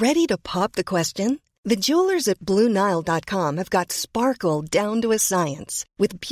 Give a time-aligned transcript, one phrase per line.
[0.00, 6.24] Ready to pop the corners Blue Nile dot com get sparkle downfield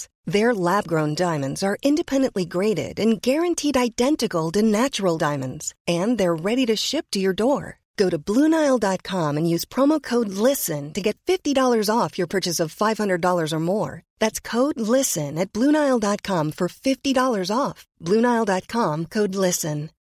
[0.90, 6.74] ground diamonds are independently graded and guaranteed identical natural diamonds and they are ready to
[6.84, 13.22] shift your door dot com use from odd لسنٹی dollars off you purchase at
[15.56, 18.94] Blue Nile dot com for fifty dollars off Blue Nile dot com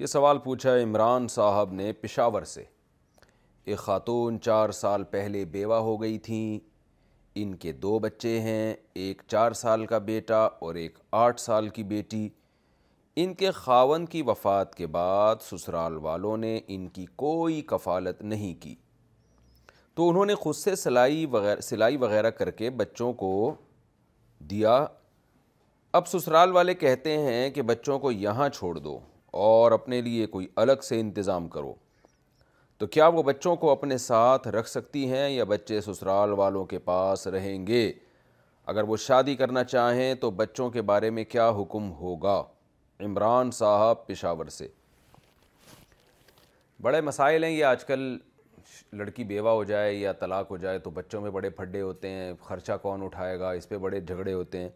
[0.00, 2.62] یہ سوال پوچھا عمران صاحب نے پشاور سے
[3.64, 6.58] ایک خاتون چار سال پہلے بیوہ ہو گئی تھیں
[7.40, 11.82] ان کے دو بچے ہیں ایک چار سال کا بیٹا اور ایک آٹھ سال کی
[11.92, 12.28] بیٹی
[13.24, 18.54] ان کے خاون کی وفات کے بعد سسرال والوں نے ان کی کوئی کفالت نہیں
[18.62, 18.74] کی
[19.96, 23.54] تو انہوں نے خود سے سلائی وغیرہ سلائی وغیرہ کر کے بچوں کو
[24.50, 24.84] دیا
[26.00, 28.98] اب سسرال والے کہتے ہیں کہ بچوں کو یہاں چھوڑ دو
[29.38, 31.74] اور اپنے لیے کوئی الگ سے انتظام کرو
[32.78, 36.78] تو کیا وہ بچوں کو اپنے ساتھ رکھ سکتی ہیں یا بچے سسرال والوں کے
[36.84, 37.90] پاس رہیں گے
[38.72, 42.42] اگر وہ شادی کرنا چاہیں تو بچوں کے بارے میں کیا حکم ہوگا
[43.04, 44.66] عمران صاحب پشاور سے
[46.82, 48.16] بڑے مسائل ہیں یہ آج کل
[48.98, 52.32] لڑکی بیوہ ہو جائے یا طلاق ہو جائے تو بچوں میں بڑے پھڈے ہوتے ہیں
[52.44, 54.68] خرچہ کون اٹھائے گا اس پہ بڑے جھگڑے ہوتے ہیں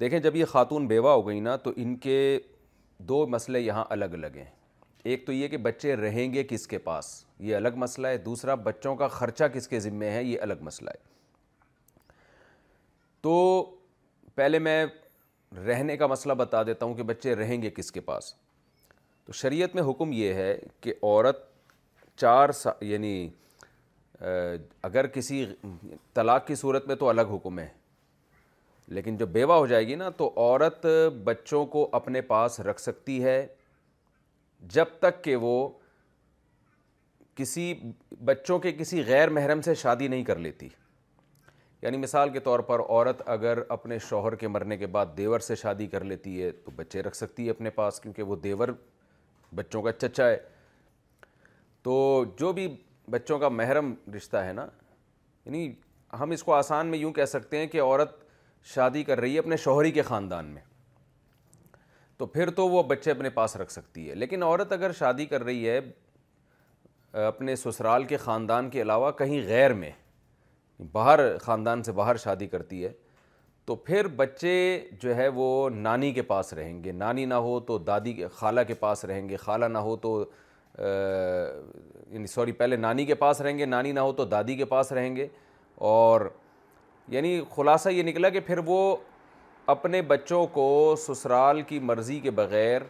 [0.00, 2.16] دیکھیں جب یہ خاتون بیوہ ہو گئی نا تو ان کے
[3.08, 4.44] دو مسئلے یہاں الگ الگ ہیں
[5.10, 7.06] ایک تو یہ کہ بچے رہیں گے کس کے پاس
[7.40, 10.90] یہ الگ مسئلہ ہے دوسرا بچوں کا خرچہ کس کے ذمے ہے یہ الگ مسئلہ
[10.90, 11.08] ہے
[13.22, 13.32] تو
[14.34, 14.84] پہلے میں
[15.66, 18.32] رہنے کا مسئلہ بتا دیتا ہوں کہ بچے رہیں گے کس کے پاس
[19.26, 21.40] تو شریعت میں حکم یہ ہے کہ عورت
[22.20, 23.14] چار سا یعنی
[24.90, 25.44] اگر کسی
[26.14, 27.68] طلاق کی صورت میں تو الگ حکم ہے
[28.94, 30.86] لیکن جب بیوہ ہو جائے گی نا تو عورت
[31.24, 33.46] بچوں کو اپنے پاس رکھ سکتی ہے
[34.74, 35.52] جب تک کہ وہ
[37.36, 37.72] کسی
[38.30, 40.68] بچوں کے کسی غیر محرم سے شادی نہیں کر لیتی
[41.82, 45.54] یعنی مثال کے طور پر عورت اگر اپنے شوہر کے مرنے کے بعد دیور سے
[45.56, 48.68] شادی کر لیتی ہے تو بچے رکھ سکتی ہے اپنے پاس کیونکہ وہ دیور
[49.56, 50.36] بچوں کا چچا ہے
[51.82, 52.66] تو جو بھی
[53.10, 54.66] بچوں کا محرم رشتہ ہے نا
[55.44, 55.72] یعنی
[56.20, 58.18] ہم اس کو آسان میں یوں کہہ سکتے ہیں کہ عورت
[58.74, 60.62] شادی کر رہی ہے اپنے شوہری کے خاندان میں
[62.18, 65.44] تو پھر تو وہ بچے اپنے پاس رکھ سکتی ہے لیکن عورت اگر شادی کر
[65.44, 65.78] رہی ہے
[67.26, 69.90] اپنے سسرال کے خاندان کے علاوہ کہیں غیر میں
[70.92, 72.92] باہر خاندان سے باہر شادی کرتی ہے
[73.66, 74.52] تو پھر بچے
[75.02, 78.60] جو ہے وہ نانی کے پاس رہیں گے نانی نہ ہو تو دادی کے خالہ
[78.68, 80.18] کے پاس رہیں گے خالہ نہ ہو تو
[80.78, 84.92] یعنی سوری پہلے نانی کے پاس رہیں گے نانی نہ ہو تو دادی کے پاس
[84.92, 85.26] رہیں گے
[85.92, 86.20] اور
[87.10, 88.76] یعنی خلاصہ یہ نکلا کہ پھر وہ
[89.74, 92.82] اپنے بچوں کو سسرال کی مرضی کے بغیر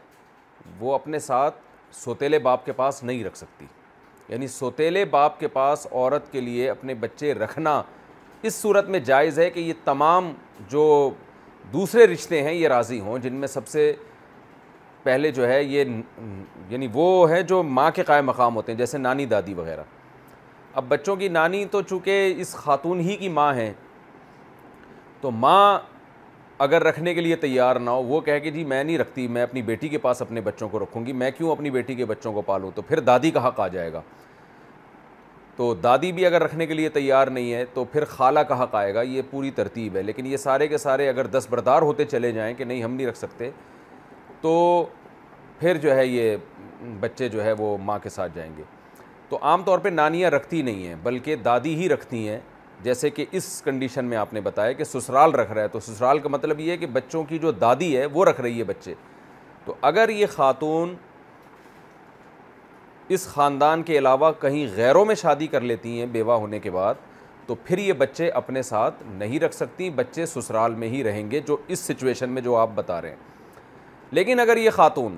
[0.80, 1.54] وہ اپنے ساتھ
[2.02, 3.66] سوتیلے باپ کے پاس نہیں رکھ سکتی
[4.28, 7.80] یعنی سوتیلے باپ کے پاس عورت کے لیے اپنے بچے رکھنا
[8.48, 10.32] اس صورت میں جائز ہے کہ یہ تمام
[10.70, 10.84] جو
[11.72, 13.92] دوسرے رشتے ہیں یہ راضی ہوں جن میں سب سے
[15.02, 15.84] پہلے جو ہے یہ
[16.68, 19.82] یعنی وہ ہے جو ماں کے قائم مقام ہوتے ہیں جیسے نانی دادی وغیرہ
[20.74, 23.72] اب بچوں کی نانی تو چونکہ اس خاتون ہی کی ماں ہیں
[25.20, 25.78] تو ماں
[26.64, 29.42] اگر رکھنے کے لیے تیار نہ ہو وہ کہہ کہ جی میں نہیں رکھتی میں
[29.42, 32.32] اپنی بیٹی کے پاس اپنے بچوں کو رکھوں گی میں کیوں اپنی بیٹی کے بچوں
[32.32, 34.00] کو پالوں تو پھر دادی کا حق آ جائے گا
[35.56, 38.74] تو دادی بھی اگر رکھنے کے لیے تیار نہیں ہے تو پھر خالہ کا حق
[38.74, 42.04] آئے گا یہ پوری ترتیب ہے لیکن یہ سارے کے سارے اگر دس بردار ہوتے
[42.04, 43.50] چلے جائیں کہ نہیں ہم نہیں رکھ سکتے
[44.40, 44.84] تو
[45.58, 46.36] پھر جو ہے یہ
[47.00, 48.62] بچے جو ہے وہ ماں کے ساتھ جائیں گے
[49.28, 52.38] تو عام طور پہ نانیاں رکھتی نہیں ہیں بلکہ دادی ہی رکھتی ہیں
[52.82, 56.18] جیسے کہ اس کنڈیشن میں آپ نے بتایا کہ سسرال رکھ رہا ہے تو سسرال
[56.18, 58.94] کا مطلب یہ ہے کہ بچوں کی جو دادی ہے وہ رکھ رہی ہے بچے
[59.64, 60.94] تو اگر یہ خاتون
[63.16, 66.94] اس خاندان کے علاوہ کہیں غیروں میں شادی کر لیتی ہیں بیوہ ہونے کے بعد
[67.46, 71.40] تو پھر یہ بچے اپنے ساتھ نہیں رکھ سکتی بچے سسرال میں ہی رہیں گے
[71.46, 75.16] جو اس سچویشن میں جو آپ بتا رہے ہیں لیکن اگر یہ خاتون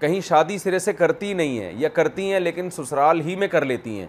[0.00, 3.64] کہیں شادی سرے سے کرتی نہیں ہیں یا کرتی ہیں لیکن سسرال ہی میں کر
[3.64, 4.06] لیتی ہیں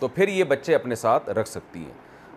[0.00, 1.92] تو پھر یہ بچے اپنے ساتھ رکھ سکتی ہیں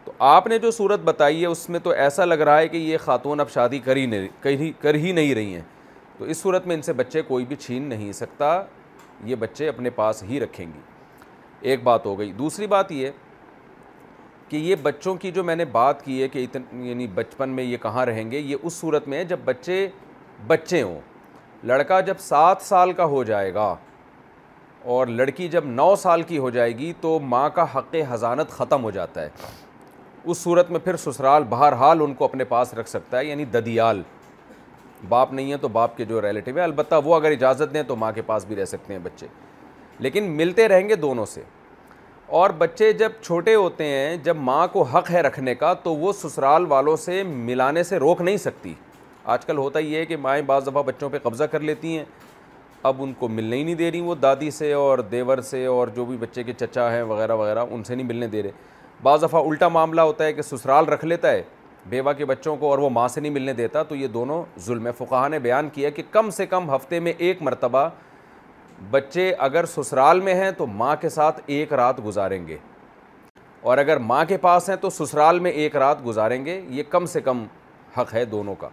[0.06, 2.78] تو آپ نے جو صورت بتائی ہے اس میں تو ایسا لگ رہا ہے کہ
[2.78, 5.62] یہ خاتون اب شادی کر ہی نہیں کر ہی نہیں رہی ہیں
[6.18, 8.62] تو اس صورت میں ان سے بچے کوئی بھی چھین نہیں سکتا
[9.26, 10.80] یہ بچے اپنے پاس ہی رکھیں گی
[11.70, 13.10] ایک بات ہو گئی دوسری بات یہ
[14.50, 17.64] کہ یہ بچوں کی جو میں نے بات کی ہے کہ اتن یعنی بچپن میں
[17.64, 19.88] یہ کہاں رہیں گے یہ اس صورت میں ہے جب بچے
[20.48, 21.00] بچے ہوں
[21.68, 23.74] لڑکا جب سات سال کا ہو جائے گا
[24.90, 28.84] اور لڑکی جب نو سال کی ہو جائے گی تو ماں کا حق حضانت ختم
[28.84, 29.30] ہو جاتا ہے
[30.24, 34.02] اس صورت میں پھر سسرال بہرحال ان کو اپنے پاس رکھ سکتا ہے یعنی ددیال
[35.10, 37.96] باپ نہیں ہے تو باپ کے جو ریلیٹیو ہے البتہ وہ اگر اجازت دیں تو
[37.96, 39.28] ماں کے پاس بھی رہ سکتے ہیں بچے
[40.00, 41.42] لیکن ملتے رہیں گے دونوں سے
[42.42, 46.14] اور بچے جب چھوٹے ہوتے ہیں جب ماں کو حق ہے رکھنے کا تو وہ
[46.22, 48.74] سسرال والوں سے ملانے سے روک نہیں سکتی
[49.34, 52.06] آج کل ہوتا یہ ہے کہ مائیں بعض دفعہ بچوں پہ قبضہ کر لیتی ہیں
[52.90, 55.88] اب ان کو ملنے ہی نہیں دے رہی وہ دادی سے اور دیور سے اور
[55.96, 58.52] جو بھی بچے کے چچا ہیں وغیرہ وغیرہ ان سے نہیں ملنے دے رہے
[59.04, 61.44] بعض دفعہ الٹا معاملہ ہوتا ہے کہ سسرال رکھ لیتا ہے
[61.90, 64.88] بیوہ کے بچوں کو اور وہ ماں سے نہیں ملنے دیتا تو یہ دونوں ظلم
[64.98, 67.88] فقہ نے بیان کیا کہ کم سے کم ہفتے میں ایک مرتبہ
[68.92, 72.58] بچے اگر سسرال میں ہیں تو ماں کے ساتھ ایک رات گزاریں گے
[73.62, 77.06] اور اگر ماں کے پاس ہیں تو سسرال میں ایک رات گزاریں گے یہ کم
[77.16, 77.46] سے کم
[77.98, 78.70] حق ہے دونوں کا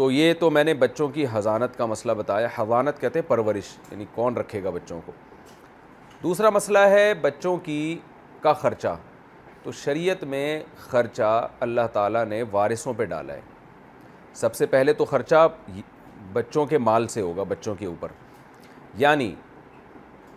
[0.00, 3.68] تو یہ تو میں نے بچوں کی حضانت کا مسئلہ بتایا حضانت کہتے ہیں پرورش
[3.90, 5.12] یعنی کون رکھے گا بچوں کو
[6.22, 7.98] دوسرا مسئلہ ہے بچوں کی
[8.42, 8.94] کا خرچہ
[9.62, 10.46] تو شریعت میں
[10.80, 11.32] خرچہ
[11.66, 13.40] اللہ تعالیٰ نے وارثوں پہ ڈالا ہے
[14.44, 15.46] سب سے پہلے تو خرچہ
[16.32, 18.12] بچوں کے مال سے ہوگا بچوں کے اوپر
[19.04, 19.34] یعنی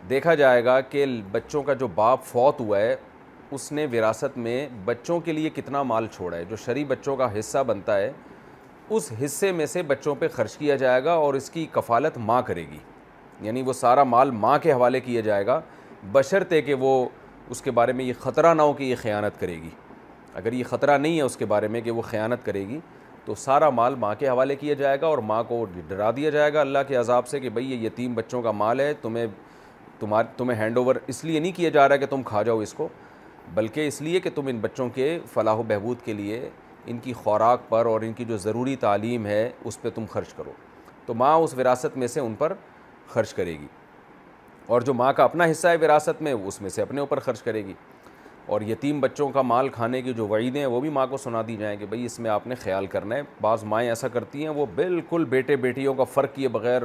[0.10, 2.96] دیکھا جائے گا کہ بچوں کا جو باپ فوت ہوا ہے
[3.52, 7.38] اس نے وراثت میں بچوں کے لیے کتنا مال چھوڑا ہے جو شرع بچوں کا
[7.40, 8.12] حصہ بنتا ہے
[8.92, 12.42] اس حصے میں سے بچوں پہ خرچ کیا جائے گا اور اس کی کفالت ماں
[12.48, 12.78] کرے گی
[13.42, 15.60] یعنی وہ سارا مال ماں کے حوالے کیا جائے گا
[16.12, 16.90] بشرطے کہ وہ
[17.52, 19.70] اس کے بارے میں یہ خطرہ نہ ہو کہ یہ خیانت کرے گی
[20.34, 22.80] اگر یہ خطرہ نہیں ہے اس کے بارے میں کہ وہ خیانت کرے گی
[23.26, 26.54] تو سارا مال ماں کے حوالے کیا جائے گا اور ماں کو ڈرا دیا جائے
[26.54, 29.26] گا اللہ کے عذاب سے کہ بھئی یہ یتیم بچوں کا مال ہے تمہیں
[30.00, 32.74] تمہار تمہیں ہینڈ اوور اس لیے نہیں کیا جا رہا کہ تم کھا جاؤ اس
[32.74, 32.88] کو
[33.54, 36.42] بلکہ اس لیے کہ تم ان بچوں کے فلاح و بہبود کے لیے
[36.90, 40.34] ان کی خوراک پر اور ان کی جو ضروری تعلیم ہے اس پہ تم خرچ
[40.34, 40.52] کرو
[41.06, 42.54] تو ماں اس وراثت میں سے ان پر
[43.14, 43.68] خرچ کرے گی
[44.74, 47.42] اور جو ماں کا اپنا حصہ ہے وراثت میں اس میں سے اپنے اوپر خرچ
[47.44, 47.74] کرے گی
[48.54, 51.42] اور یتیم بچوں کا مال کھانے کی جو وعیدیں ہیں وہ بھی ماں کو سنا
[51.48, 54.42] دی جائیں کہ بھئی اس میں آپ نے خیال کرنا ہے بعض مائیں ایسا کرتی
[54.44, 56.82] ہیں وہ بالکل بیٹے بیٹیوں کا فرق کیے بغیر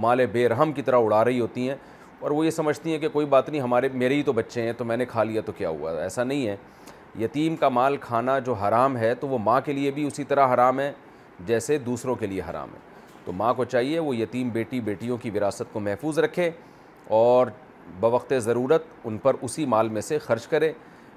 [0.00, 1.76] مال بے رحم کی طرح اڑا رہی ہوتی ہیں
[2.20, 4.72] اور وہ یہ سمجھتی ہیں کہ کوئی بات نہیں ہمارے میرے ہی تو بچے ہیں
[4.78, 6.56] تو میں نے کھا لیا تو کیا ہوا ایسا نہیں ہے
[7.20, 10.52] یتیم کا مال کھانا جو حرام ہے تو وہ ماں کے لیے بھی اسی طرح
[10.54, 10.90] حرام ہے
[11.46, 12.78] جیسے دوسروں کے لیے حرام ہے
[13.24, 16.50] تو ماں کو چاہیے وہ یتیم بیٹی بیٹیوں کی وراثت کو محفوظ رکھے
[17.18, 17.46] اور
[18.00, 20.72] بوقت ضرورت ان پر اسی مال میں سے خرچ کرے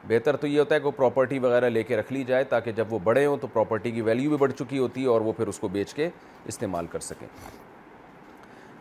[0.07, 2.71] بہتر تو یہ ہوتا ہے کہ وہ پراپرٹی وغیرہ لے کے رکھ لی جائے تاکہ
[2.75, 5.33] جب وہ بڑے ہوں تو پراپرٹی کی ویلیو بھی بڑھ چکی ہوتی ہے اور وہ
[5.37, 6.09] پھر اس کو بیچ کے
[6.47, 7.27] استعمال کر سکیں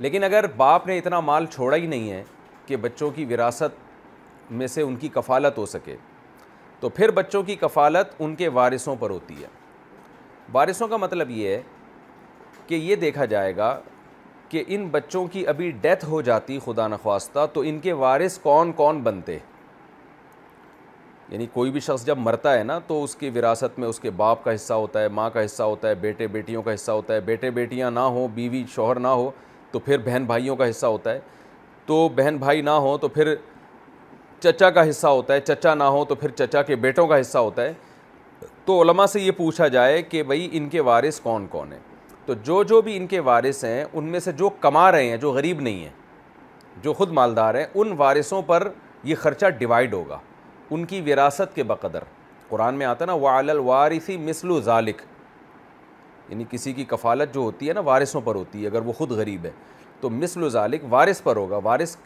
[0.02, 2.22] لیکن اگر باپ نے اتنا مال چھوڑا ہی نہیں ہے
[2.66, 5.96] کہ بچوں کی وراثت میں سے ان کی کفالت ہو سکے
[6.80, 9.46] تو پھر بچوں کی کفالت ان کے وارثوں پر ہوتی ہے
[10.52, 11.60] وارثوں کا مطلب یہ ہے
[12.66, 13.78] کہ یہ دیکھا جائے گا
[14.48, 18.72] کہ ان بچوں کی ابھی ڈیتھ ہو جاتی خدا نخواستہ تو ان کے وارث کون
[18.76, 19.38] کون بنتے
[21.28, 24.10] یعنی کوئی بھی شخص جب مرتا ہے نا تو اس کی وراثت میں اس کے
[24.20, 27.14] باپ کا حصہ ہوتا ہے ماں کا حصہ ہوتا ہے بیٹے بیٹیوں کا حصہ ہوتا
[27.14, 29.30] ہے بیٹے بیٹیاں نہ ہوں بیوی شوہر نہ ہو
[29.72, 31.20] تو پھر بہن بھائیوں کا حصہ ہوتا ہے
[31.86, 33.34] تو بہن بھائی نہ ہوں تو پھر
[34.42, 37.38] چچا کا حصہ ہوتا ہے چچا نہ ہو تو پھر چچا کے بیٹوں کا حصہ
[37.38, 37.72] ہوتا ہے
[38.64, 41.78] تو علماء سے یہ پوچھا جائے کہ بھائی ان کے وارث کون کون ہیں
[42.26, 45.16] تو جو جو بھی ان کے وارث ہیں ان میں سے جو کما رہے ہیں
[45.24, 45.90] جو غریب نہیں ہیں
[46.82, 48.68] جو خود مالدار ہیں ان وارثوں پر
[49.04, 50.18] یہ خرچہ ڈیوائڈ ہوگا
[50.70, 52.04] ان کی وراثت کے بقدر
[52.48, 55.02] قرآن میں آتا ہے نا وال الوارثی مثل ذالک
[56.28, 59.10] یعنی کسی کی کفالت جو ہوتی ہے نا وارثوں پر ہوتی ہے اگر وہ خود
[59.18, 59.50] غریب ہے
[60.00, 60.48] تو مثل و
[60.90, 61.96] وارث پر ہوگا وارث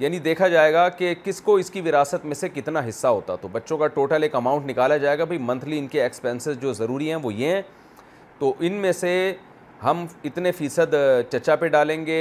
[0.00, 3.34] یعنی دیکھا جائے گا کہ کس کو اس کی وراثت میں سے کتنا حصہ ہوتا
[3.40, 6.72] تو بچوں کا ٹوٹل ایک اماؤنٹ نکالا جائے گا بھائی منتھلی ان کے ایکسپینسز جو
[6.78, 7.60] ضروری ہیں وہ یہ ہیں
[8.38, 9.10] تو ان میں سے
[9.82, 10.94] ہم اتنے فیصد
[11.32, 12.18] چچا پہ ڈالیں گے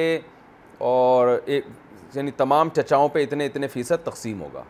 [0.89, 4.63] اور یعنی تمام چچاؤں پہ اتنے اتنے فیصد تقسیم ہوگا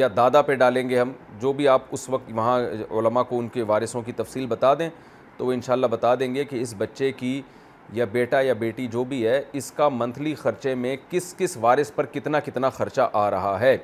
[0.00, 2.58] یا دادا پہ ڈالیں گے ہم جو بھی آپ اس وقت وہاں
[2.98, 4.88] علماء کو ان کے وارثوں کی تفصیل بتا دیں
[5.36, 7.40] تو وہ انشاءاللہ بتا دیں گے کہ اس بچے کی
[7.94, 11.92] یا بیٹا یا بیٹی جو بھی ہے اس کا منتھلی خرچے میں کس کس وارث
[11.94, 13.76] پر کتنا کتنا خرچہ آ رہا ہے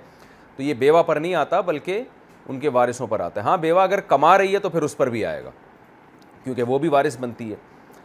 [0.56, 2.02] تو یہ بیوہ پر نہیں آتا بلکہ
[2.48, 4.96] ان کے وارثوں پر آتا ہے ہاں بیوہ اگر کما رہی ہے تو پھر اس
[4.96, 5.50] پر بھی آئے گا
[6.44, 7.56] کیونکہ وہ بھی وارث بنتی ہے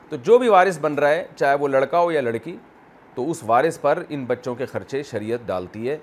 [0.09, 2.55] تو جو بھی وارث بن رہا ہے چاہے وہ لڑکا ہو یا لڑکی
[3.15, 5.97] تو اس وارث پر ان بچوں کے خرچے شریعت ڈالتی ہے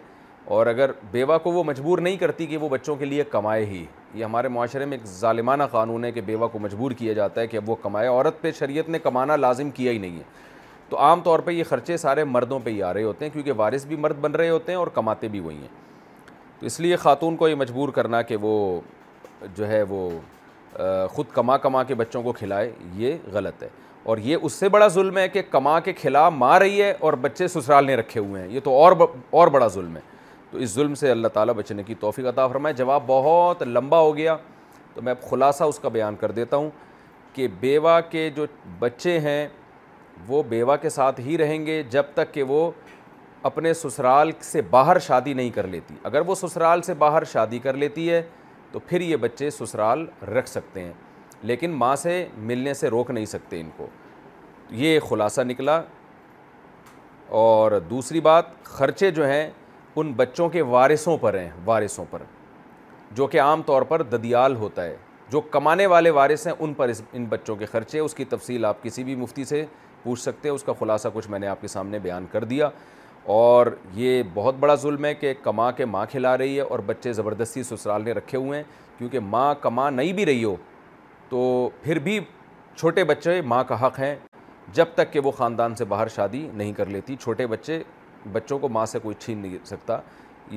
[0.46, 3.84] اور اگر بیوہ کو وہ مجبور نہیں کرتی کہ وہ بچوں کے لیے کمائے ہی
[4.14, 7.46] یہ ہمارے معاشرے میں ایک ظالمانہ قانون ہے کہ بیوہ کو مجبور کیا جاتا ہے
[7.46, 10.22] کہ اب وہ کمائے عورت پہ شریعت نے کمانا لازم کیا ہی نہیں ہے
[10.88, 13.52] تو عام طور پہ یہ خرچے سارے مردوں پہ ہی آ رہے ہوتے ہیں کیونکہ
[13.56, 15.68] وارث بھی مرد بن رہے ہوتے ہیں اور کماتے بھی وہی ہیں
[16.60, 18.80] تو اس لیے خاتون کو یہ مجبور کرنا کہ وہ
[19.56, 20.08] جو ہے وہ
[21.12, 23.68] خود کما کما کے بچوں کو کھلائے یہ غلط ہے
[24.04, 27.12] اور یہ اس سے بڑا ظلم ہے کہ کما کے کھلا ماں رہی ہے اور
[27.20, 28.76] بچے سسرال نے رکھے ہوئے ہیں یہ تو
[29.32, 30.00] اور بڑا ظلم ہے
[30.54, 34.16] تو اس ظلم سے اللہ تعالیٰ بچنے کی توفیق عطا فرمائے جواب بہت لمبا ہو
[34.16, 34.34] گیا
[34.94, 36.68] تو میں اب خلاصہ اس کا بیان کر دیتا ہوں
[37.34, 38.44] کہ بیوہ کے جو
[38.78, 39.46] بچے ہیں
[40.26, 42.60] وہ بیوہ کے ساتھ ہی رہیں گے جب تک کہ وہ
[43.50, 47.76] اپنے سسرال سے باہر شادی نہیں کر لیتی اگر وہ سسرال سے باہر شادی کر
[47.84, 48.22] لیتی ہے
[48.72, 50.92] تو پھر یہ بچے سسرال رکھ سکتے ہیں
[51.50, 53.86] لیکن ماں سے ملنے سے روک نہیں سکتے ان کو
[54.84, 55.80] یہ خلاصہ نکلا
[57.42, 59.48] اور دوسری بات خرچے جو ہیں
[59.98, 62.22] ان بچوں کے وارثوں پر ہیں وارثوں پر
[63.16, 64.96] جو کہ عام طور پر ددیال ہوتا ہے
[65.32, 68.82] جو کمانے والے وارث ہیں ان پر ان بچوں کے خرچے اس کی تفصیل آپ
[68.82, 69.64] کسی بھی مفتی سے
[70.02, 72.68] پوچھ سکتے ہیں اس کا خلاصہ کچھ میں نے آپ کے سامنے بیان کر دیا
[73.34, 77.12] اور یہ بہت بڑا ظلم ہے کہ کما کے ماں کھلا رہی ہے اور بچے
[77.20, 78.64] زبردستی سسرال نے رکھے ہوئے ہیں
[78.98, 80.54] کیونکہ ماں کما نہیں بھی رہی ہو
[81.28, 82.18] تو پھر بھی
[82.76, 84.14] چھوٹے بچے ماں کا حق ہیں
[84.74, 87.82] جب تک کہ وہ خاندان سے باہر شادی نہیں کر لیتی چھوٹے بچے
[88.32, 89.98] بچوں کو ماں سے کوئی چھین نہیں سکتا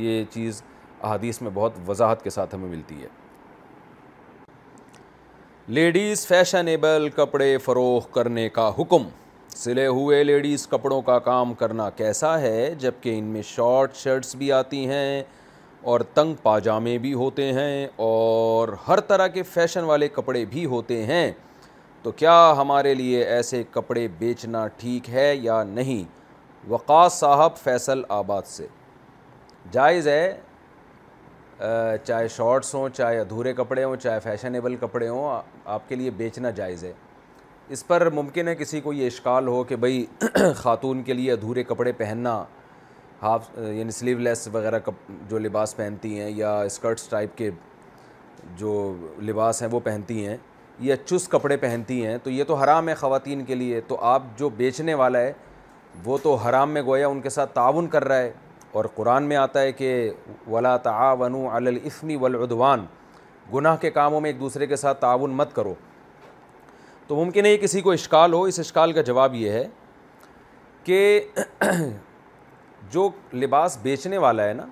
[0.03, 0.61] یہ چیز
[1.01, 3.07] احادیث میں بہت وضاحت کے ساتھ ہمیں ملتی ہے
[5.77, 9.07] لیڈیز فیشنیبل کپڑے فروغ کرنے کا حکم
[9.55, 14.51] سلے ہوئے لیڈیز کپڑوں کا کام کرنا کیسا ہے جبکہ ان میں شارٹ شرٹس بھی
[14.51, 15.21] آتی ہیں
[15.91, 21.03] اور تنگ پاجامے بھی ہوتے ہیں اور ہر طرح کے فیشن والے کپڑے بھی ہوتے
[21.05, 21.31] ہیں
[22.03, 26.03] تو کیا ہمارے لیے ایسے کپڑے بیچنا ٹھیک ہے یا نہیں
[26.69, 28.67] وقاص صاحب فیصل آباد سے
[29.71, 30.37] جائز ہے
[32.03, 36.49] چاہے شارٹس ہوں چاہے ادھورے کپڑے ہوں چاہے فیشنیبل کپڑے ہوں آپ کے لیے بیچنا
[36.59, 36.91] جائز ہے
[37.75, 40.05] اس پر ممکن ہے کسی کو یہ اشکال ہو کہ بھئی
[40.57, 42.43] خاتون کے لیے ادھورے کپڑے پہننا
[43.21, 44.79] ہاف یعنی سلیو لیس وغیرہ
[45.29, 47.49] جو لباس پہنتی ہیں یا اسکرٹس ٹائپ کے
[48.57, 48.75] جو
[49.27, 50.37] لباس ہیں وہ پہنتی ہیں
[50.79, 54.23] یا چس کپڑے پہنتی ہیں تو یہ تو حرام ہے خواتین کے لیے تو آپ
[54.37, 55.31] جو بیچنے والا ہے
[56.05, 58.31] وہ تو حرام میں گویا ان کے ساتھ تعاون کر رہا ہے
[58.71, 59.89] اور قرآن میں آتا ہے کہ
[60.51, 62.85] ولا علی الاثم والعدوان
[63.53, 65.73] گناہ کے کاموں میں ایک دوسرے کے ساتھ تعاون مت کرو
[67.07, 69.67] تو ممکن ہے کسی کو اشکال ہو اس اشکال کا جواب یہ ہے
[70.83, 71.27] کہ
[72.91, 74.65] جو لباس بیچنے والا ہے نا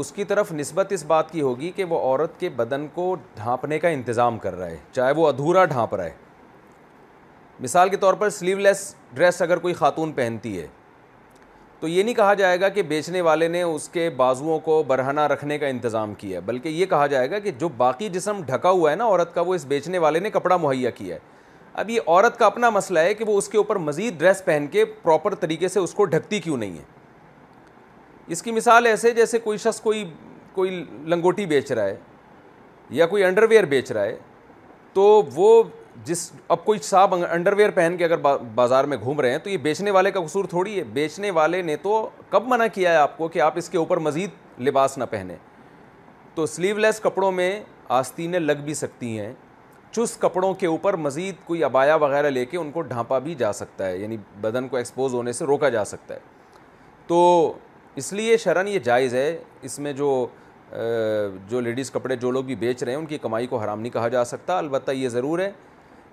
[0.00, 3.78] اس کی طرف نسبت اس بات کی ہوگی کہ وہ عورت کے بدن کو ڈھانپنے
[3.78, 6.21] کا انتظام کر رہا ہے چاہے وہ ادھورا ڈھانپ رہا ہے
[7.62, 8.78] مثال کے طور پر سلیو لیس
[9.14, 10.66] ڈریس اگر کوئی خاتون پہنتی ہے
[11.80, 15.20] تو یہ نہیں کہا جائے گا کہ بیچنے والے نے اس کے بازوؤں کو برہنہ
[15.32, 18.70] رکھنے کا انتظام کیا ہے بلکہ یہ کہا جائے گا کہ جو باقی جسم ڈھکا
[18.70, 21.30] ہوا ہے نا عورت کا وہ اس بیچنے والے نے کپڑا مہیا کیا ہے
[21.80, 24.66] اب یہ عورت کا اپنا مسئلہ ہے کہ وہ اس کے اوپر مزید ڈریس پہن
[24.72, 26.82] کے پراپر طریقے سے اس کو ڈھکتی کیوں نہیں ہے
[28.32, 30.04] اس کی مثال ایسے جیسے کوئی شخص کوئی
[30.54, 31.96] کوئی لنگوٹی بیچ رہا ہے
[33.00, 34.16] یا کوئی انڈر ویئر بیچ رہا ہے
[34.94, 35.02] تو
[35.34, 35.62] وہ
[36.04, 38.16] جس اب کوئی صاحب انڈر ویئر پہن کے اگر
[38.54, 41.60] بازار میں گھوم رہے ہیں تو یہ بیچنے والے کا قصور تھوڑی ہے بیچنے والے
[41.62, 44.96] نے تو کب منع کیا ہے آپ کو کہ آپ اس کے اوپر مزید لباس
[44.98, 45.36] نہ پہنیں
[46.34, 47.52] تو سلیو لیس کپڑوں میں
[47.98, 49.32] آستینیں لگ بھی سکتی ہیں
[49.90, 53.52] چس کپڑوں کے اوپر مزید کوئی ابایا وغیرہ لے کے ان کو ڈھانپا بھی جا
[53.52, 56.20] سکتا ہے یعنی بدن کو ایکسپوز ہونے سے روکا جا سکتا ہے
[57.06, 57.52] تو
[58.02, 60.26] اس لیے شرن یہ جائز ہے اس میں جو
[61.48, 63.92] جو لیڈیز کپڑے جو لوگ بھی بیچ رہے ہیں ان کی کمائی کو حرام نہیں
[63.92, 65.50] کہا جا سکتا البتہ یہ ضرور ہے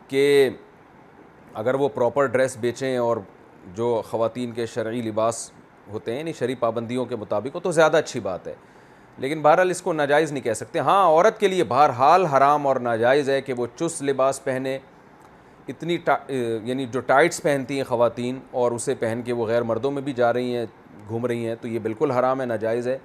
[0.09, 0.49] کہ
[1.61, 3.17] اگر وہ پراپر ڈریس بیچیں اور
[3.75, 5.49] جو خواتین کے شرعی لباس
[5.91, 8.53] ہوتے ہیں یعنی شرعی پابندیوں کے مطابق ہو تو زیادہ اچھی بات ہے
[9.23, 12.75] لیکن بہرحال اس کو ناجائز نہیں کہہ سکتے ہاں عورت کے لیے بہرحال حرام اور
[12.89, 14.77] ناجائز ہے کہ وہ چست لباس پہنے
[15.73, 15.97] اتنی
[16.65, 20.13] یعنی جو ٹائٹس پہنتی ہیں خواتین اور اسے پہن کے وہ غیر مردوں میں بھی
[20.21, 20.65] جا رہی ہیں
[21.07, 22.97] گھوم رہی ہیں تو یہ بالکل حرام ہے ناجائز ہے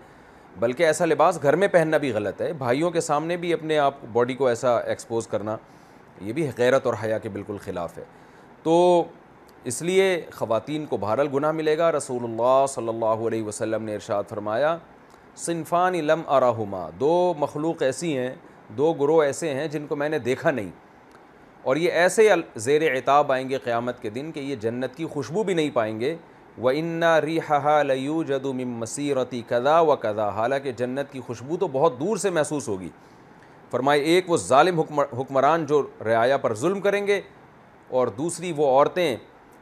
[0.60, 3.94] بلکہ ایسا لباس گھر میں پہننا بھی غلط ہے بھائیوں کے سامنے بھی اپنے آپ
[4.12, 5.56] باڈی کو ایسا ایکسپوز کرنا
[6.20, 8.04] یہ بھی غیرت اور حیا کے بالکل خلاف ہے
[8.62, 9.04] تو
[9.70, 10.04] اس لیے
[10.34, 14.76] خواتین کو بہارل گناہ ملے گا رسول اللہ صلی اللہ علیہ وسلم نے ارشاد فرمایا
[15.44, 18.34] صنفان علم اراہما دو مخلوق ایسی ہیں
[18.76, 20.70] دو گروہ ایسے ہیں جن کو میں نے دیکھا نہیں
[21.72, 22.28] اور یہ ایسے
[22.64, 25.98] زیر عطاب آئیں گے قیامت کے دن کہ یہ جنت کی خوشبو بھی نہیں پائیں
[26.00, 26.14] گے
[26.62, 27.18] و انا
[27.86, 32.30] لیو جدو مم مسیرتی کدا و کدا حالانکہ جنت کی خوشبو تو بہت دور سے
[32.30, 32.88] محسوس ہوگی
[33.74, 34.80] فرمائے ایک وہ ظالم
[35.18, 37.20] حکمران جو رعایا پر ظلم کریں گے
[37.98, 39.14] اور دوسری وہ عورتیں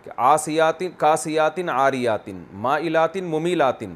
[0.04, 3.94] کہ آسیاتن کاسیاتن آریاتن مائلاتن ممیلاتن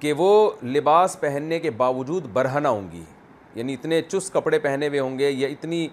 [0.00, 0.30] کہ وہ
[0.76, 3.02] لباس پہننے کے باوجود برہنہ ہوں گی
[3.54, 5.86] یعنی اتنے چست کپڑے پہنے ہوئے ہوں گے یا اتنی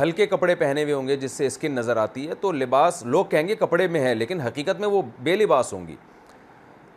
[0.00, 3.24] ہلکے کپڑے پہنے ہوئے ہوں گے جس سے اسکن نظر آتی ہے تو لباس لوگ
[3.34, 5.96] کہیں گے کپڑے میں ہے لیکن حقیقت میں وہ بے لباس ہوں گی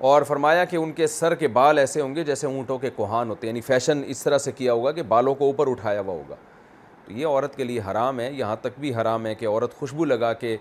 [0.09, 3.29] اور فرمایا کہ ان کے سر کے بال ایسے ہوں گے جیسے اونٹوں کے کوہان
[3.29, 6.35] ہوتے یعنی فیشن اس طرح سے کیا ہوگا کہ بالوں کو اوپر اٹھایا ہوا ہوگا
[7.05, 10.05] تو یہ عورت کے لیے حرام ہے یہاں تک بھی حرام ہے کہ عورت خوشبو
[10.05, 10.55] لگا کے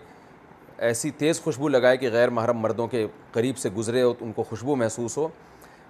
[0.89, 4.43] ایسی تیز خوشبو لگائے کہ غیر محرم مردوں کے قریب سے گزرے ہو ان کو
[4.49, 5.27] خوشبو محسوس ہو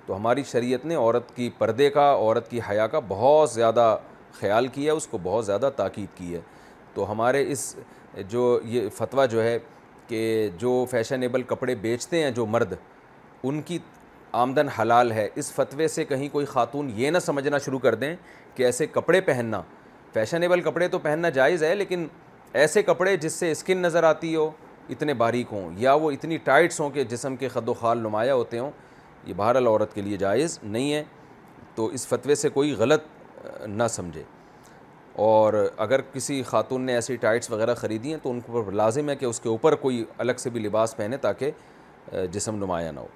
[0.06, 3.96] تو ہماری شریعت نے عورت کی پردے کا عورت کی حیا کا بہت زیادہ
[4.38, 6.40] خیال کیا اس کو بہت زیادہ تاکید کی ہے
[6.94, 7.74] تو ہمارے اس
[8.28, 9.58] جو یہ فتویٰ جو ہے
[10.08, 12.72] کہ جو فیشنیبل کپڑے بیچتے ہیں جو مرد
[13.44, 13.78] ان کی
[14.38, 18.14] آمدن حلال ہے اس فتوے سے کہیں کوئی خاتون یہ نہ سمجھنا شروع کر دیں
[18.54, 19.60] کہ ایسے کپڑے پہننا
[20.12, 22.06] فیشنیبل کپڑے تو پہننا جائز ہے لیکن
[22.52, 24.50] ایسے کپڑے جس سے اسکن نظر آتی ہو
[24.90, 28.34] اتنے باریک ہوں یا وہ اتنی ٹائٹس ہوں کہ جسم کے خد و خال نمایاں
[28.34, 28.70] ہوتے ہوں
[29.26, 31.02] یہ بہرحال عورت کے لیے جائز نہیں ہے
[31.74, 33.02] تو اس فتوے سے کوئی غلط
[33.68, 34.22] نہ سمجھے
[35.26, 35.54] اور
[35.84, 39.24] اگر کسی خاتون نے ایسی ٹائٹس وغیرہ خریدی ہیں تو ان کو لازم ہے کہ
[39.26, 43.06] اس کے اوپر کوئی الگ سے بھی لباس پہنے تاکہ جسم نمایاں نہ ہو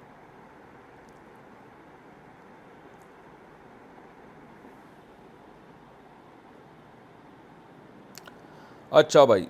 [8.99, 9.45] اچھا بھائی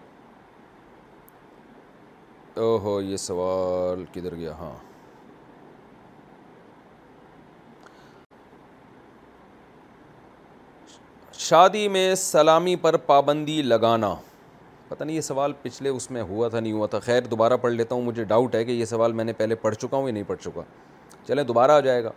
[2.60, 4.72] او ہو یہ سوال کدھر گیا ہاں
[11.34, 14.14] شادی میں سلامی پر پابندی لگانا
[14.88, 17.74] پتہ نہیں یہ سوال پچھلے اس میں ہوا تھا نہیں ہوا تھا خیر دوبارہ پڑھ
[17.74, 20.14] لیتا ہوں مجھے ڈاؤٹ ہے کہ یہ سوال میں نے پہلے پڑھ چکا ہوں یا
[20.14, 20.62] نہیں پڑھ چکا
[21.28, 22.12] چلیں دوبارہ آ جائے گا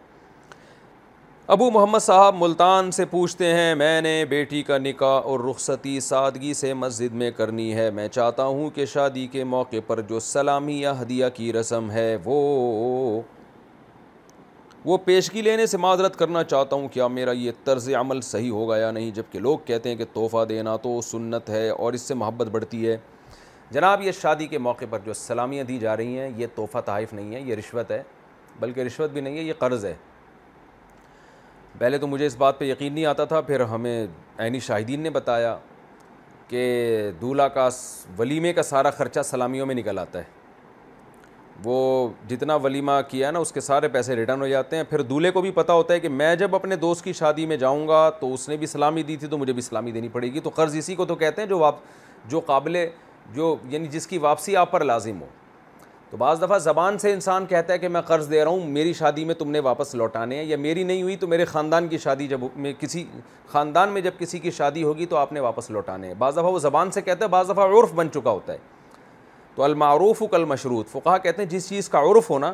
[1.55, 6.53] ابو محمد صاحب ملتان سے پوچھتے ہیں میں نے بیٹی کا نکاح اور رخصتی سادگی
[6.55, 10.75] سے مسجد میں کرنی ہے میں چاہتا ہوں کہ شادی کے موقع پر جو سلامی
[10.81, 12.37] یا ہدیہ کی رسم ہے وہ
[14.85, 18.77] وہ پیشگی لینے سے معذرت کرنا چاہتا ہوں کیا میرا یہ طرز عمل صحیح ہوگا
[18.79, 22.03] یا نہیں جب کہ لوگ کہتے ہیں کہ تحفہ دینا تو سنت ہے اور اس
[22.09, 22.97] سے محبت بڑھتی ہے
[23.73, 27.13] جناب یہ شادی کے موقع پر جو سلامیاں دی جا رہی ہیں یہ تحفہ تحائف
[27.13, 28.03] نہیں ہے یہ رشوت ہے
[28.61, 29.95] بلکہ رشوت بھی نہیں ہے یہ قرض ہے
[31.79, 34.07] پہلے تو مجھے اس بات پہ یقین نہیں آتا تھا پھر ہمیں
[34.39, 35.57] عینی شاہدین نے بتایا
[36.49, 36.63] کہ
[37.21, 37.69] دولہا کا
[38.19, 40.37] ولیمے کا سارا خرچہ سلامیوں میں نکل آتا ہے
[41.65, 45.31] وہ جتنا ولیمہ کیا نا اس کے سارے پیسے ریٹرن ہو جاتے ہیں پھر دولہے
[45.31, 48.09] کو بھی پتہ ہوتا ہے کہ میں جب اپنے دوست کی شادی میں جاؤں گا
[48.21, 50.51] تو اس نے بھی سلامی دی تھی تو مجھے بھی سلامی دینی پڑے گی تو
[50.55, 51.77] قرض اسی کو تو کہتے ہیں جو واپ
[52.31, 52.77] جو قابل
[53.35, 55.27] جو یعنی جس کی واپسی آپ پر لازم ہو
[56.11, 58.93] تو بعض دفعہ زبان سے انسان کہتا ہے کہ میں قرض دے رہا ہوں میری
[58.99, 61.99] شادی میں تم نے واپس لوٹانے ہیں یا میری نہیں ہوئی تو میرے خاندان کی
[62.05, 63.05] شادی جب میں کسی
[63.49, 66.53] خاندان میں جب کسی کی شادی ہوگی تو آپ نے واپس لوٹانے ہیں بعض دفعہ
[66.53, 68.59] وہ زبان سے کہتا ہے بعض دفعہ عرف بن چکا ہوتا ہے
[69.57, 72.53] تو المعروف و کل مشروط فقہ کہتے ہیں جس چیز کا عرف ہونا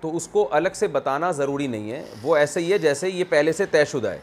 [0.00, 3.24] تو اس کو الگ سے بتانا ضروری نہیں ہے وہ ایسے ہی ہے جیسے یہ
[3.28, 4.20] پہلے سے طے شدہ ہے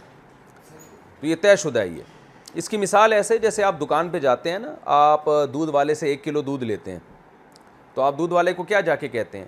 [1.20, 2.14] تو یہ طے شدہ ہی ہے
[2.60, 6.08] اس کی مثال ایسے جیسے آپ دکان پہ جاتے ہیں نا آپ دودھ والے سے
[6.10, 7.00] ایک کلو دودھ لیتے ہیں
[7.96, 9.46] تو آپ دودھ والے کو کیا جا کے کہتے ہیں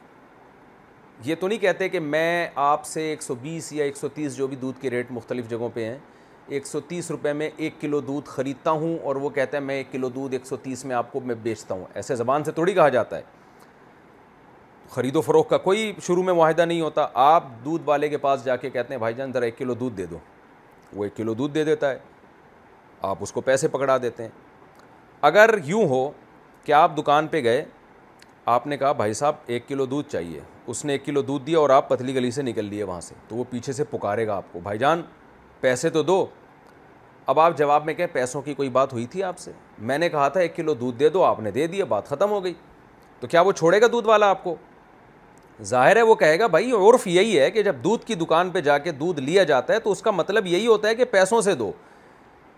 [1.25, 4.35] یہ تو نہیں کہتے کہ میں آپ سے ایک سو بیس یا ایک سو تیس
[4.35, 5.97] جو بھی دودھ کے ریٹ مختلف جگہوں پہ ہیں
[6.55, 9.75] ایک سو تیس روپے میں ایک کلو دودھ خریدتا ہوں اور وہ کہتا ہے میں
[9.75, 12.51] ایک کلو دودھ ایک سو تیس میں آپ کو میں بیچتا ہوں ایسے زبان سے
[12.59, 13.21] تھوڑی کہا جاتا ہے
[14.89, 18.45] خرید و فروغ کا کوئی شروع میں معاہدہ نہیں ہوتا آپ دودھ والے کے پاس
[18.45, 20.17] جا کے کہتے ہیں بھائی جان ذرا ایک کلو دودھ دے دو
[20.95, 21.97] وہ ایک کلو دودھ دے دیتا ہے
[23.07, 24.29] آپ اس کو پیسے پکڑا دیتے ہیں
[25.31, 26.09] اگر یوں ہو
[26.65, 27.63] کہ آپ دکان پہ گئے
[28.53, 31.57] آپ نے کہا بھائی صاحب ایک کلو دودھ چاہیے اس نے ایک کلو دودھ دیا
[31.59, 34.35] اور آپ پتلی گلی سے نکل لیے وہاں سے تو وہ پیچھے سے پکارے گا
[34.37, 35.01] آپ کو بھائی جان
[35.61, 36.25] پیسے تو دو
[37.33, 39.51] اب آپ جواب میں کہیں پیسوں کی کوئی بات ہوئی تھی آپ سے
[39.89, 42.31] میں نے کہا تھا ایک کلو دودھ دے دو آپ نے دے دیا بات ختم
[42.31, 42.53] ہو گئی
[43.19, 44.55] تو کیا وہ چھوڑے گا دودھ والا آپ کو
[45.73, 48.61] ظاہر ہے وہ کہے گا بھائی عرف یہی ہے کہ جب دودھ کی دکان پہ
[48.69, 51.41] جا کے دودھ لیا جاتا ہے تو اس کا مطلب یہی ہوتا ہے کہ پیسوں
[51.49, 51.71] سے دو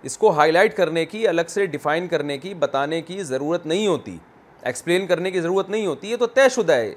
[0.10, 3.88] اس کو ہائی لائٹ کرنے کی الگ سے ڈیفائن کرنے کی بتانے کی ضرورت نہیں
[3.88, 4.18] ہوتی
[4.66, 6.94] ایکسپلین کرنے کی ضرورت نہیں ہوتی یہ تو طے شدہ ہے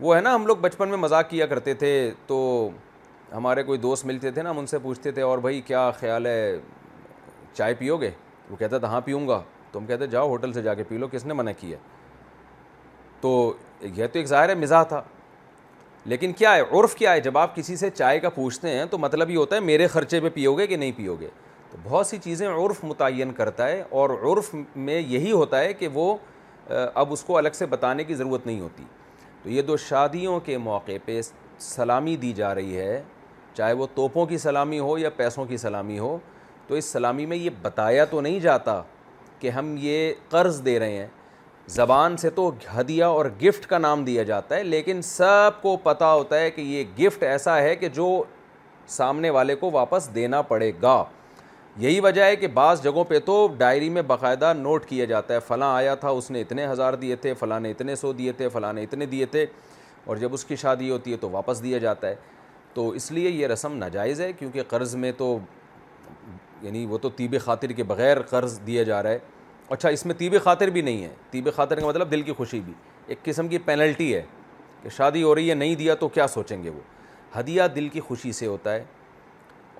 [0.00, 1.90] وہ ہے نا ہم لوگ بچپن میں مذاق کیا کرتے تھے
[2.26, 2.38] تو
[3.32, 6.26] ہمارے کوئی دوست ملتے تھے نا ہم ان سے پوچھتے تھے اور بھائی کیا خیال
[6.26, 6.56] ہے
[7.56, 8.10] چائے پیو گے
[8.50, 9.40] وہ کہتا تھا ہاں پیوں گا
[9.72, 11.76] تم کہتے جاؤ ہوٹل سے جا کے پی لو کس نے منع کیا
[13.20, 13.30] تو
[13.94, 15.02] یہ تو ایک ظاہر ہے مزاح تھا
[16.10, 18.98] لیکن کیا ہے عرف کیا ہے جب آپ کسی سے چائے کا پوچھتے ہیں تو
[18.98, 21.28] مطلب یہ ہوتا ہے میرے خرچے پہ پیو گے کہ نہیں پیو گے
[21.82, 25.88] تو بہت سی چیزیں عرف متعین کرتا ہے اور عرف میں یہی ہوتا ہے کہ
[25.94, 26.14] وہ
[27.02, 28.84] اب اس کو الگ سے بتانے کی ضرورت نہیں ہوتی
[29.42, 31.20] تو یہ دو شادیوں کے موقع پہ
[31.60, 33.02] سلامی دی جا رہی ہے
[33.56, 36.16] چاہے وہ توپوں کی سلامی ہو یا پیسوں کی سلامی ہو
[36.68, 38.80] تو اس سلامی میں یہ بتایا تو نہیں جاتا
[39.40, 41.06] کہ ہم یہ قرض دے رہے ہیں
[41.76, 46.04] زبان سے تو ہدیہ اور گفٹ کا نام دیا جاتا ہے لیکن سب کو پتہ
[46.14, 48.08] ہوتا ہے کہ یہ گفٹ ایسا ہے کہ جو
[48.98, 51.02] سامنے والے کو واپس دینا پڑے گا
[51.78, 55.38] یہی وجہ ہے کہ بعض جگہوں پہ تو ڈائری میں باقاعدہ نوٹ کیا جاتا ہے
[55.46, 58.48] فلاں آیا تھا اس نے اتنے ہزار دیے تھے فلاں نے اتنے سو دیے تھے
[58.52, 59.44] فلاں نے اتنے دیے تھے
[60.06, 62.14] اور جب اس کی شادی ہوتی ہے تو واپس دیا جاتا ہے
[62.74, 65.38] تو اس لیے یہ رسم ناجائز ہے کیونکہ قرض میں تو
[66.62, 69.18] یعنی وہ تو طیب خاطر کے بغیر قرض دیا جا رہا ہے
[69.68, 72.60] اچھا اس میں طیب خاطر بھی نہیں ہے طیب خاطر کا مطلب دل کی خوشی
[72.64, 72.72] بھی
[73.06, 74.22] ایک قسم کی پینلٹی ہے
[74.82, 78.00] کہ شادی ہو رہی ہے نہیں دیا تو کیا سوچیں گے وہ ہدیہ دل کی
[78.08, 78.84] خوشی سے ہوتا ہے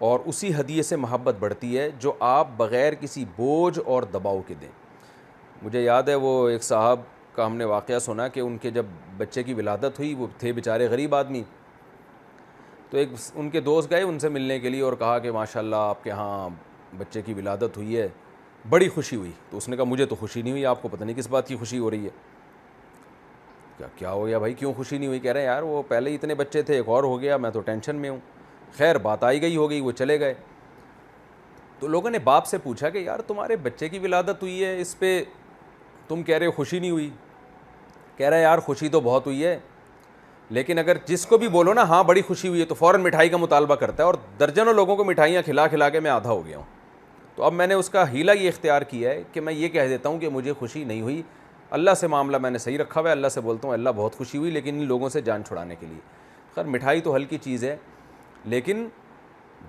[0.05, 4.55] اور اسی ہدیے سے محبت بڑھتی ہے جو آپ بغیر کسی بوجھ اور دباؤ کے
[4.61, 4.69] دیں
[5.63, 7.01] مجھے یاد ہے وہ ایک صاحب
[7.35, 10.53] کا ہم نے واقعہ سنا کہ ان کے جب بچے کی ولادت ہوئی وہ تھے
[10.53, 11.43] بیچارے غریب آدمی
[12.91, 15.61] تو ایک ان کے دوست گئے ان سے ملنے کے لیے اور کہا کہ ماشاء
[15.61, 16.49] اللہ آپ کے ہاں
[16.99, 18.07] بچے کی ولادت ہوئی ہے
[18.69, 21.05] بڑی خوشی ہوئی تو اس نے کہا مجھے تو خوشی نہیں ہوئی آپ کو پتہ
[21.05, 25.09] نہیں کس بات کی خوشی ہو رہی ہے کیا ہو گیا بھائی کیوں خوشی نہیں
[25.09, 27.37] ہوئی کہہ رہے ہیں یار وہ پہلے ہی اتنے بچے تھے ایک اور ہو گیا
[27.37, 28.19] میں تو ٹینشن میں ہوں
[28.79, 30.35] خیر بات آئی گئی ہو گئی وہ چلے گئے
[31.81, 34.99] تو لوگوں نے باپ سے پوچھا کہ یار تمہارے بچے کی ولادت ہوئی ہے اس
[34.99, 35.21] پہ
[36.09, 37.09] تم کہہ رہے ہو خوشی نہیں ہوئی
[38.17, 39.59] کہہ رہا ہے یار خوشی تو بہت ہوئی ہے
[40.51, 43.29] لیکن اگر جس کو بھی بولو نا ہاں بڑی خوشی ہوئی ہے تو فوراً مٹھائی
[43.29, 46.45] کا مطالبہ کرتا ہے اور درجنوں لوگوں کو مٹھائیاں کھلا کھلا کے میں آدھا ہو
[46.47, 46.75] گیا ہوں
[47.37, 49.89] تو اب میں نے اس کا ہیلا یہ اختیار کیا ہے کہ میں یہ کہہ
[49.89, 51.23] دیتا ہوں کہ مجھے خوشی نہیں ہوئی
[51.77, 54.17] اللہ سے معاملہ میں نے صحیح رکھا ہوا ہے اللہ سے بولتا ہوں اللہ بہت
[54.19, 55.99] خوشی ہوئی لیکن ان لوگوں سے جان چھڑانے کے لیے
[56.55, 57.77] خیر مٹھائی تو ہلکی چیز ہے
[58.51, 58.87] لیکن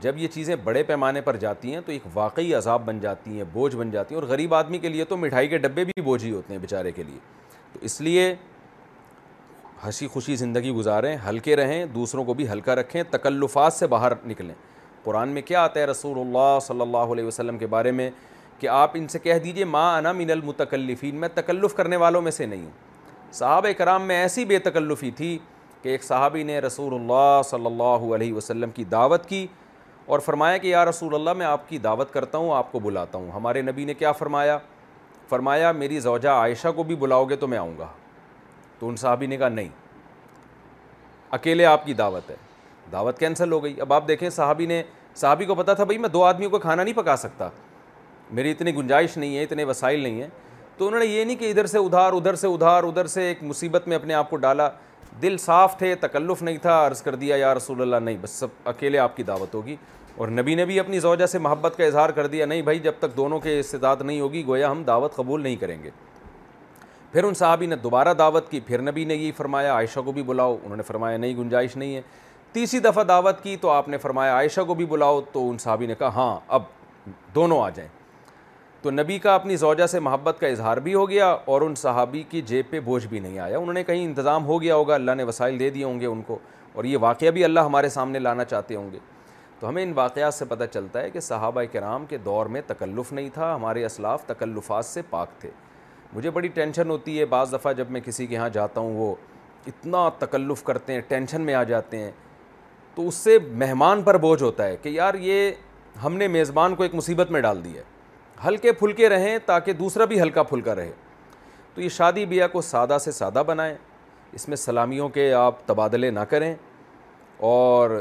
[0.02, 3.44] جب یہ چیزیں بڑے پیمانے پر جاتی ہیں تو ایک واقعی عذاب بن جاتی ہیں
[3.54, 6.24] بوجھ بن جاتی ہیں اور غریب آدمی کے لیے تو مٹھائی کے ڈبے بھی بوجھ
[6.26, 7.18] ہی ہوتے ہیں بیچارے کے لیے
[7.74, 8.34] تو اس لیے
[9.86, 14.54] ہنسی خوشی زندگی گزاریں ہلکے رہیں دوسروں کو بھی ہلکا رکھیں تکلفات سے باہر نکلیں
[15.04, 18.10] قرآن میں کیا آتا ہے رسول اللہ صلی اللہ علیہ وسلم کے بارے میں
[18.60, 22.32] کہ آپ ان سے کہہ دیجئے ماں انا من المتکلفین میں تکلف کرنے والوں میں
[22.32, 25.38] سے نہیں ہوں صحابہ کرام میں ایسی بے تکلفی تھی
[25.82, 29.46] کہ ایک صحابی نے رسول اللہ صلی اللہ علیہ وسلم کی دعوت کی
[30.16, 33.18] اور فرمایا کہ یا رسول اللہ میں آپ کی دعوت کرتا ہوں آپ کو بلاتا
[33.18, 34.58] ہوں ہمارے نبی نے کیا فرمایا
[35.30, 37.88] فرمایا میری زوجہ عائشہ کو بھی بلاؤ گے تو میں آؤں گا
[38.80, 39.68] تو ان صحابی نے کہا نہیں
[41.38, 42.36] اکیلے آپ کی دعوت ہے
[42.92, 44.82] دعوت کینسل ہو گئی اب آپ دیکھیں صحابی نے
[45.16, 47.50] صحابی کو پتہ تھا بھائی میں دو آدمیوں کو کھانا نہیں پکا سکتا
[48.38, 50.28] میری اتنی گنجائش نہیں ہے اتنے وسائل نہیں ہیں
[50.78, 53.44] تو انہوں نے یہ نہیں کہ ادھر سے ادھار ادھر سے ادھار ادھر سے ایک
[53.44, 54.70] مصیبت میں اپنے آپ کو ڈالا
[55.22, 58.48] دل صاف تھے تکلف نہیں تھا عرض کر دیا یا رسول اللہ نہیں بس سب
[58.70, 59.76] اکیلے آپ کی دعوت ہوگی
[60.18, 62.92] اور نبی نے بھی اپنی زوجہ سے محبت کا اظہار کر دیا نہیں بھائی جب
[63.00, 65.90] تک دونوں کے استطاعت نہیں ہوگی گویا ہم دعوت قبول نہیں کریں گے
[67.12, 70.24] پھر ان صحابی نے دوبارہ دعوت کی پھر نبی نے یہی فرمایا عائشہ کو بھی
[70.24, 72.02] بلاؤ انہوں نے فرمایا نہیں گنجائش نہیں ہے
[72.54, 75.86] تیسری دفعہ دعوت کی تو آپ نے فرمایا عائشہ کو بھی بلاؤ تو ان صحابی
[75.88, 76.64] نے کہا ہاں اب
[77.36, 77.90] دونوں آ جائیں
[78.88, 82.22] تو نبی کا اپنی زوجہ سے محبت کا اظہار بھی ہو گیا اور ان صحابی
[82.30, 85.16] کی جیب پہ بوجھ بھی نہیں آیا انہوں نے کہیں انتظام ہو گیا ہوگا اللہ
[85.18, 86.38] نے وسائل دے دیے ہوں گے ان کو
[86.74, 89.00] اور یہ واقعہ بھی اللہ ہمارے سامنے لانا چاہتے ہوں گے
[89.60, 93.12] تو ہمیں ان واقعات سے پتہ چلتا ہے کہ صحابہ کرام کے دور میں تکلف
[93.14, 95.50] نہیں تھا ہمارے اسلاف تکلفات سے پاک تھے
[96.14, 99.14] مجھے بڑی ٹینشن ہوتی ہے بعض دفعہ جب میں کسی کے یہاں جاتا ہوں وہ
[99.72, 102.12] اتنا تکلف کرتے ہیں ٹینشن میں آ جاتے ہیں
[102.96, 105.52] تو اس سے مہمان پر بوجھ ہوتا ہے کہ یار یہ
[106.06, 107.84] ہم نے میزبان کو ایک مصیبت میں ڈال دی ہے
[108.46, 110.92] ہلکے پھلکے رہیں تاکہ دوسرا بھی ہلکا پھلکا رہے
[111.76, 113.76] تو یہ شادی بیاہ کو سادہ سے سادہ بنائیں
[114.34, 116.54] اس میں سلامیوں کے آپ تبادلے نہ کریں
[117.52, 117.92] اور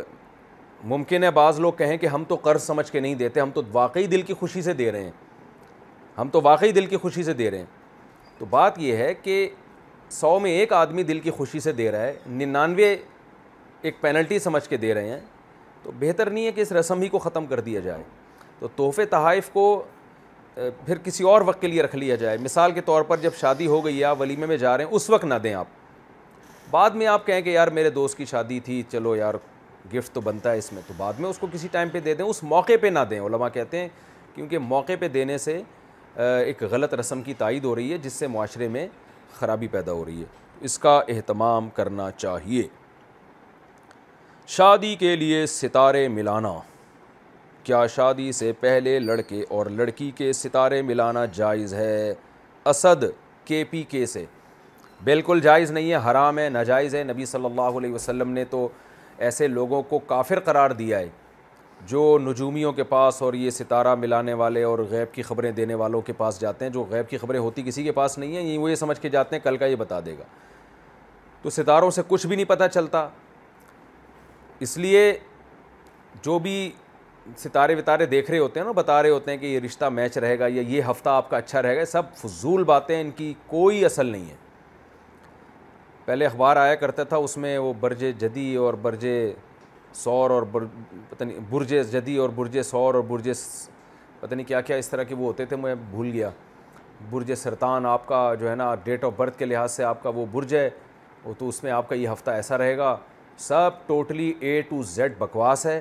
[0.88, 3.62] ممکن ہے بعض لوگ کہیں کہ ہم تو قرض سمجھ کے نہیں دیتے ہم تو
[3.72, 5.10] واقعی دل کی خوشی سے دے رہے ہیں
[6.18, 7.64] ہم تو واقعی دل کی خوشی سے دے رہے ہیں
[8.38, 9.48] تو بات یہ ہے کہ
[10.10, 12.94] سو میں ایک آدمی دل کی خوشی سے دے رہا ہے ننانوے
[13.82, 15.20] ایک پینلٹی سمجھ کے دے رہے ہیں
[15.82, 18.02] تو بہتر نہیں ہے کہ اس رسم ہی کو ختم کر دیا جائے
[18.58, 19.66] تو تحفے تحائف کو
[20.84, 23.66] پھر کسی اور وقت کے لیے رکھ لیا جائے مثال کے طور پر جب شادی
[23.66, 25.66] ہو گئی آپ ولیمے میں جا رہے ہیں اس وقت نہ دیں آپ
[26.70, 29.34] بعد میں آپ کہیں کہ یار میرے دوست کی شادی تھی چلو یار
[29.94, 32.14] گفٹ تو بنتا ہے اس میں تو بعد میں اس کو کسی ٹائم پہ دے
[32.14, 33.88] دیں اس موقع پہ نہ دیں علماء کہتے ہیں
[34.34, 35.60] کیونکہ موقع پہ دینے سے
[36.24, 38.86] ایک غلط رسم کی تائید ہو رہی ہے جس سے معاشرے میں
[39.38, 40.26] خرابی پیدا ہو رہی ہے
[40.66, 42.66] اس کا اہتمام کرنا چاہیے
[44.56, 46.58] شادی کے لیے ستارے ملانا
[47.66, 52.12] کیا شادی سے پہلے لڑکے اور لڑکی کے ستارے ملانا جائز ہے
[52.72, 53.04] اسد
[53.44, 54.24] کے پی کے سے
[55.04, 58.66] بالکل جائز نہیں ہے حرام ہے ناجائز ہے نبی صلی اللہ علیہ وسلم نے تو
[59.28, 61.08] ایسے لوگوں کو کافر قرار دیا ہے
[61.86, 66.00] جو نجومیوں کے پاس اور یہ ستارہ ملانے والے اور غیب کی خبریں دینے والوں
[66.02, 68.70] کے پاس جاتے ہیں جو غیب کی خبریں ہوتی کسی کے پاس نہیں ہیں وہ
[68.70, 70.24] یہ سمجھ کے جاتے ہیں کل کا یہ بتا دے گا
[71.42, 73.06] تو ستاروں سے کچھ بھی نہیں پتہ چلتا
[74.66, 75.12] اس لیے
[76.24, 76.58] جو بھی
[77.38, 80.16] ستارے وتارے دیکھ رہے ہوتے ہیں نا بتا رہے ہوتے ہیں کہ یہ رشتہ میچ
[80.18, 83.32] رہے گا یا یہ ہفتہ آپ کا اچھا رہے گا سب فضول باتیں ان کی
[83.46, 84.34] کوئی اصل نہیں ہے
[86.04, 89.06] پہلے اخبار آیا کرتا تھا اس میں وہ برج جدی اور برج
[90.02, 90.42] سور اور
[91.20, 93.28] نہیں برج جدی اور برج سور اور برج
[94.20, 96.30] پتہ نہیں کیا اس طرح کے وہ ہوتے تھے میں بھول گیا
[97.10, 100.08] برج سرطان آپ کا جو ہے نا ڈیٹ آف برتھ کے لحاظ سے آپ کا
[100.14, 100.68] وہ برج ہے
[101.24, 102.96] وہ تو اس میں آپ کا یہ ہفتہ ایسا رہے گا
[103.48, 105.80] سب ٹوٹلی اے ٹو زیڈ بکواس ہے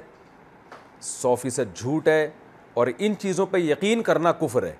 [1.02, 2.28] سو فیصد جھوٹ ہے
[2.74, 4.74] اور ان چیزوں پہ یقین کرنا کفر ہے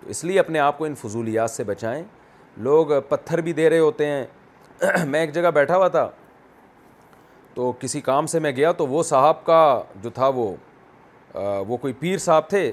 [0.00, 2.02] تو اس لیے اپنے آپ کو ان فضولیات سے بچائیں
[2.64, 4.24] لوگ پتھر بھی دے رہے ہوتے ہیں
[5.06, 6.08] میں ایک جگہ بیٹھا ہوا تھا
[7.54, 9.60] تو کسی کام سے میں گیا تو وہ صاحب کا
[10.02, 10.52] جو تھا وہ
[11.68, 12.70] وہ کوئی پیر صاحب تھے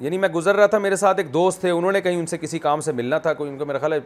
[0.00, 2.38] یعنی میں گزر رہا تھا میرے ساتھ ایک دوست تھے انہوں نے کہیں ان سے
[2.38, 3.98] کسی کام سے ملنا تھا کوئی ان کو میرا خیال ہے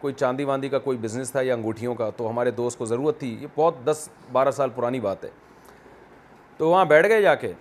[0.00, 3.18] کوئی چاندی واندی کا کوئی بزنس تھا یا انگوٹھیوں کا تو ہمارے دوست کو ضرورت
[3.20, 5.30] تھی یہ بہت دس بارہ سال پرانی بات ہے
[6.60, 7.52] تو وہاں بیٹھ گئے جا کے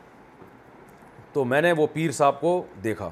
[1.33, 2.51] تو میں نے وہ پیر صاحب کو
[2.83, 3.09] دیکھا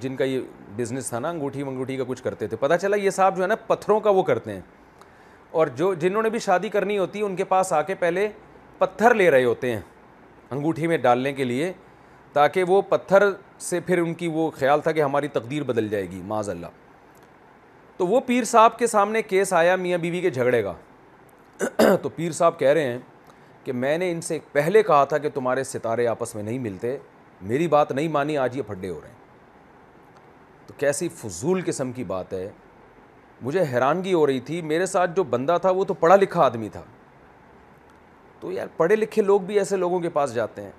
[0.00, 0.40] جن کا یہ
[0.76, 3.48] بزنس تھا نا انگوٹھی منگوٹھی کا کچھ کرتے تھے پتہ چلا یہ صاحب جو ہے
[3.48, 4.60] نا پتھروں کا وہ کرتے ہیں
[5.60, 8.28] اور جو جنہوں نے بھی شادی کرنی ہوتی ہے ان کے پاس آ کے پہلے
[8.78, 9.80] پتھر لے رہے ہوتے ہیں
[10.50, 11.72] انگوٹھی میں ڈالنے کے لیے
[12.32, 13.22] تاکہ وہ پتھر
[13.70, 16.74] سے پھر ان کی وہ خیال تھا کہ ہماری تقدیر بدل جائے گی معاذ اللہ
[17.96, 22.08] تو وہ پیر صاحب کے سامنے کیس آیا میاں بیوی بی کے جھگڑے کا تو
[22.16, 22.98] پیر صاحب کہہ رہے ہیں
[23.66, 26.96] کہ میں نے ان سے پہلے کہا تھا کہ تمہارے ستارے آپس میں نہیں ملتے
[27.52, 29.14] میری بات نہیں مانی آج یہ پھڈے ہو رہے ہیں
[30.66, 32.48] تو کیسی فضول قسم کی بات ہے
[33.42, 36.68] مجھے حیرانگی ہو رہی تھی میرے ساتھ جو بندہ تھا وہ تو پڑھا لکھا آدمی
[36.72, 36.82] تھا
[38.40, 40.70] تو یار پڑھے لکھے لوگ بھی ایسے لوگوں کے پاس جاتے ہیں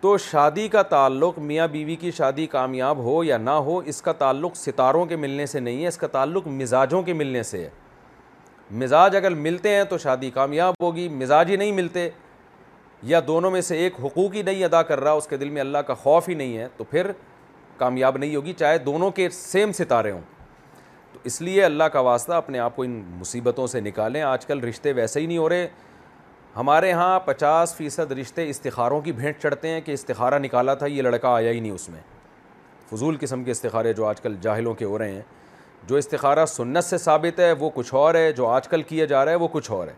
[0.00, 4.12] تو شادی کا تعلق میاں بیوی کی شادی کامیاب ہو یا نہ ہو اس کا
[4.22, 7.70] تعلق ستاروں کے ملنے سے نہیں ہے اس کا تعلق مزاجوں کے ملنے سے ہے
[8.70, 12.08] مزاج اگر ملتے ہیں تو شادی کامیاب ہوگی مزاج ہی نہیں ملتے
[13.02, 15.60] یا دونوں میں سے ایک حقوق ہی نہیں ادا کر رہا اس کے دل میں
[15.60, 17.10] اللہ کا خوف ہی نہیں ہے تو پھر
[17.78, 20.20] کامیاب نہیں ہوگی چاہے دونوں کے سیم ستارے ہوں
[21.12, 24.64] تو اس لیے اللہ کا واسطہ اپنے آپ کو ان مصیبتوں سے نکالیں آج کل
[24.64, 25.68] رشتے ویسے ہی نہیں ہو رہے
[26.56, 31.02] ہمارے ہاں پچاس فیصد رشتے استخاروں کی بھینٹ چڑھتے ہیں کہ استخارہ نکالا تھا یہ
[31.02, 32.00] لڑکا آیا ہی نہیں اس میں
[32.90, 35.22] فضول قسم کے استخارے جو آج کل جاہلوں کے ہو رہے ہیں
[35.88, 39.24] جو استخارہ سنت سے ثابت ہے وہ کچھ اور ہے جو آج کل کیا جا
[39.24, 39.92] رہا ہے وہ کچھ اور ہے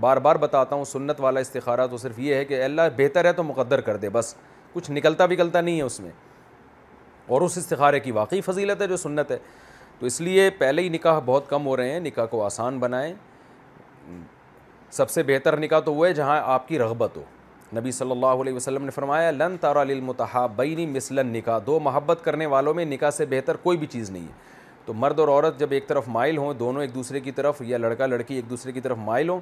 [0.00, 3.32] بار بار بتاتا ہوں سنت والا استخارہ تو صرف یہ ہے کہ اللہ بہتر ہے
[3.32, 4.34] تو مقدر کر دے بس
[4.72, 6.10] کچھ نکلتا بکلتا نہیں ہے اس میں
[7.36, 9.36] اور اس استخارے کی واقعی فضیلت ہے جو سنت ہے
[9.98, 13.12] تو اس لیے پہلے ہی نکاح بہت کم ہو رہے ہیں نکاح کو آسان بنائیں
[14.92, 17.22] سب سے بہتر نکاح تو وہ ہے جہاں آپ کی رغبت ہو
[17.78, 20.46] نبی صلی اللہ علیہ وسلم نے فرمایا لن تارا المتحا
[20.92, 24.48] مثلا نکاح دو محبت کرنے والوں میں نکاح سے بہتر کوئی بھی چیز نہیں ہے
[24.90, 27.78] تو مرد اور عورت جب ایک طرف مائل ہوں دونوں ایک دوسرے کی طرف یا
[27.78, 29.40] لڑکا لڑکی ایک دوسرے کی طرف مائل ہوں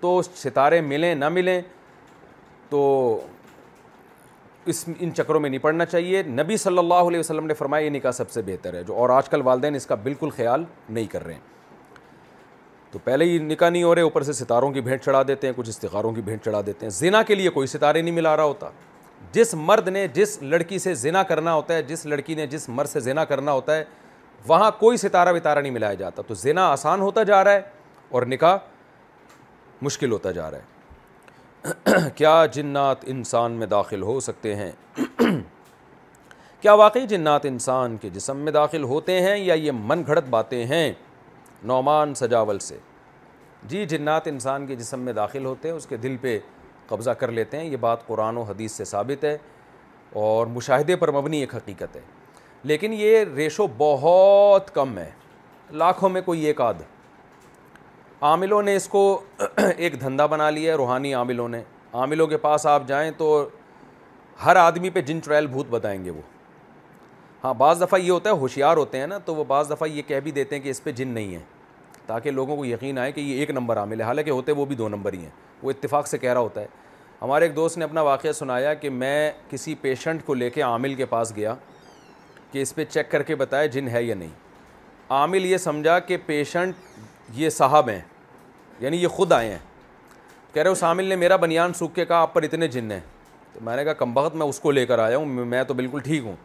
[0.00, 0.10] تو
[0.42, 1.60] ستارے ملیں نہ ملیں
[2.70, 2.82] تو
[4.72, 7.90] اس ان چکروں میں نہیں پڑنا چاہیے نبی صلی اللہ علیہ وسلم نے فرمایا یہ
[7.92, 11.06] نکاح سب سے بہتر ہے جو اور آج کل والدین اس کا بالکل خیال نہیں
[11.12, 11.40] کر رہے ہیں
[12.90, 15.54] تو پہلے ہی نکاح نہیں ہو رہے اوپر سے ستاروں کی بھینٹ چڑھا دیتے ہیں
[15.56, 18.44] کچھ استخاروں کی بھینٹ چڑھا دیتے ہیں زنا کے لیے کوئی ستارے نہیں ملا رہا
[18.44, 18.70] ہوتا
[19.32, 22.88] جس مرد نے جس لڑکی سے زنا کرنا ہوتا ہے جس لڑکی نے جس مرد
[22.88, 23.84] سے زنا کرنا ہوتا ہے
[24.48, 27.60] وہاں کوئی ستارہ وتارہ نہیں ملایا جاتا تو زنا آسان ہوتا جا رہا ہے
[28.16, 28.56] اور نکاح
[29.82, 34.70] مشکل ہوتا جا رہا ہے کیا جنات انسان میں داخل ہو سکتے ہیں
[36.60, 40.64] کیا واقعی جنات انسان کے جسم میں داخل ہوتے ہیں یا یہ من گھڑت باتیں
[40.66, 40.92] ہیں
[41.72, 42.78] نعمان سجاول سے
[43.68, 46.38] جی جنات انسان کے جسم میں داخل ہوتے ہیں اس کے دل پہ
[46.88, 49.36] قبضہ کر لیتے ہیں یہ بات قرآن و حدیث سے ثابت ہے
[50.24, 52.00] اور مشاہدے پر مبنی ایک حقیقت ہے
[52.68, 55.10] لیکن یہ ریشو بہت کم ہے
[55.80, 56.82] لاکھوں میں کوئی ایک آدھ
[58.28, 59.00] عاملوں نے اس کو
[59.76, 61.62] ایک دھندا بنا لیا روحانی عاملوں نے
[61.94, 63.26] عاملوں کے پاس آپ جائیں تو
[64.44, 66.20] ہر آدمی پہ جن ٹرائل بھوت بتائیں گے وہ
[67.44, 70.02] ہاں بعض دفعہ یہ ہوتا ہے ہوشیار ہوتے ہیں نا تو وہ بعض دفعہ یہ
[70.06, 71.42] کہہ بھی دیتے ہیں کہ اس پہ جن نہیں ہیں
[72.06, 74.76] تاکہ لوگوں کو یقین آئے کہ یہ ایک نمبر عامل ہے حالانکہ ہوتے وہ بھی
[74.76, 75.30] دو نمبر ہی ہیں
[75.62, 76.66] وہ اتفاق سے کہہ رہا ہوتا ہے
[77.22, 80.94] ہمارے ایک دوست نے اپنا واقعہ سنایا کہ میں کسی پیشنٹ کو لے کے عامل
[80.94, 81.54] کے پاس گیا
[82.54, 84.28] کہ اس پہ چیک کر کے بتائے جن ہے یا نہیں
[85.12, 88.00] عامل یہ سمجھا کہ پیشنٹ یہ صاحب ہیں
[88.80, 89.58] یعنی یہ خود آئے ہیں
[90.52, 92.98] کہہ رہے اس عامل نے میرا بنیان سوکھ کے کہا آپ پر اتنے جن ہیں
[93.52, 95.74] تو میں نے کہا کم بخت میں اس کو لے کر آیا ہوں میں تو
[95.74, 96.36] بالکل ٹھیک ہوں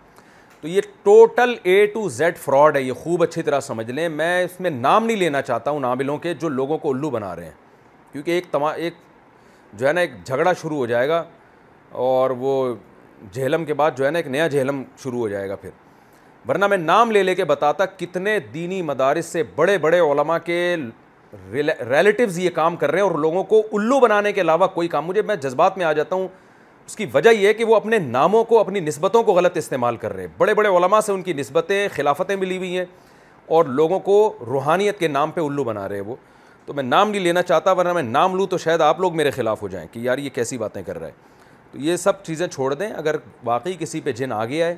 [0.61, 4.43] تو یہ total A to Z fraud ہے یہ خوب اچھی طرح سمجھ لیں میں
[4.43, 7.45] اس میں نام نہیں لینا چاہتا ہوں عاملوں کے جو لوگوں کو الو بنا رہے
[7.45, 7.51] ہیں
[8.11, 8.93] کیونکہ ایک تما ایک
[9.73, 11.23] جو ہے نا ایک جھگڑا شروع ہو جائے گا
[12.09, 12.55] اور وہ
[13.33, 15.69] جہلم کے بعد جو ہے نا ایک نیا جہلم شروع ہو جائے گا پھر
[16.47, 20.75] ورنہ میں نام لے لے کے بتاتا کتنے دینی مدارس سے بڑے بڑے علماء کے
[21.53, 25.05] ریلیٹیوز یہ کام کر رہے ہیں اور لوگوں کو الو بنانے کے علاوہ کوئی کام
[25.05, 26.27] مجھے میں جذبات میں آ جاتا ہوں
[26.85, 29.95] اس کی وجہ یہ ہے کہ وہ اپنے ناموں کو اپنی نسبتوں کو غلط استعمال
[29.97, 32.85] کر رہے ہیں بڑے بڑے علماء سے ان کی نسبتیں خلافتیں ملی ہوئی ہیں
[33.57, 34.15] اور لوگوں کو
[34.47, 36.15] روحانیت کے نام پہ الو بنا رہے ہیں وہ
[36.65, 39.31] تو میں نام نہیں لینا چاہتا ورنہ میں نام لوں تو شاید آپ لوگ میرے
[39.31, 41.11] خلاف ہو جائیں کہ یار یہ کیسی باتیں کر رہا ہے
[41.71, 44.75] تو یہ سب چیزیں چھوڑ دیں اگر واقعی کسی پہ جن آ گیا ہے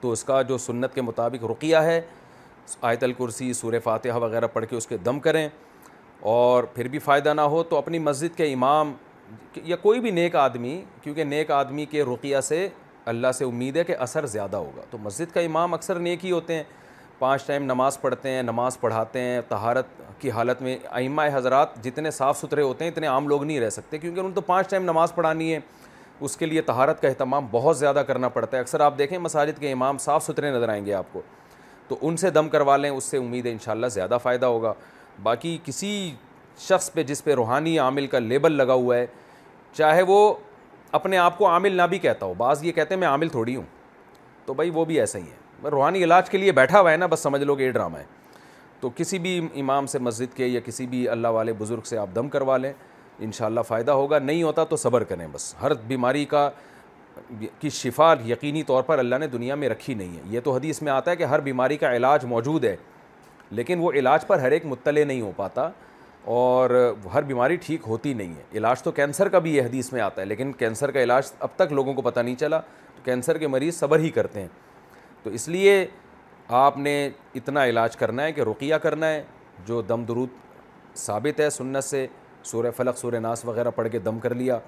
[0.00, 2.00] تو اس کا جو سنت کے مطابق رقیہ ہے
[2.80, 5.46] آیت الکرسی سور فاتحہ وغیرہ پڑھ کے اس کے دم کریں
[6.34, 8.92] اور پھر بھی فائدہ نہ ہو تو اپنی مسجد کے امام
[9.64, 12.66] یا کوئی بھی نیک آدمی کیونکہ نیک آدمی کے رقیہ سے
[13.12, 16.30] اللہ سے امید ہے کہ اثر زیادہ ہوگا تو مسجد کا امام اکثر نیک ہی
[16.30, 16.62] ہوتے ہیں
[17.18, 19.86] پانچ ٹائم نماز پڑھتے ہیں نماز پڑھاتے ہیں طہارت
[20.20, 23.70] کی حالت میں اعمہ حضرات جتنے صاف ستھرے ہوتے ہیں اتنے عام لوگ نہیں رہ
[23.70, 25.58] سکتے کیونکہ انہوں تو پانچ ٹائم نماز پڑھانی ہے
[26.22, 29.58] اس کے لیے تہارت کا اہتمام بہت زیادہ کرنا پڑتا ہے اکثر آپ دیکھیں مساجد
[29.60, 31.20] کے امام صاف ستھرے نظر آئیں گے آپ کو
[31.88, 34.72] تو ان سے دم کروا لیں اس سے امید ہے انشاءاللہ زیادہ فائدہ ہوگا
[35.22, 35.90] باقی کسی
[36.68, 39.06] شخص پہ جس پہ روحانی عامل کا لیبل لگا ہوا ہے
[39.78, 40.34] چاہے وہ
[40.98, 43.56] اپنے آپ کو عامل نہ بھی کہتا ہو بعض یہ کہتے ہیں میں عامل تھوڑی
[43.56, 43.64] ہوں
[44.46, 47.06] تو بھائی وہ بھی ایسا ہی ہے روحانی علاج کے لیے بیٹھا ہوا ہے نا
[47.10, 48.04] بس سمجھ لو کہ یہ ڈرامہ ہے
[48.80, 52.08] تو کسی بھی امام سے مسجد کے یا کسی بھی اللہ والے بزرگ سے آپ
[52.14, 52.72] دم کروا لیں
[53.22, 56.48] انشاءاللہ فائدہ ہوگا نہیں ہوتا تو صبر کریں بس ہر بیماری کا
[57.60, 60.80] کی شفا یقینی طور پر اللہ نے دنیا میں رکھی نہیں ہے یہ تو حدیث
[60.82, 62.74] میں آتا ہے کہ ہر بیماری کا علاج موجود ہے
[63.50, 65.68] لیکن وہ علاج پر ہر ایک مطلع نہیں ہو پاتا
[66.34, 66.70] اور
[67.14, 70.20] ہر بیماری ٹھیک ہوتی نہیں ہے علاج تو کینسر کا بھی یہ حدیث میں آتا
[70.20, 72.58] ہے لیکن کینسر کا علاج اب تک لوگوں کو پتہ نہیں چلا
[72.94, 74.48] تو کینسر کے مریض صبر ہی کرتے ہیں
[75.22, 75.84] تو اس لیے
[76.60, 76.94] آپ نے
[77.34, 79.22] اتنا علاج کرنا ہے کہ رقیہ کرنا ہے
[79.66, 80.28] جو دم درود
[80.96, 82.06] ثابت ہے سنت سے
[82.46, 84.58] سورہ فلق سورہ ناس وغیرہ پڑھ کے دم کر لیا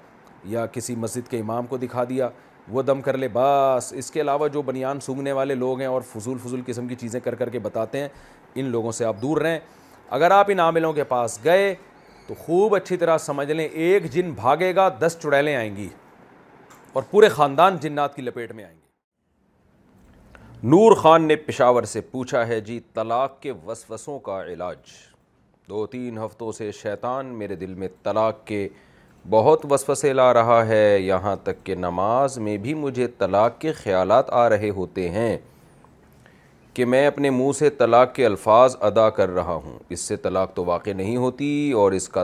[0.45, 2.29] یا کسی مسجد کے امام کو دکھا دیا
[2.71, 6.01] وہ دم کر لے بس اس کے علاوہ جو بنیان سونگنے والے لوگ ہیں اور
[6.13, 8.07] فضول فضول قسم کی چیزیں کر کر کے بتاتے ہیں
[8.59, 9.59] ان لوگوں سے آپ دور رہیں
[10.17, 11.73] اگر آپ ان عاملوں کے پاس گئے
[12.27, 15.87] تو خوب اچھی طرح سمجھ لیں ایک جن بھاگے گا دس چڑیلیں آئیں گی
[16.93, 18.85] اور پورے خاندان جنات کی لپیٹ میں آئیں گے
[20.69, 24.93] نور خان نے پشاور سے پوچھا ہے جی طلاق کے وسوسوں کا علاج
[25.69, 28.67] دو تین ہفتوں سے شیطان میرے دل میں طلاق کے
[29.29, 34.29] بہت وسوسے لا رہا ہے یہاں تک کہ نماز میں بھی مجھے طلاق کے خیالات
[34.43, 35.37] آ رہے ہوتے ہیں
[36.73, 40.53] کہ میں اپنے منہ سے طلاق کے الفاظ ادا کر رہا ہوں اس سے طلاق
[40.55, 41.49] تو واقع نہیں ہوتی
[41.81, 42.23] اور اس کا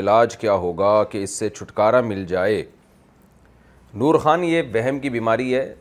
[0.00, 2.62] علاج کیا ہوگا کہ اس سے چھٹکارا مل جائے
[4.02, 5.72] نور خان یہ وہم کی بیماری ہے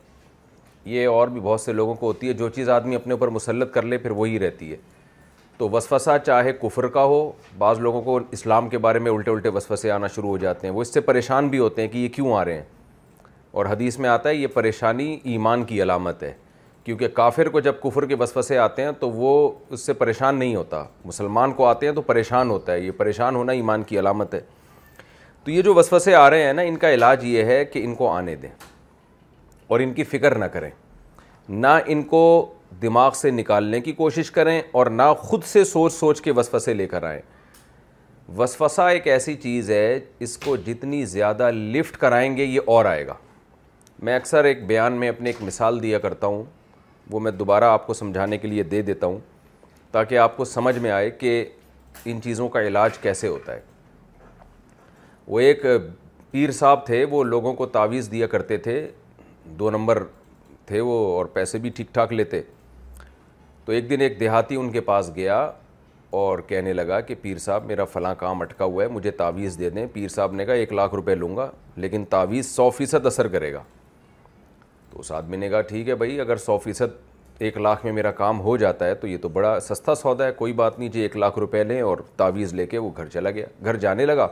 [0.95, 3.73] یہ اور بھی بہت سے لوگوں کو ہوتی ہے جو چیز آدمی اپنے اوپر مسلط
[3.73, 4.78] کر لے پھر وہی رہتی ہے
[5.57, 9.49] تو وسوسہ چاہے کفر کا ہو بعض لوگوں کو اسلام کے بارے میں الٹے الٹے
[9.53, 12.07] وسوسے آنا شروع ہو جاتے ہیں وہ اس سے پریشان بھی ہوتے ہیں کہ یہ
[12.15, 12.63] کیوں آ رہے ہیں
[13.57, 16.33] اور حدیث میں آتا ہے یہ پریشانی ایمان کی علامت ہے
[16.83, 19.31] کیونکہ کافر کو جب کفر کے وسوسے آتے ہیں تو وہ
[19.69, 23.35] اس سے پریشان نہیں ہوتا مسلمان کو آتے ہیں تو پریشان ہوتا ہے یہ پریشان
[23.35, 24.39] ہونا ایمان کی علامت ہے
[25.43, 27.95] تو یہ جو وسوسے آ رہے ہیں نا ان کا علاج یہ ہے کہ ان
[27.95, 28.49] کو آنے دیں
[29.67, 30.69] اور ان کی فکر نہ کریں
[31.49, 32.23] نہ ان کو
[32.81, 36.87] دماغ سے نکالنے کی کوشش کریں اور نہ خود سے سوچ سوچ کے وسوسے لے
[36.87, 37.21] کر آئیں
[38.37, 43.05] وسوسہ ایک ایسی چیز ہے اس کو جتنی زیادہ لفٹ کرائیں گے یہ اور آئے
[43.07, 43.13] گا
[44.07, 46.43] میں اکثر ایک بیان میں اپنے ایک مثال دیا کرتا ہوں
[47.11, 49.19] وہ میں دوبارہ آپ کو سمجھانے کے لیے دے دیتا ہوں
[49.91, 51.43] تاکہ آپ کو سمجھ میں آئے کہ
[52.05, 53.59] ان چیزوں کا علاج کیسے ہوتا ہے
[55.27, 55.65] وہ ایک
[56.31, 58.79] پیر صاحب تھے وہ لوگوں کو تعویز دیا کرتے تھے
[59.59, 60.03] دو نمبر
[60.65, 62.41] تھے وہ اور پیسے بھی ٹھیک ٹھاک لیتے
[63.67, 65.39] تو ایک دن ایک دیہاتی ان کے پاس گیا
[66.17, 69.69] اور کہنے لگا کہ پیر صاحب میرا فلاں کام اٹکا ہوا ہے مجھے تعویذ دے
[69.69, 71.49] دیں پیر صاحب نے کہا ایک لاکھ روپے لوں گا
[71.86, 73.63] لیکن تعویذ سو فیصد اثر کرے گا
[74.91, 78.12] تو اس آدمی نے کہا ٹھیک ہے بھائی اگر سو فیصد ایک لاکھ میں میرا
[78.21, 81.01] کام ہو جاتا ہے تو یہ تو بڑا سستا سودا ہے کوئی بات نہیں جی
[81.01, 84.27] ایک لاکھ روپے لیں اور تعویذ لے کے وہ گھر چلا گیا گھر جانے لگا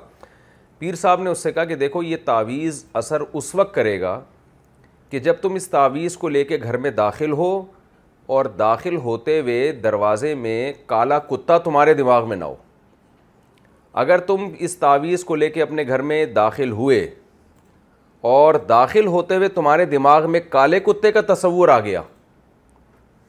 [0.80, 4.20] پیر صاحب نے اس سے کہا کہ دیکھو یہ تعویذ اثر اس وقت کرے گا
[5.10, 7.52] کہ جب تم اس تعویذ کو لے کے گھر میں داخل ہو
[8.34, 12.56] اور داخل ہوتے ہوئے دروازے میں کالا کتا تمہارے دماغ میں نہ ہو
[14.04, 17.08] اگر تم اس تعویذ کو لے کے اپنے گھر میں داخل ہوئے
[18.30, 22.02] اور داخل ہوتے ہوئے تمہارے دماغ میں کالے کتے کا تصور آ گیا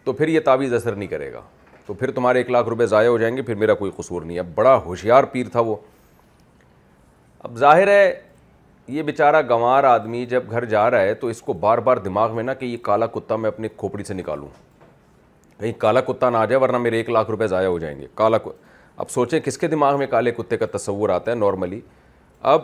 [0.05, 1.41] تو پھر یہ تعویذ اثر نہیں کرے گا
[1.87, 4.39] تو پھر تمہارے ایک لاکھ روپے ضائع ہو جائیں گے پھر میرا کوئی قصور نہیں
[4.39, 5.77] اب بڑا ہوشیار پیر تھا وہ
[7.41, 8.21] اب ظاہر ہے
[8.89, 12.35] یہ بیچارہ گنوار آدمی جب گھر جا رہا ہے تو اس کو بار بار دماغ
[12.37, 14.49] میں نہ کہ یہ کالا کتا میں اپنی کھوپڑی سے نکالوں
[15.61, 18.07] کہیں کالا کتا نہ آ جائے ورنہ میرے ایک لاکھ روپے ضائع ہو جائیں گے
[18.15, 18.37] کالا
[19.05, 21.81] اب سوچیں کس کے دماغ میں کالے کتے کا تصور آتا ہے نارملی
[22.53, 22.63] اب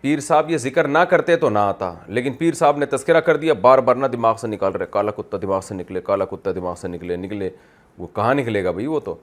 [0.00, 3.36] پیر صاحب یہ ذکر نہ کرتے تو نہ آتا لیکن پیر صاحب نے تذکرہ کر
[3.36, 6.52] دیا بار بار نہ دماغ سے نکال رہے کالا کتا دماغ سے نکلے کالا کتا
[6.56, 7.50] دماغ سے نکلے نکلے
[7.98, 9.14] وہ کہاں نکلے گا بھائی وہ تو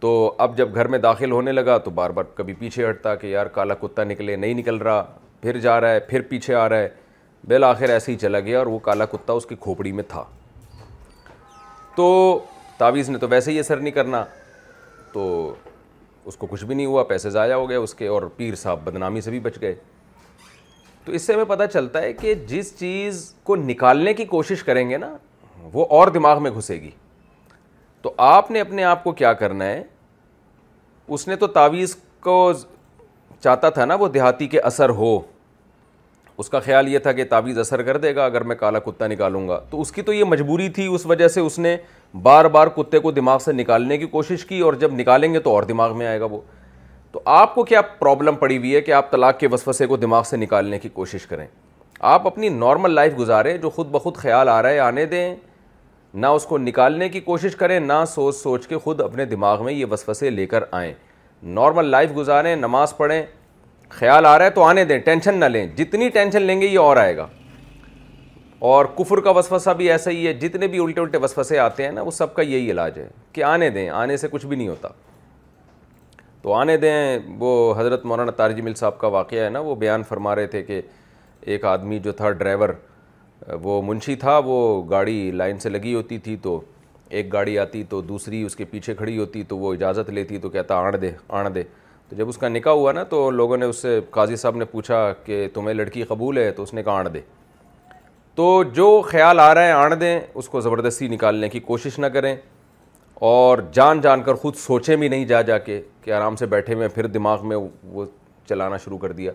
[0.00, 3.26] تو اب جب گھر میں داخل ہونے لگا تو بار بار کبھی پیچھے ہٹتا کہ
[3.26, 5.04] یار کالا کتا نکلے نہیں نکل رہا
[5.42, 6.88] پھر جا رہا ہے پھر پیچھے آ رہا ہے
[7.48, 10.24] بالآخر ایسے ہی چلا گیا اور وہ کالا کتا اس کی کھوپڑی میں تھا
[11.98, 12.08] تو
[12.78, 14.22] تعویذ نے تو ویسے ہی اثر نہیں کرنا
[15.12, 15.22] تو
[16.30, 18.80] اس کو کچھ بھی نہیں ہوا پیسے ضائع ہو گئے اس کے اور پیر صاحب
[18.84, 19.74] بدنامی سے بھی بچ گئے
[21.04, 24.88] تو اس سے ہمیں پتہ چلتا ہے کہ جس چیز کو نکالنے کی کوشش کریں
[24.90, 25.10] گے نا
[25.72, 26.90] وہ اور دماغ میں گھسے گی
[28.02, 29.82] تو آپ نے اپنے آپ کو کیا کرنا ہے
[31.16, 31.94] اس نے تو تعویذ
[32.28, 32.36] کو
[33.42, 35.18] چاہتا تھا نا وہ دیہاتی کے اثر ہو
[36.40, 39.06] اس کا خیال یہ تھا کہ تعویذ اثر کر دے گا اگر میں کالا کتا
[39.06, 41.76] نکالوں گا تو اس کی تو یہ مجبوری تھی اس وجہ سے اس نے
[42.22, 45.54] بار بار کتے کو دماغ سے نکالنے کی کوشش کی اور جب نکالیں گے تو
[45.54, 46.40] اور دماغ میں آئے گا وہ
[47.12, 50.22] تو آپ کو کیا پرابلم پڑی ہوئی ہے کہ آپ طلاق کے وسوسے کو دماغ
[50.30, 51.46] سے نکالنے کی کوشش کریں
[52.12, 55.34] آپ اپنی نارمل لائف گزاریں جو خود بخود خیال آ رہا ہے آنے دیں
[56.14, 59.72] نہ اس کو نکالنے کی کوشش کریں نہ سوچ سوچ کے خود اپنے دماغ میں
[59.72, 60.92] یہ وسوسے لے کر آئیں
[61.58, 63.22] نارمل لائف گزاریں نماز پڑھیں
[63.88, 66.78] خیال آ رہا ہے تو آنے دیں ٹینشن نہ لیں جتنی ٹینشن لیں گے یہ
[66.78, 67.26] اور آئے گا
[68.70, 71.90] اور کفر کا وسوسہ بھی ایسا ہی ہے جتنے بھی الٹے الٹے وسفسے آتے ہیں
[71.92, 74.68] نا وہ سب کا یہی علاج ہے کہ آنے دیں آنے سے کچھ بھی نہیں
[74.68, 74.88] ہوتا
[76.42, 80.02] تو آنے دیں وہ حضرت مولانا تارجی مل صاحب کا واقعہ ہے نا وہ بیان
[80.08, 80.80] فرما رہے تھے کہ
[81.52, 82.68] ایک آدمی جو تھا ڈرائیور
[83.62, 84.58] وہ منشی تھا وہ
[84.90, 86.60] گاڑی لائن سے لگی ہوتی تھی تو
[87.08, 90.48] ایک گاڑی آتی تو دوسری اس کے پیچھے کھڑی ہوتی تو وہ اجازت لیتی تو
[90.50, 91.62] کہتا آڑ دے آڑ دے
[92.10, 94.64] تو جب اس کا نکاح ہوا نا تو لوگوں نے اس سے قاضی صاحب نے
[94.64, 97.20] پوچھا کہ تمہیں لڑکی قبول ہے تو اس نے کہا آڑ دے
[98.34, 102.06] تو جو خیال آ رہا ہے آڑ دیں اس کو زبردستی نکالنے کی کوشش نہ
[102.14, 102.34] کریں
[103.30, 106.74] اور جان جان کر خود سوچیں بھی نہیں جا جا کے کہ آرام سے بیٹھے
[106.74, 108.04] ہوئے پھر دماغ میں وہ
[108.48, 109.32] چلانا شروع کر دیا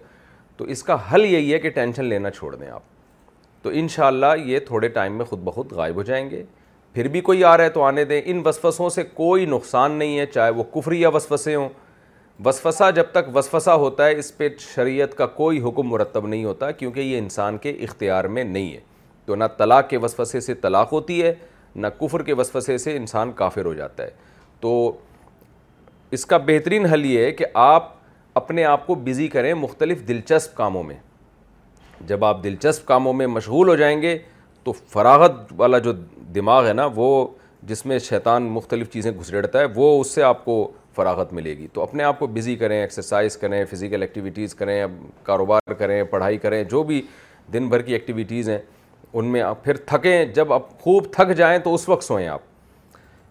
[0.57, 2.81] تو اس کا حل یہی ہے کہ ٹینشن لینا چھوڑ دیں آپ
[3.63, 6.43] تو انشاءاللہ یہ تھوڑے ٹائم میں خود بخود غائب ہو جائیں گے
[6.93, 10.17] پھر بھی کوئی آ رہا ہے تو آنے دیں ان وسوسوں سے کوئی نقصان نہیں
[10.19, 11.69] ہے چاہے وہ کفری یا وسوسے ہوں
[12.45, 16.69] وسوسہ جب تک وسوسہ ہوتا ہے اس پہ شریعت کا کوئی حکم مرتب نہیں ہوتا
[16.71, 18.79] کیونکہ یہ انسان کے اختیار میں نہیں ہے
[19.25, 21.33] تو نہ طلاق کے وسوسے سے طلاق ہوتی ہے
[21.75, 24.09] نہ کفر کے وسوسے سے انسان کافر ہو جاتا ہے
[24.61, 24.73] تو
[26.17, 27.91] اس کا بہترین حل یہ ہے کہ آپ
[28.37, 30.95] اپنے آپ کو بزی کریں مختلف دلچسپ کاموں میں
[32.07, 34.17] جب آپ دلچسپ کاموں میں مشغول ہو جائیں گے
[34.63, 35.91] تو فراغت والا جو
[36.35, 37.25] دماغ ہے نا وہ
[37.67, 41.67] جس میں شیطان مختلف چیزیں گھس ہے وہ اس سے آپ کو فراغت ملے گی
[41.73, 44.83] تو اپنے آپ کو بزی کریں ایکسرسائز کریں فزیکل ایکٹیویٹیز کریں
[45.23, 47.01] کاروبار کریں پڑھائی کریں جو بھی
[47.53, 48.57] دن بھر کی ایکٹیویٹیز ہیں
[49.13, 52.41] ان میں آپ پھر تھکیں جب آپ خوب تھک جائیں تو اس وقت سوئیں آپ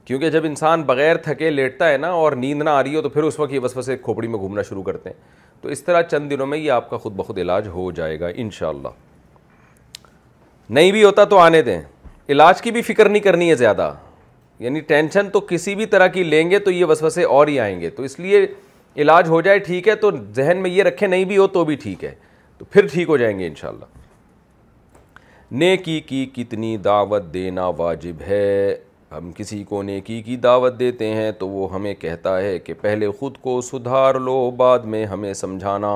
[0.07, 3.09] کیونکہ جب انسان بغیر تھکے لیٹتا ہے نا اور نیند نہ آ رہی ہو تو
[3.09, 6.03] پھر اس وقت یہ بس بس کھوپڑی میں گھومنا شروع کرتے ہیں تو اس طرح
[6.11, 8.49] چند دنوں میں یہ آپ کا خود بخود علاج ہو جائے گا ان
[10.75, 11.81] نہیں بھی ہوتا تو آنے دیں
[12.33, 13.93] علاج کی بھی فکر نہیں کرنی ہے زیادہ
[14.63, 17.81] یعنی ٹینشن تو کسی بھی طرح کی لیں گے تو یہ وسوسے اور ہی آئیں
[17.81, 18.47] گے تو اس لیے
[19.03, 21.75] علاج ہو جائے ٹھیک ہے تو ذہن میں یہ رکھے نہیں بھی ہو تو بھی
[21.83, 22.15] ٹھیک ہے
[22.59, 23.85] تو پھر ٹھیک ہو جائیں گے انشاءاللہ
[25.63, 28.55] نیکی کی کتنی دعوت دینا واجب ہے
[29.17, 33.11] ہم کسی کو نیکی کی دعوت دیتے ہیں تو وہ ہمیں کہتا ہے کہ پہلے
[33.19, 35.93] خود کو سدھار لو بعد میں ہمیں سمجھانا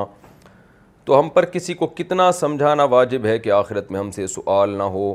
[1.04, 4.70] تو ہم پر کسی کو کتنا سمجھانا واجب ہے کہ آخرت میں ہم سے سوال
[4.78, 5.14] نہ ہو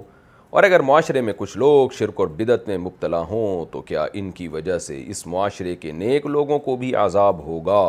[0.53, 4.31] اور اگر معاشرے میں کچھ لوگ شرک اور بدت میں مبتلا ہوں تو کیا ان
[4.39, 7.79] کی وجہ سے اس معاشرے کے نیک لوگوں کو بھی عذاب ہوگا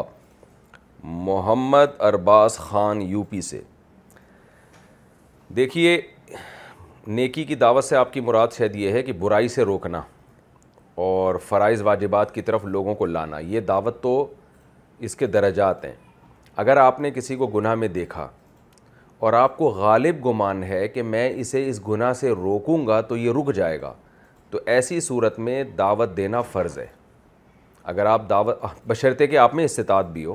[1.26, 3.60] محمد ارباز خان یو پی سے
[5.56, 6.00] دیکھیے
[7.16, 10.02] نیکی کی دعوت سے آپ کی مراد شاید یہ ہے کہ برائی سے روکنا
[11.08, 14.14] اور فرائض واجبات کی طرف لوگوں کو لانا یہ دعوت تو
[15.08, 15.94] اس کے درجات ہیں
[16.64, 18.28] اگر آپ نے کسی کو گناہ میں دیکھا
[19.26, 23.16] اور آپ کو غالب گمان ہے کہ میں اسے اس گناہ سے روکوں گا تو
[23.16, 23.92] یہ رک جائے گا
[24.50, 26.86] تو ایسی صورت میں دعوت دینا فرض ہے
[27.92, 30.34] اگر آپ دعوت بشرطے آپ میں استطاعت بھی ہو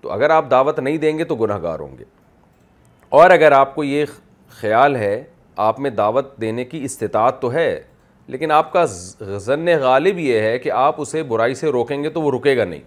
[0.00, 2.04] تو اگر آپ دعوت نہیں دیں گے تو گناہ گار ہوں گے
[3.20, 4.04] اور اگر آپ کو یہ
[4.60, 5.22] خیال ہے
[5.68, 7.70] آپ میں دعوت دینے کی استطاعت تو ہے
[8.34, 8.84] لیکن آپ کا
[9.46, 12.64] غن غالب یہ ہے کہ آپ اسے برائی سے روکیں گے تو وہ رکے گا
[12.64, 12.82] نہیں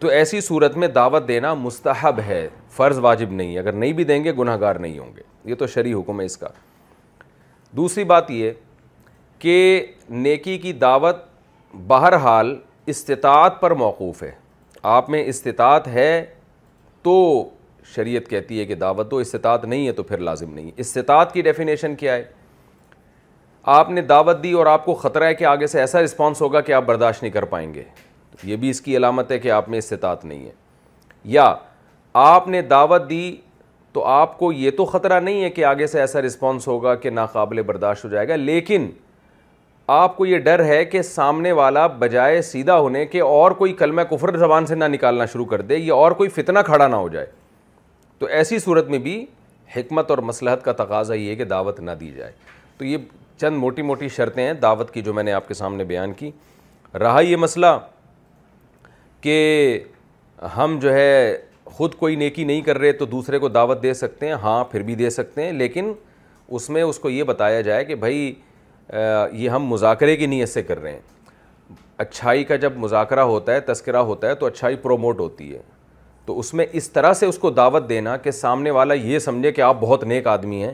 [0.00, 2.46] تو ایسی صورت میں دعوت دینا مستحب ہے
[2.76, 5.54] فرض واجب نہیں ہے اگر نہیں بھی دیں گے گناہ گار نہیں ہوں گے یہ
[5.58, 6.48] تو شرعی حکم ہے اس کا
[7.76, 8.52] دوسری بات یہ
[9.38, 9.56] کہ
[10.10, 11.16] نیکی کی دعوت
[11.86, 12.56] بہرحال
[12.88, 14.30] استطاعت پر موقوف ہے
[14.94, 16.08] آپ میں استطاعت ہے
[17.02, 17.14] تو
[17.94, 21.32] شریعت کہتی ہے کہ دعوت دو استطاعت نہیں ہے تو پھر لازم نہیں ہے استطاعت
[21.34, 22.24] کی ڈیفینیشن کیا ہے
[23.72, 26.60] آپ نے دعوت دی اور آپ کو خطرہ ہے کہ آگے سے ایسا رسپانس ہوگا
[26.60, 27.82] کہ آپ برداشت نہیں کر پائیں گے
[28.44, 30.52] یہ بھی اس کی علامت ہے کہ آپ میں استطاعت نہیں ہے
[31.34, 31.54] یا
[32.16, 33.34] آپ نے دعوت دی
[33.92, 37.10] تو آپ کو یہ تو خطرہ نہیں ہے کہ آگے سے ایسا رسپانس ہوگا کہ
[37.10, 38.88] ناقابل برداشت ہو جائے گا لیکن
[39.94, 44.02] آپ کو یہ ڈر ہے کہ سامنے والا بجائے سیدھا ہونے کے اور کوئی کلمہ
[44.10, 47.08] کفر زبان سے نہ نکالنا شروع کر دے یا اور کوئی فتنہ کھڑا نہ ہو
[47.08, 47.26] جائے
[48.18, 49.24] تو ایسی صورت میں بھی
[49.76, 52.32] حکمت اور مسلحت کا تقاضا یہ ہے کہ دعوت نہ دی جائے
[52.78, 52.98] تو یہ
[53.40, 56.30] چند موٹی موٹی شرطیں ہیں دعوت کی جو میں نے آپ کے سامنے بیان کی
[57.00, 57.76] رہا یہ مسئلہ
[59.20, 59.38] کہ
[60.56, 64.26] ہم جو ہے خود کوئی نیکی نہیں کر رہے تو دوسرے کو دعوت دے سکتے
[64.26, 65.92] ہیں ہاں پھر بھی دے سکتے ہیں لیکن
[66.48, 68.32] اس میں اس کو یہ بتایا جائے کہ بھائی
[69.32, 73.60] یہ ہم مذاکرے کی نیت سے کر رہے ہیں اچھائی کا جب مذاکرہ ہوتا ہے
[73.72, 75.60] تذکرہ ہوتا ہے تو اچھائی پروموٹ ہوتی ہے
[76.26, 79.52] تو اس میں اس طرح سے اس کو دعوت دینا کہ سامنے والا یہ سمجھے
[79.52, 80.72] کہ آپ بہت نیک آدمی ہیں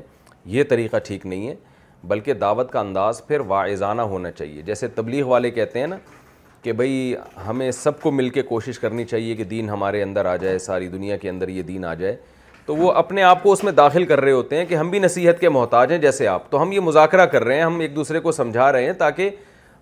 [0.56, 1.54] یہ طریقہ ٹھیک نہیں ہے
[2.08, 5.96] بلکہ دعوت کا انداز پھر واعظانہ ہونا چاہیے جیسے تبلیغ والے کہتے ہیں نا
[6.62, 7.14] کہ بھائی
[7.46, 10.88] ہمیں سب کو مل کے کوشش کرنی چاہیے کہ دین ہمارے اندر آ جائے ساری
[10.88, 12.16] دنیا کے اندر یہ دین آ جائے
[12.66, 14.98] تو وہ اپنے آپ کو اس میں داخل کر رہے ہوتے ہیں کہ ہم بھی
[14.98, 17.94] نصیحت کے محتاج ہیں جیسے آپ تو ہم یہ مذاکرہ کر رہے ہیں ہم ایک
[17.94, 19.30] دوسرے کو سمجھا رہے ہیں تاکہ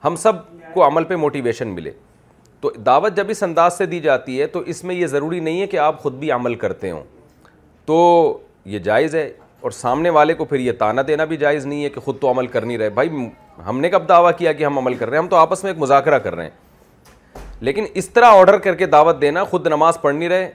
[0.05, 0.35] ہم سب
[0.75, 1.91] کو عمل پہ موٹیویشن ملے
[2.61, 5.61] تو دعوت جب اس انداز سے دی جاتی ہے تو اس میں یہ ضروری نہیں
[5.61, 7.03] ہے کہ آپ خود بھی عمل کرتے ہوں
[7.87, 7.97] تو
[8.69, 11.89] یہ جائز ہے اور سامنے والے کو پھر یہ تانہ دینا بھی جائز نہیں ہے
[11.91, 13.09] کہ خود تو عمل کر نہیں رہے بھائی
[13.69, 15.73] ہم نے کب دعویٰ کیا کہ ہم عمل کر رہے ہیں ہم تو آپس میں
[15.73, 16.51] ایک مذاکرہ کر رہے ہیں
[17.67, 20.51] لیکن اس طرح آرڈر کر کے دعوت دینا خود نماز پڑھ نہیں رہے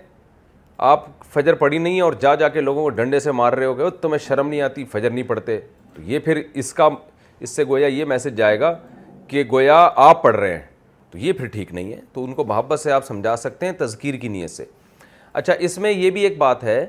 [0.91, 3.65] آپ فجر پڑھی نہیں ہیں اور جا جا کے لوگوں کو ڈنڈے سے مار رہے
[3.65, 5.59] ہو گئے تمہیں شرم نہیں آتی فجر نہیں پڑھتے
[5.93, 6.87] تو یہ پھر اس کا
[7.39, 8.73] اس سے گویا یہ میسج جائے گا
[9.27, 10.61] کہ گویا آپ پڑھ رہے ہیں
[11.11, 13.73] تو یہ پھر ٹھیک نہیں ہے تو ان کو محبت سے آپ سمجھا سکتے ہیں
[13.79, 14.65] تذکیر کی نیت سے
[15.33, 16.85] اچھا اس میں یہ بھی ایک بات ہے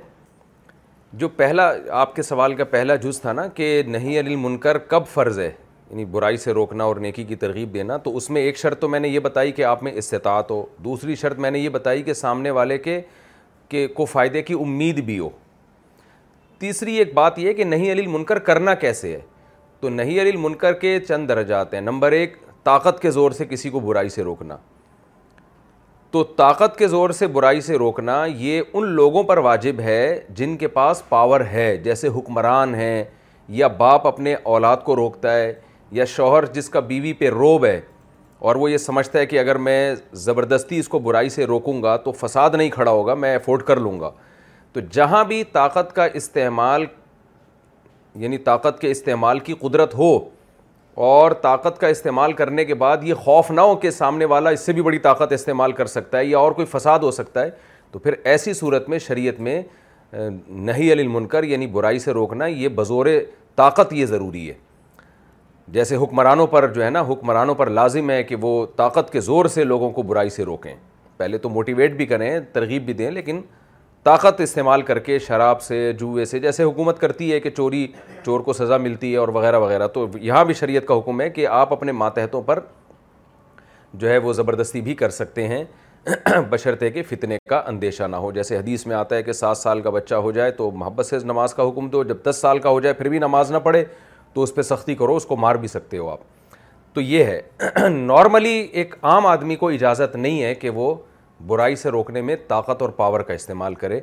[1.16, 1.70] جو پہلا
[2.04, 5.50] آپ کے سوال کا پہلا جز تھا نا کہ نہیں علی المنکر کب فرض ہے
[5.90, 8.88] یعنی برائی سے روکنا اور نیکی کی ترغیب دینا تو اس میں ایک شرط تو
[8.88, 12.02] میں نے یہ بتائی کہ آپ میں استطاعت ہو دوسری شرط میں نے یہ بتائی
[12.02, 13.00] کہ سامنے والے کے
[13.68, 15.28] کہ کو فائدے کی امید بھی ہو
[16.58, 19.20] تیسری ایک بات یہ کہ نہیں علی منکر کرنا کیسے ہے
[19.80, 23.70] تو نہیں علی منکر کے چند درجات ہیں نمبر ایک طاقت کے زور سے کسی
[23.70, 24.56] کو برائی سے روکنا
[26.10, 30.56] تو طاقت کے زور سے برائی سے روکنا یہ ان لوگوں پر واجب ہے جن
[30.56, 33.04] کے پاس پاور ہے جیسے حکمران ہیں
[33.60, 35.52] یا باپ اپنے اولاد کو روکتا ہے
[35.94, 37.80] یا شوہر جس کا بیوی پہ روب ہے
[38.48, 41.96] اور وہ یہ سمجھتا ہے کہ اگر میں زبردستی اس کو برائی سے روکوں گا
[42.04, 44.10] تو فساد نہیں کھڑا ہوگا میں افورڈ کر لوں گا
[44.72, 46.84] تو جہاں بھی طاقت کا استعمال
[48.22, 50.10] یعنی طاقت کے استعمال کی قدرت ہو
[51.10, 54.66] اور طاقت کا استعمال کرنے کے بعد یہ خوف نہ ہو کہ سامنے والا اس
[54.66, 57.50] سے بھی بڑی طاقت استعمال کر سکتا ہے یا اور کوئی فساد ہو سکتا ہے
[57.92, 59.60] تو پھر ایسی صورت میں شریعت میں
[60.12, 63.06] نہیں المنکر یعنی برائی سے روکنا یہ بزور
[63.56, 64.54] طاقت یہ ضروری ہے
[65.72, 69.44] جیسے حکمرانوں پر جو ہے نا حکمرانوں پر لازم ہے کہ وہ طاقت کے زور
[69.54, 70.74] سے لوگوں کو برائی سے روکیں
[71.16, 73.40] پہلے تو موٹیویٹ بھی کریں ترغیب بھی دیں لیکن
[74.04, 77.86] طاقت استعمال کر کے شراب سے جوئے سے جیسے حکومت کرتی ہے کہ چوری
[78.24, 81.28] چور کو سزا ملتی ہے اور وغیرہ وغیرہ تو یہاں بھی شریعت کا حکم ہے
[81.30, 82.60] کہ آپ اپنے ماتحتوں پر
[83.94, 85.64] جو ہے وہ زبردستی بھی کر سکتے ہیں
[86.94, 89.90] کہ فتنے کا اندیشہ نہ ہو جیسے حدیث میں آتا ہے کہ سات سال کا
[89.90, 92.80] بچہ ہو جائے تو محبت سے نماز کا حکم دو جب دس سال کا ہو
[92.80, 93.84] جائے پھر بھی نماز نہ پڑھے
[94.34, 96.20] تو اس پہ سختی کرو اس کو مار بھی سکتے ہو آپ
[96.94, 100.94] تو یہ ہے نارملی ایک عام آدمی کو اجازت نہیں ہے کہ وہ
[101.46, 104.00] برائی سے روکنے میں طاقت اور پاور کا استعمال کرے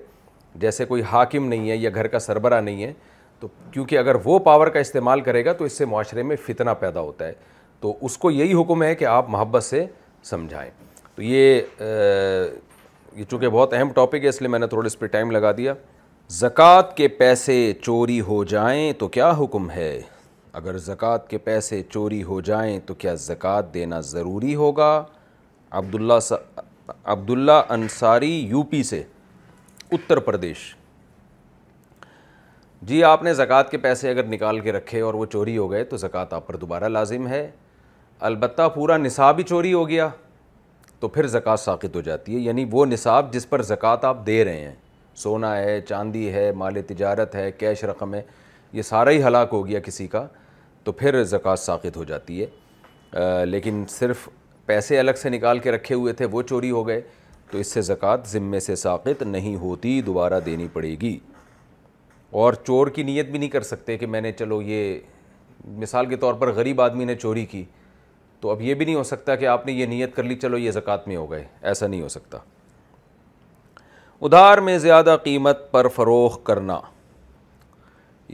[0.61, 2.91] جیسے کوئی حاکم نہیں ہے یا گھر کا سربراہ نہیں ہے
[3.39, 6.71] تو کیونکہ اگر وہ پاور کا استعمال کرے گا تو اس سے معاشرے میں فتنہ
[6.79, 7.33] پیدا ہوتا ہے
[7.81, 9.85] تو اس کو یہی حکم ہے کہ آپ محبت سے
[10.29, 10.69] سمجھائیں
[11.15, 11.61] تو یہ
[13.15, 15.51] یہ چونکہ بہت اہم ٹاپک ہے اس لیے میں نے تھوڑا اس پہ ٹائم لگا
[15.57, 15.73] دیا
[16.39, 19.91] زکوٰۃ کے پیسے چوری ہو جائیں تو کیا حکم ہے
[20.59, 24.87] اگر زکوٰۃ کے پیسے چوری ہو جائیں تو کیا زکوٰۃ دینا ضروری ہوگا
[25.79, 26.13] عبداللہ
[27.13, 29.01] عبداللہ انصاری یو پی سے
[29.91, 30.59] اتر پردیش
[32.87, 35.83] جی آپ نے زکوٰۃ کے پیسے اگر نکال کے رکھے اور وہ چوری ہو گئے
[35.83, 37.49] تو زکوٰۃ آپ پر دوبارہ لازم ہے
[38.29, 40.09] البتہ پورا نصاب ہی چوری ہو گیا
[40.99, 44.43] تو پھر زکوٰۃ ساقط ہو جاتی ہے یعنی وہ نصاب جس پر زکوٰۃ آپ دے
[44.45, 44.75] رہے ہیں
[45.23, 48.21] سونا ہے چاندی ہے مال تجارت ہے کیش رقم ہے
[48.73, 50.25] یہ سارا ہی ہلاک ہو گیا کسی کا
[50.85, 54.27] تو پھر زکوٰۃ ساقط ہو جاتی ہے لیکن صرف
[54.65, 57.01] پیسے الگ سے نکال کے رکھے ہوئے تھے وہ چوری ہو گئے
[57.51, 61.17] تو اس سے زکوٰۃ ذمے سے ساقط نہیں ہوتی دوبارہ دینی پڑے گی
[62.41, 64.99] اور چور کی نیت بھی نہیں کر سکتے کہ میں نے چلو یہ
[65.77, 67.63] مثال کے طور پر غریب آدمی نے چوری کی
[68.41, 70.57] تو اب یہ بھی نہیں ہو سکتا کہ آپ نے یہ نیت کر لی چلو
[70.57, 72.37] یہ زکوٰۃ میں ہو گئے ایسا نہیں ہو سکتا
[74.23, 76.79] ادھار میں زیادہ قیمت پر فروغ کرنا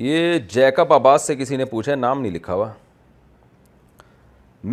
[0.05, 2.67] یہ جیکب آباد سے کسی نے پوچھا نام نہیں لکھا ہوا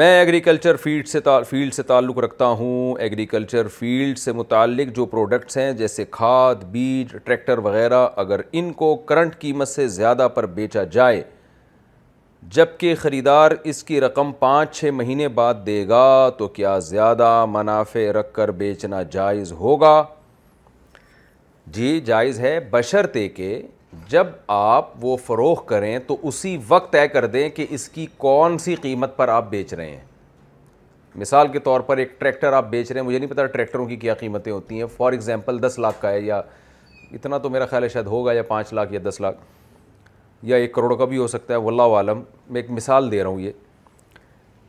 [0.00, 1.18] میں ایگریکلچر فیلڈ سے
[1.50, 7.16] فیلڈ سے تعلق رکھتا ہوں ایگریکلچر فیلڈ سے متعلق جو پروڈکٹس ہیں جیسے کھاد بیج
[7.24, 11.22] ٹریکٹر وغیرہ اگر ان کو کرنٹ قیمت سے زیادہ پر بیچا جائے
[12.58, 16.04] جب کہ خریدار اس کی رقم پانچ چھ مہینے بعد دے گا
[16.38, 20.02] تو کیا زیادہ منافع رکھ کر بیچنا جائز ہوگا
[21.78, 23.60] جی جائز ہے بشرتے کے
[24.10, 28.58] جب آپ وہ فروغ کریں تو اسی وقت طے کر دیں کہ اس کی کون
[28.58, 30.00] سی قیمت پر آپ بیچ رہے ہیں
[31.18, 33.96] مثال کے طور پر ایک ٹریکٹر آپ بیچ رہے ہیں مجھے نہیں پتہ ٹریکٹروں کی
[33.96, 36.40] کیا قیمتیں ہوتی ہیں فار ایگزامپل دس لاکھ کا ہے یا
[37.10, 39.38] اتنا تو میرا خیال ہے شاید ہوگا یا پانچ لاکھ یا دس لاکھ
[40.46, 43.28] یا ایک کروڑ کا بھی ہو سکتا ہے واللہ عالم میں ایک مثال دے رہا
[43.30, 43.52] ہوں یہ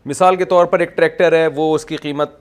[0.08, 2.32] مثال کے طور پر ایک ٹریکٹر ہے وہ اس کی قیمت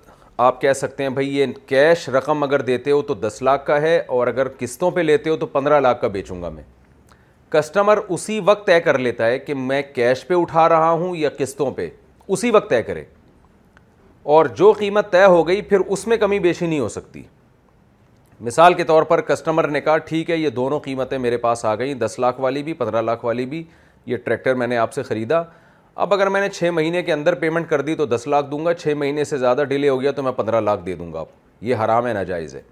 [0.42, 3.80] آپ کہہ سکتے ہیں بھائی یہ کیش رقم اگر دیتے ہو تو دس لاکھ کا
[3.80, 6.62] ہے اور اگر قسطوں پہ لیتے ہو تو پندرہ لاکھ کا بیچوں گا میں
[7.52, 11.28] کسٹمر اسی وقت طے کر لیتا ہے کہ میں کیش پہ اٹھا رہا ہوں یا
[11.38, 11.88] قسطوں پہ
[12.28, 13.04] اسی وقت طے کرے
[14.34, 17.22] اور جو قیمت طے ہو گئی پھر اس میں کمی بیشی نہیں ہو سکتی
[18.44, 21.74] مثال کے طور پر کسٹمر نے کہا ٹھیک ہے یہ دونوں قیمتیں میرے پاس آ
[21.78, 23.62] گئیں دس لاکھ والی بھی پندرہ لاکھ والی بھی
[24.06, 25.42] یہ ٹریکٹر میں نے آپ سے خریدا
[26.02, 28.64] اب اگر میں نے چھ مہینے کے اندر پیمنٹ کر دی تو دس لاکھ دوں
[28.64, 31.20] گا چھ مہینے سے زیادہ ڈیلے ہو گیا تو میں پندرہ لاکھ دے دوں گا
[31.20, 31.28] آپ
[31.66, 32.62] یہ حرام ہے ناجائز ہے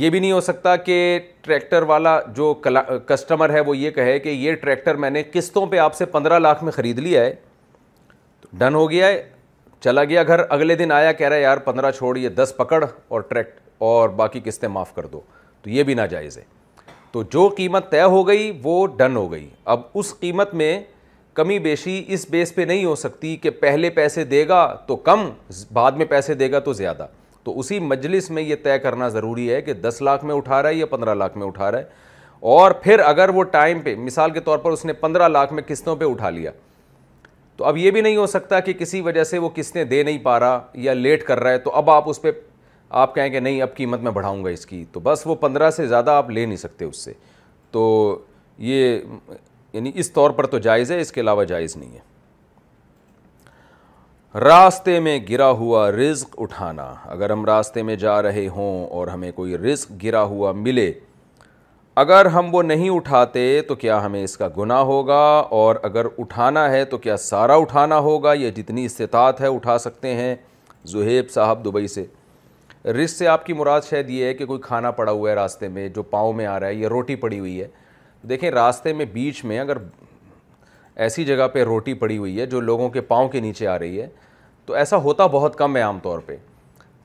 [0.00, 0.96] یہ بھی نہیں ہو سکتا کہ
[1.42, 2.52] ٹریکٹر والا جو
[3.08, 6.38] کسٹمر ہے وہ یہ کہے کہ یہ ٹریکٹر میں نے قسطوں پہ آپ سے پندرہ
[6.38, 7.34] لاکھ میں خرید لیا ہے
[8.58, 9.22] ڈن ہو گیا ہے
[9.84, 12.84] چلا گیا گھر اگلے دن آیا کہہ رہا ہے یار پندرہ چھوڑ یہ دس پکڑ
[13.08, 13.60] اور ٹریکٹ
[13.90, 15.20] اور باقی قسطیں معاف کر دو
[15.62, 16.42] تو یہ بھی ناجائز ہے
[17.12, 20.78] تو جو قیمت طے ہو گئی وہ ڈن ہو گئی اب اس قیمت میں
[21.34, 25.28] کمی بیشی اس بیس پہ نہیں ہو سکتی کہ پہلے پیسے دے گا تو کم
[25.74, 27.06] بعد میں پیسے دے گا تو زیادہ
[27.44, 30.68] تو اسی مجلس میں یہ طے کرنا ضروری ہے کہ دس لاکھ میں اٹھا رہا
[30.68, 32.00] ہے یا پندرہ لاکھ میں اٹھا رہا ہے
[32.56, 35.62] اور پھر اگر وہ ٹائم پہ مثال کے طور پر اس نے پندرہ لاکھ میں
[35.66, 36.50] قسطوں پہ اٹھا لیا
[37.56, 40.18] تو اب یہ بھی نہیں ہو سکتا کہ کسی وجہ سے وہ قسطیں دے نہیں
[40.24, 42.30] پا رہا یا لیٹ کر رہا ہے تو اب آپ اس پہ
[43.00, 45.70] آپ کہیں کہ نہیں اب قیمت میں بڑھاؤں گا اس کی تو بس وہ پندرہ
[45.76, 47.12] سے زیادہ آپ لے نہیں سکتے اس سے
[47.72, 48.18] تو
[48.70, 48.98] یہ
[49.74, 52.10] یعنی اس طور پر تو جائز ہے اس کے علاوہ جائز نہیں ہے
[54.40, 59.30] راستے میں گرا ہوا رزق اٹھانا اگر ہم راستے میں جا رہے ہوں اور ہمیں
[59.34, 60.92] کوئی رزق گرا ہوا ملے
[62.02, 65.20] اگر ہم وہ نہیں اٹھاتے تو کیا ہمیں اس کا گناہ ہوگا
[65.60, 70.14] اور اگر اٹھانا ہے تو کیا سارا اٹھانا ہوگا یا جتنی استطاعت ہے اٹھا سکتے
[70.14, 70.34] ہیں
[70.92, 72.04] زہیب صاحب دبئی سے
[73.02, 75.68] رزق سے آپ کی مراد شاید یہ ہے کہ کوئی کھانا پڑا ہوا ہے راستے
[75.76, 77.68] میں جو پاؤں میں آ رہا ہے یا روٹی پڑی ہوئی ہے
[78.28, 79.76] دیکھیں راستے میں بیچ میں اگر
[81.04, 84.00] ایسی جگہ پہ روٹی پڑی ہوئی ہے جو لوگوں کے پاؤں کے نیچے آ رہی
[84.00, 84.06] ہے
[84.66, 86.36] تو ایسا ہوتا بہت کم ہے عام طور پہ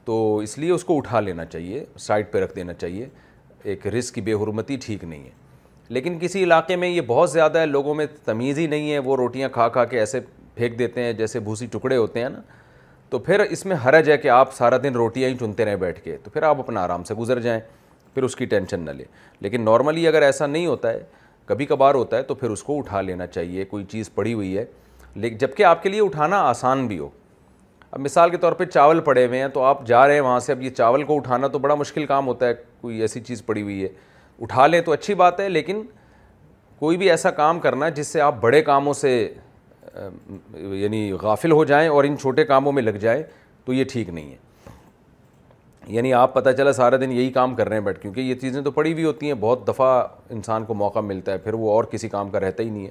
[0.05, 3.07] تو اس لیے اس کو اٹھا لینا چاہیے سائڈ پہ رکھ دینا چاہیے
[3.63, 5.30] ایک رسک کی بے حرمتی ٹھیک نہیں ہے
[5.93, 9.15] لیکن کسی علاقے میں یہ بہت زیادہ ہے لوگوں میں تمیز ہی نہیں ہے وہ
[9.18, 10.20] روٹیاں کھا کھا کے ایسے
[10.55, 12.41] پھینک دیتے ہیں جیسے بھوسی ٹکڑے ہوتے ہیں نا
[13.09, 15.99] تو پھر اس میں حرج ہے کہ آپ سارا دن روٹیاں ہی چنتے رہیں بیٹھ
[16.03, 17.59] کے تو پھر آپ اپنا آرام سے گزر جائیں
[18.18, 19.03] پھر اس کی ٹینشن نہ لے
[19.41, 21.01] لیکن نارملی اگر ایسا نہیں ہوتا ہے
[21.45, 24.57] کبھی کبھار ہوتا ہے تو پھر اس کو اٹھا لینا چاہیے کوئی چیز پڑی ہوئی
[24.57, 24.63] ہے
[25.15, 27.09] لیکن جبکہ آپ کے لیے اٹھانا آسان بھی ہو
[27.91, 30.39] اب مثال کے طور پہ چاول پڑے ہوئے ہیں تو آپ جا رہے ہیں وہاں
[30.45, 33.45] سے اب یہ چاول کو اٹھانا تو بڑا مشکل کام ہوتا ہے کوئی ایسی چیز
[33.45, 33.89] پڑی ہوئی ہے
[34.43, 35.82] اٹھا لیں تو اچھی بات ہے لیکن
[36.80, 39.13] کوئی بھی ایسا کام کرنا جس سے آپ بڑے کاموں سے
[40.53, 43.22] یعنی غافل ہو جائیں اور ان چھوٹے کاموں میں لگ جائیں
[43.65, 44.45] تو یہ ٹھیک نہیں ہے
[45.93, 48.61] یعنی آپ پتہ چلا سارا دن یہی کام کر رہے ہیں بیٹھ کیونکہ یہ چیزیں
[48.61, 49.91] تو پڑی ہوئی ہوتی ہیں بہت دفعہ
[50.33, 52.89] انسان کو موقع ملتا ہے پھر وہ اور کسی کام کا رہتا ہی نہیں ہے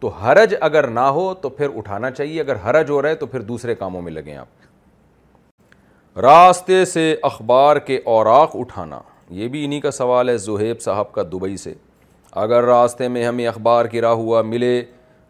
[0.00, 3.26] تو حرج اگر نہ ہو تو پھر اٹھانا چاہیے اگر حرج ہو رہا ہے تو
[3.26, 4.66] پھر دوسرے کاموں میں لگیں آپ
[6.20, 9.00] راستے سے اخبار کے اوراق اٹھانا
[9.40, 11.74] یہ بھی انہی کا سوال ہے زہیب صاحب کا دبئی سے
[12.44, 14.80] اگر راستے میں ہمیں اخبار کی راہ ہوا ملے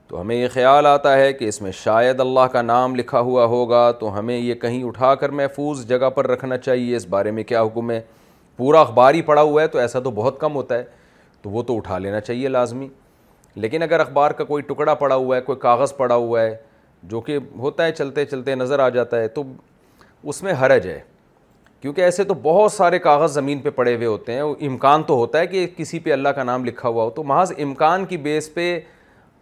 [0.08, 3.44] تو ہمیں یہ خیال آتا ہے کہ اس میں شاید اللہ کا نام لکھا ہوا
[3.54, 7.42] ہوگا تو ہمیں یہ کہیں اٹھا کر محفوظ جگہ پر رکھنا چاہیے اس بارے میں
[7.48, 8.00] کیا حکم ہے
[8.56, 10.84] پورا اخبار ہی پڑا ہوا ہے تو ایسا تو بہت کم ہوتا ہے
[11.42, 12.88] تو وہ تو اٹھا لینا چاہیے لازمی
[13.54, 16.54] لیکن اگر اخبار کا کوئی ٹکڑا پڑا ہوا ہے کوئی کاغذ پڑا ہوا ہے
[17.10, 19.42] جو کہ ہوتا ہے چلتے چلتے نظر آ جاتا ہے تو
[20.24, 21.00] اس میں حرج ہے
[21.80, 25.38] کیونکہ ایسے تو بہت سارے کاغذ زمین پہ پڑے ہوئے ہوتے ہیں امکان تو ہوتا
[25.38, 28.52] ہے کہ کسی پہ اللہ کا نام لکھا ہوا ہو تو محض امکان کی بیس
[28.54, 28.78] پہ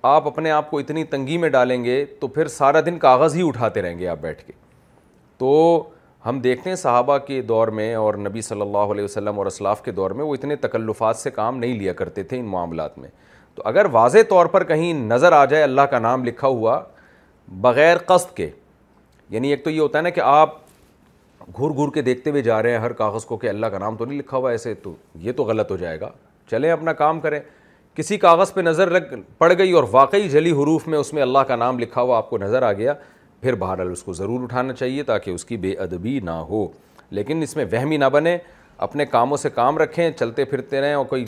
[0.02, 3.46] آپ اپنے آپ کو اتنی تنگی میں ڈالیں گے تو پھر سارا دن کاغذ ہی
[3.48, 4.52] اٹھاتے رہیں گے آپ بیٹھ کے
[5.38, 5.84] تو
[6.26, 9.82] ہم دیکھتے ہیں صحابہ کے دور میں اور نبی صلی اللہ علیہ وسلم اور اسلاف
[9.84, 13.08] کے دور میں وہ اتنے تکلفات سے کام نہیں لیا کرتے تھے ان معاملات میں
[13.54, 16.80] تو اگر واضح طور پر کہیں نظر آ جائے اللہ کا نام لکھا ہوا
[17.60, 18.48] بغیر قصد کے
[19.30, 20.54] یعنی ایک تو یہ ہوتا ہے نا کہ آپ
[21.56, 23.96] گھر گھر کے دیکھتے ہوئے جا رہے ہیں ہر کاغذ کو کہ اللہ کا نام
[23.96, 24.94] تو نہیں لکھا ہوا ایسے تو
[25.24, 26.08] یہ تو غلط ہو جائے گا
[26.50, 27.40] چلیں اپنا کام کریں
[27.96, 31.44] کسی کاغذ پہ نظر رکھ پڑ گئی اور واقعی جلی حروف میں اس میں اللہ
[31.48, 32.94] کا نام لکھا ہوا آپ کو نظر آ گیا
[33.40, 36.66] پھر بہرحال اس کو ضرور اٹھانا چاہیے تاکہ اس کی بے ادبی نہ ہو
[37.18, 38.36] لیکن اس میں وہمی نہ بنے
[38.86, 41.24] اپنے کاموں سے کام رکھیں چلتے پھرتے رہیں اور کوئی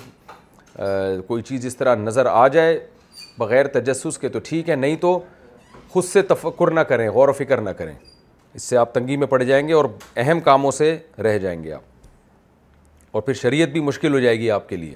[1.27, 2.79] کوئی چیز اس طرح نظر آ جائے
[3.39, 5.19] بغیر تجسس کے تو ٹھیک ہے نہیں تو
[5.91, 7.95] خود سے تفکر نہ کریں غور و فکر نہ کریں
[8.55, 9.85] اس سے آپ تنگی میں پڑ جائیں گے اور
[10.17, 11.87] اہم کاموں سے رہ جائیں گے آپ
[13.13, 14.95] اور پھر شریعت بھی مشکل ہو جائے گی آپ کے لیے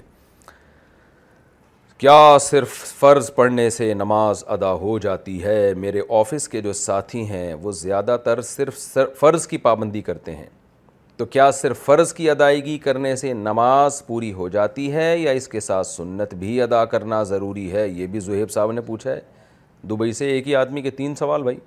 [2.03, 7.23] کیا صرف فرض پڑھنے سے نماز ادا ہو جاتی ہے میرے آفس کے جو ساتھی
[7.29, 8.79] ہیں وہ زیادہ تر صرف
[9.19, 10.47] فرض کی پابندی کرتے ہیں
[11.17, 15.47] تو کیا صرف فرض کی ادائیگی کرنے سے نماز پوری ہو جاتی ہے یا اس
[15.47, 19.19] کے ساتھ سنت بھی ادا کرنا ضروری ہے یہ بھی زہیب صاحب نے پوچھا ہے
[19.89, 21.57] دبئی سے ایک ہی آدمی کے تین سوال بھائی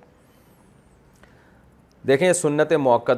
[2.07, 3.13] دیکھیں سنت موقع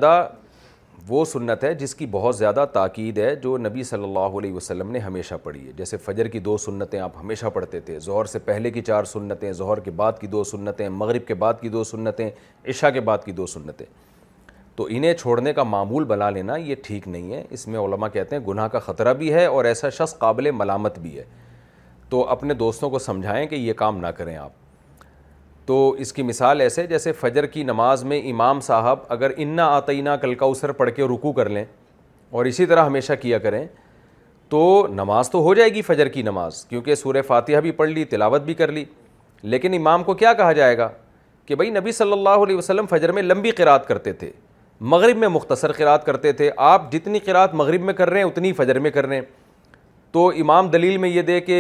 [1.10, 4.92] وہ سنت ہے جس کی بہت زیادہ تاکید ہے جو نبی صلی اللہ علیہ وسلم
[4.92, 8.40] نے ہمیشہ پڑھی ہے جیسے فجر کی دو سنتیں آپ ہمیشہ پڑھتے تھے ظہر سے
[8.50, 11.84] پہلے کی چار سنتیں ظہر کے بعد کی دو سنتیں مغرب کے بعد کی دو
[11.94, 12.30] سنتیں
[12.70, 13.86] عشاء کے بعد کی دو سنتیں
[14.76, 18.36] تو انہیں چھوڑنے کا معمول بنا لینا یہ ٹھیک نہیں ہے اس میں علماء کہتے
[18.36, 21.24] ہیں گناہ کا خطرہ بھی ہے اور ایسا شخص قابل ملامت بھی ہے
[22.10, 24.52] تو اپنے دوستوں کو سمجھائیں کہ یہ کام نہ کریں آپ
[25.70, 30.10] تو اس کی مثال ایسے جیسے فجر کی نماز میں امام صاحب اگر انا آتئینہ
[30.22, 31.64] کل کا اسر پڑھ کے رکو کر لیں
[32.30, 33.66] اور اسی طرح ہمیشہ کیا کریں
[34.50, 34.62] تو
[34.94, 38.42] نماز تو ہو جائے گی فجر کی نماز کیونکہ سورہ فاتحہ بھی پڑھ لی تلاوت
[38.46, 38.84] بھی کر لی
[39.42, 40.90] لیکن امام کو کیا کہا جائے گا
[41.46, 44.32] کہ بھائی نبی صلی اللہ علیہ وسلم فجر میں لمبی قرات کرتے تھے
[44.96, 48.54] مغرب میں مختصر قرات کرتے تھے آپ جتنی قرات مغرب میں کر رہے ہیں اتنی
[48.64, 49.26] فجر میں کر رہے ہیں
[50.12, 51.58] تو امام دلیل میں یہ دے کہ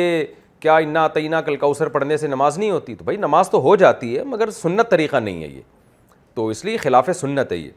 [0.59, 3.75] کیا انا تعینہ کل کوثر پڑھنے سے نماز نہیں ہوتی تو بھائی نماز تو ہو
[3.75, 5.61] جاتی ہے مگر سنت طریقہ نہیں ہے یہ
[6.35, 7.69] تو اس لیے خلاف سنت ہے یہ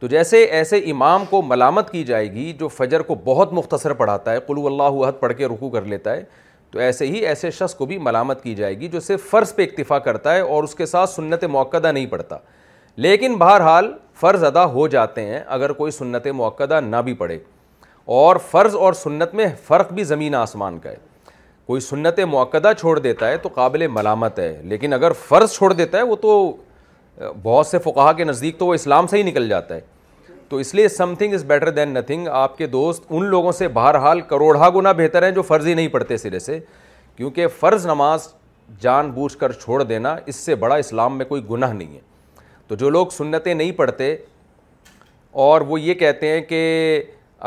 [0.00, 4.32] تو جیسے ایسے امام کو ملامت کی جائے گی جو فجر کو بہت مختصر پڑھاتا
[4.32, 6.22] ہے قلو اللہ عہد پڑھ کے رکو کر لیتا ہے
[6.70, 9.62] تو ایسے ہی ایسے شخص کو بھی ملامت کی جائے گی جو صرف فرض پہ
[9.62, 12.36] اکتفا کرتا ہے اور اس کے ساتھ سنت موقع نہیں پڑھتا
[13.06, 17.38] لیکن بہرحال فرض ادا ہو جاتے ہیں اگر کوئی سنت موقع نہ بھی پڑھے
[18.22, 20.96] اور فرض اور سنت میں فرق بھی زمین آسمان کا ہے
[21.70, 25.98] کوئی سنت موقع چھوڑ دیتا ہے تو قابل ملامت ہے لیکن اگر فرض چھوڑ دیتا
[25.98, 26.30] ہے وہ تو
[27.42, 29.80] بہت سے فقہ کے نزدیک تو وہ اسلام سے ہی نکل جاتا ہے
[30.48, 34.20] تو اس لیے something is better than nothing آپ کے دوست ان لوگوں سے بہرحال
[34.32, 36.58] کروڑہ گنا بہتر ہیں جو فرض ہی نہیں پڑھتے سرے سے
[37.16, 38.28] کیونکہ فرض نماز
[38.80, 42.00] جان بوجھ کر چھوڑ دینا اس سے بڑا اسلام میں کوئی گناہ نہیں ہے
[42.68, 44.14] تو جو لوگ سنتیں نہیں پڑھتے
[45.46, 46.66] اور وہ یہ کہتے ہیں کہ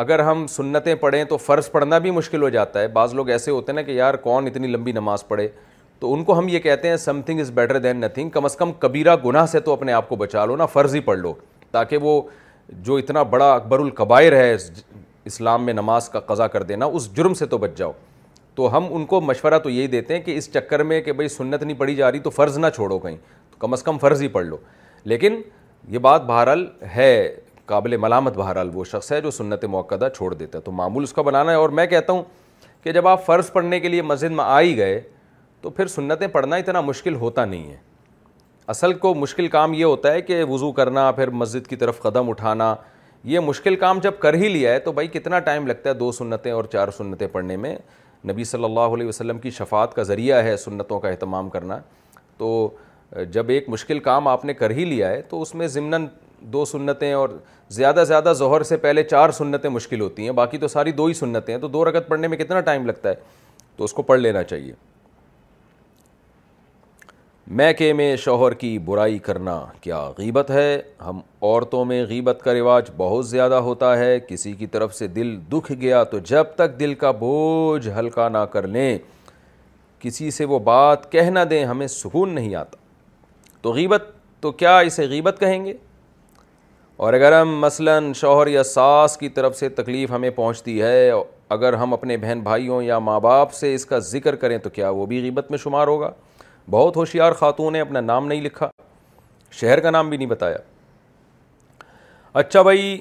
[0.02, 3.52] اگر ہم سنتیں پڑھیں تو فرض پڑھنا بھی مشکل ہو جاتا ہے بعض لوگ ایسے
[3.52, 5.48] ہوتے ہیں نا کہ یار کون اتنی لمبی نماز پڑھے
[6.00, 8.72] تو ان کو ہم یہ کہتے ہیں something is better than nothing کم از کم
[8.80, 11.34] کبیرہ گناہ سے تو اپنے آپ کو بچا لو نا فرض ہی پڑھ لو
[11.72, 12.22] تاکہ وہ
[12.86, 14.54] جو اتنا بڑا اکبر القبائر ہے
[15.26, 17.92] اسلام میں نماز کا قضا کر دینا اس جرم سے تو بچ جاؤ
[18.56, 21.28] تو ہم ان کو مشورہ تو یہی دیتے ہیں کہ اس چکر میں کہ بھائی
[21.30, 23.18] سنت نہیں پڑھی جا رہی تو فرض نہ چھوڑو کہیں
[23.52, 24.58] تو کم از کم فرض ہی پڑھ لو
[25.06, 25.42] لیکن
[25.92, 27.12] یہ بات بہرحال ہے
[27.68, 31.14] قابل ملامت بہرحال وہ شخص ہے جو سنت موقع چھوڑ دیتا ہے تو معمول اس
[31.14, 32.24] کا بنانا ہے اور میں کہتا ہوں
[32.84, 35.00] کہ جب آپ فرض پڑھنے کے لیے مسجد میں آئی گئے
[35.62, 37.78] تو پھر سنتیں پڑھنا اتنا مشکل ہوتا نہیں ہے
[38.74, 42.30] اصل کو مشکل کام یہ ہوتا ہے کہ وضو کرنا پھر مسجد کی طرف قدم
[42.30, 42.74] اٹھانا
[43.32, 46.12] یہ مشکل کام جب کر ہی لیا ہے تو بھائی کتنا ٹائم لگتا ہے دو
[46.12, 47.76] سنتیں اور چار سنتیں پڑھنے میں
[48.30, 51.78] نبی صلی اللہ علیہ وسلم کی شفاعت کا ذریعہ ہے سنتوں کا اہتمام کرنا
[52.38, 52.70] تو
[53.32, 56.06] جب ایک مشکل کام آپ نے کر ہی لیا ہے تو اس میں ضمنً
[56.52, 57.30] دو سنتیں اور
[57.70, 61.06] زیادہ سے زیادہ زہر سے پہلے چار سنتیں مشکل ہوتی ہیں باقی تو ساری دو
[61.06, 63.16] ہی سنتیں ہیں تو دو رگت پڑھنے میں کتنا ٹائم لگتا ہے
[63.76, 64.74] تو اس کو پڑھ لینا چاہیے
[67.58, 72.90] میں میں شوہر کی برائی کرنا کیا غیبت ہے ہم عورتوں میں غیبت کا رواج
[72.98, 76.94] بہت زیادہ ہوتا ہے کسی کی طرف سے دل دکھ گیا تو جب تک دل
[77.02, 78.98] کا بوجھ ہلکا نہ کر لیں
[80.00, 82.78] کسی سے وہ بات کہہ نہ دیں ہمیں سکون نہیں آتا
[83.62, 84.10] تو غیبت
[84.42, 85.74] تو کیا اسے غیبت کہیں گے
[86.98, 91.10] اور اگر ہم مثلاً شوہر یا ساس کی طرف سے تکلیف ہمیں پہنچتی ہے
[91.56, 94.90] اگر ہم اپنے بہن بھائیوں یا ماں باپ سے اس کا ذکر کریں تو کیا
[94.90, 96.12] وہ بھی غیبت میں شمار ہوگا
[96.72, 98.70] بہت ہوشیار خاتون نے اپنا نام نہیں لکھا
[99.60, 100.58] شہر کا نام بھی نہیں بتایا
[102.42, 102.98] اچھا بھائی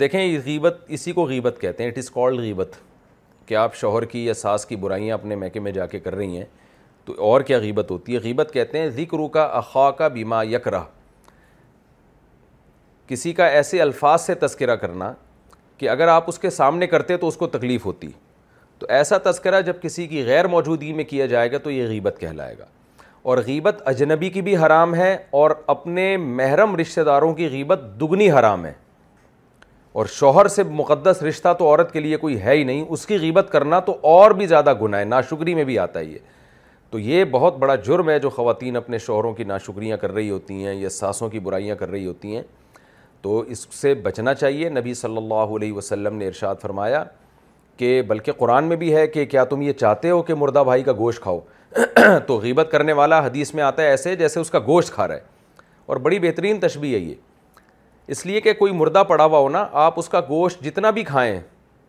[0.00, 2.74] دیکھیں غیبت اسی کو غیبت کہتے ہیں اٹ از کالڈ غیبت
[3.46, 6.36] کہ آپ شوہر کی یا ساس کی برائیاں اپنے میکے میں جا کے کر رہی
[6.36, 6.44] ہیں
[7.04, 10.68] تو اور کیا غیبت ہوتی ہے غیبت کہتے ہیں ذکر کا اخوا کا بیما یک
[10.68, 10.84] رہا
[13.10, 15.12] کسی کا ایسے الفاظ سے تذکرہ کرنا
[15.78, 18.08] کہ اگر آپ اس کے سامنے کرتے تو اس کو تکلیف ہوتی
[18.78, 22.16] تو ایسا تذکرہ جب کسی کی غیر موجودگی میں کیا جائے گا تو یہ غیبت
[22.20, 22.64] کہلائے گا
[23.30, 28.30] اور غیبت اجنبی کی بھی حرام ہے اور اپنے محرم رشتہ داروں کی غیبت دگنی
[28.32, 28.72] حرام ہے
[30.00, 33.18] اور شوہر سے مقدس رشتہ تو عورت کے لیے کوئی ہے ہی نہیں اس کی
[33.20, 36.18] غیبت کرنا تو اور بھی زیادہ گناہ ہے ناشکری میں بھی آتا ہے یہ
[36.90, 40.64] تو یہ بہت بڑا جرم ہے جو خواتین اپنے شوہروں کی ناشکریاں کر رہی ہوتی
[40.66, 42.42] ہیں یا ساسوں کی برائیاں کر رہی ہوتی ہیں
[43.22, 47.02] تو اس سے بچنا چاہیے نبی صلی اللہ علیہ وسلم نے ارشاد فرمایا
[47.76, 50.82] کہ بلکہ قرآن میں بھی ہے کہ کیا تم یہ چاہتے ہو کہ مردہ بھائی
[50.82, 51.38] کا گوشت کھاؤ
[52.26, 55.14] تو غیبت کرنے والا حدیث میں آتا ہے ایسے جیسے اس کا گوشت کھا رہا
[55.14, 55.28] ہے
[55.90, 57.14] اور بڑی بہترین تشبیہ ہے یہ
[58.14, 61.40] اس لیے کہ کوئی مردہ پڑا ہوا ہونا آپ اس کا گوشت جتنا بھی کھائیں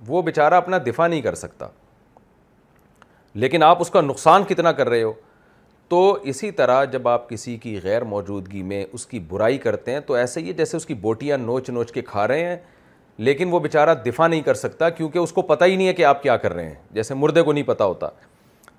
[0.07, 1.67] وہ بیچارہ اپنا دفاع نہیں کر سکتا
[3.43, 5.11] لیکن آپ اس کا نقصان کتنا کر رہے ہو
[5.91, 5.97] تو
[6.31, 10.13] اسی طرح جب آپ کسی کی غیر موجودگی میں اس کی برائی کرتے ہیں تو
[10.13, 12.55] ایسے ہی ہے جیسے اس کی بوٹیاں نوچ نوچ کے کھا رہے ہیں
[13.27, 16.05] لیکن وہ بیچارہ دفاع نہیں کر سکتا کیونکہ اس کو پتہ ہی نہیں ہے کہ
[16.11, 18.09] آپ کیا کر رہے ہیں جیسے مردے کو نہیں پتہ ہوتا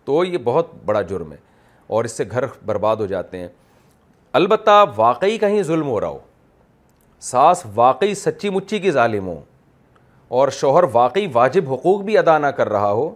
[0.05, 1.37] تو یہ بہت بڑا جرم ہے
[1.97, 3.49] اور اس سے گھر برباد ہو جاتے ہیں
[4.41, 6.19] البتہ واقعی کہیں ظلم ہو رہا ہو
[7.31, 9.41] ساس واقعی سچی مچی کی ظالم ہو
[10.41, 13.11] اور شوہر واقعی واجب حقوق بھی ادا نہ کر رہا ہو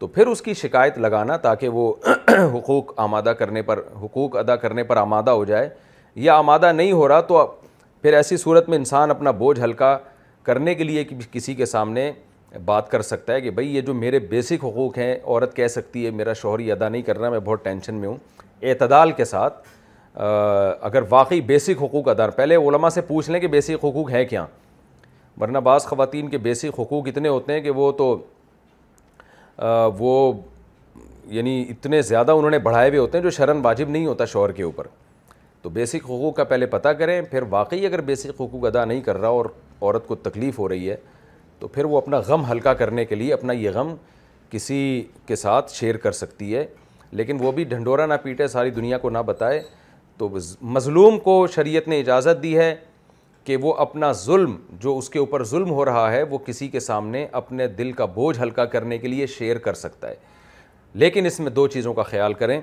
[0.00, 1.92] تو پھر اس کی شکایت لگانا تاکہ وہ
[2.54, 5.68] حقوق آمادہ کرنے پر حقوق ادا کرنے پر آمادہ ہو جائے
[6.26, 7.44] یا آمادہ نہیں ہو رہا تو
[8.02, 9.96] پھر ایسی صورت میں انسان اپنا بوجھ ہلکا
[10.42, 12.10] کرنے کے لیے کسی کے سامنے
[12.64, 16.04] بات کر سکتا ہے کہ بھائی یہ جو میرے بیسک حقوق ہیں عورت کہہ سکتی
[16.06, 18.16] ہے میرا شوہری ادا نہیں کر رہا میں بہت ٹینشن میں ہوں
[18.62, 19.62] اعتدال کے ساتھ
[20.22, 24.46] اگر واقعی بیسک حقوق ادا پہلے علماء سے پوچھ لیں کہ بیسک حقوق ہیں کیا
[25.40, 28.16] ورنہ بعض خواتین کے بیسک حقوق اتنے ہوتے ہیں کہ وہ تو
[29.98, 30.32] وہ
[31.34, 34.50] یعنی اتنے زیادہ انہوں نے بڑھائے ہوئے ہوتے ہیں جو شرن واجب نہیں ہوتا شور
[34.52, 34.86] کے اوپر
[35.62, 39.18] تو بیسک حقوق کا پہلے پتہ کریں پھر واقعی اگر بیسک حقوق ادا نہیں کر
[39.20, 39.44] رہا اور
[39.80, 40.96] عورت کو تکلیف ہو رہی ہے
[41.58, 43.94] تو پھر وہ اپنا غم ہلکا کرنے کے لیے اپنا یہ غم
[44.50, 44.78] کسی
[45.26, 46.64] کے ساتھ شیئر کر سکتی ہے
[47.18, 49.62] لیکن وہ بھی ڈھنڈورا نہ پیٹے ساری دنیا کو نہ بتائے
[50.18, 50.28] تو
[50.78, 52.74] مظلوم کو شریعت نے اجازت دی ہے
[53.44, 56.80] کہ وہ اپنا ظلم جو اس کے اوپر ظلم ہو رہا ہے وہ کسی کے
[56.80, 60.14] سامنے اپنے دل کا بوجھ ہلکا کرنے کے لیے شیئر کر سکتا ہے
[61.02, 62.60] لیکن اس میں دو چیزوں کا خیال کریں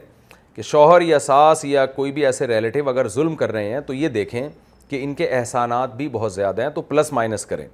[0.55, 3.93] کہ شوہر یا ساس یا کوئی بھی ایسے ریلیٹیو اگر ظلم کر رہے ہیں تو
[3.93, 4.47] یہ دیکھیں
[4.89, 7.67] کہ ان کے احسانات بھی بہت زیادہ ہیں تو پلس مائنس کریں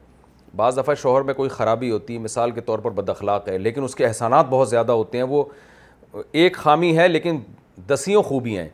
[0.56, 3.84] بعض دفعہ شوہر میں کوئی خرابی ہوتی ہے مثال کے طور پر بدخلاق ہے لیکن
[3.84, 5.43] اس کے احسانات بہت زیادہ ہوتے ہیں وہ
[6.32, 7.39] ایک خامی ہے لیکن
[7.89, 8.70] دسیوں خوبیاں ہیں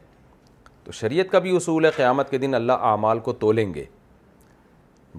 [0.84, 3.86] تو شریعت کا بھی اصول ہے قیامت کے دن اللہ اعمال کو تولیں گے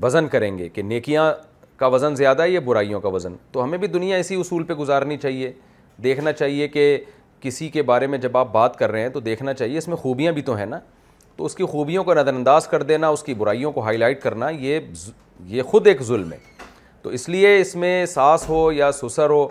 [0.03, 1.32] وزن کریں گے کہ نیکیاں
[1.76, 4.74] کا وزن زیادہ ہے یا برائیوں کا وزن تو ہمیں بھی دنیا اسی اصول پہ
[4.74, 5.53] گزارنی چاہیے
[6.03, 6.97] دیکھنا چاہیے کہ
[7.41, 9.97] کسی کے بارے میں جب آپ بات کر رہے ہیں تو دیکھنا چاہیے اس میں
[9.97, 10.78] خوبیاں بھی تو ہیں نا
[11.36, 14.20] تو اس کی خوبیوں کو نظر انداز کر دینا اس کی برائیوں کو ہائی لائٹ
[14.22, 14.78] کرنا یہ
[15.49, 16.38] یہ خود ایک ظلم ہے
[17.03, 19.47] تو اس لیے اس میں ساس ہو یا سسر ہو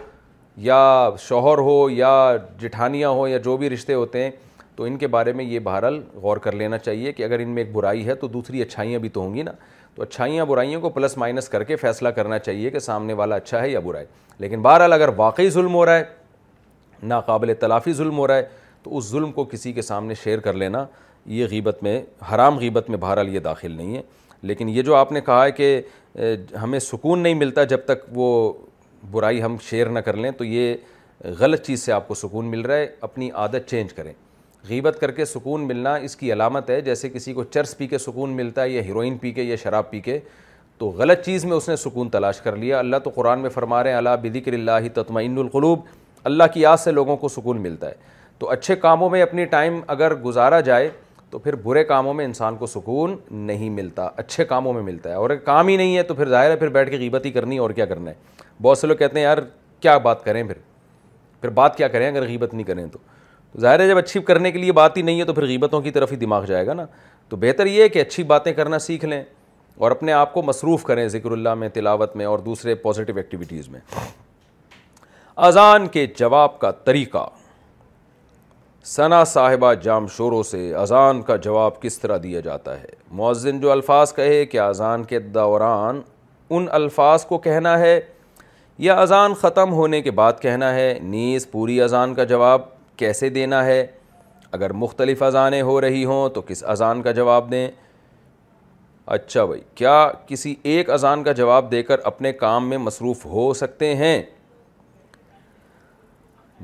[0.68, 4.30] یا شوہر ہو یا جٹھانیاں ہو یا جو بھی رشتے ہوتے ہیں
[4.76, 7.64] تو ان کے بارے میں یہ بہرحال غور کر لینا چاہیے کہ اگر ان میں
[7.64, 9.52] ایک برائی ہے تو دوسری اچھائیاں بھی تو ہوں گی نا
[10.00, 13.62] تو اچھائیاں برائیوں کو پلس مائنس کر کے فیصلہ کرنا چاہیے کہ سامنے والا اچھا
[13.62, 14.06] ہے یا برا ہے
[14.40, 16.04] لیکن بہرحال اگر واقعی ظلم ہو رہا ہے
[17.08, 18.44] ناقابل تلافی ظلم ہو رہا ہے
[18.84, 20.86] تو اس ظلم کو کسی کے سامنے شیئر کر لینا
[21.38, 22.00] یہ غیبت میں
[22.34, 24.02] حرام غیبت میں بہرحال یہ داخل نہیں ہے
[24.42, 25.80] لیکن یہ جو آپ نے کہا ہے کہ
[26.64, 28.32] ہمیں سکون نہیں ملتا جب تک وہ
[29.12, 30.76] برائی ہم شیئر نہ کر لیں تو یہ
[31.40, 34.14] غلط چیز سے آپ کو سکون مل رہا ہے اپنی عادت چینج کریں
[34.68, 37.98] غیبت کر کے سکون ملنا اس کی علامت ہے جیسے کسی کو چرس پی کے
[37.98, 40.20] سکون ملتا ہے یا ہیروئن پی کے یا شراب پی کے
[40.78, 43.82] تو غلط چیز میں اس نے سکون تلاش کر لیا اللہ تو قرآن میں فرما
[43.84, 45.80] رہے ہیں اللہ بذکر اللہ تطمئن القلوب
[46.24, 47.94] اللہ کی یاد سے لوگوں کو سکون ملتا ہے
[48.40, 50.90] تو اچھے کاموں میں اپنی ٹائم اگر گزارا جائے
[51.30, 53.16] تو پھر برے کاموں میں انسان کو سکون
[53.48, 56.30] نہیں ملتا اچھے کاموں میں ملتا ہے اور اگر کام ہی نہیں ہے تو پھر
[56.30, 58.16] ظاہر ہے پھر بیٹھ کے غیبت ہی کرنی اور کیا کرنا ہے
[58.62, 59.38] بہت سے لوگ کہتے ہیں یار
[59.80, 60.58] کیا بات کریں پھر
[61.42, 63.00] پھر بات کیا کریں اگر غیبت نہیں کریں تو
[63.54, 65.82] تو ظاہر ہے جب اچھی کرنے کے لیے بات ہی نہیں ہے تو پھر غیبتوں
[65.82, 66.86] کی طرف ہی دماغ جائے گا نا
[67.30, 69.24] تو بہتر یہ ہے کہ اچھی باتیں کرنا سیکھ لیں
[69.84, 73.68] اور اپنے آپ کو مصروف کریں ذکر اللہ میں تلاوت میں اور دوسرے پازیٹیو ایکٹیویٹیز
[73.70, 73.80] میں
[75.48, 77.26] اذان کے جواب کا طریقہ
[78.86, 82.88] ثنا صاحبہ جام شوروں سے اذان کا جواب کس طرح دیا جاتا ہے
[83.20, 86.02] مؤذن جو الفاظ کہے کہ اذان کے دوران
[86.58, 88.00] ان الفاظ کو کہنا ہے
[88.88, 92.62] یا اذان ختم ہونے کے بعد کہنا ہے نیز پوری اذان کا جواب
[93.00, 93.86] کیسے دینا ہے
[94.56, 97.68] اگر مختلف اذانیں ہو رہی ہوں تو کس اذان کا جواب دیں
[99.18, 99.94] اچھا بھائی کیا
[100.28, 104.22] کسی ایک اذان کا جواب دے کر اپنے کام میں مصروف ہو سکتے ہیں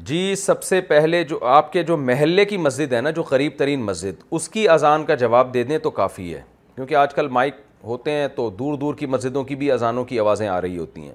[0.09, 3.51] جی سب سے پہلے جو آپ کے جو محلے کی مسجد ہے نا جو قریب
[3.57, 6.41] ترین مسجد اس کی اذان کا جواب دے دیں تو کافی ہے
[6.75, 7.61] کیونکہ آج کل مائک
[7.93, 11.01] ہوتے ہیں تو دور دور کی مسجدوں کی بھی اذانوں کی آوازیں آ رہی ہوتی
[11.07, 11.13] ہیں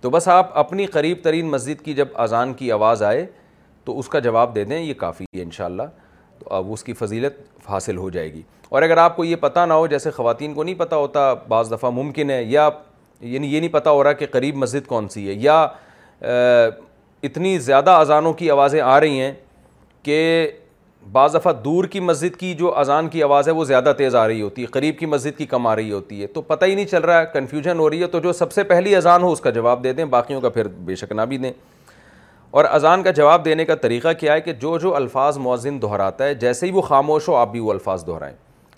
[0.00, 3.26] تو بس آپ اپنی قریب ترین مسجد کی جب اذان کی آواز آئے
[3.84, 5.82] تو اس کا جواب دے دیں یہ کافی ہے انشاءاللہ
[6.38, 7.36] تو اب اس کی فضیلت
[7.68, 10.62] حاصل ہو جائے گی اور اگر آپ کو یہ پتہ نہ ہو جیسے خواتین کو
[10.64, 12.68] نہیں پتہ ہوتا بعض دفعہ ممکن ہے یا
[13.20, 15.66] یعنی یہ نہیں پتہ ہو رہا کہ قریب مسجد کون سی ہے یا
[17.28, 19.32] اتنی زیادہ اذانوں کی آوازیں آ رہی ہیں
[20.02, 20.16] کہ
[21.12, 24.26] بعض دفعہ دور کی مسجد کی جو اذان کی آواز ہے وہ زیادہ تیز آ
[24.28, 26.74] رہی ہوتی ہے قریب کی مسجد کی کم آ رہی ہوتی ہے تو پتہ ہی
[26.74, 29.32] نہیں چل رہا ہے کنفیوژن ہو رہی ہے تو جو سب سے پہلی اذان ہو
[29.32, 31.52] اس کا جواب دے دیں باقیوں کا پھر بے شک نہ بھی دیں
[32.50, 36.24] اور اذان کا جواب دینے کا طریقہ کیا ہے کہ جو جو الفاظ مؤذن دہراتا
[36.24, 38.34] ہے جیسے ہی وہ خاموش ہو آپ بھی وہ الفاظ دہرائیں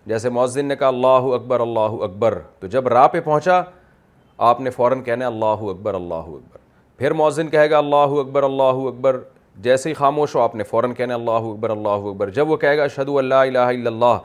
[0.07, 3.63] جیسے مؤذن نے کہا اللہ اکبر اللہ اکبر تو جب راہ پہ پہنچا
[4.49, 6.59] آپ نے فوراً کہنا ہے اللہ اکبر اللہ اکبر
[6.99, 9.21] پھر مؤذن کہے گا اللہ اکبر اللہ اکبر
[9.63, 12.77] جیسے ہی خاموش ہو آپ نے فوراً کہنا اللہ اکبر اللہ اکبر جب وہ کہے
[12.79, 14.17] گا اشد اللہ الہ الا اللہ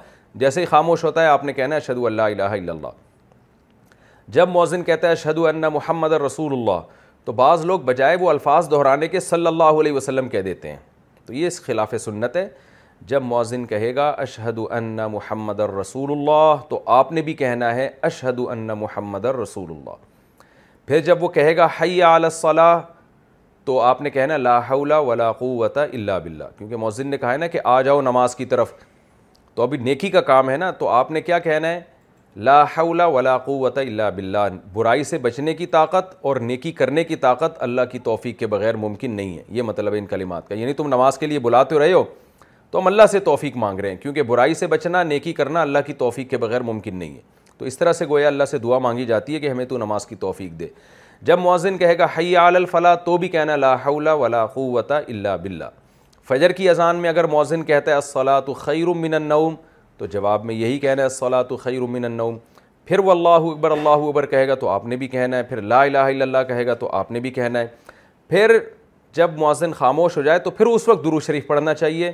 [0.43, 3.01] جیسے ہی خاموش ہوتا ہے آپ نے کہنا ہے اشد اللہ الہ الا اللہ
[4.37, 6.85] جب مؤذن کہتا ہے اشد اللہ محمد رسول اللہ
[7.27, 10.77] تو بعض لوگ بجائے وہ الفاظ دہرانے کے صلی اللہ علیہ وسلم کہہ دیتے ہیں
[11.25, 12.47] تو یہ اس خلاف سنت ہے
[13.07, 17.89] جب مؤذن کہے گا اشہد ان محمد الرسول اللہ تو آپ نے بھی کہنا ہے
[18.09, 20.05] اشہد ان محمد الرسول اللہ
[20.87, 22.69] پھر جب وہ کہے گا علی صلہ
[23.65, 27.37] تو آپ نے کہنا لا حول ولا اللہ الا باللہ کیونکہ مؤذن نے کہا ہے
[27.37, 28.73] نا کہ آ جاؤ نماز کی طرف
[29.55, 31.81] تو ابھی نیکی کا کام ہے نا تو آپ نے کیا کہنا ہے
[32.45, 34.37] لا حول ولا قوت الا باللہ
[34.73, 38.75] برائی سے بچنے کی طاقت اور نیکی کرنے کی طاقت اللہ کی توفیق کے بغیر
[38.77, 41.79] ممکن نہیں ہے یہ مطلب ہے ان کلمات کا یعنی تم نماز کے لیے بلاتے
[41.79, 42.03] رہے ہو
[42.71, 45.79] تو ہم اللہ سے توفیق مانگ رہے ہیں کیونکہ برائی سے بچنا نیکی کرنا اللہ
[45.85, 47.21] کی توفیق کے بغیر ممکن نہیں ہے
[47.57, 50.05] تو اس طرح سے گویا اللہ سے دعا مانگی جاتی ہے کہ ہمیں تو نماز
[50.07, 50.67] کی توفیق دے
[51.31, 55.35] جب مؤذن کہے گا حی عال الفلا تو بھی کہنا لا حول ولا قوت الا
[55.35, 55.69] باللہ
[56.29, 59.55] فجر کی اذان میں اگر مؤذن کہتا ہے الصلاۃ خیر من النوم
[59.99, 62.37] تو جواب میں یہی کہنا ہے الصلاۃ خیر من النوم
[62.85, 65.61] پھر وہ اللہ اکبر اللہ اکبر کہے گا تو آپ نے بھی کہنا ہے پھر
[65.61, 67.67] لا الہ الا اللہ کہے گا تو آپ نے بھی کہنا ہے
[68.29, 68.57] پھر
[69.15, 72.11] جب مؤذن خاموش ہو جائے تو پھر اس وقت شریف پڑھنا چاہیے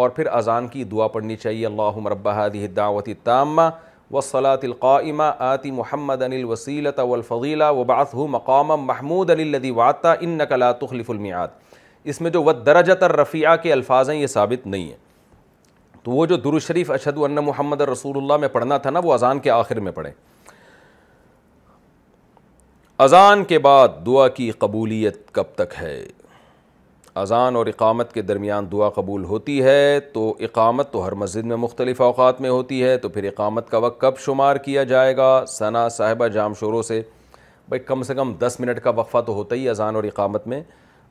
[0.00, 1.68] اور پھر اذان کی دعا پڑھنی چاہیے
[2.06, 3.62] مربع هذه دعوت تعامہ
[4.16, 10.38] وصلاط القائمہ آتی محمد ان الوصیلۃ والفیلا و باث ہُو مقامہ محمود اللدی واطہ ان
[10.80, 11.50] تخلف المیات
[12.12, 14.96] اس میں جو ود درجتر رفیع کے الفاظ ہیں یہ ثابت نہیں ہیں
[16.08, 19.12] تو وہ جو در شریف اشد ان محمد رسول اللہ میں پڑھنا تھا نا وہ
[19.12, 20.10] اذان کے آخر میں پڑھیں
[23.04, 25.98] اذان کے بعد دعا کی قبولیت کب تک ہے
[27.24, 31.56] اذان اور اقامت کے درمیان دعا قبول ہوتی ہے تو اقامت تو ہر مسجد میں
[31.66, 35.30] مختلف اوقات میں ہوتی ہے تو پھر اقامت کا وقت کب شمار کیا جائے گا
[35.58, 37.00] ثنا صاحبہ جام شوروں سے
[37.68, 40.62] بھائی کم سے کم دس منٹ کا وقفہ تو ہوتا ہی اذان اور اقامت میں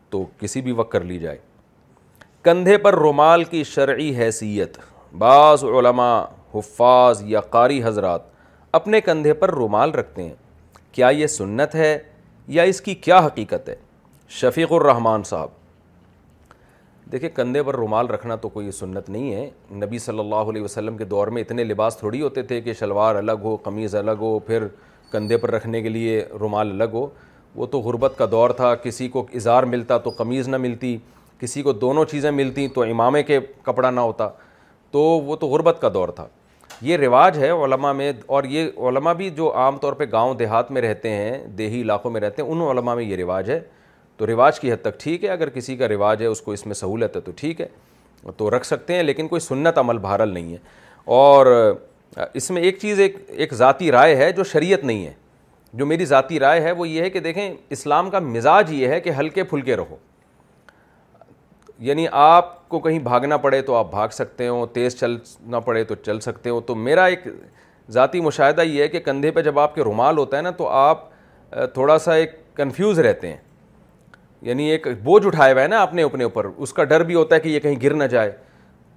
[0.10, 1.38] تو کسی بھی وقت کر لی جائے
[2.48, 4.78] کندھے پر رومال کی شرعی حیثیت
[5.20, 6.20] بعض علماء
[6.54, 8.22] حفاظ یا قاری حضرات
[8.78, 10.34] اپنے کندھے پر رومال رکھتے ہیں
[10.96, 11.90] کیا یہ سنت ہے
[12.58, 13.76] یا اس کی کیا حقیقت ہے
[14.38, 15.50] شفیق الرحمٰن صاحب
[17.12, 19.50] دیکھیں کندھے پر رومال رکھنا تو کوئی سنت نہیں ہے
[19.84, 23.16] نبی صلی اللہ علیہ وسلم کے دور میں اتنے لباس تھوڑی ہوتے تھے کہ شلوار
[23.24, 24.68] الگ ہو قمیض الگ ہو پھر
[25.12, 27.06] کندھے پر رکھنے کے لیے رومال الگ ہو
[27.56, 30.98] وہ تو غربت کا دور تھا کسی کو اظہار ملتا تو قمیض نہ ملتی
[31.40, 34.28] کسی کو دونوں چیزیں ملتی تو امامے کے کپڑا نہ ہوتا
[34.92, 36.28] تو وہ تو غربت کا دور تھا
[36.82, 40.72] یہ رواج ہے علماء میں اور یہ علماء بھی جو عام طور پہ گاؤں دیہات
[40.72, 43.60] میں رہتے ہیں دیہی علاقوں میں رہتے ہیں ان علماء میں یہ رواج ہے
[44.18, 46.66] تو رواج کی حد تک ٹھیک ہے اگر کسی کا رواج ہے اس کو اس
[46.66, 47.68] میں سہولت ہے تو ٹھیک ہے
[48.38, 50.58] تو رکھ سکتے ہیں لیکن کوئی سنت عمل بھارل نہیں ہے
[51.18, 51.46] اور
[52.34, 55.14] اس میں ایک چیز ایک ایک ذاتی رائے ہے جو شریعت نہیں ہے
[55.80, 59.00] جو میری ذاتی رائے ہے وہ یہ ہے کہ دیکھیں اسلام کا مزاج یہ ہے
[59.02, 59.96] کہ ہلکے پھلکے رہو
[61.86, 65.96] یعنی آپ کو کہیں بھاگنا پڑے تو آپ بھاگ سکتے ہو تیز چلنا پڑے تو
[66.06, 67.28] چل سکتے ہو تو میرا ایک
[67.94, 70.68] ذاتی مشاہدہ یہ ہے کہ کندھے پہ جب آپ کے رومال ہوتا ہے نا تو
[70.70, 71.04] آپ
[71.74, 73.38] تھوڑا سا ایک کنفیوز رہتے ہیں
[74.48, 77.16] یعنی ایک بوجھ اٹھایا ہوا ہے نا آپ نے اپنے اوپر اس کا ڈر بھی
[77.16, 78.32] ہوتا ہے کہ یہ کہیں گر نہ جائے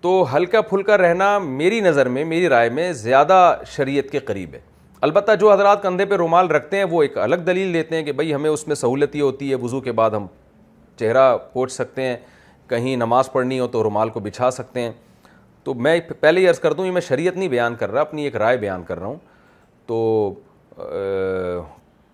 [0.01, 4.61] تو ہلکا پھلکا رہنا میری نظر میں میری رائے میں زیادہ شریعت کے قریب ہے
[5.01, 8.13] البتہ جو حضرات کندھے پہ رومال رکھتے ہیں وہ ایک الگ دلیل دیتے ہیں کہ
[8.13, 10.27] بھائی ہمیں اس میں سہولتی ہوتی ہے وضو کے بعد ہم
[10.99, 12.17] چہرہ پوچھ سکتے ہیں
[12.71, 14.91] کہیں نماز پڑھنی ہو تو رومال کو بچھا سکتے ہیں
[15.65, 18.23] تو میں پہلے ہی عرض کر دوں یہ میں شریعت نہیں بیان کر رہا اپنی
[18.25, 19.19] ایک رائے بیان کر رہا ہوں
[19.87, 21.69] تو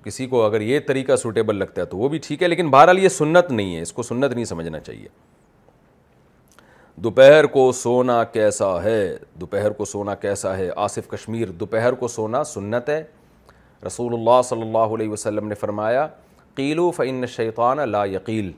[0.05, 2.99] کسی کو اگر یہ طریقہ سوٹیبل لگتا ہے تو وہ بھی ٹھیک ہے لیکن بہرحال
[2.99, 5.09] یہ سنت نہیں ہے اس کو سنت نہیں سمجھنا چاہیے
[7.05, 8.99] دوپہر کو سونا کیسا ہے
[9.41, 13.03] دوپہر کو سونا کیسا ہے آصف کشمیر دوپہر کو سونا سنت ہے
[13.87, 16.07] رسول اللہ صلی اللہ علیہ وسلم نے فرمایا
[16.61, 18.51] قیلو و شیطان لا یقیل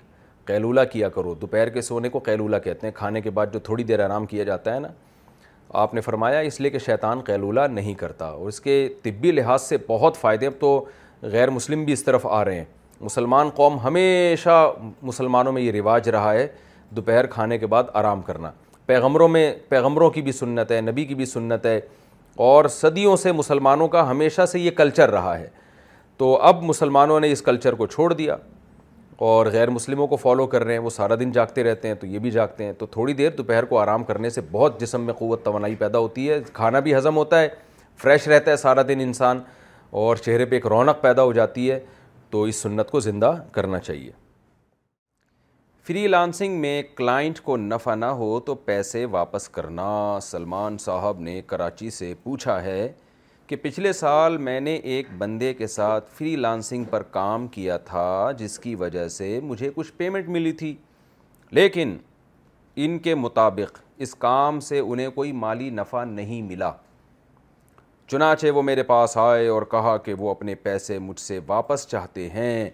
[0.49, 3.85] قیلولہ کیا کرو دوپہر کے سونے کو قیلولہ کہتے ہیں کھانے کے بعد جو تھوڑی
[3.91, 4.89] دیر آرام کیا جاتا ہے نا
[5.83, 9.63] آپ نے فرمایا اس لیے کہ شیطان قیلولہ نہیں کرتا اور اس کے طبی لحاظ
[9.63, 10.71] سے بہت فائدے اب تو
[11.35, 12.65] غیر مسلم بھی اس طرف آ رہے ہیں
[13.01, 14.57] مسلمان قوم ہمیشہ
[15.11, 16.47] مسلمانوں میں یہ رواج رہا ہے
[16.97, 18.51] دوپہر کھانے کے بعد آرام کرنا
[18.87, 21.81] پیغمبروں میں پیغمبروں کی بھی سنت ہے نبی کی بھی سنت ہے
[22.51, 25.49] اور صدیوں سے مسلمانوں کا ہمیشہ سے یہ کلچر رہا ہے
[26.19, 28.37] تو اب مسلمانوں نے اس کلچر کو چھوڑ دیا
[29.27, 32.07] اور غیر مسلموں کو فالو کر رہے ہیں وہ سارا دن جاگتے رہتے ہیں تو
[32.07, 35.15] یہ بھی جاگتے ہیں تو تھوڑی دیر دوپہر کو آرام کرنے سے بہت جسم میں
[35.19, 37.49] قوت توانائی پیدا ہوتی ہے کھانا بھی ہضم ہوتا ہے
[38.03, 39.41] فریش رہتا ہے سارا دن انسان
[40.03, 41.79] اور چہرے پہ ایک رونق پیدا ہو جاتی ہے
[42.31, 44.11] تو اس سنت کو زندہ کرنا چاہیے
[45.87, 49.89] فری لانسنگ میں کلائنٹ کو نفع نہ ہو تو پیسے واپس کرنا
[50.23, 52.91] سلمان صاحب نے کراچی سے پوچھا ہے
[53.49, 58.09] کہ پچھلے سال میں نے ایک بندے کے ساتھ فری لانسنگ پر کام کیا تھا
[58.39, 60.75] جس کی وجہ سے مجھے کچھ پیمنٹ ملی تھی
[61.59, 61.97] لیکن
[62.87, 66.71] ان کے مطابق اس کام سے انہیں کوئی مالی نفع نہیں ملا
[68.11, 72.29] چنانچہ وہ میرے پاس آئے اور کہا کہ وہ اپنے پیسے مجھ سے واپس چاہتے
[72.35, 72.69] ہیں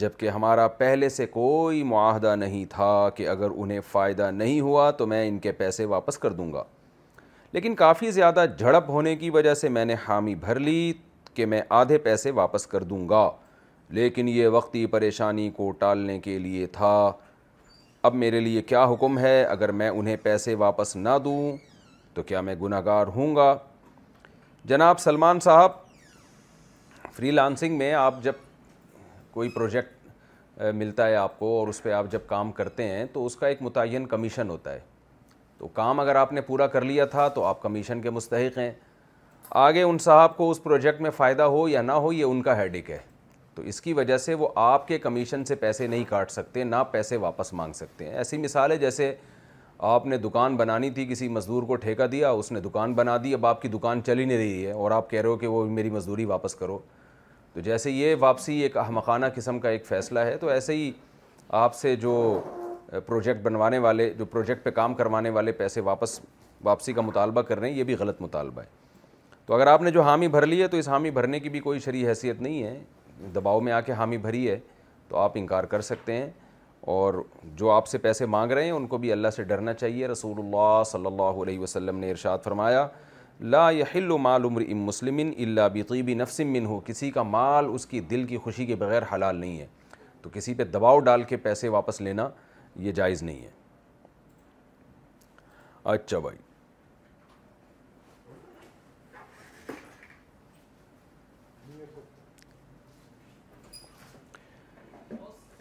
[0.00, 5.06] جبکہ ہمارا پہلے سے کوئی معاہدہ نہیں تھا کہ اگر انہیں فائدہ نہیں ہوا تو
[5.12, 6.62] میں ان کے پیسے واپس کر دوں گا
[7.56, 10.92] لیکن کافی زیادہ جھڑپ ہونے کی وجہ سے میں نے حامی بھر لی
[11.34, 13.20] کہ میں آدھے پیسے واپس کر دوں گا
[13.98, 16.90] لیکن یہ وقتی پریشانی کو ٹالنے کے لیے تھا
[18.08, 21.56] اب میرے لیے کیا حکم ہے اگر میں انہیں پیسے واپس نہ دوں
[22.14, 23.54] تو کیا میں گناہ گار ہوں گا
[24.72, 25.70] جناب سلمان صاحب
[27.16, 28.34] فری لانسنگ میں آپ جب
[29.34, 33.24] کوئی پروجیکٹ ملتا ہے آپ کو اور اس پہ آپ جب کام کرتے ہیں تو
[33.26, 34.80] اس کا ایک متعین کمیشن ہوتا ہے
[35.58, 38.70] تو کام اگر آپ نے پورا کر لیا تھا تو آپ کمیشن کے مستحق ہیں
[39.64, 42.56] آگے ان صاحب کو اس پروجیکٹ میں فائدہ ہو یا نہ ہو یہ ان کا
[42.56, 42.98] ہیڈک ہے
[43.54, 46.82] تو اس کی وجہ سے وہ آپ کے کمیشن سے پیسے نہیں کاٹ سکتے نہ
[46.90, 49.14] پیسے واپس مانگ سکتے ہیں ایسی مثال ہے جیسے
[49.92, 53.32] آپ نے دکان بنانی تھی کسی مزدور کو ٹھیکہ دیا اس نے دکان بنا دی
[53.34, 55.64] اب آپ کی دکان چلی نہیں رہی ہے اور آپ کہہ رہے ہو کہ وہ
[55.70, 56.78] میری مزدوری واپس کرو
[57.54, 60.90] تو جیسے یہ واپسی ایک احمقانہ قسم کا ایک فیصلہ ہے تو ایسے ہی
[61.64, 62.12] آپ سے جو
[63.06, 66.20] پروجیکٹ بنوانے والے جو پروجیکٹ پہ کام کروانے والے پیسے واپس
[66.64, 68.66] واپسی کا مطالبہ کر رہے ہیں یہ بھی غلط مطالبہ ہے
[69.46, 71.60] تو اگر آپ نے جو حامی بھر لی ہے تو اس حامی بھرنے کی بھی
[71.60, 72.78] کوئی شرعی حیثیت نہیں ہے
[73.34, 74.58] دباؤ میں آ کے حامی بھری ہے
[75.08, 76.28] تو آپ انکار کر سکتے ہیں
[76.94, 77.14] اور
[77.56, 80.38] جو آپ سے پیسے مانگ رہے ہیں ان کو بھی اللہ سے ڈرنا چاہیے رسول
[80.40, 82.86] اللہ صلی اللہ علیہ وسلم نے ارشاد فرمایا
[83.40, 87.86] لا يحل مال عمر ام مسلم اللہ بطیب نفس نفسمن ہو کسی کا مال اس
[87.86, 89.66] کی دل کی خوشی کے بغیر حلال نہیں ہے
[90.22, 92.28] تو کسی پہ دباؤ ڈال کے پیسے واپس لینا
[92.84, 93.50] یہ جائز نہیں ہے
[95.92, 96.38] اچھا بھائی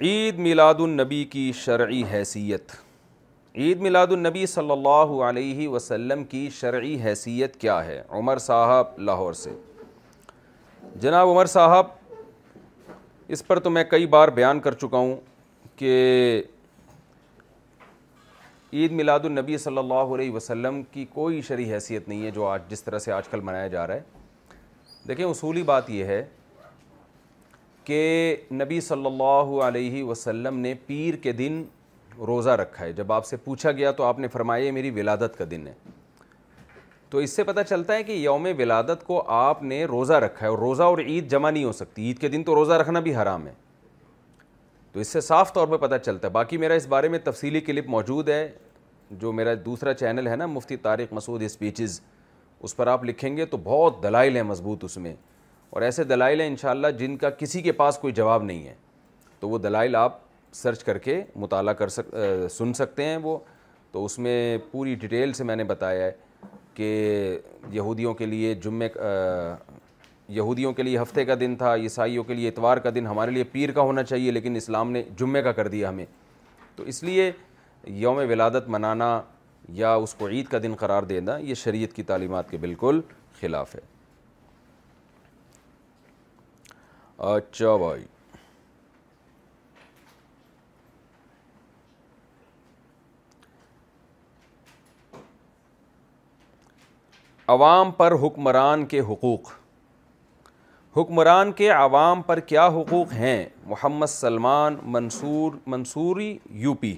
[0.08, 2.72] عید میلاد النبی کی شرعی حیثیت
[3.58, 9.34] عید میلاد النبی صلی اللہ علیہ وسلم کی شرعی حیثیت کیا ہے عمر صاحب لاہور
[9.44, 9.54] سے
[11.02, 11.86] جناب عمر صاحب
[13.36, 15.16] اس پر تو میں کئی بار بیان کر چکا ہوں
[15.76, 15.94] کہ
[18.78, 22.62] عید میلاد النبی صلی اللہ علیہ وسلم کی کوئی شرعی حیثیت نہیں ہے جو آج
[22.70, 24.02] جس طرح سے آج کل منایا جا رہا ہے
[25.08, 26.24] دیکھیں اصولی بات یہ ہے
[27.86, 28.00] کہ
[28.62, 31.64] نبی صلی اللہ علیہ وسلم نے پیر کے دن
[32.28, 35.38] روزہ رکھا ہے جب آپ سے پوچھا گیا تو آپ نے فرمایا یہ میری ولادت
[35.38, 35.74] کا دن ہے
[37.10, 40.50] تو اس سے پتہ چلتا ہے کہ یوم ولادت کو آپ نے روزہ رکھا ہے
[40.52, 43.16] اور روزہ اور عید جمع نہیں ہو سکتی عید کے دن تو روزہ رکھنا بھی
[43.16, 43.54] حرام ہے
[44.92, 47.62] تو اس سے صاف طور پر پتہ چلتا ہے باقی میرا اس بارے میں تفصیلی
[47.62, 48.48] کلپ موجود ہے
[49.22, 52.00] جو میرا دوسرا چینل ہے نا مفتی طارق مسعود اسپیچز
[52.64, 55.14] اس پر آپ لکھیں گے تو بہت دلائل ہیں مضبوط اس میں
[55.70, 58.74] اور ایسے دلائل ہیں انشاءاللہ جن کا کسی کے پاس کوئی جواب نہیں ہے
[59.40, 60.18] تو وہ دلائل آپ
[60.54, 62.16] سرچ کر کے مطالعہ کر سک
[62.58, 63.38] سن سکتے ہیں وہ
[63.92, 66.12] تو اس میں پوری ڈیٹیل سے میں نے بتایا ہے
[66.74, 67.38] کہ
[67.72, 68.88] یہودیوں کے لیے جمعے
[70.36, 73.44] یہودیوں کے لیے ہفتے کا دن تھا عیسائیوں کے لیے اتوار کا دن ہمارے لیے
[73.52, 76.06] پیر کا ہونا چاہیے لیکن اسلام نے جمعے کا کر دیا ہمیں
[76.76, 77.32] تو اس لیے
[77.88, 79.20] یوم ولادت منانا
[79.80, 83.00] یا اس کو عید کا دن قرار دینا یہ شریعت کی تعلیمات کے بالکل
[83.40, 83.80] خلاف ہے
[87.36, 88.04] اچھا بھائی
[97.50, 99.52] عوام پر حکمران کے حقوق
[100.98, 106.96] حکمران کے عوام پر کیا حقوق ہیں محمد سلمان منصور منصوری یو پی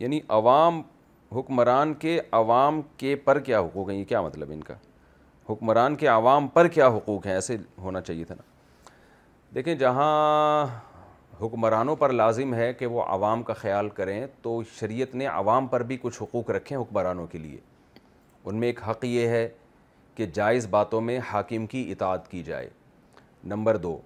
[0.00, 0.80] یعنی عوام
[1.36, 4.74] حکمران کے عوام کے پر کیا حقوق ہیں یہ کیا مطلب ان کا
[5.48, 8.42] حکمران کے عوام پر کیا حقوق ہیں ایسے ہونا چاہیے تھا نا
[9.54, 10.66] دیکھیں جہاں
[11.40, 15.82] حکمرانوں پر لازم ہے کہ وہ عوام کا خیال کریں تو شریعت نے عوام پر
[15.90, 17.58] بھی کچھ حقوق رکھے ہیں حکمرانوں کے لیے
[18.44, 19.48] ان میں ایک حق یہ ہے
[20.14, 22.68] کہ جائز باتوں میں حاکم کی اطاعت کی جائے
[23.54, 23.96] نمبر دو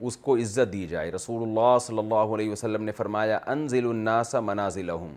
[0.00, 4.34] اس کو عزت دی جائے رسول اللہ صلی اللہ علیہ وسلم نے فرمایا انزل الناس
[4.44, 5.14] منازلہم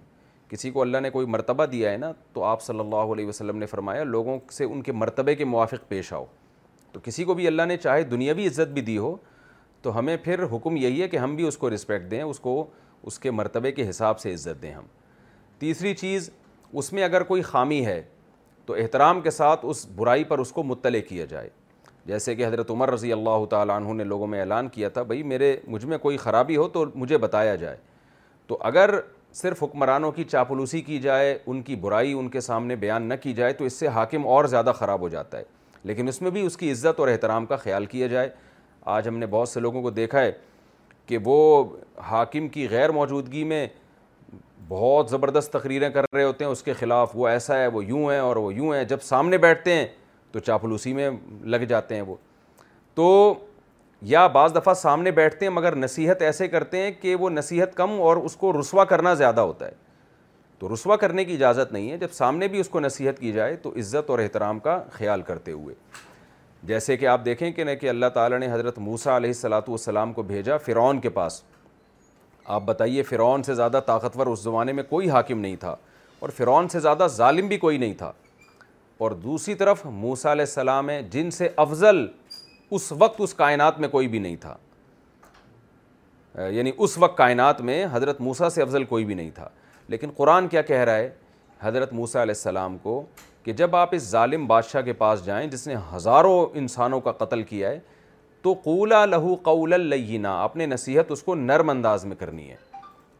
[0.49, 3.57] کسی کو اللہ نے کوئی مرتبہ دیا ہے نا تو آپ صلی اللہ علیہ وسلم
[3.57, 6.25] نے فرمایا لوگوں سے ان کے مرتبے کے موافق پیش آؤ
[6.91, 9.15] تو کسی کو بھی اللہ نے چاہے دنیاوی عزت بھی دی ہو
[9.81, 12.63] تو ہمیں پھر حکم یہی ہے کہ ہم بھی اس کو رسپیکٹ دیں اس کو
[13.09, 14.85] اس کے مرتبے کے حساب سے عزت دیں ہم
[15.59, 16.29] تیسری چیز
[16.79, 18.01] اس میں اگر کوئی خامی ہے
[18.65, 21.49] تو احترام کے ساتھ اس برائی پر اس کو مطلع کیا جائے
[22.05, 25.23] جیسے کہ حضرت عمر رضی اللہ تعالیٰ عنہ نے لوگوں میں اعلان کیا تھا بھائی
[25.31, 27.77] میرے مجھ میں کوئی خرابی ہو تو مجھے بتایا جائے
[28.47, 28.93] تو اگر
[29.35, 33.33] صرف حکمرانوں کی چاپلوسی کی جائے ان کی برائی ان کے سامنے بیان نہ کی
[33.33, 35.43] جائے تو اس سے حاکم اور زیادہ خراب ہو جاتا ہے
[35.83, 38.29] لیکن اس میں بھی اس کی عزت اور احترام کا خیال کیا جائے
[38.95, 40.31] آج ہم نے بہت سے لوگوں کو دیکھا ہے
[41.05, 41.63] کہ وہ
[42.09, 43.65] حاکم کی غیر موجودگی میں
[44.67, 48.09] بہت زبردست تقریریں کر رہے ہوتے ہیں اس کے خلاف وہ ایسا ہے وہ یوں
[48.11, 49.85] ہیں اور وہ یوں ہیں جب سامنے بیٹھتے ہیں
[50.31, 51.09] تو چاپلوسی میں
[51.43, 52.15] لگ جاتے ہیں وہ
[52.95, 53.07] تو
[54.01, 57.99] یا بعض دفعہ سامنے بیٹھتے ہیں مگر نصیحت ایسے کرتے ہیں کہ وہ نصیحت کم
[58.01, 59.71] اور اس کو رسوا کرنا زیادہ ہوتا ہے
[60.59, 63.55] تو رسوا کرنے کی اجازت نہیں ہے جب سامنے بھی اس کو نصیحت کی جائے
[63.63, 65.75] تو عزت اور احترام کا خیال کرتے ہوئے
[66.69, 70.13] جیسے کہ آپ دیکھیں کہ نہ کہ اللہ تعالیٰ نے حضرت موسا علیہ السلاۃ والسلام
[70.13, 71.41] کو بھیجا فرعون کے پاس
[72.55, 75.75] آپ بتائیے فرعون سے زیادہ طاقتور اس زمانے میں کوئی حاکم نہیں تھا
[76.19, 78.11] اور فرعون سے زیادہ ظالم بھی کوئی نہیں تھا
[79.05, 82.05] اور دوسری طرف موسا علیہ السلام ہے جن سے افضل
[82.75, 84.55] اس وقت اس کائنات میں کوئی بھی نہیں تھا
[86.51, 89.47] یعنی اس وقت کائنات میں حضرت موسیٰ سے افضل کوئی بھی نہیں تھا
[89.89, 91.09] لیکن قرآن کیا کہہ رہا ہے
[91.61, 93.01] حضرت موسیٰ علیہ السلام کو
[93.43, 97.43] کہ جب آپ اس ظالم بادشاہ کے پاس جائیں جس نے ہزاروں انسانوں کا قتل
[97.43, 97.79] کیا ہے
[98.41, 99.73] تو قولا لہو قول
[100.25, 102.55] آپ اپنے نصیحت اس کو نرم انداز میں کرنی ہے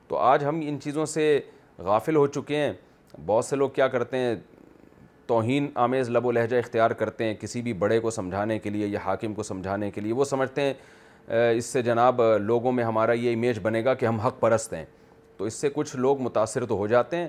[0.07, 1.39] تو آج ہم ان چیزوں سے
[1.87, 2.71] غافل ہو چکے ہیں
[3.25, 4.35] بہت سے لوگ کیا کرتے ہیں
[5.29, 8.87] توہین آمیز لب و لہجہ اختیار کرتے ہیں کسی بھی بڑے کو سمجھانے کے لیے
[8.87, 13.11] یا حاکم کو سمجھانے کے لیے وہ سمجھتے ہیں اس سے جناب لوگوں میں ہمارا
[13.13, 14.83] یہ امیج بنے گا کہ ہم حق پرست ہیں
[15.37, 17.27] تو اس سے کچھ لوگ متاثر تو ہو جاتے ہیں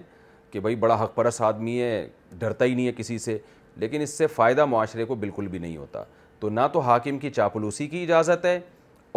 [0.50, 2.06] کہ بھائی بڑا حق پرست آدمی ہے
[2.38, 3.36] ڈرتا ہی نہیں ہے کسی سے
[3.84, 6.02] لیکن اس سے فائدہ معاشرے کو بالکل بھی نہیں ہوتا
[6.40, 8.58] تو نہ تو حاکم کی چاپلوسی کی اجازت ہے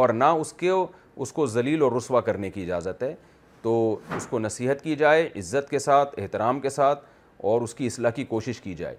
[0.01, 0.71] اور نہ اس کے
[1.15, 3.13] اس کو ذلیل اور رسوا کرنے کی اجازت ہے
[3.61, 3.73] تو
[4.17, 7.03] اس کو نصیحت کی جائے عزت کے ساتھ احترام کے ساتھ
[7.51, 8.95] اور اس کی اصلاح کی کوشش کی جائے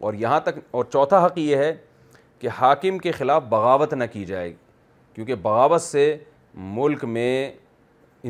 [0.00, 1.72] اور یہاں تک اور چوتھا حق یہ ہے
[2.38, 4.52] کہ حاکم کے خلاف بغاوت نہ کی جائے
[5.14, 6.04] کیونکہ بغاوت سے
[6.78, 7.32] ملک میں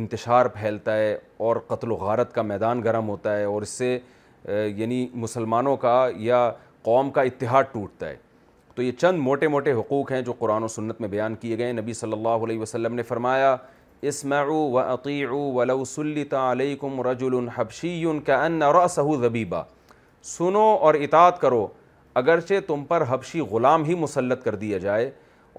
[0.01, 1.17] انتشار پھیلتا ہے
[1.47, 3.99] اور قتل و غارت کا میدان گرم ہوتا ہے اور اس سے
[4.77, 6.51] یعنی مسلمانوں کا یا
[6.83, 8.17] قوم کا اتحاد ٹوٹتا ہے
[8.75, 11.67] تو یہ چند موٹے موٹے حقوق ہیں جو قرآن و سنت میں بیان کیے گئے
[11.67, 13.57] ہیں نبی صلی اللہ علیہ وسلم نے فرمایا
[14.07, 19.63] اسمعوا و ولو سلط وسلیٰ رجل رج الحبشی کا انََََََََََ
[20.37, 21.67] سنو اور اطاعت کرو
[22.21, 25.11] اگرچہ تم پر حبشی غلام ہی مسلط کر دیا جائے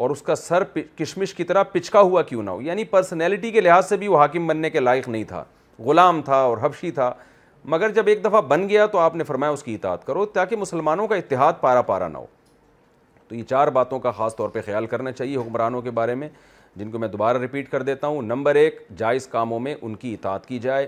[0.04, 0.64] اور اس کا سر
[0.98, 4.20] کشمش کی طرح پچکا ہوا کیوں نہ ہو یعنی پرسنالٹی کے لحاظ سے بھی وہ
[4.20, 5.44] حاکم بننے کے لائق نہیں تھا
[5.86, 7.12] غلام تھا اور حبشی تھا
[7.76, 10.56] مگر جب ایک دفعہ بن گیا تو آپ نے فرمایا اس کی اطاعت کرو تاکہ
[10.58, 12.26] مسلمانوں کا اتحاد پارا پارا نہ ہو
[13.28, 16.30] تو یہ چار باتوں کا خاص طور پہ خیال کرنا چاہیے حکمرانوں کے بارے میں
[16.78, 20.14] جن کو میں دوبارہ ریپیٹ کر دیتا ہوں نمبر ایک جائز کاموں میں ان کی
[20.14, 20.88] اطاعت کی جائے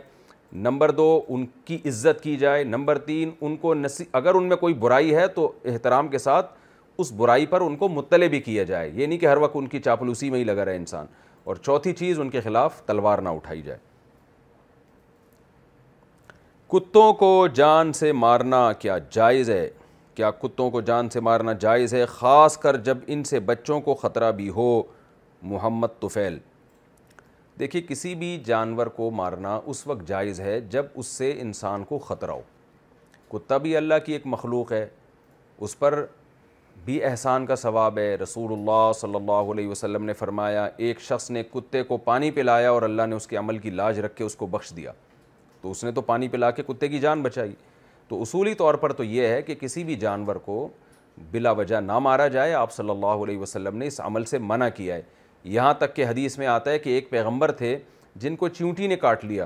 [0.63, 4.57] نمبر دو ان کی عزت کی جائے نمبر تین ان کو نسی اگر ان میں
[4.57, 6.51] کوئی برائی ہے تو احترام کے ساتھ
[6.99, 9.67] اس برائی پر ان کو مطلع بھی کیا جائے یہ نہیں کہ ہر وقت ان
[9.67, 11.05] کی چاپلوسی میں ہی لگا رہے انسان
[11.43, 13.77] اور چوتھی چیز ان کے خلاف تلوار نہ اٹھائی جائے
[16.71, 19.69] کتوں کو جان سے مارنا کیا جائز ہے
[20.15, 23.95] کیا کتوں کو جان سے مارنا جائز ہے خاص کر جب ان سے بچوں کو
[23.95, 24.81] خطرہ بھی ہو
[25.49, 26.38] محمد طفیل
[27.59, 31.97] دیکھیے کسی بھی جانور کو مارنا اس وقت جائز ہے جب اس سے انسان کو
[31.99, 32.41] خطرہ ہو
[33.31, 34.85] کتا بھی اللہ کی ایک مخلوق ہے
[35.65, 36.05] اس پر
[36.85, 41.30] بھی احسان کا ثواب ہے رسول اللہ صلی اللہ علیہ وسلم نے فرمایا ایک شخص
[41.31, 44.23] نے کتے کو پانی پلایا اور اللہ نے اس کے عمل کی لاج رکھ کے
[44.23, 44.91] اس کو بخش دیا
[45.61, 47.53] تو اس نے تو پانی پلا کے کتے کی جان بچائی
[48.07, 50.68] تو اصولی طور پر تو یہ ہے کہ کسی بھی جانور کو
[51.31, 54.68] بلا وجہ نہ مارا جائے آپ صلی اللہ علیہ وسلم نے اس عمل سے منع
[54.76, 55.01] کیا ہے
[55.43, 57.77] یہاں تک کہ حدیث میں آتا ہے کہ ایک پیغمبر تھے
[58.22, 59.45] جن کو چیونٹی نے کاٹ لیا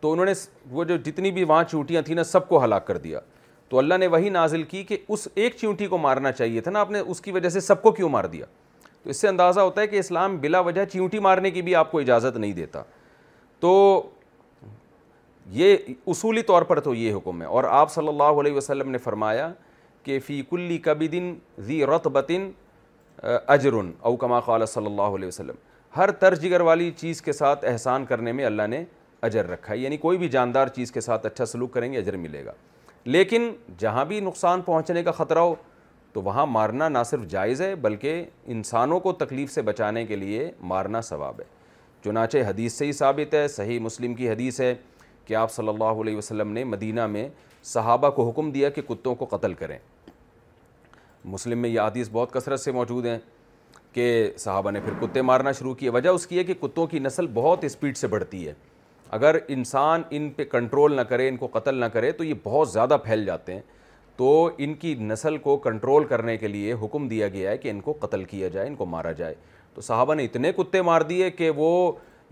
[0.00, 0.32] تو انہوں نے
[0.70, 3.20] وہ جو جتنی بھی وہاں چیونٹیاں تھیں نا سب کو ہلاک کر دیا
[3.68, 6.80] تو اللہ نے وہی نازل کی کہ اس ایک چیونٹی کو مارنا چاہیے تھا نا
[6.80, 8.46] آپ نے اس کی وجہ سے سب کو کیوں مار دیا
[9.02, 11.90] تو اس سے اندازہ ہوتا ہے کہ اسلام بلا وجہ چیونٹی مارنے کی بھی آپ
[11.92, 12.82] کو اجازت نہیں دیتا
[13.60, 14.02] تو
[15.58, 15.76] یہ
[16.06, 19.50] اصولی طور پر تو یہ حکم ہے اور آپ صلی اللہ علیہ وسلم نے فرمایا
[20.02, 21.32] کہ فی کلی کبی دن
[21.66, 22.06] ذی رت
[23.22, 23.72] اجر
[24.20, 25.54] کما قال صلی اللہ علیہ وسلم
[25.96, 28.84] ہر ترجگر والی چیز کے ساتھ احسان کرنے میں اللہ نے
[29.28, 32.16] اجر رکھا ہے یعنی کوئی بھی جاندار چیز کے ساتھ اچھا سلوک کریں گے اجر
[32.16, 32.52] ملے گا
[33.04, 35.54] لیکن جہاں بھی نقصان پہنچنے کا خطرہ ہو
[36.12, 38.24] تو وہاں مارنا نہ صرف جائز ہے بلکہ
[38.54, 41.44] انسانوں کو تکلیف سے بچانے کے لیے مارنا ثواب ہے
[42.04, 44.74] چنانچہ حدیث سے ہی ثابت ہے صحیح مسلم کی حدیث ہے
[45.26, 47.28] کہ آپ صلی اللہ علیہ وسلم نے مدینہ میں
[47.74, 49.78] صحابہ کو حکم دیا کہ کتوں کو قتل کریں
[51.24, 53.18] مسلم میں یہ حدیث بہت کثرت سے موجود ہیں
[53.92, 56.98] کہ صحابہ نے پھر کتے مارنا شروع کیا وجہ اس کی ہے کہ کتوں کی
[56.98, 58.52] نسل بہت اسپیڈ سے بڑھتی ہے
[59.18, 62.70] اگر انسان ان پہ کنٹرول نہ کرے ان کو قتل نہ کرے تو یہ بہت
[62.72, 63.60] زیادہ پھیل جاتے ہیں
[64.16, 67.80] تو ان کی نسل کو کنٹرول کرنے کے لیے حکم دیا گیا ہے کہ ان
[67.80, 69.34] کو قتل کیا جائے ان کو مارا جائے
[69.74, 71.70] تو صحابہ نے اتنے کتے مار دیے کہ وہ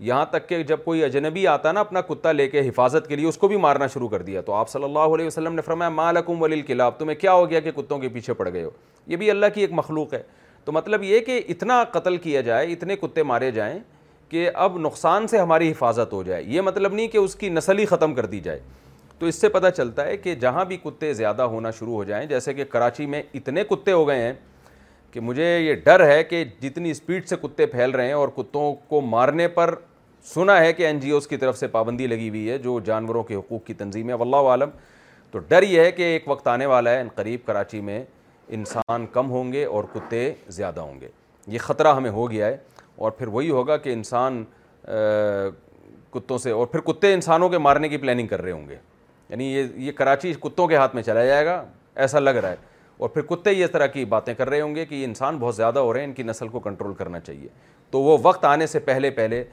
[0.07, 3.25] یہاں تک کہ جب کوئی اجنبی آتا نا اپنا کتا لے کے حفاظت کے لیے
[3.27, 5.89] اس کو بھی مارنا شروع کر دیا تو آپ صلی اللہ علیہ وسلم نے فرمایا
[5.91, 8.69] مالکم ولی آپ تمہیں کیا ہو گیا کہ کتوں کے پیچھے پڑ گئے ہو
[9.07, 10.21] یہ بھی اللہ کی ایک مخلوق ہے
[10.65, 13.77] تو مطلب یہ کہ اتنا قتل کیا جائے اتنے کتے مارے جائیں
[14.29, 17.77] کہ اب نقصان سے ہماری حفاظت ہو جائے یہ مطلب نہیں کہ اس کی نسل
[17.79, 18.59] ہی ختم کر دی جائے
[19.19, 22.25] تو اس سے پتہ چلتا ہے کہ جہاں بھی کتے زیادہ ہونا شروع ہو جائیں
[22.27, 24.33] جیسے کہ کراچی میں اتنے کتے ہو گئے ہیں
[25.11, 28.73] کہ مجھے یہ ڈر ہے کہ جتنی اسپیڈ سے کتے پھیل رہے ہیں اور کتوں
[28.89, 29.73] کو مارنے پر
[30.33, 33.23] سنا ہے کہ این جی اوز کی طرف سے پابندی لگی ہوئی ہے جو جانوروں
[33.23, 34.69] کے حقوق کی تنظیم ہے واللہ عالم
[35.31, 38.03] تو ڈر یہ ہے کہ ایک وقت آنے والا ہے ان قریب کراچی میں
[38.57, 41.07] انسان کم ہوں گے اور کتے زیادہ ہوں گے
[41.51, 42.57] یہ خطرہ ہمیں ہو گیا ہے
[42.99, 44.43] اور پھر وہی ہوگا کہ انسان
[46.13, 48.75] کتوں سے اور پھر کتے انسانوں کے مارنے کی پلاننگ کر رہے ہوں گے
[49.29, 51.63] یعنی یہ یہ کراچی کتوں کے ہاتھ میں چلا جائے گا
[51.95, 52.55] ایسا لگ رہا ہے
[52.97, 55.55] اور پھر کتے یہ طرح کی باتیں کر رہے ہوں گے کہ یہ انسان بہت
[55.55, 57.47] زیادہ ہو رہے ہیں ان کی نسل کو کنٹرول کرنا چاہیے
[57.91, 59.43] تو وہ وقت آنے سے پہلے پہلے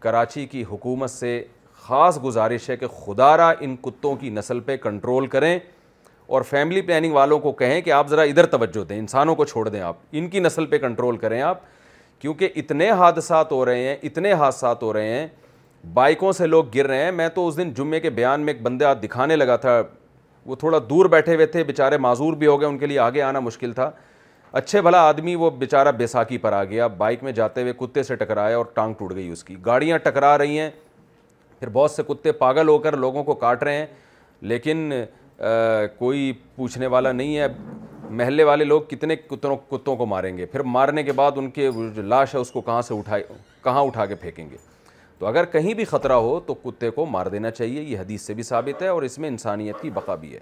[0.00, 1.42] کراچی کی حکومت سے
[1.82, 5.58] خاص گزارش ہے کہ خدا را ان کتوں کی نسل پہ کنٹرول کریں
[6.34, 9.68] اور فیملی پلاننگ والوں کو کہیں کہ آپ ذرا ادھر توجہ دیں انسانوں کو چھوڑ
[9.68, 11.58] دیں آپ ان کی نسل پہ کنٹرول کریں آپ
[12.20, 15.26] کیونکہ اتنے حادثات ہو رہے ہیں اتنے حادثات ہو رہے ہیں
[15.94, 18.62] بائکوں سے لوگ گر رہے ہیں میں تو اس دن جمعے کے بیان میں ایک
[18.62, 19.80] بندہ دکھانے لگا تھا
[20.46, 23.22] وہ تھوڑا دور بیٹھے ہوئے تھے بیچارے معذور بھی ہو گئے ان کے لیے آگے
[23.22, 23.90] آنا مشکل تھا
[24.52, 28.14] اچھے بھلا آدمی وہ بیچارہ بیساکی پر آ گیا بائک میں جاتے ہوئے کتے سے
[28.16, 30.70] ٹکرایا اور ٹانگ ٹوٹ گئی اس کی گاڑیاں ٹکرا رہی ہیں
[31.58, 33.86] پھر بہت سے کتے پاگل ہو کر لوگوں کو کاٹ رہے ہیں
[34.40, 34.90] لیکن
[35.98, 37.46] کوئی پوچھنے والا نہیں ہے
[38.18, 41.68] محلے والے لوگ کتنے کتوں کتوں کو ماریں گے پھر مارنے کے بعد ان کے
[41.96, 43.22] لاش ہے اس کو کہاں سے اٹھائے
[43.62, 44.56] کہاں اٹھا کے پھینکیں گے
[45.18, 48.34] تو اگر کہیں بھی خطرہ ہو تو کتے کو مار دینا چاہیے یہ حدیث سے
[48.34, 50.38] بھی ثابت ہے اور اس میں انسانیت کی بقا بھی ہے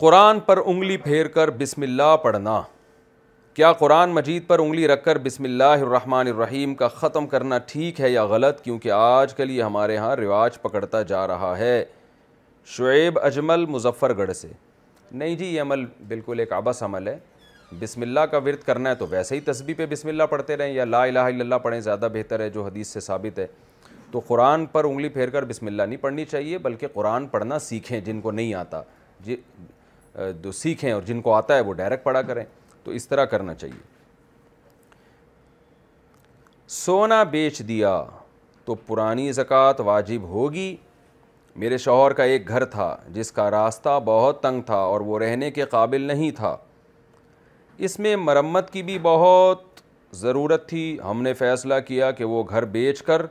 [0.00, 2.60] قرآن پر انگلی پھیر کر بسم اللہ پڑھنا
[3.54, 8.00] کیا قرآن مجید پر انگلی رکھ کر بسم اللہ الرحمن الرحیم کا ختم کرنا ٹھیک
[8.00, 11.82] ہے یا غلط کیونکہ آج کل یہ ہمارے ہاں رواج پکڑتا جا رہا ہے
[12.76, 14.48] شعیب اجمل مظفر گڑھ سے
[15.10, 17.18] نہیں جی یہ عمل بالکل ایک آبس عمل ہے
[17.78, 20.72] بسم اللہ کا ورد کرنا ہے تو ویسے ہی تسبیح پہ بسم اللہ پڑھتے رہیں
[20.74, 23.46] یا لا الہ الا اللہ پڑھیں زیادہ بہتر ہے جو حدیث سے ثابت ہے
[24.10, 28.00] تو قرآن پر انگلی پھیر کر بسم اللہ نہیں پڑھنی چاہیے بلکہ قرآن پڑھنا سیکھیں
[28.00, 28.82] جن کو نہیں آتا
[29.24, 29.36] جی
[30.42, 32.44] جو سیکھیں اور جن کو آتا ہے وہ ڈائریکٹ پڑھا کریں
[32.84, 33.80] تو اس طرح کرنا چاہیے
[36.74, 38.00] سونا بیچ دیا
[38.64, 40.74] تو پرانی زکوٰۃ واجب ہوگی
[41.60, 45.50] میرے شوہر کا ایک گھر تھا جس کا راستہ بہت تنگ تھا اور وہ رہنے
[45.50, 46.56] کے قابل نہیں تھا
[47.86, 49.64] اس میں مرمت کی بھی بہت
[50.16, 53.22] ضرورت تھی ہم نے فیصلہ کیا کہ وہ گھر بیچ کر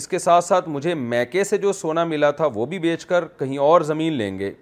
[0.00, 3.26] اس کے ساتھ ساتھ مجھے میکے سے جو سونا ملا تھا وہ بھی بیچ کر
[3.38, 4.52] کہیں اور زمین لیں گے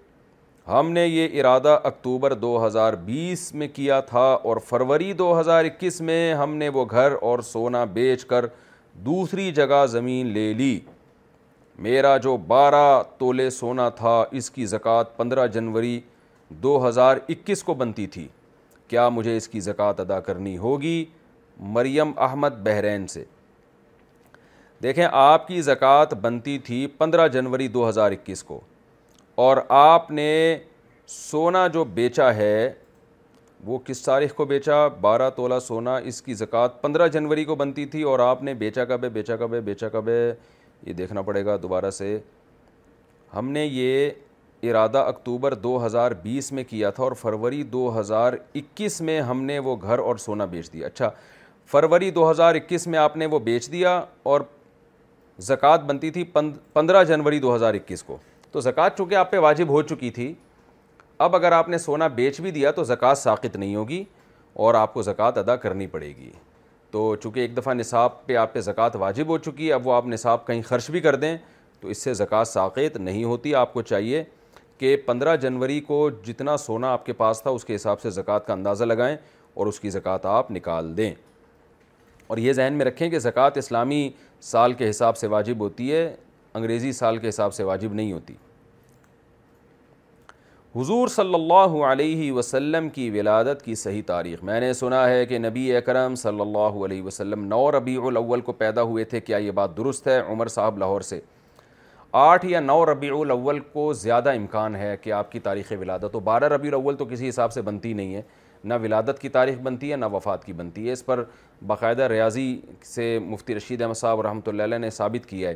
[0.71, 4.19] ہم نے یہ ارادہ اکتوبر دو ہزار بیس میں کیا تھا
[4.49, 8.45] اور فروری دو ہزار اکیس میں ہم نے وہ گھر اور سونا بیچ کر
[9.05, 10.79] دوسری جگہ زمین لے لی
[11.87, 12.83] میرا جو بارہ
[13.17, 15.99] تولے سونا تھا اس کی زکوٰۃ پندرہ جنوری
[16.63, 18.27] دو ہزار اکیس کو بنتی تھی
[18.87, 21.03] کیا مجھے اس کی زکوٰۃ ادا کرنی ہوگی
[21.77, 23.23] مریم احمد بحرین سے
[24.83, 28.59] دیکھیں آپ کی زکوٰۃ بنتی تھی پندرہ جنوری دو ہزار اکیس کو
[29.39, 30.33] اور آپ نے
[31.07, 32.71] سونا جو بیچا ہے
[33.65, 37.85] وہ کس تاریخ کو بیچا بارہ تولہ سونا اس کی زکوٰۃ پندرہ جنوری کو بنتی
[37.93, 40.33] تھی اور آپ نے بیچا کب ہے بیچا کب ہے بیچا کب ہے
[40.87, 42.09] یہ دیکھنا پڑے گا دوبارہ سے
[43.35, 48.33] ہم نے یہ ارادہ اکتوبر دو ہزار بیس میں کیا تھا اور فروری دو ہزار
[48.55, 51.09] اکیس میں ہم نے وہ گھر اور سونا بیچ دیا اچھا
[51.71, 54.01] فروری دو ہزار اکیس میں آپ نے وہ بیچ دیا
[54.33, 54.41] اور
[55.51, 56.23] زکوٰۃ بنتی تھی
[56.73, 58.17] پندرہ جنوری دو ہزار اکیس کو
[58.51, 60.33] تو زکوٰۃ چونکہ آپ پہ واجب ہو چکی تھی
[61.25, 64.03] اب اگر آپ نے سونا بیچ بھی دیا تو زکوٰۃ ساقت نہیں ہوگی
[64.65, 66.31] اور آپ کو زکوٰۃ ادا کرنی پڑے گی
[66.91, 69.93] تو چونکہ ایک دفعہ نصاب پہ آپ پہ زکوٰۃ واجب ہو چکی ہے اب وہ
[69.93, 71.35] آپ نصاب کہیں خرچ بھی کر دیں
[71.81, 74.23] تو اس سے زکوٰۃ ساخت نہیں ہوتی آپ کو چاہیے
[74.77, 78.45] کہ پندرہ جنوری کو جتنا سونا آپ کے پاس تھا اس کے حساب سے زکوٰۃ
[78.47, 79.15] کا اندازہ لگائیں
[79.55, 81.13] اور اس کی زکوٰۃ آپ نکال دیں
[82.27, 84.09] اور یہ ذہن میں رکھیں کہ زکوٰۃ اسلامی
[84.51, 86.09] سال کے حساب سے واجب ہوتی ہے
[86.57, 88.33] انگریزی سال کے حساب سے واجب نہیں ہوتی
[90.75, 95.37] حضور صلی اللہ علیہ وسلم کی ولادت کی صحیح تاریخ میں نے سنا ہے کہ
[95.39, 99.51] نبی اکرم صلی اللہ علیہ وسلم نو ربیع الاول کو پیدا ہوئے تھے کیا یہ
[99.61, 101.19] بات درست ہے عمر صاحب لاہور سے
[102.19, 106.19] آٹھ یا نو ربیع الاول کو زیادہ امکان ہے کہ آپ کی تاریخ ولادت تو
[106.29, 108.21] بارہ ربیع الاول تو کسی حساب سے بنتی نہیں ہے
[108.69, 111.23] نہ ولادت کی تاریخ بنتی ہے نہ وفات کی بنتی ہے اس پر
[111.67, 112.49] باقاعدہ ریاضی
[112.85, 115.55] سے مفتی رشید احمد صاحب رحمۃ اللہ علیہ نے ثابت کیا ہے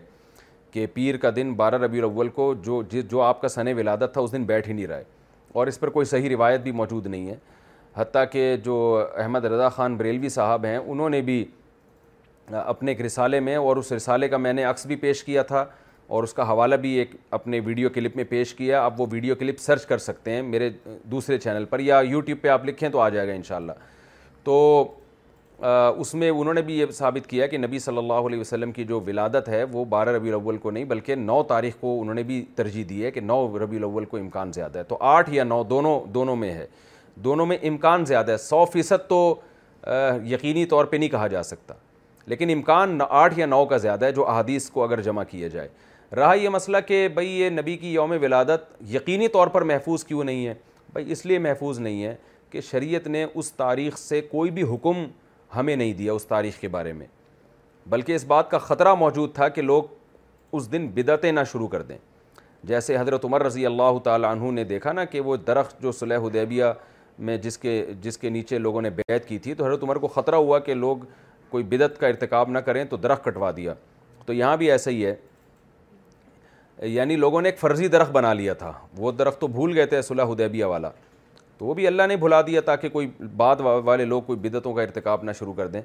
[0.73, 4.13] کہ پیر کا دن بارہ ربیع الاول کو جو جس جو آپ کا سن ولادت
[4.13, 5.03] تھا اس دن بیٹھ ہی نہیں رہا ہے
[5.59, 7.35] اور اس پر کوئی صحیح روایت بھی موجود نہیں ہے
[7.97, 8.77] حتیٰ کہ جو
[9.23, 11.43] احمد رضا خان بریلوی صاحب ہیں انہوں نے بھی
[12.63, 15.65] اپنے ایک رسالے میں اور اس رسالے کا میں نے عکس بھی پیش کیا تھا
[16.15, 19.35] اور اس کا حوالہ بھی ایک اپنے ویڈیو کلپ میں پیش کیا آپ وہ ویڈیو
[19.39, 20.69] کلپ سرچ کر سکتے ہیں میرے
[21.11, 23.71] دوسرے چینل پر یا یوٹیوب پہ آپ لکھیں تو آ جائے گا انشاءاللہ
[24.43, 24.57] تو
[25.65, 28.83] اس میں انہوں نے بھی یہ ثابت کیا کہ نبی صلی اللہ علیہ وسلم کی
[28.85, 32.23] جو ولادت ہے وہ بارہ ربی الاول کو نہیں بلکہ نو تاریخ کو انہوں نے
[32.23, 35.43] بھی ترجیح دی ہے کہ نو ربی الاول کو امکان زیادہ ہے تو آٹھ یا
[35.43, 36.65] نو دونوں دونوں میں ہے
[37.23, 39.23] دونوں میں امکان زیادہ ہے سو فیصد تو
[40.31, 41.73] یقینی طور پہ نہیں کہا جا سکتا
[42.27, 45.67] لیکن امکان آٹھ یا نو کا زیادہ ہے جو احادیث کو اگر جمع کیا جائے
[46.15, 50.23] رہا یہ مسئلہ کہ بھئی یہ نبی کی یوم ولادت یقینی طور پر محفوظ کیوں
[50.23, 50.53] نہیں ہے
[50.93, 52.15] بھئی اس لیے محفوظ نہیں ہے
[52.49, 55.03] کہ شریعت نے اس تاریخ سے کوئی بھی حکم
[55.55, 57.05] ہمیں نہیں دیا اس تاریخ کے بارے میں
[57.89, 59.83] بلکہ اس بات کا خطرہ موجود تھا کہ لوگ
[60.55, 61.97] اس دن بدعتیں نہ شروع کر دیں
[62.67, 66.17] جیسے حضرت عمر رضی اللہ تعالیٰ عنہ نے دیکھا نا کہ وہ درخت جو صلح
[66.25, 66.65] حدیبیہ
[67.29, 70.07] میں جس کے جس کے نیچے لوگوں نے بیعت کی تھی تو حضرت عمر کو
[70.07, 70.97] خطرہ ہوا کہ لوگ
[71.49, 73.73] کوئی بدت کا ارتکاب نہ کریں تو درخت کٹوا دیا
[74.25, 75.15] تو یہاں بھی ایسا ہی ہے
[76.89, 80.01] یعنی لوگوں نے ایک فرضی درخت بنا لیا تھا وہ درخت تو بھول گئے تھے
[80.01, 80.89] صلح حدیبیہ والا
[81.63, 83.07] تو وہ بھی اللہ نے بھلا دیا تاکہ کوئی
[83.37, 85.81] بعد والے لوگ کوئی بدعتوں کا ارتکاب نہ شروع کر دیں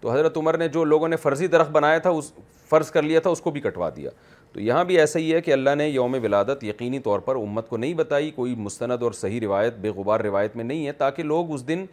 [0.00, 2.30] تو حضرت عمر نے جو لوگوں نے فرضی درخت بنایا تھا اس
[2.70, 4.10] فرض کر لیا تھا اس کو بھی کٹوا دیا
[4.52, 7.68] تو یہاں بھی ایسا ہی ہے کہ اللہ نے یوم ولادت یقینی طور پر امت
[7.68, 11.22] کو نہیں بتائی کوئی مستند اور صحیح روایت بے غبار روایت میں نہیں ہے تاکہ
[11.22, 11.84] لوگ اس دن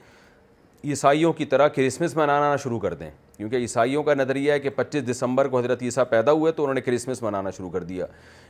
[0.84, 4.70] عیسائیوں کی طرح کرسمس منانا نہ شروع کر دیں کیونکہ عیسائیوں کا نظریہ ہے کہ
[4.76, 8.06] پچیس دسمبر کو حضرت عیسیٰ پیدا ہوئے تو انہوں نے کرسمس منانا شروع کر دیا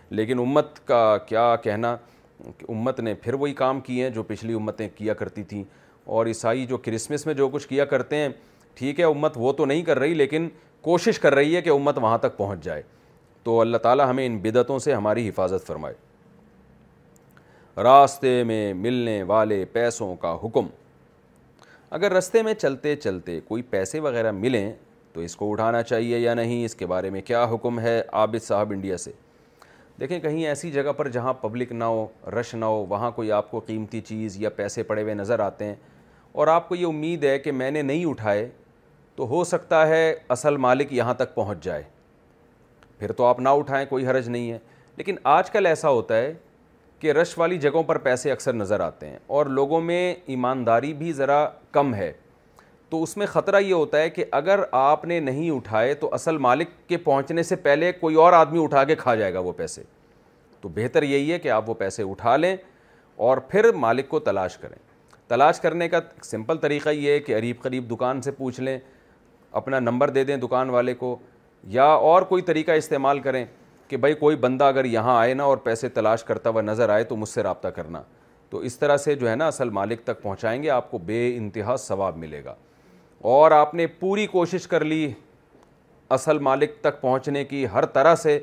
[0.10, 1.96] لیکن امت کا کیا کہنا
[2.70, 5.64] امت نے پھر وہی کام کیے ہیں جو پچھلی امتیں کیا کرتی تھیں
[6.16, 8.30] اور عیسائی جو کرسمس میں جو کچھ کیا کرتے ہیں
[8.76, 10.48] ٹھیک ہے امت وہ تو نہیں کر رہی لیکن
[10.82, 12.82] کوشش کر رہی ہے کہ امت وہاں تک پہنچ جائے
[13.44, 15.96] تو اللہ تعالیٰ ہمیں ان بدتوں سے ہماری حفاظت فرمائے
[17.84, 20.68] راستے میں ملنے والے پیسوں کا حکم
[21.98, 24.72] اگر رستے میں چلتے چلتے کوئی پیسے وغیرہ ملیں
[25.14, 28.44] تو اس کو اٹھانا چاہیے یا نہیں اس کے بارے میں کیا حکم ہے عابد
[28.44, 29.12] صاحب انڈیا سے
[30.02, 32.06] دیکھیں کہیں ایسی جگہ پر جہاں پبلک نہ ہو
[32.40, 35.66] رش نہ ہو وہاں کوئی آپ کو قیمتی چیز یا پیسے پڑے ہوئے نظر آتے
[35.66, 35.74] ہیں
[36.40, 38.48] اور آپ کو یہ امید ہے کہ میں نے نہیں اٹھائے
[39.16, 40.02] تو ہو سکتا ہے
[40.36, 41.84] اصل مالک یہاں تک پہنچ جائے
[43.00, 44.58] پھر تو آپ نہ اٹھائیں کوئی حرج نہیں ہے
[44.98, 46.34] لیکن آج کل ایسا ہوتا ہے
[47.00, 50.04] کہ رش والی جگہوں پر پیسے اکثر نظر آتے ہیں اور لوگوں میں
[50.36, 51.46] ایمانداری بھی ذرا
[51.78, 52.12] کم ہے
[52.92, 56.38] تو اس میں خطرہ یہ ہوتا ہے کہ اگر آپ نے نہیں اٹھائے تو اصل
[56.46, 59.84] مالک کے پہنچنے سے پہلے کوئی اور آدمی اٹھا کے کھا جائے گا وہ پیسے
[60.62, 62.56] تو بہتر یہی ہے کہ آپ وہ پیسے اٹھا لیں
[63.28, 64.76] اور پھر مالک کو تلاش کریں
[65.30, 68.78] تلاش کرنے کا سمپل طریقہ یہ ہے کہ قریب قریب دکان سے پوچھ لیں
[69.62, 71.16] اپنا نمبر دے دیں دکان والے کو
[71.78, 73.44] یا اور کوئی طریقہ استعمال کریں
[73.88, 77.04] کہ بھائی کوئی بندہ اگر یہاں آئے نا اور پیسے تلاش کرتا ہوا نظر آئے
[77.04, 78.02] تو مجھ سے رابطہ کرنا
[78.50, 81.26] تو اس طرح سے جو ہے نا اصل مالک تک پہنچائیں گے آپ کو بے
[81.38, 82.56] انتہا ثواب ملے گا
[83.30, 85.12] اور آپ نے پوری کوشش کر لی
[86.14, 88.40] اصل مالک تک پہنچنے کی ہر طرح سے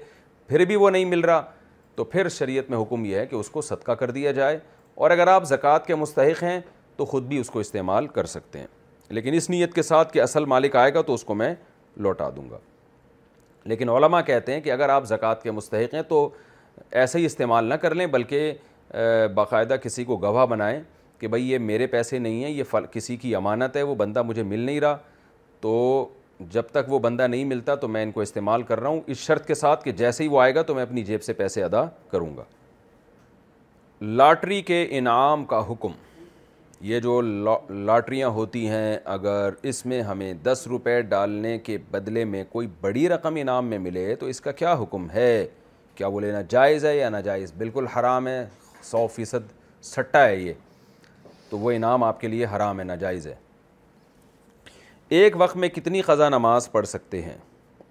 [0.48, 1.42] پھر بھی وہ نہیں مل رہا
[1.96, 4.58] تو پھر شریعت میں حکم یہ ہے کہ اس کو صدقہ کر دیا جائے
[4.98, 6.60] اور اگر آپ زکوٰۃ کے مستحق ہیں
[6.96, 8.66] تو خود بھی اس کو استعمال کر سکتے ہیں
[9.08, 11.54] لیکن اس نیت کے ساتھ کہ اصل مالک آئے گا تو اس کو میں
[11.96, 12.58] لوٹا دوں گا
[13.68, 16.28] لیکن علماء کہتے ہیں کہ اگر آپ زکوٰۃ کے مستحق ہیں تو
[16.90, 18.52] ایسے ہی استعمال نہ کر لیں بلکہ
[19.34, 20.78] باقاعدہ کسی کو گواہ بنائیں
[21.20, 24.22] کہ بھائی یہ میرے پیسے نہیں ہیں یہ فل کسی کی امانت ہے وہ بندہ
[24.22, 24.96] مجھے مل نہیں رہا
[25.60, 25.72] تو
[26.52, 29.18] جب تک وہ بندہ نہیں ملتا تو میں ان کو استعمال کر رہا ہوں اس
[29.18, 31.64] شرط کے ساتھ کہ جیسے ہی وہ آئے گا تو میں اپنی جیب سے پیسے
[31.64, 32.44] ادا کروں گا
[34.00, 35.92] لاٹری کے انعام کا حکم
[36.86, 42.44] یہ جو لاٹریاں ہوتی ہیں اگر اس میں ہمیں دس روپے ڈالنے کے بدلے میں
[42.50, 45.46] کوئی بڑی رقم انعام میں ملے تو اس کا کیا حکم ہے
[45.94, 48.44] کیا وہ لینا جائز ہے یا ناجائز بالکل حرام ہے
[48.90, 49.52] سو فیصد
[49.90, 50.52] سٹا ہے یہ
[51.50, 53.34] تو وہ انعام آپ کے لیے حرام ہے ناجائز ہے
[55.18, 57.36] ایک وقت میں کتنی قضا نماز پڑھ سکتے ہیں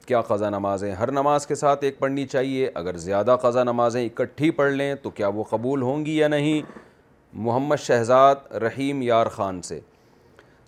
[0.07, 4.51] کیا قضا نمازیں ہر نماز کے ساتھ ایک پڑھنی چاہیے اگر زیادہ قضا نمازیں اکٹھی
[4.59, 6.61] پڑھ لیں تو کیا وہ قبول ہوں گی یا نہیں
[7.47, 9.79] محمد شہزاد رحیم یار خان سے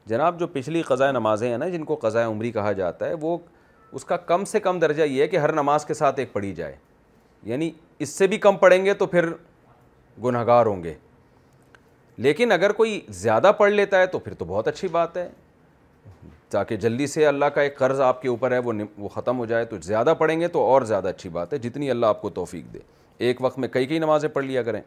[0.07, 3.37] جناب جو پچھلی قضاء نمازیں ہیں نا جن کو قضاء عمری کہا جاتا ہے وہ
[3.97, 6.53] اس کا کم سے کم درجہ یہ ہے کہ ہر نماز کے ساتھ ایک پڑھی
[6.55, 6.75] جائے
[7.51, 7.71] یعنی
[8.05, 9.29] اس سے بھی کم پڑھیں گے تو پھر
[10.23, 10.93] گنہگار ہوں گے
[12.23, 15.27] لیکن اگر کوئی زیادہ پڑھ لیتا ہے تو پھر تو بہت اچھی بات ہے
[16.51, 19.45] تاکہ جلدی سے اللہ کا ایک قرض آپ کے اوپر ہے وہ وہ ختم ہو
[19.51, 22.29] جائے تو زیادہ پڑھیں گے تو اور زیادہ اچھی بات ہے جتنی اللہ آپ کو
[22.39, 22.79] توفیق دے
[23.27, 24.79] ایک وقت میں کئی کئی نمازیں پڑھ لیا کریں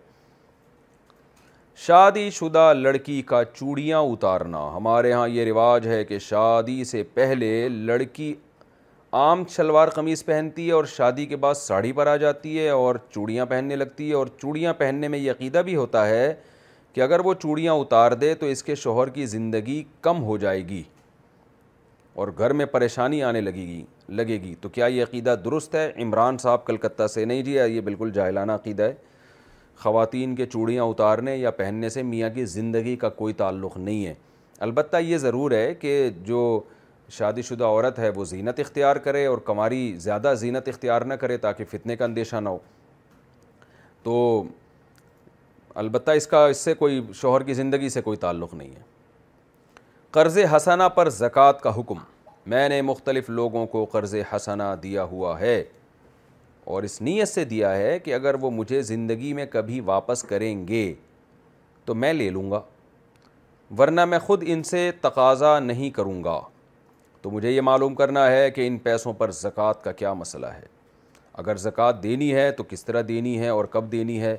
[1.86, 7.68] شادی شدہ لڑکی کا چوڑیاں اتارنا ہمارے ہاں یہ رواج ہے کہ شادی سے پہلے
[7.92, 8.32] لڑکی
[9.22, 12.94] عام شلوار قمیض پہنتی ہے اور شادی کے بعد ساڑھی پر آ جاتی ہے اور
[13.14, 16.34] چوڑیاں پہننے لگتی ہے اور چوڑیاں پہننے میں یہ عقیدہ بھی ہوتا ہے
[16.94, 20.66] کہ اگر وہ چوڑیاں اتار دے تو اس کے شوہر کی زندگی کم ہو جائے
[20.68, 20.82] گی
[22.14, 23.82] اور گھر میں پریشانی آنے لگے گی
[24.16, 27.80] لگے گی تو کیا یہ عقیدہ درست ہے عمران صاحب کلکتہ سے نہیں جی یہ
[27.84, 28.94] بالکل جاہلانہ عقیدہ ہے
[29.82, 34.14] خواتین کے چوڑیاں اتارنے یا پہننے سے میاں کی زندگی کا کوئی تعلق نہیں ہے
[34.66, 36.42] البتہ یہ ضرور ہے کہ جو
[37.18, 41.36] شادی شدہ عورت ہے وہ زینت اختیار کرے اور کماری زیادہ زینت اختیار نہ کرے
[41.46, 42.58] تاکہ فتنے کا اندیشہ نہ ہو
[44.02, 44.20] تو
[45.80, 48.80] البتہ اس کا اس سے کوئی شوہر کی زندگی سے کوئی تعلق نہیں ہے
[50.14, 51.98] قرض حسنا پر زکوٰۃ کا حکم
[52.54, 55.62] میں نے مختلف لوگوں کو قرض حسنا دیا ہوا ہے
[56.72, 60.66] اور اس نیت سے دیا ہے کہ اگر وہ مجھے زندگی میں کبھی واپس کریں
[60.68, 60.92] گے
[61.84, 62.60] تو میں لے لوں گا
[63.78, 66.40] ورنہ میں خود ان سے تقاضا نہیں کروں گا
[67.22, 70.64] تو مجھے یہ معلوم کرنا ہے کہ ان پیسوں پر زکوٰۃ کا کیا مسئلہ ہے
[71.42, 74.36] اگر زکوٰۃ دینی ہے تو کس طرح دینی ہے اور کب دینی ہے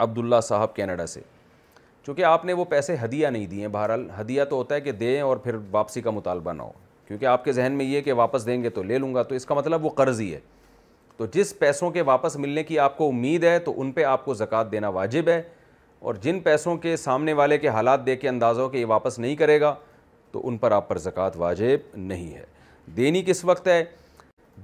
[0.00, 1.20] عبداللہ صاحب کینیڈا سے
[2.06, 5.20] چونکہ آپ نے وہ پیسے ہدیہ نہیں دیے بہرحال ہدیہ تو ہوتا ہے کہ دیں
[5.20, 6.70] اور پھر واپسی کا مطالبہ نہ ہو
[7.08, 9.34] کیونکہ آپ کے ذہن میں یہ کہ واپس دیں گے تو لے لوں گا تو
[9.34, 10.38] اس کا مطلب وہ قرض ہی ہے
[11.16, 14.24] تو جس پیسوں کے واپس ملنے کی آپ کو امید ہے تو ان پہ آپ
[14.24, 15.40] کو زکوٰۃ دینا واجب ہے
[16.00, 19.18] اور جن پیسوں کے سامنے والے کے حالات دے کے انداز ہو کہ یہ واپس
[19.18, 19.74] نہیں کرے گا
[20.32, 22.44] تو ان پر آپ پر زکوٰۃ واجب نہیں ہے
[22.96, 23.84] دینی کس وقت ہے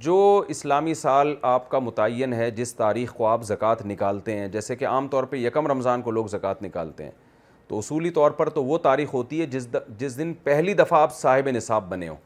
[0.01, 4.77] جو اسلامی سال آپ کا متعین ہے جس تاریخ کو آپ زکوٰۃ نکالتے ہیں جیسے
[4.77, 7.11] کہ عام طور پہ یکم رمضان کو لوگ زکوٰۃ نکالتے ہیں
[7.69, 9.67] تو اصولی طور پر تو وہ تاریخ ہوتی ہے جس
[9.99, 12.17] جس دن پہلی دفعہ آپ صاحب نصاب بنے ہوں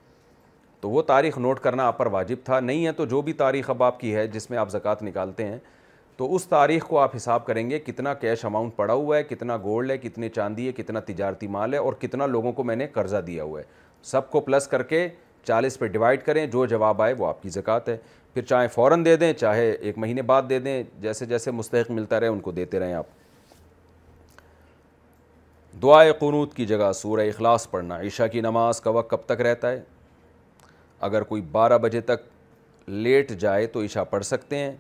[0.81, 3.71] تو وہ تاریخ نوٹ کرنا آپ پر واجب تھا نہیں ہے تو جو بھی تاریخ
[3.71, 5.59] اب آپ کی ہے جس میں آپ زکوٰۃ نکالتے ہیں
[6.17, 9.57] تو اس تاریخ کو آپ حساب کریں گے کتنا کیش اماؤنٹ پڑا ہوا ہے کتنا
[9.63, 12.87] گولڈ ہے کتنی چاندی ہے کتنا تجارتی مال ہے اور کتنا لوگوں کو میں نے
[12.93, 13.65] قرضہ دیا ہوا ہے
[14.03, 15.09] سب کو پلس کر کے
[15.47, 17.97] چالیس پہ ڈیوائڈ کریں جو جواب آئے وہ آپ کی زکوٰۃ ہے
[18.35, 22.21] پھر چاہے فوراً دے دیں چاہے ایک مہینے بعد دے دیں جیسے جیسے مستحق ملتا
[22.21, 23.07] رہے ان کو دیتے رہیں آپ
[25.83, 29.71] دعائے قنوت کی جگہ سورہ اخلاص پڑھنا عشاء کی نماز کا وقت کب تک رہتا
[29.71, 29.81] ہے
[31.09, 32.29] اگر کوئی بارہ بجے تک
[32.89, 34.75] لیٹ جائے تو عشاء پڑھ سکتے ہیں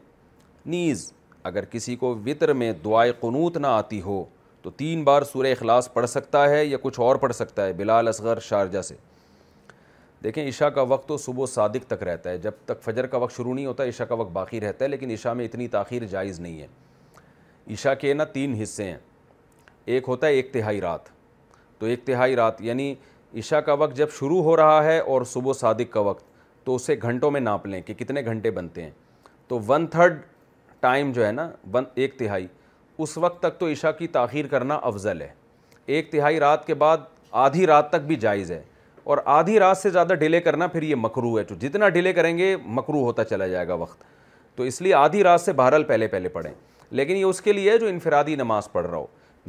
[0.74, 1.10] نیز
[1.51, 4.24] اگر کسی کو وطر میں دعائے قنوت نہ آتی ہو
[4.62, 8.09] تو تین بار سورہ اخلاص پڑھ سکتا ہے یا کچھ اور پڑھ سکتا ہے بلال
[8.09, 8.94] اصغر شارجہ سے
[10.27, 13.19] دیکھیں عشاء کا وقت تو صبح و صادق تک رہتا ہے جب تک فجر کا
[13.24, 16.05] وقت شروع نہیں ہوتا عشاء کا وقت باقی رہتا ہے لیکن عشاء میں اتنی تاخیر
[16.15, 16.66] جائز نہیں ہے
[17.74, 18.97] عشاء کے نا تین حصے ہیں
[19.94, 21.09] ایک ہوتا ہے ایک تہائی رات
[21.78, 22.94] تو ایک تہائی رات یعنی
[23.39, 26.24] عشاء کا وقت جب شروع ہو رہا ہے اور صبح و صادق کا وقت
[26.65, 28.90] تو اسے گھنٹوں میں ناپ لیں کہ کتنے گھنٹے بنتے ہیں
[29.48, 30.19] تو ون تھرڈ
[30.81, 32.47] ٹائم جو ہے نا ون ایک تہائی
[33.05, 35.32] اس وقت تک تو عشاء کی تاخیر کرنا افضل ہے
[35.94, 37.12] ایک تہائی رات کے بعد
[37.47, 38.62] آدھی رات تک بھی جائز ہے
[39.06, 42.36] اور آدھی رات سے زیادہ ڈیلے کرنا پھر یہ مکرو ہے جو جتنا ڈیلے کریں
[42.38, 44.02] گے مکرو ہوتا چلا جائے گا وقت
[44.56, 46.52] تو اس لیے آدھی رات سے بہرحال پہلے پہلے پڑھیں
[47.00, 49.06] لیکن یہ اس کے لیے جو انفرادی نماز پڑھ رہا ہو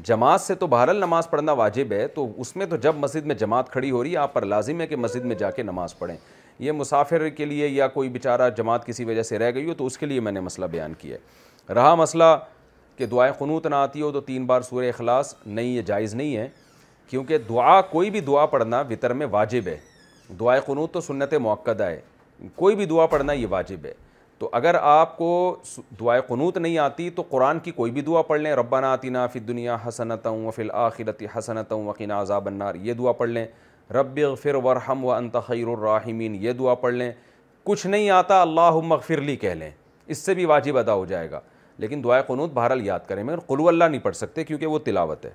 [0.08, 3.36] جماعت سے تو بہرحال نماز پڑھنا واجب ہے تو اس میں تو جب مسجد میں
[3.36, 5.98] جماعت کھڑی ہو رہی ہے آپ پر لازم ہے کہ مسجد میں جا کے نماز
[6.00, 6.16] پڑھیں
[6.60, 9.86] یہ مسافر کے لیے یا کوئی بیچارہ جماعت کسی وجہ سے رہ گئی ہو تو
[9.86, 12.30] اس کے لیے میں نے مسئلہ بیان کیا ہے رہا مسئلہ
[12.98, 16.36] کہ دعائیں خنوت نہ آتی ہو تو تین بار سورہ اخلاص نہیں یہ جائز نہیں
[16.38, 16.48] ہے
[17.10, 19.76] کیونکہ دعا کوئی بھی دعا پڑھنا وطر میں واجب ہے
[20.40, 22.00] دعا قنوط تو سنت موقع ہے
[22.56, 23.94] کوئی بھی دعا پڑھنا یہ واجب ہے
[24.40, 25.28] تو اگر آپ کو
[26.00, 29.40] دعائے قنوط نہیں آتی تو قرآن کی کوئی بھی دعا پڑھ لیں ربنا نعتینہ فی
[29.48, 31.74] دنیا حسنتوں و فر آخرت حسنت
[32.20, 33.46] عذاب النار یہ دعا پڑھ لیں
[33.94, 35.14] رب اغفر ورحم و
[35.48, 37.12] خیر الراحمین یہ دعا پڑھ لیں
[37.70, 38.80] کچھ نہیں آتا اللہ
[39.26, 39.72] لی کہہ لیں
[40.08, 41.40] اس سے بھی واجب ادا ہو جائے گا
[41.84, 45.26] لیکن دعا قنوط بہرحال یاد کریں مگر قلو اللہ نہیں پڑھ سکتے کیونکہ وہ تلاوت
[45.26, 45.32] ہے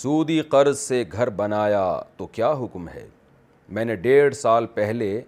[0.00, 1.82] سودی قرض سے گھر بنایا
[2.16, 3.04] تو کیا حکم ہے
[3.76, 5.20] میں نے ڈیڑھ سال پہلے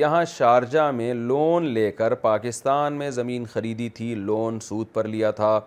[0.00, 5.30] یہاں شارجہ میں لون لے کر پاکستان میں زمین خریدی تھی لون سود پر لیا
[5.40, 5.58] تھا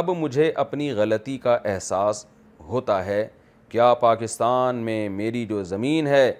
[0.00, 2.24] اب مجھے اپنی غلطی کا احساس
[2.68, 3.26] ہوتا ہے
[3.68, 6.30] کیا پاکستان میں میری جو زمین ہے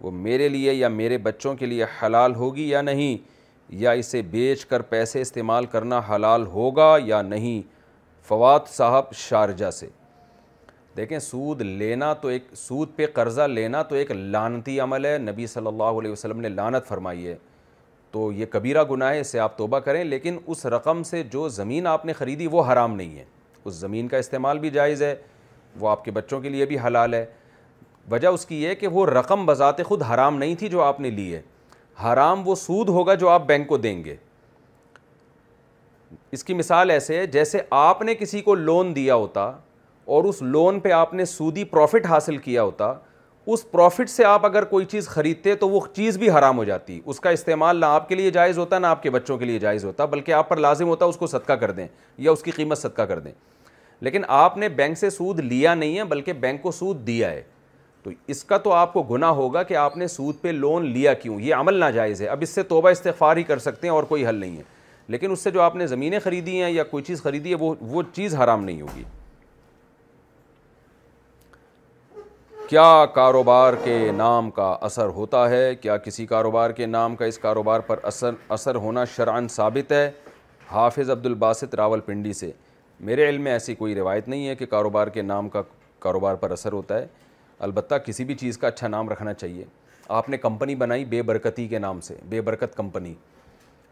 [0.00, 3.16] وہ میرے لیے یا میرے بچوں کے لیے حلال ہوگی یا نہیں
[3.82, 7.62] یا اسے بیچ کر پیسے استعمال کرنا حلال ہوگا یا نہیں
[8.28, 9.86] فواد صاحب شارجہ سے
[10.96, 15.46] دیکھیں سود لینا تو ایک سود پہ قرضہ لینا تو ایک لانتی عمل ہے نبی
[15.46, 17.36] صلی اللہ علیہ وسلم نے لانت فرمائی ہے
[18.12, 21.48] تو یہ کبیرہ گناہ ہے اس سے آپ توبہ کریں لیکن اس رقم سے جو
[21.48, 23.24] زمین آپ نے خریدی وہ حرام نہیں ہے
[23.64, 25.14] اس زمین کا استعمال بھی جائز ہے
[25.80, 27.24] وہ آپ کے بچوں کے لیے بھی حلال ہے
[28.10, 31.10] وجہ اس کی یہ کہ وہ رقم بذات خود حرام نہیں تھی جو آپ نے
[31.10, 31.40] لی ہے
[32.04, 34.16] حرام وہ سود ہوگا جو آپ بینک کو دیں گے
[36.32, 39.50] اس کی مثال ایسے ہے جیسے آپ نے کسی کو لون دیا ہوتا
[40.04, 42.92] اور اس لون پہ آپ نے سودی پروفٹ حاصل کیا ہوتا
[43.52, 47.00] اس پروفٹ سے آپ اگر کوئی چیز خریدتے تو وہ چیز بھی حرام ہو جاتی
[47.04, 49.58] اس کا استعمال نہ آپ کے لیے جائز ہوتا نہ آپ کے بچوں کے لیے
[49.58, 51.86] جائز ہوتا بلکہ آپ پر لازم ہوتا اس کو صدقہ کر دیں
[52.26, 53.32] یا اس کی قیمت صدقہ کر دیں
[54.00, 57.42] لیکن آپ نے بینک سے سود لیا نہیں ہے بلکہ بینک کو سود دیا ہے
[58.02, 61.12] تو اس کا تو آپ کو گناہ ہوگا کہ آپ نے سود پہ لون لیا
[61.14, 64.04] کیوں یہ عمل ناجائز ہے اب اس سے توبہ استغفار ہی کر سکتے ہیں اور
[64.04, 64.62] کوئی حل نہیں ہے
[65.08, 67.74] لیکن اس سے جو آپ نے زمینیں خریدی ہیں یا کوئی چیز خریدی ہے وہ
[67.80, 69.02] وہ چیز حرام نہیں ہوگی
[72.72, 77.38] کیا کاروبار کے نام کا اثر ہوتا ہے کیا کسی کاروبار کے نام کا اس
[77.38, 80.10] کاروبار پر اثر اثر ہونا شرعن ثابت ہے
[80.70, 82.50] حافظ عبد الباسط راول پنڈی سے
[83.08, 85.62] میرے علم میں ایسی کوئی روایت نہیں ہے کہ کاروبار کے نام کا
[86.04, 87.06] کاروبار پر اثر ہوتا ہے
[87.68, 89.64] البتہ کسی بھی چیز کا اچھا نام رکھنا چاہیے
[90.20, 93.14] آپ نے کمپنی بنائی بے برکتی کے نام سے بے برکت کمپنی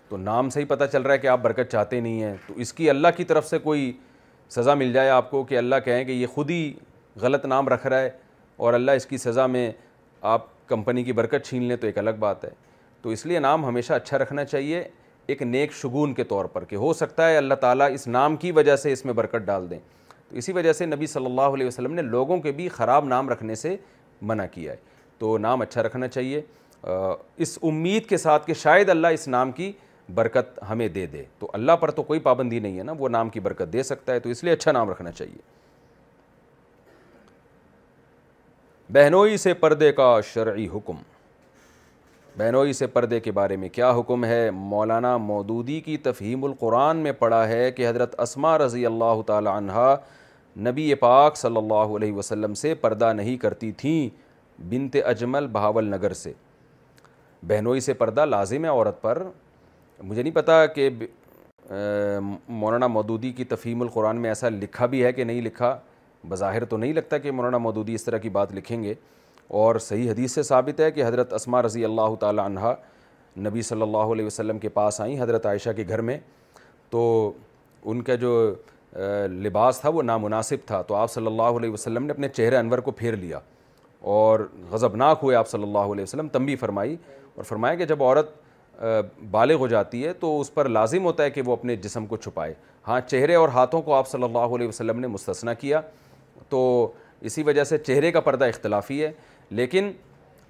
[0.09, 2.55] تو نام سے ہی پتہ چل رہا ہے کہ آپ برکت چاہتے نہیں ہیں تو
[2.65, 3.93] اس کی اللہ کی طرف سے کوئی
[4.57, 6.73] سزا مل جائے آپ کو کہ اللہ کہیں کہ یہ خود ہی
[7.20, 8.11] غلط نام رکھ رہا ہے
[8.62, 9.70] اور اللہ اس کی سزا میں
[10.31, 12.49] آپ کمپنی کی برکت چھین لیں تو ایک الگ بات ہے
[13.03, 14.82] تو اس لیے نام ہمیشہ اچھا رکھنا چاہیے
[15.32, 18.51] ایک نیک شگون کے طور پر کہ ہو سکتا ہے اللہ تعالیٰ اس نام کی
[18.53, 19.78] وجہ سے اس میں برکت ڈال دیں
[20.28, 23.28] تو اسی وجہ سے نبی صلی اللہ علیہ وسلم نے لوگوں کے بھی خراب نام
[23.28, 23.74] رکھنے سے
[24.31, 24.77] منع کیا ہے
[25.19, 26.41] تو نام اچھا رکھنا چاہیے
[27.43, 29.70] اس امید کے ساتھ کہ شاید اللہ اس نام کی
[30.15, 33.28] برکت ہمیں دے دے تو اللہ پر تو کوئی پابندی نہیں ہے نا وہ نام
[33.31, 35.59] کی برکت دے سکتا ہے تو اس لیے اچھا نام رکھنا چاہیے
[38.92, 40.96] بہنوئی سے پردے کا شرعی حکم
[42.38, 47.12] بہنوئی سے پردے کے بارے میں کیا حکم ہے مولانا مودودی کی تفہیم القرآن میں
[47.18, 49.84] پڑھا ہے کہ حضرت اسما رضی اللہ تعالی عنہ
[50.68, 54.08] نبی پاک صلی اللہ علیہ وسلم سے پردہ نہیں کرتی تھیں
[54.70, 56.32] بنت اجمل بہاول نگر سے
[57.48, 59.22] بہنوئی سے پردہ لازم ہے عورت پر
[60.02, 60.88] مجھے نہیں پتہ کہ
[62.62, 65.76] مولانا مودودی کی تفہیم القرآن میں ایسا لکھا بھی ہے کہ نہیں لکھا
[66.28, 68.94] بظاہر تو نہیں لگتا کہ مولانا مودودی اس طرح کی بات لکھیں گے
[69.59, 72.72] اور صحیح حدیث سے ثابت ہے کہ حضرت اسما رضی اللہ تعالی عنہ
[73.48, 76.18] نبی صلی اللہ علیہ وسلم کے پاس آئیں حضرت عائشہ کے گھر میں
[76.90, 77.01] تو
[77.84, 78.30] ان کا جو
[79.42, 82.78] لباس تھا وہ نامناسب تھا تو آپ صلی اللہ علیہ وسلم نے اپنے چہرے انور
[82.78, 83.38] کو پھیر لیا
[84.14, 84.40] اور
[84.70, 86.97] غضبناک ہوئے آپ صلی اللہ علیہ وسلم تنبی فرمائی
[87.34, 88.30] اور فرمایا کہ جب عورت
[89.30, 92.16] بالغ ہو جاتی ہے تو اس پر لازم ہوتا ہے کہ وہ اپنے جسم کو
[92.16, 92.55] چھپائے
[92.88, 95.80] ہاں چہرے اور ہاتھوں کو آپ صلی اللہ علیہ وسلم نے مستثنا کیا
[96.50, 96.90] تو
[97.28, 99.10] اسی وجہ سے چہرے کا پردہ اختلافی ہے
[99.50, 99.90] لیکن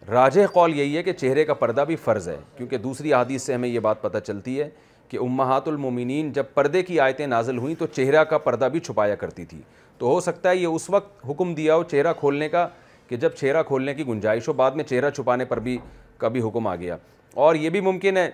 [0.09, 3.55] راجہ قول یہی ہے کہ چہرے کا پردہ بھی فرض ہے کیونکہ دوسری حدیث سے
[3.55, 4.69] ہمیں یہ بات پتہ چلتی ہے
[5.09, 9.15] کہ امہات المومنین جب پردے کی آیتیں نازل ہوئیں تو چہرہ کا پردہ بھی چھپایا
[9.21, 9.61] کرتی تھی
[9.99, 12.67] تو ہو سکتا ہے یہ اس وقت حکم دیا ہو چہرہ کھولنے کا
[13.09, 15.77] کہ جب چہرہ کھولنے کی گنجائش ہو بعد میں چہرہ چھپانے پر بھی
[16.19, 16.97] کبھی حکم آ گیا
[17.47, 18.31] اور یہ بھی ممکن ہے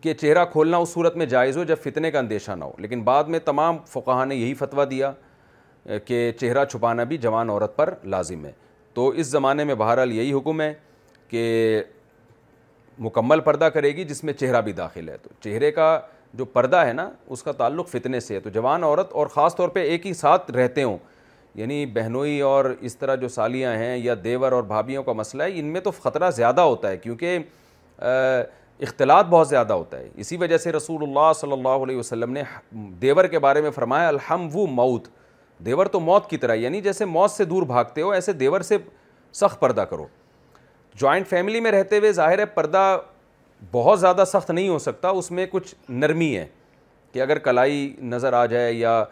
[0.00, 3.02] کہ چہرہ کھولنا اس صورت میں جائز ہو جب فتنے کا اندیشہ نہ ہو لیکن
[3.04, 5.12] بعد میں تمام فقہ نے یہی فتویٰ دیا
[6.06, 8.52] کہ چہرہ چھپانا بھی جوان عورت پر لازم ہے
[8.94, 10.72] تو اس زمانے میں بہرحال یہی حکم ہے
[11.28, 11.82] کہ
[12.98, 15.98] مکمل پردہ کرے گی جس میں چہرہ بھی داخل ہے تو چہرے کا
[16.38, 19.56] جو پردہ ہے نا اس کا تعلق فتنے سے ہے تو جوان عورت اور خاص
[19.56, 20.98] طور پہ ایک ہی ساتھ رہتے ہوں
[21.54, 25.58] یعنی بہنوئی اور اس طرح جو سالیاں ہیں یا دیور اور بھابھیوں کا مسئلہ ہے
[25.58, 27.38] ان میں تو خطرہ زیادہ ہوتا ہے کیونکہ
[28.84, 32.42] اختلاط بہت زیادہ ہوتا ہے اسی وجہ سے رسول اللہ صلی اللہ علیہ وسلم نے
[33.02, 35.08] دیور کے بارے میں فرمایا الحم و موت
[35.64, 38.76] دیور تو موت کی طرح یعنی جیسے موت سے دور بھاگتے ہو ایسے دیور سے
[39.40, 40.06] سخت پردہ کرو
[41.00, 42.82] جوائنٹ فیملی میں رہتے ہوئے ظاہر ہے پردہ
[43.72, 46.46] بہت زیادہ سخت نہیں ہو سکتا اس میں کچھ نرمی ہے
[47.12, 49.02] کہ اگر کلائی نظر آ جائے یا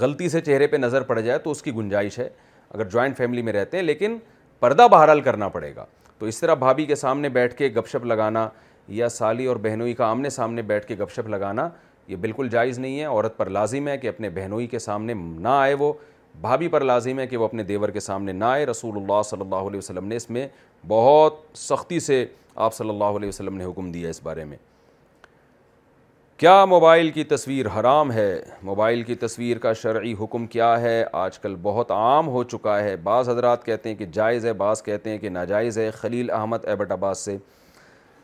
[0.00, 2.28] غلطی سے چہرے پہ نظر پڑ جائے تو اس کی گنجائش ہے
[2.70, 4.16] اگر جوائنٹ فیملی میں رہتے ہیں لیکن
[4.60, 5.84] پردہ بہرحال کرنا پڑے گا
[6.18, 8.48] تو اس طرح بھابھی کے سامنے بیٹھ کے گپ شپ لگانا
[8.98, 11.68] یا سالی اور بہنوئی کا آمنے سامنے بیٹھ کے گپ شپ لگانا
[12.10, 15.48] یہ بالکل جائز نہیں ہے عورت پر لازم ہے کہ اپنے بہنوئی کے سامنے نہ
[15.48, 15.92] آئے وہ
[16.40, 19.40] بھابھی پر لازم ہے کہ وہ اپنے دیور کے سامنے نہ آئے رسول اللہ صلی
[19.40, 20.46] اللہ علیہ وسلم نے اس میں
[20.88, 22.24] بہت سختی سے
[22.66, 24.56] آپ صلی اللہ علیہ وسلم نے حکم دیا اس بارے میں
[26.42, 28.26] کیا موبائل کی تصویر حرام ہے
[28.62, 32.96] موبائل کی تصویر کا شرعی حکم کیا ہے آج کل بہت عام ہو چکا ہے
[33.10, 36.64] بعض حضرات کہتے ہیں کہ جائز ہے بعض کہتے ہیں کہ ناجائز ہے خلیل احمد
[36.68, 37.36] ایبٹ عباس سے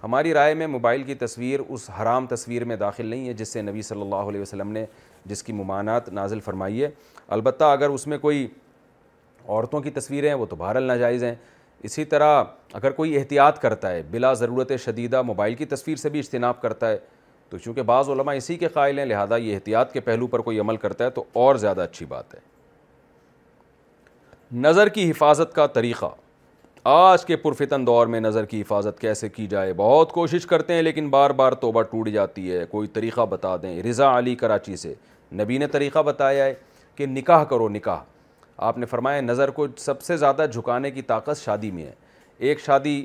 [0.02, 3.62] ہماری رائے میں موبائل کی تصویر اس حرام تصویر میں داخل نہیں ہے جس سے
[3.62, 4.84] نبی صلی اللہ علیہ وسلم نے
[5.26, 6.88] جس کی ممانعت نازل فرمائی ہے
[7.36, 8.46] البتہ اگر اس میں کوئی
[9.48, 11.34] عورتوں کی تصویریں وہ تو بہرحال ناجائز ہیں
[11.84, 12.42] اسی طرح
[12.72, 16.90] اگر کوئی احتیاط کرتا ہے بلا ضرورت شدیدہ موبائل کی تصویر سے بھی اجتناب کرتا
[16.90, 16.96] ہے
[17.50, 20.58] تو چونکہ بعض علماء اسی کے قائل ہیں لہذا یہ احتیاط کے پہلو پر کوئی
[20.60, 22.40] عمل کرتا ہے تو اور زیادہ اچھی بات ہے
[24.60, 26.06] نظر کی حفاظت کا طریقہ
[26.88, 30.82] آج کے پرفتن دور میں نظر کی حفاظت کیسے کی جائے بہت کوشش کرتے ہیں
[30.82, 34.92] لیکن بار بار توبہ ٹوٹ جاتی ہے کوئی طریقہ بتا دیں رضا علی کراچی سے
[35.40, 36.54] نبی نے طریقہ بتایا ہے
[36.96, 38.00] کہ نکاح کرو نکاح
[38.68, 41.92] آپ نے فرمایا نظر کو سب سے زیادہ جھکانے کی طاقت شادی میں ہے
[42.48, 43.04] ایک شادی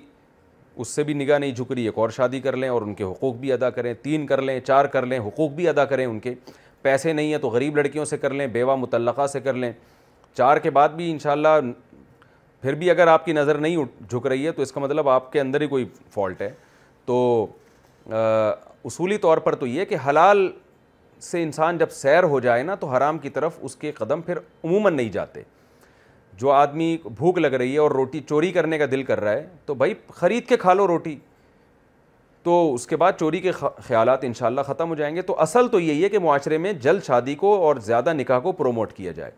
[0.75, 3.03] اس سے بھی نگاہ نہیں جھک رہی ایک اور شادی کر لیں اور ان کے
[3.03, 6.19] حقوق بھی ادا کریں تین کر لیں چار کر لیں حقوق بھی ادا کریں ان
[6.19, 6.33] کے
[6.81, 9.71] پیسے نہیں ہیں تو غریب لڑکیوں سے کر لیں بیوہ متعلقہ سے کر لیں
[10.37, 11.59] چار کے بعد بھی انشاءاللہ
[12.61, 15.31] پھر بھی اگر آپ کی نظر نہیں جھک رہی ہے تو اس کا مطلب آپ
[15.31, 16.49] کے اندر ہی کوئی فالٹ ہے
[17.05, 17.15] تو
[18.11, 20.49] اصولی طور پر تو یہ کہ حلال
[21.31, 24.37] سے انسان جب سیر ہو جائے نا تو حرام کی طرف اس کے قدم پھر
[24.63, 25.41] عموماً نہیں جاتے
[26.41, 29.45] جو آدمی بھوک لگ رہی ہے اور روٹی چوری کرنے کا دل کر رہا ہے
[29.65, 31.15] تو بھائی خرید کے کھا لو روٹی
[32.43, 35.79] تو اس کے بعد چوری کے خیالات انشاءاللہ ختم ہو جائیں گے تو اصل تو
[35.79, 39.31] یہی ہے کہ معاشرے میں جلد شادی کو اور زیادہ نکاح کو پروموٹ کیا جائے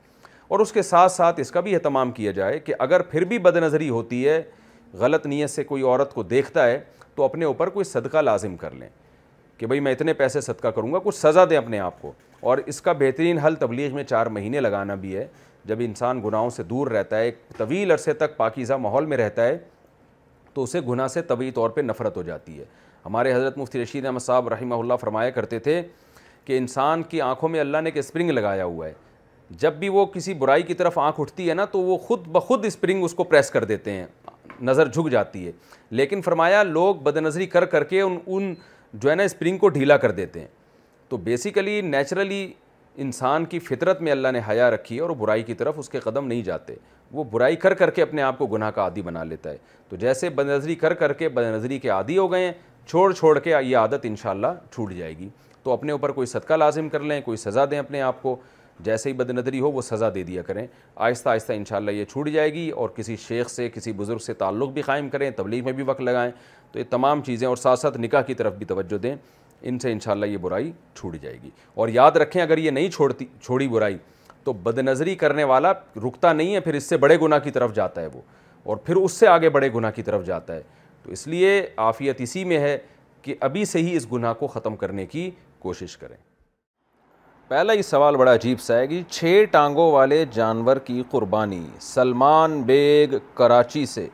[0.54, 3.38] اور اس کے ساتھ ساتھ اس کا بھی اہتمام کیا جائے کہ اگر پھر بھی
[3.46, 4.42] بد نظری ہوتی ہے
[5.00, 6.80] غلط نیت سے کوئی عورت کو دیکھتا ہے
[7.16, 8.90] تو اپنے اوپر کوئی صدقہ لازم کر لیں
[9.58, 12.12] کہ بھائی میں اتنے پیسے صدقہ کروں گا کچھ سزا دیں اپنے آپ کو
[12.52, 15.26] اور اس کا بہترین حل تبلیغ میں چار مہینے لگانا بھی ہے
[15.68, 19.46] جب انسان گناہوں سے دور رہتا ہے ایک طویل عرصے تک پاکیزہ ماحول میں رہتا
[19.48, 19.58] ہے
[20.54, 22.66] تو اسے گناہ سے طبی طور پہ نفرت ہو جاتی ہے
[23.06, 25.82] ہمارے حضرت مفتی رشید احمد صاحب رحمہ اللہ فرمایا کرتے تھے
[26.46, 28.94] کہ انسان کی آنکھوں میں اللہ نے ایک اسپرنگ لگایا ہوا ہے
[29.60, 32.66] جب بھی وہ کسی برائی کی طرف آنکھ اٹھتی ہے نا تو وہ خود بخود
[32.66, 34.06] اسپرنگ اس کو پریس کر دیتے ہیں
[34.62, 35.52] نظر جھک جاتی ہے
[35.90, 38.54] لیکن فرمایا لوگ بد نظری کر کر کے ان ان
[38.94, 40.48] جو ہے نا اسپرنگ کو ڈھیلا کر دیتے ہیں
[41.10, 42.48] تو بیسیکلی نیچرلی
[43.06, 46.00] انسان کی فطرت میں اللہ نے حیا رکھی ہے اور برائی کی طرف اس کے
[46.00, 46.76] قدم نہیں جاتے
[47.12, 49.58] وہ برائی کر کر کے اپنے آپ کو گناہ کا عادی بنا لیتا ہے
[49.90, 52.52] تو جیسے بد نظری کر کر کے بد نظری کے عادی ہو گئے ہیں
[52.88, 55.30] چھوڑ چھوڑ کے یہ عادت انشاءاللہ چھوٹ جائے گی
[55.64, 58.36] تو اپنے اوپر کوئی صدقہ لازم کر لیں کوئی سزا دیں اپنے آپ کو
[58.86, 62.30] جیسے ہی بد نظری ہو وہ سزا دے دیا کریں آہستہ آہستہ انشاءاللہ یہ چھوٹ
[62.34, 65.74] جائے گی اور کسی شیخ سے کسی بزرگ سے تعلق بھی قائم کریں تبلیغ میں
[65.74, 66.32] بھی وقت لگائیں
[66.72, 69.16] تو یہ تمام چیزیں اور ساتھ ساتھ نکاح کی طرف بھی توجہ دیں
[69.66, 73.26] ان سے انشاءاللہ یہ برائی چھوٹ جائے گی اور یاد رکھیں اگر یہ نہیں چھوڑتی
[73.42, 73.98] چھوڑی برائی
[74.44, 75.72] تو بد نظری کرنے والا
[76.06, 78.22] رکتا نہیں ہے پھر اس سے بڑے گناہ کی طرف جاتا ہے وہ
[78.64, 80.62] اور پھر اس سے آگے بڑے گناہ کی طرف جاتا ہے
[81.04, 82.78] تو اس لیے عافیت اسی میں ہے
[83.22, 85.30] کہ ابھی سے ہی اس گناہ کو ختم کرنے کی
[85.60, 86.16] کوشش کریں
[87.54, 92.62] پہلا ہی سوال بڑا عجیب سا ہے کہ چھ ٹانگوں والے جانور کی قربانی سلمان
[92.66, 94.08] بیگ کراچی سے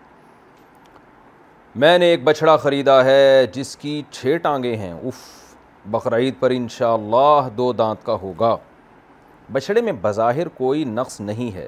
[1.83, 5.17] میں نے ایک بچھڑا خریدا ہے جس کی چھ ٹانگیں ہیں اف
[5.91, 8.55] بقرعید پر انشاءاللہ دو دانت کا ہوگا
[9.51, 11.67] بچھڑے میں بظاہر کوئی نقص نہیں ہے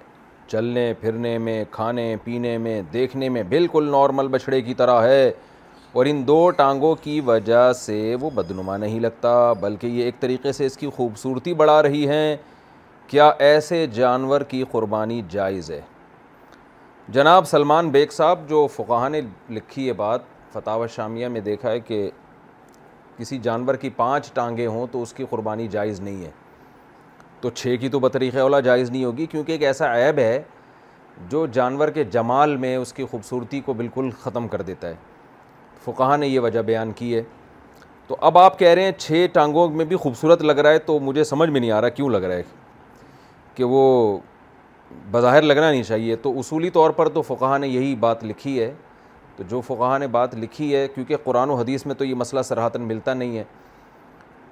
[0.52, 5.30] چلنے پھرنے میں کھانے پینے میں دیکھنے میں بالکل نارمل بچھڑے کی طرح ہے
[5.93, 10.51] اور ان دو ٹانگوں کی وجہ سے وہ بدنما نہیں لگتا بلکہ یہ ایک طریقے
[10.51, 12.35] سے اس کی خوبصورتی بڑھا رہی ہیں
[13.07, 15.80] کیا ایسے جانور کی قربانی جائز ہے
[17.13, 20.22] جناب سلمان بیگ صاحب جو فقہ نے لکھی یہ بات
[20.53, 22.09] فتح و شامیہ میں دیکھا ہے کہ
[23.18, 26.31] کسی جانور کی پانچ ٹانگیں ہوں تو اس کی قربانی جائز نہیں ہے
[27.41, 30.41] تو چھ کی تو بطریقہ اولا جائز نہیں ہوگی کیونکہ ایک ایسا عیب ہے
[31.30, 34.95] جو جانور کے جمال میں اس کی خوبصورتی کو بالکل ختم کر دیتا ہے
[35.85, 37.21] فقہ نے یہ وجہ بیان کی ہے
[38.07, 40.99] تو اب آپ کہہ رہے ہیں چھ ٹانگوں میں بھی خوبصورت لگ رہا ہے تو
[40.99, 42.43] مجھے سمجھ میں نہیں آ رہا کیوں لگ رہا ہے
[43.55, 43.81] کہ وہ
[45.11, 48.71] بظاہر لگنا نہیں چاہیے تو اصولی طور پر تو فقہ نے یہی بات لکھی ہے
[49.35, 52.41] تو جو فقہ نے بات لکھی ہے کیونکہ قرآن و حدیث میں تو یہ مسئلہ
[52.47, 53.43] سراہتاً ملتا نہیں ہے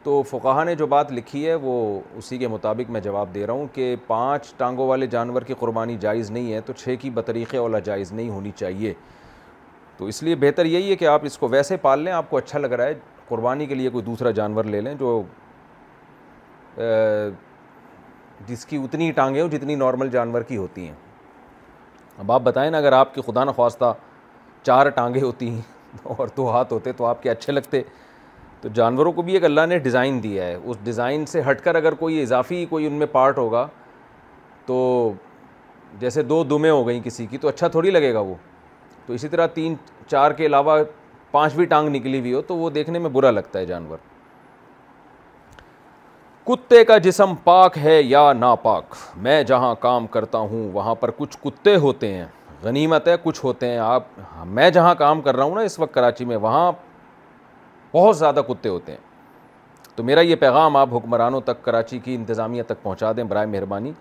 [0.03, 1.73] تو فقہ نے جو بات لکھی ہے وہ
[2.18, 5.97] اسی کے مطابق میں جواب دے رہا ہوں کہ پانچ ٹانگوں والے جانور کی قربانی
[5.99, 8.93] جائز نہیں ہے تو چھ کی بطریق اولا جائز نہیں ہونی چاہیے
[10.00, 12.38] تو اس لیے بہتر یہی ہے کہ آپ اس کو ویسے پال لیں آپ کو
[12.38, 12.94] اچھا لگ رہا ہے
[13.28, 15.12] قربانی کے لیے کوئی دوسرا جانور لے لیں جو
[18.48, 20.94] جس کی اتنی ٹانگیں ہوں جتنی نارمل جانور کی ہوتی ہیں
[22.18, 23.94] اب آپ بتائیں نا اگر آپ کی خدا نخواستہ
[24.66, 27.82] چار ٹانگیں ہوتی ہیں اور دو ہاتھ ہوتے تو آپ کے اچھے لگتے
[28.62, 31.76] تو جانوروں کو بھی ایک اللہ نے ڈیزائن دیا ہے اس ڈیزائن سے ہٹ کر
[31.76, 33.68] اگر کوئی اضافی کوئی ان میں پارٹ ہوگا
[34.66, 34.80] تو
[36.00, 38.36] جیسے دو دمیں ہو گئیں کسی کی تو اچھا تھوڑی لگے گا وہ
[39.10, 39.76] تو اسی طرح تین
[40.07, 40.76] چار کے علاوہ
[41.31, 43.98] پانچویں ٹانگ نکلی ہوئی ہو تو وہ دیکھنے میں برا لگتا ہے جانور
[46.48, 48.95] کتے کا جسم پاک ہے یا ناپاک
[49.27, 52.26] میں جہاں کام کرتا ہوں وہاں پر کچھ کتے ہوتے ہیں
[52.64, 54.03] غنیمت ہے کچھ ہوتے ہیں آپ
[54.60, 56.72] میں جہاں کام کر رہا ہوں نا اس وقت کراچی میں وہاں
[57.95, 62.64] بہت زیادہ کتے ہوتے ہیں تو میرا یہ پیغام آپ حکمرانوں تک کراچی کی انتظامیہ
[62.68, 63.91] تک پہنچا دیں برائے مہربانی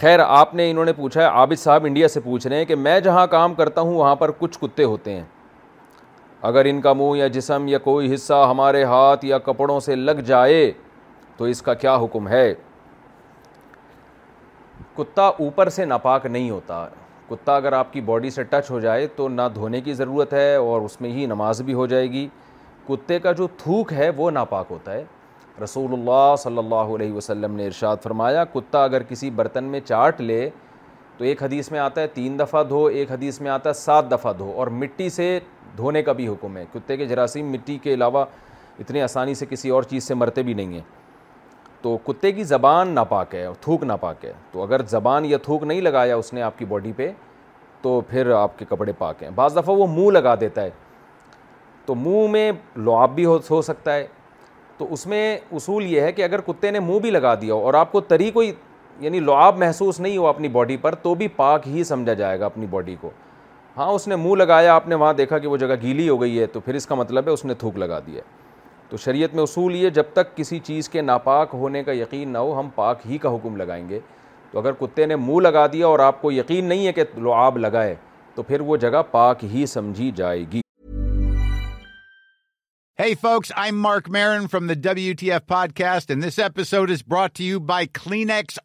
[0.00, 2.74] خیر آپ نے انہوں نے پوچھا ہے عابد صاحب انڈیا سے پوچھ رہے ہیں کہ
[2.76, 5.22] میں جہاں کام کرتا ہوں وہاں پر کچھ کتے ہوتے ہیں
[6.48, 10.20] اگر ان کا منہ یا جسم یا کوئی حصہ ہمارے ہاتھ یا کپڑوں سے لگ
[10.30, 10.70] جائے
[11.36, 12.52] تو اس کا کیا حکم ہے
[14.96, 16.86] کتا اوپر سے ناپاک نہیں ہوتا
[17.28, 20.54] کتا اگر آپ کی باڈی سے ٹچ ہو جائے تو نہ دھونے کی ضرورت ہے
[20.56, 22.26] اور اس میں ہی نماز بھی ہو جائے گی
[22.88, 25.04] کتے کا جو تھوک ہے وہ ناپاک ہوتا ہے
[25.62, 30.20] رسول اللہ صلی اللہ علیہ وسلم نے ارشاد فرمایا کتا اگر کسی برتن میں چاٹ
[30.20, 30.48] لے
[31.18, 34.10] تو ایک حدیث میں آتا ہے تین دفعہ دھو ایک حدیث میں آتا ہے سات
[34.12, 35.38] دفعہ دھو اور مٹی سے
[35.76, 38.24] دھونے کا بھی حکم ہے کتے کے جراثیم مٹی کے علاوہ
[38.80, 40.80] اتنے آسانی سے کسی اور چیز سے مرتے بھی نہیں ہیں
[41.82, 45.62] تو کتے کی زبان ناپاک ہے اور تھوک ناپاک ہے تو اگر زبان یا تھوک
[45.62, 47.10] نہیں لگایا اس نے آپ کی باڈی پہ
[47.82, 50.70] تو پھر آپ کے کپڑے پاک ہیں بعض دفعہ وہ منہ لگا دیتا ہے
[51.86, 54.06] تو منہ میں لعاب بھی ہو سکتا ہے
[54.78, 55.26] تو اس میں
[55.56, 58.00] اصول یہ ہے کہ اگر کتے نے منہ بھی لگا دیا ہو اور آپ کو
[58.00, 58.52] تری کوئی
[59.00, 62.46] یعنی لعاب محسوس نہیں ہوا اپنی باڈی پر تو بھی پاک ہی سمجھا جائے گا
[62.46, 63.10] اپنی باڈی کو
[63.76, 66.38] ہاں اس نے منہ لگایا آپ نے وہاں دیکھا کہ وہ جگہ گیلی ہو گئی
[66.40, 68.22] ہے تو پھر اس کا مطلب ہے اس نے تھوک لگا دیا
[68.88, 72.38] تو شریعت میں اصول یہ جب تک کسی چیز کے ناپاک ہونے کا یقین نہ
[72.38, 73.98] ہو ہم پاک ہی کا حکم لگائیں گے
[74.50, 77.56] تو اگر کتے نے منہ لگا دیا اور آپ کو یقین نہیں ہے کہ لعاب
[77.58, 77.94] لگائے
[78.34, 80.60] تو پھر وہ جگہ پاک ہی سمجھی جائے گی
[83.02, 85.30] Mark Maron from the double
[85.76, 88.58] podcast this episode is brought by Kleenex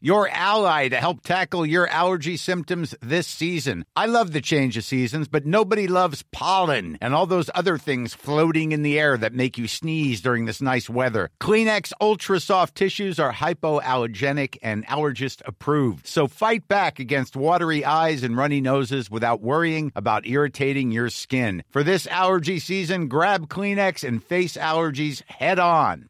[0.00, 3.84] your ally to help tackle your allergy symptoms this season.
[3.94, 8.14] I love the change of seasons, but nobody loves pollen and all those other things
[8.14, 11.30] floating in the air that make you sneeze during this nice weather.
[11.40, 16.06] Kleenex Ultra Soft Tissues are hypoallergenic and allergist approved.
[16.06, 21.62] So fight back against watery eyes and runny noses without worrying about irritating your skin.
[21.68, 26.08] For this allergy season, grab Kleenex and face allergies head on.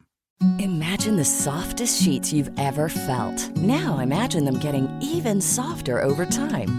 [0.58, 3.38] Imagine the softest sheets you've ever felt.
[3.56, 6.78] Now imagine them getting even softer over time.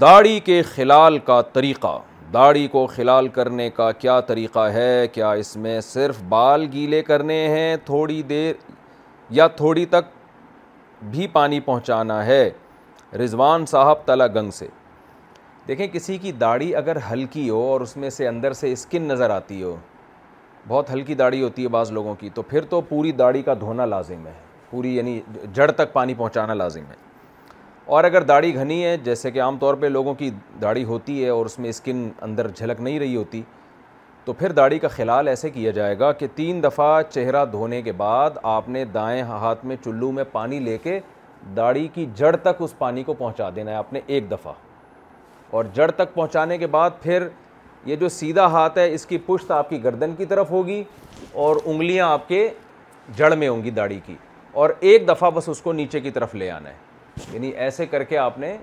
[0.00, 1.98] داڑھی کے خلال کا طریقہ
[2.32, 7.34] داڑھی کو خلال کرنے کا کیا طریقہ ہے کیا اس میں صرف بال گیلے کرنے
[7.48, 8.54] ہیں تھوڑی دیر
[9.38, 10.06] یا تھوڑی تک
[11.10, 12.48] بھی پانی پہنچانا ہے
[13.24, 14.68] رضوان صاحب تلا گنگ سے
[15.68, 19.30] دیکھیں کسی کی داڑھی اگر ہلکی ہو اور اس میں سے اندر سے اسکن نظر
[19.30, 19.76] آتی ہو
[20.68, 23.84] بہت ہلکی داڑھی ہوتی ہے بعض لوگوں کی تو پھر تو پوری داڑھی کا دھونا
[23.86, 24.32] لازم ہے
[24.70, 25.20] پوری یعنی
[25.54, 27.04] جڑ تک پانی پہنچانا لازم ہے
[27.94, 30.30] اور اگر داڑھی گھنی ہے جیسے کہ عام طور پہ لوگوں کی
[30.62, 33.42] داڑھی ہوتی ہے اور اس میں اسکن اندر جھلک نہیں رہی ہوتی
[34.24, 37.92] تو پھر داڑھی کا خلال ایسے کیا جائے گا کہ تین دفعہ چہرہ دھونے کے
[37.96, 40.98] بعد آپ نے دائیں ہاتھ میں چلو میں پانی لے کے
[41.56, 44.52] داڑھی کی جڑ تک اس پانی کو پہنچا دینا ہے آپ نے ایک دفعہ
[45.56, 47.26] اور جڑ تک پہنچانے کے بعد پھر
[47.86, 50.82] یہ جو سیدھا ہاتھ ہے اس کی پشت آپ کی گردن کی طرف ہوگی
[51.42, 52.48] اور انگلیاں آپ کے
[53.16, 54.14] جڑ میں ہوں گی داڑھی کی
[54.62, 56.84] اور ایک دفعہ بس اس کو نیچے کی طرف لے آنا ہے
[57.32, 58.56] یعنی ایسے کر کے آپ نے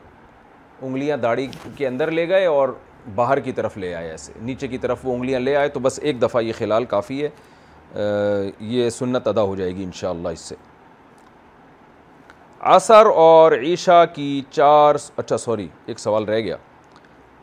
[0.82, 1.48] انگلیاں داڑھی
[1.78, 2.70] کے اندر لے گئے اور
[3.16, 6.00] باہر کی طرف لے آئے ایسے نیچے کی طرف وہ انگلیاں لے آئے تو بس
[6.02, 10.56] ایک دفعہ یہ خلال کافی ہے یہ سنت ادا ہو جائے گی انشاءاللہ اس سے
[12.76, 16.58] عصر اور عیشہ کی چار اچھا سوری ایک سوال رہ گیا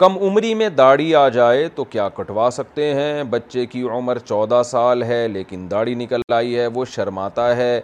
[0.02, 4.62] کم عمری میں داڑھی آ جائے تو کیا کٹوا سکتے ہیں بچے کی عمر چودہ
[4.64, 7.80] سال ہے لیکن داڑھی نکل آئی ہے وہ شرماتا ہے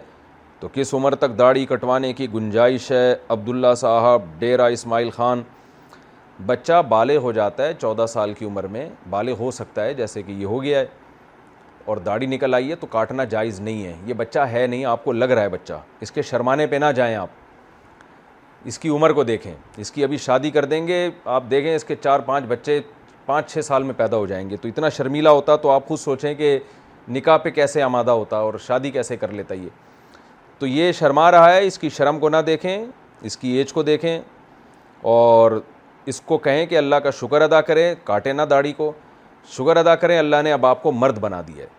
[0.59, 5.41] تو کس عمر تک داڑھی کٹوانے کی گنجائش ہے عبداللہ صاحب ڈیرا اسماعیل خان
[6.45, 10.21] بچہ بالغ ہو جاتا ہے چودہ سال کی عمر میں بالغ ہو سکتا ہے جیسے
[10.23, 10.85] کہ یہ ہو گیا ہے
[11.91, 15.03] اور داڑھی نکل آئی ہے تو کاٹنا جائز نہیں ہے یہ بچہ ہے نہیں آپ
[15.03, 15.73] کو لگ رہا ہے بچہ
[16.05, 17.27] اس کے شرمانے پہ نہ جائیں آپ
[18.67, 21.83] اس کی عمر کو دیکھیں اس کی ابھی شادی کر دیں گے آپ دیکھیں اس
[21.85, 22.79] کے چار پانچ بچے
[23.25, 25.99] پانچ چھ سال میں پیدا ہو جائیں گے تو اتنا شرمیلا ہوتا تو آپ خود
[25.99, 26.57] سوچیں کہ
[27.11, 29.69] نکاح پہ کیسے آمادہ ہوتا اور شادی کیسے کر لیتا یہ
[30.59, 32.77] تو یہ شرما رہا ہے اس کی شرم کو نہ دیکھیں
[33.29, 34.17] اس کی ایج کو دیکھیں
[35.15, 35.51] اور
[36.11, 38.91] اس کو کہیں کہ اللہ کا شکر ادا کریں کاٹیں نہ داڑھی کو
[39.57, 41.75] شکر ادا کریں اللہ نے اب آپ کو مرد بنا دیا ہے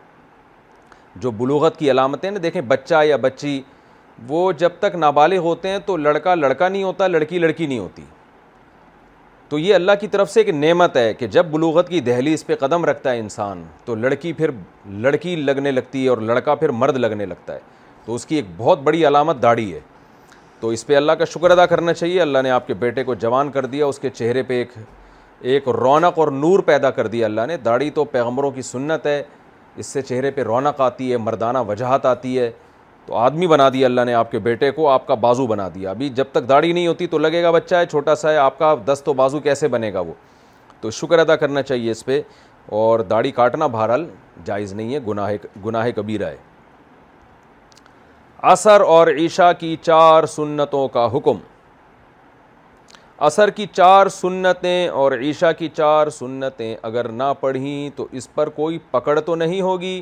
[1.22, 3.60] جو بلوغت کی علامتیں نا دیکھیں بچہ یا بچی
[4.28, 8.04] وہ جب تک نابالغ ہوتے ہیں تو لڑکا لڑکا نہیں ہوتا لڑکی لڑکی نہیں ہوتی
[9.48, 12.46] تو یہ اللہ کی طرف سے ایک نعمت ہے کہ جب بلوغت کی دہلی اس
[12.46, 14.50] پہ قدم رکھتا ہے انسان تو لڑکی پھر
[15.06, 17.60] لڑکی لگنے لگتی ہے اور لڑکا پھر مرد لگنے لگتا ہے
[18.08, 19.78] تو اس کی ایک بہت بڑی علامت داڑھی ہے
[20.60, 23.14] تو اس پہ اللہ کا شکر ادا کرنا چاہیے اللہ نے آپ کے بیٹے کو
[23.24, 24.70] جوان کر دیا اس کے چہرے پہ ایک
[25.52, 29.22] ایک رونق اور نور پیدا کر دیا اللہ نے داڑھی تو پیغمبروں کی سنت ہے
[29.76, 32.50] اس سے چہرے پہ رونق آتی ہے مردانہ وجاہت آتی ہے
[33.06, 35.90] تو آدمی بنا دیا اللہ نے آپ کے بیٹے کو آپ کا بازو بنا دیا
[35.90, 38.58] ابھی جب تک داڑھی نہیں ہوتی تو لگے گا بچہ ہے چھوٹا سا ہے آپ
[38.58, 40.14] کا دست و بازو کیسے بنے گا وہ
[40.80, 42.20] تو شکر ادا کرنا چاہیے اس پہ
[42.80, 44.06] اور داڑھی کاٹنا بہرحال
[44.44, 45.32] جائز نہیں ہے گناہ
[45.66, 46.36] گناہ کبیرہ ہے
[48.46, 51.38] عصر اور عشاء کی چار سنتوں کا حکم
[53.26, 58.48] عصر کی چار سنتیں اور عشاء کی چار سنتیں اگر نہ پڑھیں تو اس پر
[58.56, 60.00] کوئی پکڑ تو نہیں ہوگی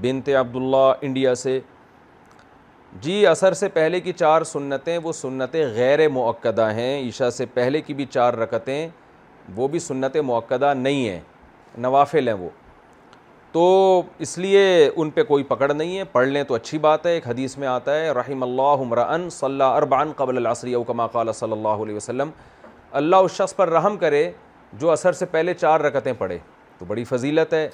[0.00, 1.58] بنت عبداللہ انڈیا سے
[3.02, 7.80] جی عصر سے پہلے کی چار سنتیں وہ سنتیں غیر معقدہ ہیں عشاء سے پہلے
[7.82, 8.88] کی بھی چار رکتیں
[9.56, 11.20] وہ بھی سنت معقدہ نہیں ہیں
[11.88, 12.48] نوافل ہیں وہ
[13.52, 13.66] تو
[14.20, 17.26] اس لیے ان پہ کوئی پکڑ نہیں ہے پڑھ لیں تو اچھی بات ہے ایک
[17.28, 21.94] حدیث میں آتا ہے رحم اللہ صلی اربان قبل العصری اوکما قال صلی اللہ علیہ
[21.96, 22.30] وسلم
[23.00, 24.30] اللہ اس شخص پر رحم کرے
[24.80, 26.38] جو اثر سے پہلے چار رکتیں پڑھے
[26.78, 27.68] تو بڑی فضیلت ہے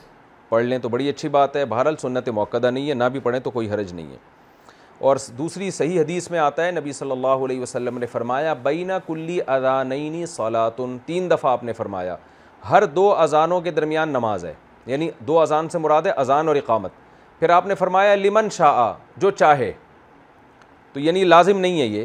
[0.48, 3.40] پڑھ لیں تو بڑی اچھی بات ہے بہرحال سنت موقع نہیں ہے نہ بھی پڑھیں
[3.44, 4.16] تو کوئی حرج نہیں ہے
[5.08, 8.98] اور دوسری صحیح حدیث میں آتا ہے نبی صلی اللہ علیہ وسلم نے فرمایا بینا
[9.06, 12.16] کلی اذانینی نئینی تین دفعہ آپ نے فرمایا
[12.70, 14.52] ہر دو اذانوں کے درمیان نماز ہے
[14.86, 16.92] یعنی دو اذان سے مراد ہے اذان اور اقامت
[17.38, 19.72] پھر آپ نے فرمایا لمن شاہ جو چاہے
[20.92, 22.04] تو یعنی لازم نہیں ہے یہ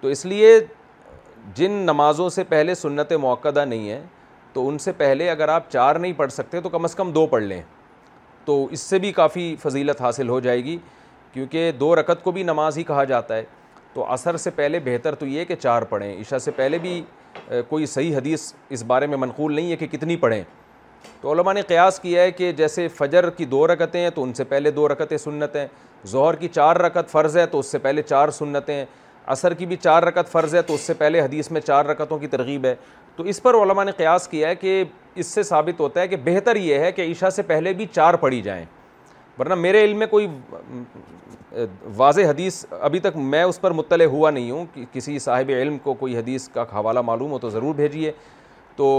[0.00, 0.54] تو اس لیے
[1.54, 4.00] جن نمازوں سے پہلے سنت موقع نہیں ہے
[4.52, 7.26] تو ان سے پہلے اگر آپ چار نہیں پڑھ سکتے تو کم از کم دو
[7.30, 7.60] پڑھ لیں
[8.44, 10.76] تو اس سے بھی کافی فضیلت حاصل ہو جائے گی
[11.32, 13.44] کیونکہ دو رکت کو بھی نماز ہی کہا جاتا ہے
[13.92, 17.02] تو اثر سے پہلے بہتر تو یہ کہ چار پڑھیں عشاء سے پہلے بھی
[17.68, 20.42] کوئی صحیح حدیث اس بارے میں منقول نہیں ہے کہ کتنی پڑھیں
[21.22, 24.32] تو علماء نے قیاس کیا ہے کہ جیسے فجر کی دو رکتیں ہیں تو ان
[24.34, 25.16] سے پہلے دو رکتیں
[25.54, 25.66] ہیں
[26.10, 28.84] ظہر کی چار رکت فرض ہے تو اس سے پہلے چار سنتیں
[29.32, 32.18] عصر کی بھی چار رکت فرض ہے تو اس سے پہلے حدیث میں چار رکتوں
[32.18, 32.74] کی ترغیب ہے
[33.16, 34.82] تو اس پر علماء نے قیاس کیا ہے کہ
[35.14, 38.14] اس سے ثابت ہوتا ہے کہ بہتر یہ ہے کہ عیشہ سے پہلے بھی چار
[38.22, 38.64] پڑھی جائیں
[39.38, 40.26] ورنہ میرے علم میں کوئی
[41.96, 45.78] واضح حدیث ابھی تک میں اس پر مطلع ہوا نہیں ہوں کہ کسی صاحب علم
[45.82, 48.12] کو کوئی حدیث کا حوالہ معلوم ہو تو ضرور بھیجیے
[48.76, 48.90] تو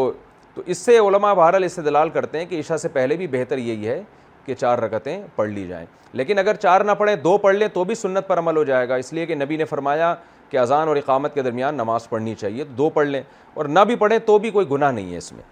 [0.55, 3.87] تو اس سے علماء بہرحال استدلال کرتے ہیں کہ عشاء سے پہلے بھی بہتر یہی
[3.87, 4.01] ہے
[4.45, 5.85] کہ چار رکعتیں پڑھ لی جائیں
[6.17, 8.89] لیکن اگر چار نہ پڑھیں دو پڑھ لیں تو بھی سنت پر عمل ہو جائے
[8.89, 10.13] گا اس لیے کہ نبی نے فرمایا
[10.49, 13.21] کہ اذان اور اقامت کے درمیان نماز پڑھنی چاہیے دو پڑھ لیں
[13.53, 15.43] اور نہ بھی پڑھیں تو بھی کوئی گناہ نہیں ہے اس میں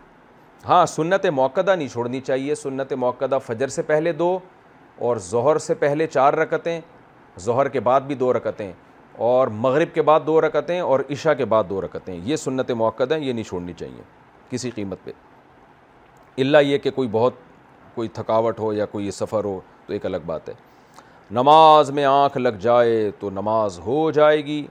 [0.67, 4.37] ہاں سنت موقع نہیں چھوڑنی چاہیے سنت موقع فجر سے پہلے دو
[4.99, 6.79] اور ظہر سے پہلے چار رکتیں
[7.43, 8.71] ظہر کے بعد بھی دو رکتیں
[9.27, 13.03] اور مغرب کے بعد دو رکتیں اور عشاء کے بعد دو رکتیں یہ سنت موقع
[13.11, 14.01] ہیں یہ نہیں چھوڑنی چاہیے
[14.51, 15.11] کسی قیمت پہ
[16.41, 17.33] اللہ یہ کہ کوئی بہت
[17.95, 20.53] کوئی تھکاوٹ ہو یا کوئی سفر ہو تو ایک الگ بات ہے
[21.37, 24.65] نماز میں آنکھ لگ جائے تو نماز ہو جائے گی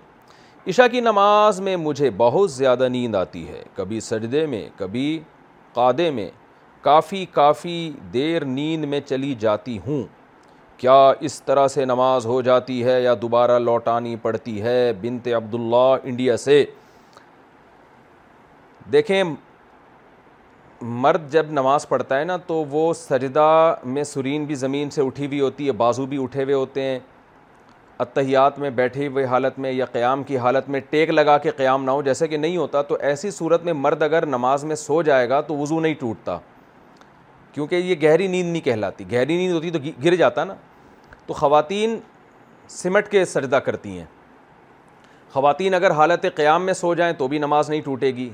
[0.68, 5.08] عشاء کی نماز میں مجھے بہت زیادہ نیند آتی ہے کبھی سجدے میں کبھی
[5.74, 6.28] قادے میں
[6.82, 7.78] کافی کافی
[8.12, 10.02] دیر نیند میں چلی جاتی ہوں
[10.80, 10.96] کیا
[11.28, 16.36] اس طرح سے نماز ہو جاتی ہے یا دوبارہ لوٹانی پڑتی ہے بنت عبداللہ انڈیا
[16.44, 16.64] سے
[18.92, 19.22] دیکھیں
[20.82, 25.26] مرد جب نماز پڑھتا ہے نا تو وہ سجدہ میں سرین بھی زمین سے اٹھی
[25.26, 26.98] ہوئی ہوتی ہے بازو بھی اٹھے ہوئے ہوتے ہیں
[28.00, 31.84] اتحیات میں بیٹھے ہوئے حالت میں یا قیام کی حالت میں ٹیک لگا کے قیام
[31.84, 35.00] نہ ہو جیسے کہ نہیں ہوتا تو ایسی صورت میں مرد اگر نماز میں سو
[35.02, 36.38] جائے گا تو وضو نہیں ٹوٹتا
[37.52, 40.54] کیونکہ یہ گہری نیند نہیں کہلاتی گہری نیند ہوتی تو گر جاتا نا
[41.26, 41.98] تو خواتین
[42.70, 44.04] سمٹ کے سجدہ کرتی ہیں
[45.32, 48.30] خواتین اگر حالت قیام میں سو جائیں تو بھی نماز نہیں ٹوٹے گی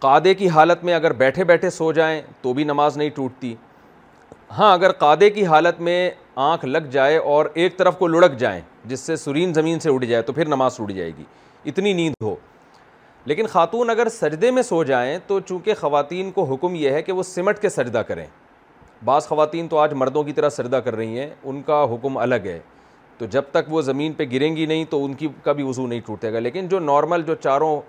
[0.00, 3.54] قادے کی حالت میں اگر بیٹھے بیٹھے سو جائیں تو بھی نماز نہیں ٹوٹتی
[4.58, 6.10] ہاں اگر قادے کی حالت میں
[6.50, 10.04] آنکھ لگ جائے اور ایک طرف کو لڑک جائیں جس سے سرین زمین سے اڑ
[10.04, 11.24] جائے تو پھر نماز ٹوٹ جائے گی
[11.70, 12.34] اتنی نیند ہو
[13.26, 17.12] لیکن خاتون اگر سجدے میں سو جائیں تو چونکہ خواتین کو حکم یہ ہے کہ
[17.12, 18.26] وہ سمٹ کے سجدہ کریں
[19.04, 22.46] بعض خواتین تو آج مردوں کی طرح سجدہ کر رہی ہیں ان کا حکم الگ
[22.46, 22.58] ہے
[23.18, 25.86] تو جب تک وہ زمین پہ گریں گی نہیں تو ان کی کا بھی وضو
[25.86, 27.80] نہیں ٹوٹے گا لیکن جو نارمل جو چاروں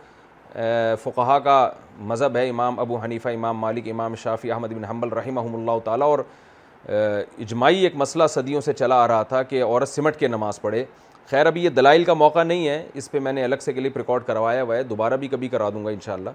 [1.03, 1.69] فقہا کا
[2.09, 6.07] مذہب ہے امام ابو حنیفہ امام مالک امام شافی احمد بن حمل رحمہ اللہ تعالیٰ
[6.07, 6.19] اور
[6.87, 10.83] اجماعی ایک مسئلہ صدیوں سے چلا آ رہا تھا کہ عورت سمٹ کے نماز پڑھے
[11.29, 13.79] خیر ابھی یہ دلائل کا موقع نہیں ہے اس پہ میں نے الگ سے کے
[13.81, 16.29] لیے ریکارڈ کروایا ہوا ہے دوبارہ بھی کبھی کرا دوں گا انشاءاللہ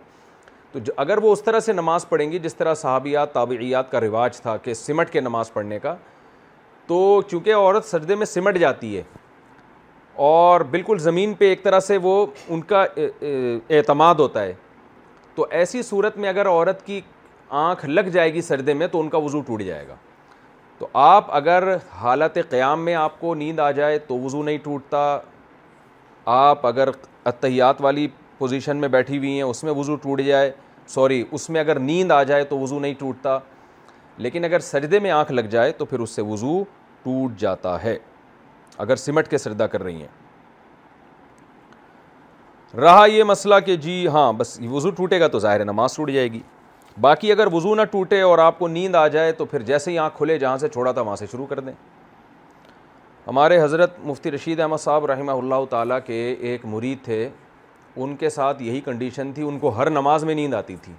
[0.73, 4.41] تو اگر وہ اس طرح سے نماز پڑھیں گی جس طرح صحابیات تابعیات کا رواج
[4.41, 5.95] تھا کہ سمٹ کے نماز پڑھنے کا
[6.87, 9.03] تو چونکہ عورت سجدے میں سمٹ جاتی ہے
[10.17, 12.85] اور بالکل زمین پہ ایک طرح سے وہ ان کا
[13.21, 14.53] اعتماد ہوتا ہے
[15.35, 17.01] تو ایسی صورت میں اگر عورت کی
[17.65, 19.95] آنکھ لگ جائے گی سردے میں تو ان کا وضو ٹوٹ جائے گا
[20.79, 21.69] تو آپ اگر
[22.01, 25.19] حالت قیام میں آپ کو نیند آ جائے تو وضو نہیں ٹوٹتا
[26.35, 26.89] آپ اگر
[27.25, 28.07] اتحیات والی
[28.39, 30.51] پوزیشن میں بیٹھی ہوئی ہیں اس میں وضو ٹوٹ جائے
[30.95, 33.39] سوری اس میں اگر نیند آ جائے تو وضو نہیں ٹوٹتا
[34.25, 36.63] لیکن اگر سجدے میں آنکھ لگ جائے تو پھر اس سے وضو
[37.03, 37.97] ٹوٹ جاتا ہے
[38.79, 40.09] اگر سمٹ کے سردہ کر رہی ہیں
[42.81, 46.31] رہا یہ مسئلہ کہ جی ہاں بس وضو ٹوٹے گا تو ظاہر نماز ٹوٹ جائے
[46.33, 46.41] گی
[47.01, 49.99] باقی اگر وضو نہ ٹوٹے اور آپ کو نیند آ جائے تو پھر جیسے ہی
[49.99, 51.73] آنکھ کھلے جہاں سے چھوڑا تھا وہاں سے شروع کر دیں
[53.27, 57.29] ہمارے حضرت مفتی رشید احمد صاحب رحمہ اللہ تعالیٰ کے ایک مرید تھے
[57.97, 60.93] ان کے ساتھ یہی کنڈیشن تھی ان کو ہر نماز میں نیند آتی تھی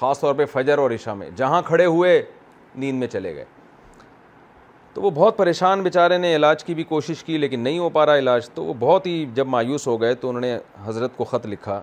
[0.00, 2.20] خاص طور پہ فجر اور عشاء میں جہاں کھڑے ہوئے
[2.74, 3.44] نیند میں چلے گئے
[4.94, 8.04] تو وہ بہت پریشان بیچارے نے علاج کی بھی کوشش کی لیکن نہیں ہو پا
[8.06, 11.24] رہا علاج تو وہ بہت ہی جب مایوس ہو گئے تو انہوں نے حضرت کو
[11.30, 11.80] خط لکھا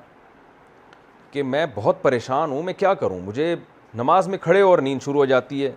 [1.31, 3.55] کہ میں بہت پریشان ہوں میں کیا کروں مجھے
[4.03, 5.71] نماز میں کھڑے اور نیند شروع ہو جاتی ہے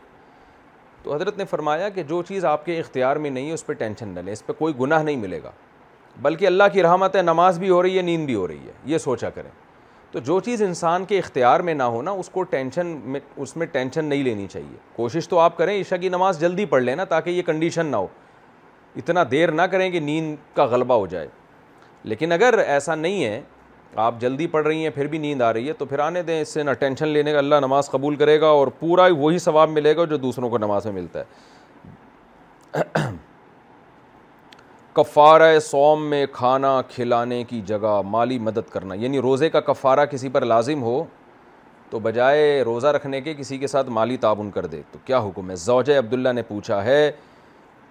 [1.03, 3.73] تو حضرت نے فرمایا کہ جو چیز آپ کے اختیار میں نہیں ہے اس پہ
[3.83, 5.51] ٹینشن نہ لیں اس پہ کوئی گناہ نہیں ملے گا
[6.23, 8.73] بلکہ اللہ کی رحمت ہے نماز بھی ہو رہی ہے نیند بھی ہو رہی ہے
[8.93, 9.51] یہ سوچا کریں
[10.15, 13.57] تو جو چیز انسان کے اختیار میں نہ ہو نا اس کو ٹینشن میں اس
[13.57, 17.05] میں ٹینشن نہیں لینی چاہیے کوشش تو آپ کریں عشاء کی نماز جلدی پڑھ لینا
[17.13, 18.07] تاکہ یہ کنڈیشن نہ ہو
[18.97, 21.27] اتنا دیر نہ کریں کہ نیند کا غلبہ ہو جائے
[22.13, 23.41] لیکن اگر ایسا نہیں ہے
[24.07, 26.41] آپ جلدی پڑھ رہی ہیں پھر بھی نیند آ رہی ہے تو پھر آنے دیں
[26.43, 29.71] اس سے نہ ٹینشن لینے کا اللہ نماز قبول کرے گا اور پورا وہی ثواب
[29.71, 31.23] ملے گا جو دوسروں کو نماز میں ملتا
[32.77, 32.83] ہے
[34.97, 40.29] کفارہ سوم میں کھانا کھلانے کی جگہ مالی مدد کرنا یعنی روزے کا کفارہ کسی
[40.33, 41.03] پر لازم ہو
[41.91, 45.51] تو بجائے روزہ رکھنے کے کسی کے ساتھ مالی تعاون کر دے تو کیا حکم
[45.51, 47.01] ہے زوجہ عبداللہ نے پوچھا ہے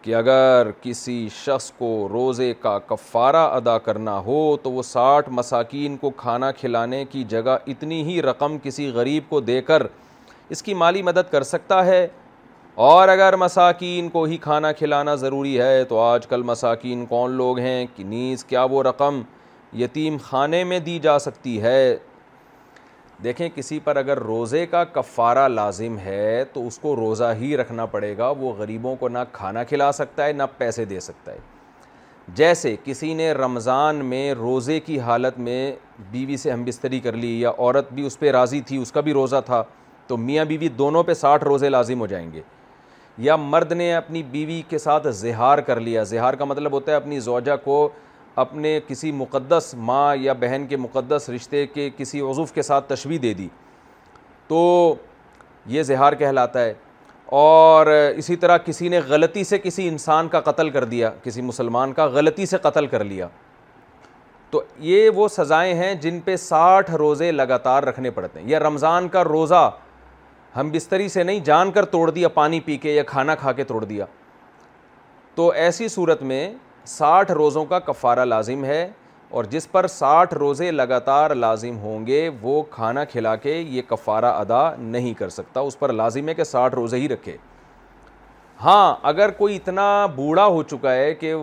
[0.02, 5.98] کہ اگر کسی شخص کو روزے کا کفارہ ادا کرنا ہو تو وہ ساٹھ مساکین
[5.98, 9.84] کو کھانا کھلانے کی جگہ اتنی ہی رقم کسی غریب کو دے کر
[10.56, 12.06] اس کی مالی مدد کر سکتا ہے
[12.76, 17.60] اور اگر مساکین کو ہی کھانا کھلانا ضروری ہے تو آج کل مساکین کون لوگ
[17.60, 19.22] ہیں کہ نیز کیا وہ رقم
[19.82, 21.95] یتیم خانے میں دی جا سکتی ہے
[23.24, 27.86] دیکھیں کسی پر اگر روزے کا کفارہ لازم ہے تو اس کو روزہ ہی رکھنا
[27.91, 32.32] پڑے گا وہ غریبوں کو نہ کھانا کھلا سکتا ہے نہ پیسے دے سکتا ہے
[32.36, 35.72] جیسے کسی نے رمضان میں روزے کی حالت میں
[36.12, 39.02] بیوی سے ہم بستری کر لی یا عورت بھی اس پہ راضی تھی اس کا
[39.08, 39.64] بھی روزہ تھا
[40.08, 42.41] تو میاں بیوی دونوں پہ ساٹھ روزے لازم ہو جائیں گے
[43.18, 46.95] یا مرد نے اپنی بیوی کے ساتھ زہار کر لیا زہار کا مطلب ہوتا ہے
[46.98, 47.88] اپنی زوجہ کو
[48.44, 53.19] اپنے کسی مقدس ماں یا بہن کے مقدس رشتے کے کسی عضو کے ساتھ تشویح
[53.22, 53.48] دے دی
[54.48, 54.64] تو
[55.65, 56.73] یہ زہار کہلاتا ہے
[57.31, 61.94] اور اسی طرح کسی نے غلطی سے کسی انسان کا قتل کر دیا کسی مسلمان
[61.94, 63.27] کا غلطی سے قتل کر لیا
[64.52, 69.07] تو یہ وہ سزائیں ہیں جن پہ ساٹھ روزے لگاتار رکھنے پڑتے ہیں یا رمضان
[69.10, 69.69] کا روزہ
[70.56, 73.64] ہم بستری سے نہیں جان کر توڑ دیا پانی پی کے یا کھانا کھا کے
[73.64, 74.06] توڑ دیا
[75.36, 76.44] تو ایسی صورت میں
[76.88, 78.88] ساٹھ روزوں کا کفارہ لازم ہے
[79.38, 84.32] اور جس پر ساٹھ روزے لگاتار لازم ہوں گے وہ کھانا کھلا کے یہ کفارہ
[84.42, 87.36] ادا نہیں کر سکتا اس پر لازم ہے کہ ساٹھ روزے ہی رکھے
[88.64, 91.34] ہاں اگر کوئی اتنا بوڑھا ہو چکا ہے کہ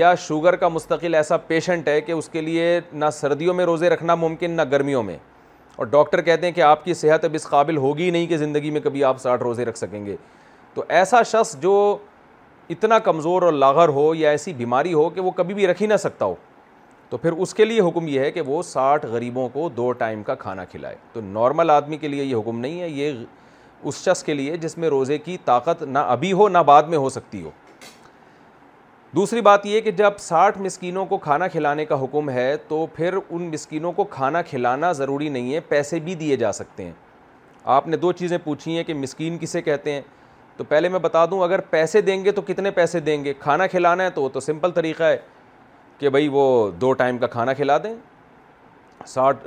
[0.00, 3.88] یا شوگر کا مستقل ایسا پیشنٹ ہے کہ اس کے لیے نہ سردیوں میں روزے
[3.90, 5.16] رکھنا ممکن نہ گرمیوں میں
[5.76, 8.70] اور ڈاکٹر کہتے ہیں کہ آپ کی صحت اب اس قابل ہوگی نہیں کہ زندگی
[8.70, 10.16] میں کبھی آپ ساٹھ روزے رکھ سکیں گے
[10.74, 11.74] تو ایسا شخص جو
[12.70, 15.86] اتنا کمزور اور لاغر ہو یا ایسی بیماری ہو کہ وہ کبھی بھی رکھ ہی
[15.86, 16.34] نہ سکتا ہو
[17.10, 20.22] تو پھر اس کے لیے حکم یہ ہے کہ وہ ساٹھ غریبوں کو دو ٹائم
[20.22, 23.24] کا کھانا کھلائے تو نارمل آدمی کے لیے یہ حکم نہیں ہے یہ
[23.88, 26.98] اس شخص کے لیے جس میں روزے کی طاقت نہ ابھی ہو نہ بعد میں
[26.98, 27.50] ہو سکتی ہو
[29.16, 33.14] دوسری بات یہ کہ جب ساٹھ مسکینوں کو کھانا کھلانے کا حکم ہے تو پھر
[33.28, 36.92] ان مسکینوں کو کھانا کھلانا ضروری نہیں ہے پیسے بھی دیے جا سکتے ہیں
[37.74, 40.00] آپ نے دو چیزیں پوچھی ہیں کہ مسکین کسے کہتے ہیں
[40.56, 43.66] تو پہلے میں بتا دوں اگر پیسے دیں گے تو کتنے پیسے دیں گے کھانا
[43.74, 45.16] کھلانا ہے تو وہ تو سمپل طریقہ ہے
[45.98, 47.94] کہ بھائی وہ دو ٹائم کا کھانا کھلا دیں
[49.06, 49.46] ساٹھ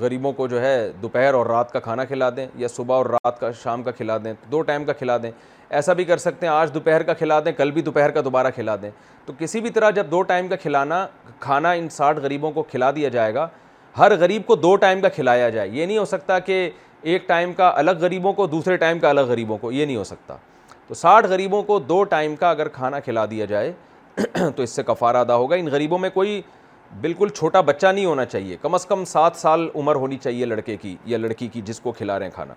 [0.00, 3.40] غریبوں کو جو ہے دوپہر اور رات کا کھانا کھلا دیں یا صبح اور رات
[3.40, 5.30] کا شام کا کھلا دیں دو ٹائم کا کھلا دیں
[5.70, 8.46] ایسا بھی کر سکتے ہیں آج دوپہر کا کھلا دیں کل بھی دوپہر کا دوبارہ
[8.54, 8.90] کھلا دیں
[9.26, 11.06] تو کسی بھی طرح جب دو ٹائم کا کھلانا
[11.40, 13.46] کھانا ان ساٹھ غریبوں کو کھلا دیا جائے گا
[13.98, 16.68] ہر غریب کو دو ٹائم کا کھلایا جائے یہ نہیں ہو سکتا کہ
[17.02, 20.04] ایک ٹائم کا الگ غریبوں کو دوسرے ٹائم کا الگ غریبوں کو یہ نہیں ہو
[20.04, 20.36] سکتا
[20.88, 23.72] تو ساٹھ غریبوں کو دو ٹائم کا اگر کھانا کھلا دیا جائے
[24.56, 26.40] تو اس سے کفارہ ادا ہوگا ان غریبوں میں کوئی
[27.00, 30.76] بالکل چھوٹا بچہ نہیں ہونا چاہیے کم از کم سات سال عمر ہونی چاہیے لڑکے
[30.82, 32.54] کی یا لڑکی کی جس کو کھلا رہے ہیں کھانا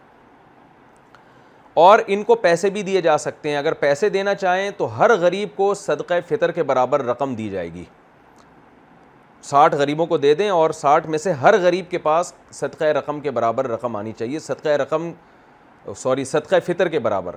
[1.86, 5.12] اور ان کو پیسے بھی دیے جا سکتے ہیں اگر پیسے دینا چاہیں تو ہر
[5.22, 7.84] غریب کو صدقہ فطر کے برابر رقم دی جائے گی
[9.50, 13.20] ساٹھ غریبوں کو دے دیں اور ساٹھ میں سے ہر غریب کے پاس صدقہ رقم
[13.22, 15.12] کے برابر رقم آنی چاہیے صدقہ رقم
[15.98, 17.36] سوری صدقہ فطر کے برابر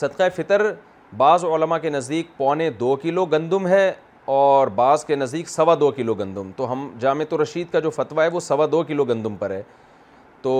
[0.00, 0.62] صدقہ فطر
[1.16, 3.90] بعض علماء کے نزدیک پونے دو کلو گندم ہے
[4.38, 8.24] اور بعض کے نزدیک سوا دو کلو گندم تو ہم جامع رشید کا جو فتویٰ
[8.24, 9.62] ہے وہ سوا دو کلو گندم پر ہے
[10.42, 10.52] تو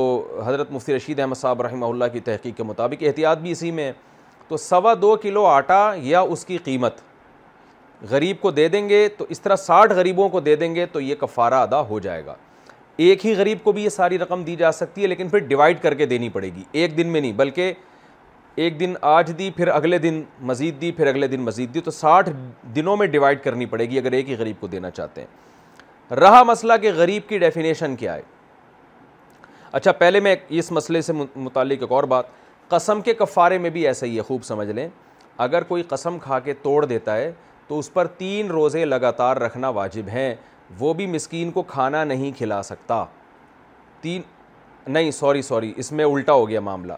[0.47, 3.85] حضرت مفتی رشید احمد صاحب رحمہ اللہ کی تحقیق کے مطابق احتیاط بھی اسی میں
[3.87, 3.93] ہے
[4.49, 7.01] تو سوا دو کلو آٹا یا اس کی قیمت
[8.11, 11.01] غریب کو دے دیں گے تو اس طرح ساٹھ غریبوں کو دے دیں گے تو
[11.01, 12.35] یہ کفارہ ادا ہو جائے گا
[13.05, 15.81] ایک ہی غریب کو بھی یہ ساری رقم دی جا سکتی ہے لیکن پھر ڈیوائڈ
[15.83, 17.73] کر کے دینی پڑے گی ایک دن میں نہیں بلکہ
[18.63, 21.91] ایک دن آج دی پھر اگلے دن مزید دی پھر اگلے دن مزید دی تو
[21.91, 22.29] ساٹھ
[22.77, 26.43] دنوں میں ڈیوائڈ کرنی پڑے گی اگر ایک ہی غریب کو دینا چاہتے ہیں رہا
[26.45, 28.23] مسئلہ کہ غریب کی ڈیفینیشن کیا ہے
[29.77, 32.25] اچھا پہلے میں اس مسئلے سے متعلق ایک اور بات
[32.69, 34.89] قسم کے کفارے میں بھی ایسا ہی ہے خوب سمجھ لیں
[35.45, 37.31] اگر کوئی قسم کھا کے توڑ دیتا ہے
[37.69, 40.35] تو اس پر تین روزے لگاتار رکھنا واجب ہیں
[40.79, 43.05] وہ بھی مسکین کو کھانا نہیں کھلا سکتا
[44.01, 44.23] تین
[44.93, 46.93] نہیں سوری سوری اس میں الٹا ہو گیا معاملہ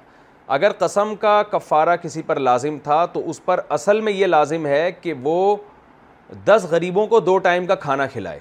[0.59, 4.67] اگر قسم کا کفارہ کسی پر لازم تھا تو اس پر اصل میں یہ لازم
[4.67, 5.57] ہے کہ وہ
[6.47, 8.39] دس غریبوں کو دو ٹائم کا کھانا کھلائے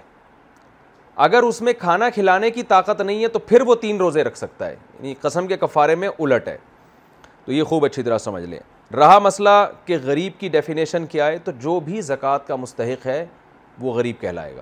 [1.16, 4.38] اگر اس میں کھانا کھلانے کی طاقت نہیں ہے تو پھر وہ تین روزے رکھ
[4.38, 6.58] سکتا ہے یعنی قسم کے کفارے میں الٹ ہے
[7.46, 8.60] تو یہ خوب اچھی طرح سمجھ لیں
[8.96, 9.50] رہا مسئلہ
[9.86, 13.26] کہ غریب کی ڈیفینیشن کیا ہے تو جو بھی زکوٰۃ کا مستحق ہے
[13.82, 14.62] وہ غریب کہلائے گا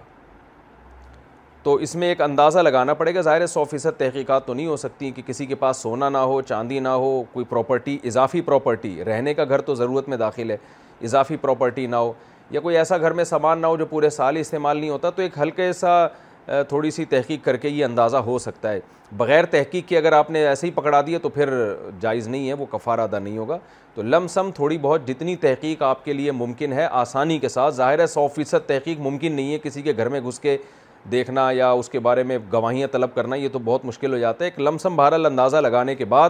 [1.64, 4.68] تو اس میں ایک اندازہ لگانا پڑے گا ظاہر ہے سو فیصد تحقیقات تو نہیں
[4.68, 8.42] ہو سکتی کہ کسی کے پاس سونا نہ ہو چاندی نہ ہو کوئی پراپرٹی اضافی
[8.42, 10.58] پراپرٹی رہنے کا گھر تو ضرورت میں داخل ہے
[11.04, 12.12] اضافی پراپرٹی نہ ہو
[12.52, 15.22] یا کوئی ایسا گھر میں سامان نہ ہو جو پورے سال استعمال نہیں ہوتا تو
[15.22, 16.06] ایک ہلکے سا
[16.70, 18.80] تھوڑی سی تحقیق کر کے یہ اندازہ ہو سکتا ہے
[19.18, 21.50] بغیر تحقیق کی اگر آپ نے ایسے ہی پکڑا دیا تو پھر
[22.02, 23.58] جائز نہیں ہے وہ کفارہ ادا نہیں ہوگا
[23.96, 27.76] تو لم سم تھوڑی بہت جتنی تحقیق آپ کے لیے ممکن ہے آسانی کے ساتھ
[27.76, 30.58] ظاہر ہے سو فیصد تحقیق ممکن نہیں ہے کسی کے گھر میں گھس کے
[31.12, 34.46] دیکھنا یا اس کے بارے میں گواہیاں طلب کرنا یہ تو بہت مشکل ہو جاتا
[34.46, 36.30] ہے ایک لم سم بہرحال اندازہ لگانے کے بعد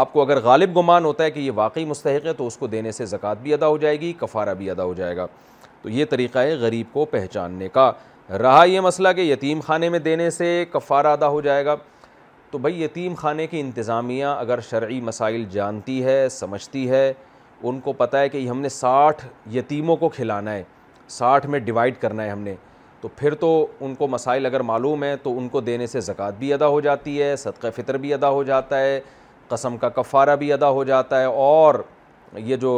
[0.00, 2.66] آپ کو اگر غالب گمان ہوتا ہے کہ یہ واقعی مستحق ہے تو اس کو
[2.66, 5.26] دینے سے زکوٰۃ بھی ادا ہو جائے گی کفارہ بھی ادا ہو جائے گا
[5.82, 7.90] تو یہ طریقہ ہے غریب کو پہچاننے کا
[8.36, 11.74] رہا یہ مسئلہ کہ یتیم خانے میں دینے سے کفارہ ادا ہو جائے گا
[12.50, 17.12] تو بھائی یتیم خانے کی انتظامیہ اگر شرعی مسائل جانتی ہے سمجھتی ہے
[17.68, 19.24] ان کو پتہ ہے کہ ہم نے ساٹھ
[19.54, 20.62] یتیموں کو کھلانا ہے
[21.10, 22.54] ساٹھ میں ڈیوائڈ کرنا ہے ہم نے
[23.00, 23.48] تو پھر تو
[23.80, 26.80] ان کو مسائل اگر معلوم ہے تو ان کو دینے سے زکاة بھی ادا ہو
[26.80, 29.00] جاتی ہے صدقہ فطر بھی ادا ہو جاتا ہے
[29.48, 31.74] قسم کا کفارہ بھی ادا ہو جاتا ہے اور
[32.36, 32.72] یہ جو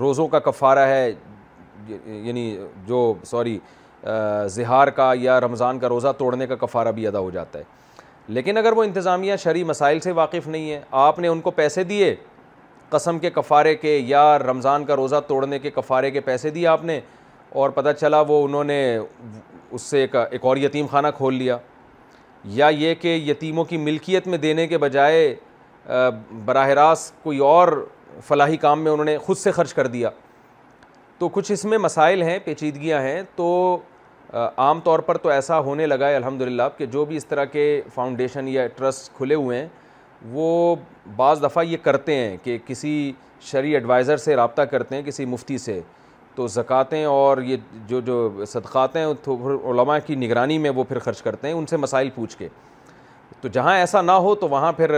[0.00, 1.10] روزوں کا کفارہ ہے
[2.06, 2.56] یعنی
[2.86, 3.58] جو سوری
[4.54, 7.64] زہار کا یا رمضان کا روزہ توڑنے کا کفارہ بھی ادا ہو جاتا ہے
[8.28, 11.84] لیکن اگر وہ انتظامیہ شرعی مسائل سے واقف نہیں ہے آپ نے ان کو پیسے
[11.84, 12.14] دیے
[12.90, 16.84] قسم کے کفارے کے یا رمضان کا روزہ توڑنے کے کفارے کے پیسے دیے آپ
[16.84, 17.00] نے
[17.60, 18.98] اور پتہ چلا وہ انہوں نے
[19.70, 21.56] اس سے ایک اور یتیم خانہ کھول لیا
[22.54, 25.34] یا یہ کہ یتیموں کی ملکیت میں دینے کے بجائے
[26.44, 27.72] براہ راست کوئی اور
[28.26, 30.10] فلاحی کام میں انہوں نے خود سے خرچ کر دیا
[31.18, 33.48] تو کچھ اس میں مسائل ہیں پیچیدگیاں ہیں تو
[34.32, 36.42] عام طور پر تو ایسا ہونے لگا ہے الحمد
[36.78, 39.66] کہ جو بھی اس طرح کے فاؤنڈیشن یا ٹرسٹ کھلے ہوئے ہیں
[40.32, 40.74] وہ
[41.16, 43.10] بعض دفعہ یہ کرتے ہیں کہ کسی
[43.50, 45.80] شرعی ایڈوائزر سے رابطہ کرتے ہیں کسی مفتی سے
[46.34, 51.22] تو زکاتیں اور یہ جو جو صدقات ہیں علماء کی نگرانی میں وہ پھر خرچ
[51.22, 52.48] کرتے ہیں ان سے مسائل پوچھ کے
[53.40, 54.94] تو جہاں ایسا نہ ہو تو وہاں پھر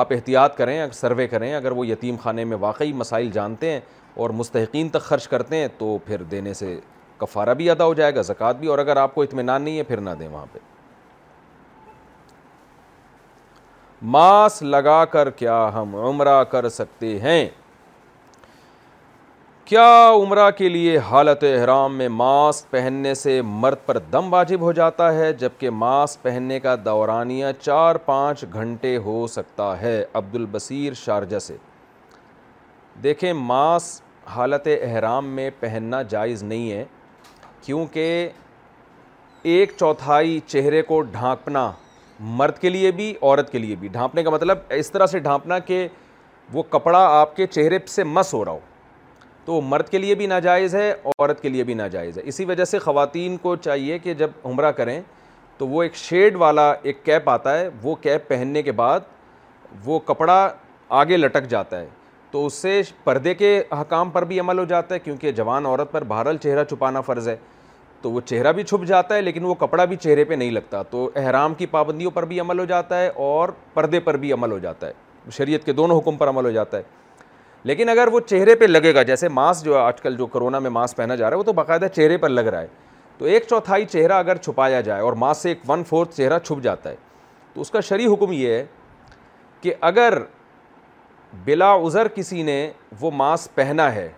[0.00, 3.80] آپ احتیاط کریں سروے کریں اگر وہ یتیم خانے میں واقعی مسائل جانتے ہیں
[4.14, 6.78] اور مستحقین تک خرچ کرتے ہیں تو پھر دینے سے
[7.20, 9.82] کفارہ بھی ادا ہو جائے گا زکوٰۃ بھی اور اگر آپ کو اطمینان نہیں ہے
[9.92, 10.58] پھر نہ دیں وہاں پہ
[14.16, 17.48] ماس لگا کر کیا ہم عمرہ کر سکتے ہیں
[19.64, 19.90] کیا
[20.20, 25.12] عمرہ کے لیے حالت احرام میں ماسک پہننے سے مرد پر دم واجب ہو جاتا
[25.14, 31.38] ہے جبکہ ماسک پہننے کا دورانیہ چار پانچ گھنٹے ہو سکتا ہے عبد البصیر شارجہ
[31.48, 31.56] سے
[33.02, 36.84] دیکھیں ماسک حالت احرام میں پہننا جائز نہیں ہے
[37.64, 38.28] کیونکہ
[39.52, 41.70] ایک چوتھائی چہرے کو ڈھانپنا
[42.38, 45.58] مرد کے لیے بھی عورت کے لیے بھی ڈھانپنے کا مطلب اس طرح سے ڈھانپنا
[45.58, 45.86] کہ
[46.52, 48.58] وہ کپڑا آپ کے چہرے سے مس ہو رہا ہو
[49.44, 52.64] تو مرد کے لیے بھی ناجائز ہے عورت کے لیے بھی ناجائز ہے اسی وجہ
[52.72, 55.00] سے خواتین کو چاہیے کہ جب عمرہ کریں
[55.58, 59.00] تو وہ ایک شیڈ والا ایک کیپ آتا ہے وہ کیپ پہننے کے بعد
[59.84, 60.36] وہ کپڑا
[61.00, 61.86] آگے لٹک جاتا ہے
[62.32, 65.92] تو اس سے پردے کے حکام پر بھی عمل ہو جاتا ہے کیونکہ جوان عورت
[65.92, 67.36] پر بھارل چہرہ چھپانا فرض ہے
[68.02, 70.82] تو وہ چہرہ بھی چھپ جاتا ہے لیکن وہ کپڑا بھی چہرے پہ نہیں لگتا
[70.90, 74.52] تو احرام کی پابندیوں پر بھی عمل ہو جاتا ہے اور پردے پر بھی عمل
[74.52, 74.92] ہو جاتا ہے
[75.36, 76.82] شریعت کے دونوں حکم پر عمل ہو جاتا ہے
[77.70, 80.70] لیکن اگر وہ چہرے پہ لگے گا جیسے ماس جو آج کل جو کرونا میں
[80.70, 82.66] ماسک پہنا جا رہا ہے وہ تو باقاعدہ چہرے پر لگ رہا ہے
[83.18, 86.62] تو ایک چوتھائی چہرہ اگر چھپایا جائے اور ماس سے ایک ون فورتھ چہرہ چھپ
[86.64, 86.96] جاتا ہے
[87.54, 88.64] تو اس کا شرعی حکم یہ ہے
[89.60, 90.18] کہ اگر
[91.46, 92.56] بلا عذر کسی نے
[93.00, 94.08] وہ ماس پہنا ہے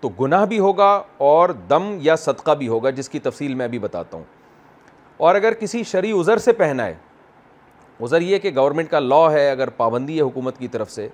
[0.00, 0.90] تو گناہ بھی ہوگا
[1.28, 4.24] اور دم یا صدقہ بھی ہوگا جس کی تفصیل میں ابھی بتاتا ہوں
[5.26, 6.94] اور اگر کسی شرعی عذر سے پہنا ہے
[8.04, 11.08] عذر یہ کہ گورنمنٹ کا لا ہے اگر پابندی ہے حکومت کی طرف سے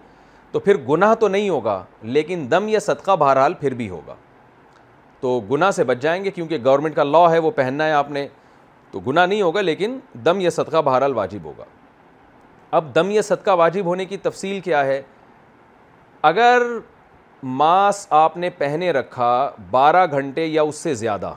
[0.53, 4.15] تو پھر گناہ تو نہیں ہوگا لیکن دم یا صدقہ بہرحال پھر بھی ہوگا
[5.21, 8.11] تو گناہ سے بچ جائیں گے کیونکہ گورنمنٹ کا لاء ہے وہ پہننا ہے آپ
[8.11, 8.27] نے
[8.91, 11.65] تو گناہ نہیں ہوگا لیکن دم یا صدقہ بہرحال واجب ہوگا
[12.77, 15.01] اب دم یا صدقہ واجب ہونے کی تفصیل کیا ہے
[16.29, 16.63] اگر
[17.43, 19.29] ماسک آپ نے پہنے رکھا
[19.71, 21.33] بارہ گھنٹے یا اس سے زیادہ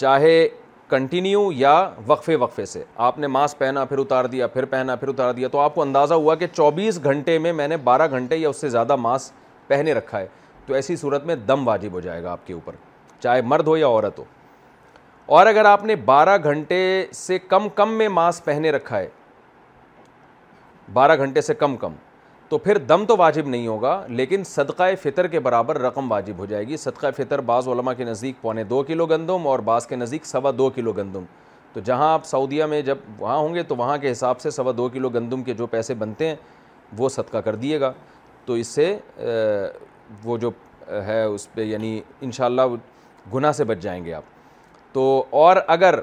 [0.00, 0.38] چاہے
[0.88, 1.72] کنٹینیو یا
[2.06, 5.48] وقفے وقفے سے آپ نے ماسک پہنا پھر اتار دیا پھر پہنا پھر اتار دیا
[5.52, 8.60] تو آپ کو اندازہ ہوا کہ چوبیس گھنٹے میں میں نے بارہ گھنٹے یا اس
[8.60, 10.26] سے زیادہ ماسک پہنے رکھا ہے
[10.66, 12.74] تو ایسی صورت میں دم واجب ہو جائے گا آپ کے اوپر
[13.22, 14.24] چاہے مرد ہو یا عورت ہو
[15.38, 16.80] اور اگر آپ نے بارہ گھنٹے
[17.14, 19.08] سے کم کم میں ماسک پہنے رکھا ہے
[20.92, 21.94] بارہ گھنٹے سے کم کم
[22.48, 26.46] تو پھر دم تو واجب نہیں ہوگا لیکن صدقہ فطر کے برابر رقم واجب ہو
[26.46, 29.96] جائے گی صدقہ فطر بعض علماء کے نزدیک پونے دو کلو گندم اور بعض کے
[29.96, 31.24] نزدیک سوا دو کلو گندم
[31.72, 34.72] تو جہاں آپ سعودیہ میں جب وہاں ہوں گے تو وہاں کے حساب سے سوا
[34.76, 36.36] دو کلو گندم کے جو پیسے بنتے ہیں
[36.98, 37.92] وہ صدقہ کر دیے گا
[38.44, 38.96] تو اس سے
[40.24, 40.50] وہ جو
[41.06, 42.62] ہے اس پہ یعنی انشاءاللہ
[43.34, 44.36] گناہ سے بچ جائیں گے آپ
[44.92, 45.02] تو
[45.40, 45.98] اور اگر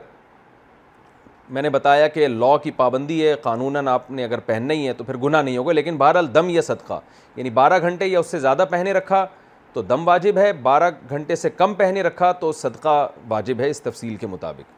[1.53, 4.93] میں نے بتایا کہ لاء کی پابندی ہے قانوناً آپ نے اگر پہننا ہی ہے
[4.93, 6.99] تو پھر گناہ نہیں ہوگا لیکن بہرحال دم یا صدقہ
[7.35, 9.26] یعنی بارہ گھنٹے یا اس سے زیادہ پہنے رکھا
[9.73, 13.81] تو دم واجب ہے بارہ گھنٹے سے کم پہنے رکھا تو صدقہ واجب ہے اس
[13.81, 14.73] تفصیل کے مطابق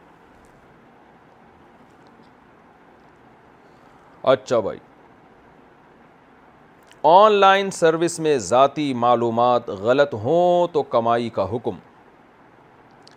[4.29, 4.77] اچھا بھائی
[7.07, 11.75] آن لائن سروس میں ذاتی معلومات غلط ہوں تو کمائی کا حکم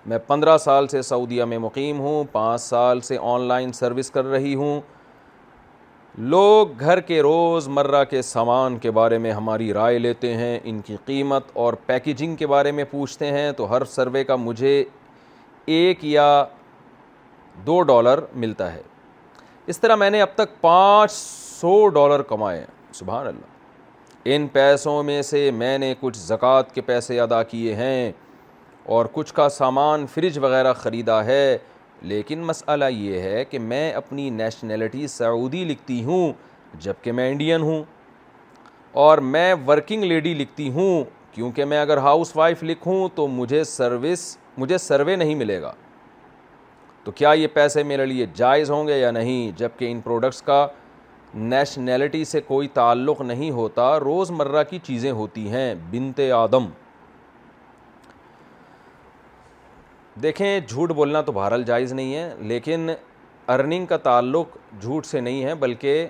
[0.08, 4.24] میں پندرہ سال سے سعودیہ میں مقیم ہوں پانچ سال سے آن لائن سروس کر
[4.24, 4.80] رہی ہوں
[6.18, 10.80] لوگ گھر کے روز مرہ کے سامان کے بارے میں ہماری رائے لیتے ہیں ان
[10.86, 14.82] کی قیمت اور پیکیجنگ کے بارے میں پوچھتے ہیں تو ہر سروے کا مجھے
[15.76, 16.26] ایک یا
[17.66, 18.82] دو ڈالر ملتا ہے
[19.70, 22.64] اس طرح میں نے اب تک پانچ سو ڈالر کمائے
[22.94, 28.10] سبحان اللہ ان پیسوں میں سے میں نے کچھ زکوٰۃ کے پیسے ادا کیے ہیں
[28.88, 31.56] اور کچھ کا سامان فریج وغیرہ خریدا ہے
[32.10, 36.32] لیکن مسئلہ یہ ہے کہ میں اپنی نیشنلٹی سعودی لکھتی ہوں
[36.80, 37.82] جب کہ میں انڈین ہوں
[39.04, 41.04] اور میں ورکنگ لیڈی لکھتی ہوں
[41.34, 44.20] کیونکہ میں اگر ہاؤس وائف لکھوں تو مجھے سروس
[44.58, 45.72] مجھے سروے نہیں ملے گا
[47.04, 50.42] تو کیا یہ پیسے میرے لیے جائز ہوں گے یا نہیں جب کہ ان پروڈکٹس
[50.42, 50.66] کا
[51.34, 56.66] نیشنیلٹی سے کوئی تعلق نہیں ہوتا روز مرہ کی چیزیں ہوتی ہیں بنت آدم
[60.22, 62.88] دیکھیں جھوٹ بولنا تو بہرحال جائز نہیں ہے لیکن
[63.52, 66.06] ارننگ کا تعلق جھوٹ سے نہیں ہے بلکہ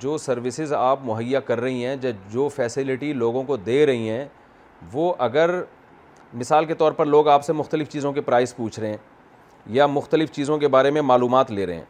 [0.00, 1.96] جو سروسز آپ مہیا کر رہی ہیں
[2.30, 4.26] جو فیسلٹی لوگوں کو دے رہی ہیں
[4.92, 5.50] وہ اگر
[6.34, 8.96] مثال کے طور پر لوگ آپ سے مختلف چیزوں کے پرائز پوچھ رہے ہیں
[9.76, 11.84] یا مختلف چیزوں کے بارے میں معلومات لے رہے ہیں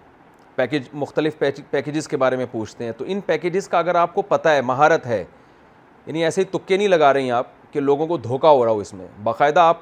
[0.57, 1.39] پیکج مختلف
[1.71, 4.61] پیکیجز کے بارے میں پوچھتے ہیں تو ان پیکیجز کا اگر آپ کو پتہ ہے
[4.65, 5.25] مہارت ہے
[6.07, 8.73] یعنی ایسے ہی تکے نہیں لگا رہی ہیں آپ کہ لوگوں کو دھوکہ ہو رہا
[8.73, 9.79] ہو اس میں باقاعدہ آپ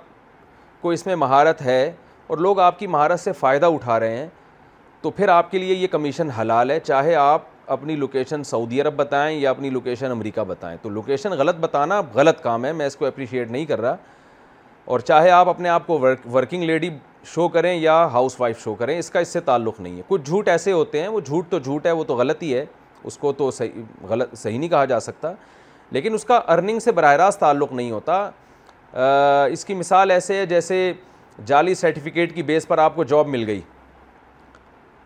[0.85, 1.81] کو اس میں مہارت ہے
[2.27, 4.27] اور لوگ آپ کی مہارت سے فائدہ اٹھا رہے ہیں
[5.03, 7.43] تو پھر آپ کے لیے یہ کمیشن حلال ہے چاہے آپ
[7.77, 12.43] اپنی لوکیشن سعودی عرب بتائیں یا اپنی لوکیشن امریکہ بتائیں تو لوکیشن غلط بتانا غلط
[12.43, 13.97] کام ہے میں اس کو اپریشیٹ نہیں کر رہا
[14.93, 16.91] اور چاہے آپ اپنے آپ کو ورک ورکنگ لیڈی
[17.35, 20.23] شو کریں یا ہاؤس وائف شو کریں اس کا اس سے تعلق نہیں ہے کچھ
[20.25, 22.65] جھوٹ ایسے ہوتے ہیں وہ جھوٹ تو جھوٹ ہے وہ تو غلط ہی ہے
[23.05, 25.33] اس کو تو صحیح غلط صحیح نہیں کہا جا سکتا
[25.95, 28.23] لیکن اس کا ارننگ سے براہ راست تعلق نہیں ہوتا
[29.51, 30.93] اس کی مثال ایسے ہے جیسے
[31.47, 33.61] جعلی سرٹیفکیٹ کی بیس پر آپ کو جاب مل گئی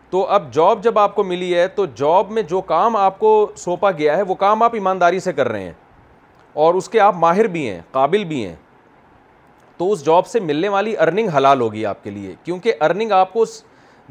[0.09, 3.29] تو اب جاب جب آپ کو ملی ہے تو جاب میں جو کام آپ کو
[3.57, 5.73] سونپا گیا ہے وہ کام آپ ایمانداری سے کر رہے ہیں
[6.63, 8.55] اور اس کے آپ ماہر بھی ہیں قابل بھی ہیں
[9.77, 13.33] تو اس جاب سے ملنے والی ارننگ حلال ہوگی آپ کے لیے کیونکہ ارننگ آپ
[13.33, 13.61] کو اس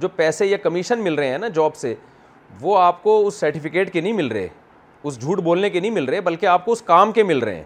[0.01, 1.95] جو پیسے یا کمیشن مل رہے ہیں نا جاب سے
[2.61, 4.49] وہ آپ کو اس سرٹیفکیٹ کے نہیں مل رہے
[5.03, 7.55] اس جھوٹ بولنے کے نہیں مل رہے بلکہ آپ کو اس کام کے مل رہے
[7.57, 7.65] ہیں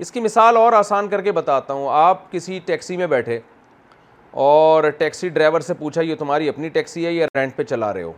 [0.00, 3.38] اس کی مثال اور آسان کر کے بتاتا ہوں آپ کسی ٹیکسی میں بیٹھے
[4.44, 8.02] اور ٹیکسی ڈرائیور سے پوچھا یہ تمہاری اپنی ٹیکسی ہے یا رینٹ پہ چلا رہے
[8.02, 8.12] ہو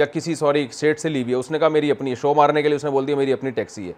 [0.00, 2.68] یا کسی سوری سیٹ سے لی ہوئی اس نے کہا میری اپنی شو مارنے کے
[2.68, 3.92] لیے اس نے بول دیا میری اپنی ٹیکسی ہے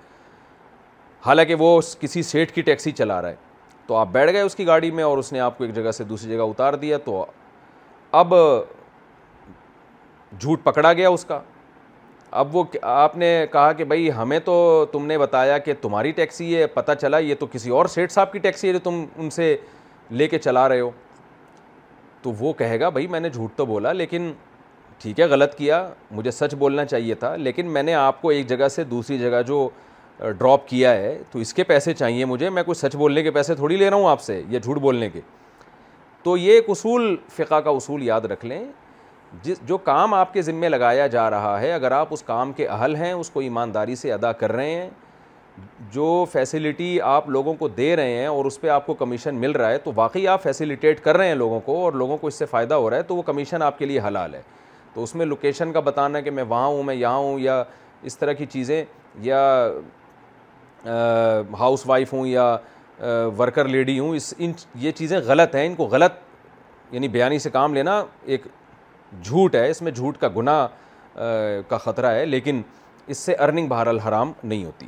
[1.26, 3.36] حالانکہ وہ کسی سیٹ کی ٹیکسی چلا رہا ہے
[3.86, 5.90] تو آپ بیٹھ گئے اس کی گاڑی میں اور اس نے آپ کو ایک جگہ
[5.98, 7.24] سے دوسری جگہ اتار دیا تو
[8.22, 8.34] اب
[10.40, 11.40] جھوٹ پکڑا گیا اس کا
[12.40, 14.54] اب وہ آپ نے کہا کہ بھائی ہمیں تو
[14.92, 18.32] تم نے بتایا کہ تمہاری ٹیکسی ہے پتہ چلا یہ تو کسی اور سیٹ صاحب
[18.32, 19.56] کی ٹیکسی ہے جو تم ان سے
[20.10, 20.90] لے کے چلا رہے ہو
[22.22, 24.30] تو وہ کہے گا بھائی میں نے جھوٹ تو بولا لیکن
[25.02, 28.46] ٹھیک ہے غلط کیا مجھے سچ بولنا چاہیے تھا لیکن میں نے آپ کو ایک
[28.48, 29.68] جگہ سے دوسری جگہ جو
[30.20, 33.54] ڈراپ کیا ہے تو اس کے پیسے چاہیے مجھے میں کوئی سچ بولنے کے پیسے
[33.54, 35.20] تھوڑی لے رہا ہوں آپ سے یا جھوٹ بولنے کے
[36.22, 38.64] تو یہ ایک اصول فقہ کا اصول یاد رکھ لیں
[39.42, 42.66] جس جو کام آپ کے ذمے لگایا جا رہا ہے اگر آپ اس کام کے
[42.68, 44.88] اہل ہیں اس کو ایمانداری سے ادا کر رہے ہیں
[45.92, 49.50] جو فیسلٹی آپ لوگوں کو دے رہے ہیں اور اس پہ آپ کو کمیشن مل
[49.56, 52.34] رہا ہے تو واقعی آپ فیسیلیٹیٹ کر رہے ہیں لوگوں کو اور لوگوں کو اس
[52.38, 54.40] سے فائدہ ہو رہا ہے تو وہ کمیشن آپ کے لیے حلال ہے
[54.94, 57.62] تو اس میں لوکیشن کا بتانا ہے کہ میں وہاں ہوں میں یہاں ہوں یا
[58.02, 58.82] اس طرح کی چیزیں
[59.22, 59.42] یا
[61.58, 62.56] ہاؤس وائف ہوں یا
[63.38, 66.22] ورکر لیڈی ہوں اس ان یہ چیزیں غلط ہیں ان کو غلط
[66.90, 68.42] یعنی بیانی سے کام لینا ایک
[69.22, 70.66] جھوٹ ہے اس میں جھوٹ کا گناہ
[71.68, 72.62] کا خطرہ ہے لیکن
[73.12, 74.86] اس سے ارننگ بہرحال حرام نہیں ہوتی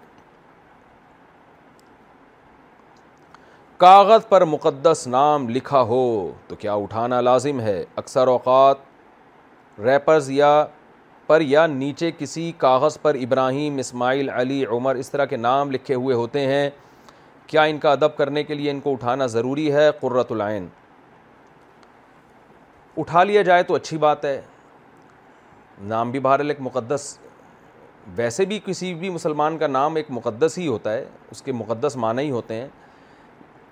[3.79, 6.01] کاغذ پر مقدس نام لکھا ہو
[6.49, 8.77] تو کیا اٹھانا لازم ہے اکثر اوقات
[9.85, 10.53] ریپرز یا
[11.27, 15.95] پر یا نیچے کسی کاغذ پر ابراہیم اسماعیل علی عمر اس طرح کے نام لکھے
[15.95, 16.69] ہوئے ہوتے ہیں
[17.47, 20.69] کیا ان کا ادب کرنے کے لیے ان کو اٹھانا ضروری ہے قرۃ العین
[22.99, 24.41] اٹھا لیا جائے تو اچھی بات ہے
[25.89, 27.17] نام بھی بہرحال ایک مقدس
[28.17, 31.97] ویسے بھی کسی بھی مسلمان کا نام ایک مقدس ہی ہوتا ہے اس کے مقدس
[32.05, 32.69] معنی ہی ہوتے ہیں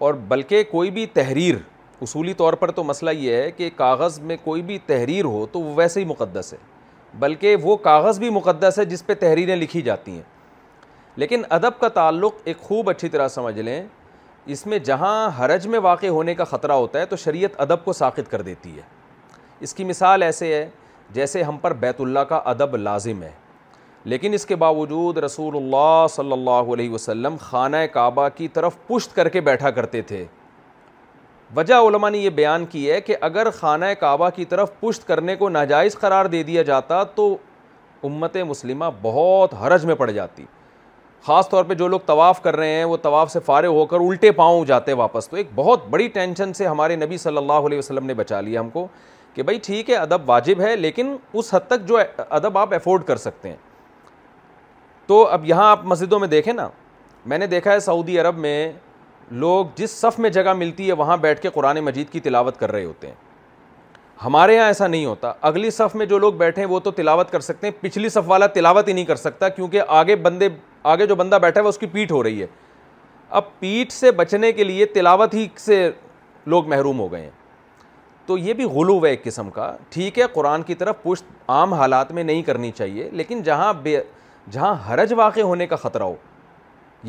[0.06, 1.54] اور بلکہ کوئی بھی تحریر
[2.02, 5.60] اصولی طور پر تو مسئلہ یہ ہے کہ کاغذ میں کوئی بھی تحریر ہو تو
[5.60, 6.58] وہ ویسے ہی مقدس ہے
[7.18, 10.22] بلکہ وہ کاغذ بھی مقدس ہے جس پہ تحریریں لکھی جاتی ہیں
[11.22, 13.82] لیکن ادب کا تعلق ایک خوب اچھی طرح سمجھ لیں
[14.54, 17.92] اس میں جہاں حرج میں واقع ہونے کا خطرہ ہوتا ہے تو شریعت ادب کو
[18.02, 18.82] ساخت کر دیتی ہے
[19.64, 20.68] اس کی مثال ایسے ہے
[21.16, 23.30] جیسے ہم پر بیت اللہ کا ادب لازم ہے
[24.12, 29.14] لیکن اس کے باوجود رسول اللہ صلی اللہ علیہ وسلم خانہ کعبہ کی طرف پشت
[29.16, 30.24] کر کے بیٹھا کرتے تھے
[31.56, 35.36] وجہ علماء نے یہ بیان کی ہے کہ اگر خانہ کعبہ کی طرف پشت کرنے
[35.42, 37.26] کو ناجائز قرار دے دیا جاتا تو
[38.10, 40.44] امت مسلمہ بہت حرج میں پڑ جاتی
[41.26, 44.00] خاص طور پہ جو لوگ طواف کر رہے ہیں وہ طواف سے فارغ ہو کر
[44.08, 47.78] الٹے پاؤں جاتے واپس تو ایک بہت بڑی ٹینشن سے ہمارے نبی صلی اللہ علیہ
[47.78, 48.86] وسلم نے بچا لیا ہم کو
[49.34, 51.98] کہ بھائی ٹھیک ہے ادب واجب ہے لیکن اس حد تک جو
[52.28, 53.56] ادب آپ افورڈ کر سکتے ہیں
[55.06, 56.68] تو اب یہاں آپ مسجدوں میں دیکھیں نا
[57.28, 58.72] میں نے دیکھا ہے سعودی عرب میں
[59.42, 62.72] لوگ جس صف میں جگہ ملتی ہے وہاں بیٹھ کے قرآن مجید کی تلاوت کر
[62.72, 63.14] رہے ہوتے ہیں
[64.24, 67.30] ہمارے یہاں ایسا نہیں ہوتا اگلی صف میں جو لوگ بیٹھے ہیں وہ تو تلاوت
[67.30, 70.48] کر سکتے ہیں پچھلی صف والا تلاوت ہی نہیں کر سکتا کیونکہ آگے بندے
[70.92, 72.46] آگے جو بندہ بیٹھا ہے وہ اس کی پیٹھ ہو رہی ہے
[73.38, 75.88] اب پیٹھ سے بچنے کے لیے تلاوت ہی سے
[76.46, 77.30] لوگ محروم ہو گئے ہیں
[78.26, 81.24] تو یہ بھی غلو ہے ایک قسم کا ٹھیک ہے قرآن کی طرف پشت
[81.54, 84.00] عام حالات میں نہیں کرنی چاہیے لیکن جہاں بے
[84.50, 86.14] جہاں حرج واقع ہونے کا خطرہ ہو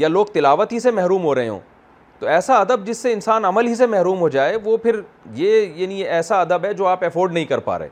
[0.02, 1.60] یا لوگ تلاوت ہی سے محروم ہو رہے ہوں
[2.20, 5.00] تو ایسا ادب جس سے انسان عمل ہی سے محروم ہو جائے وہ پھر
[5.36, 7.90] یہ یعنی ایسا ادب ہے جو آپ افورڈ نہیں کر پا رہے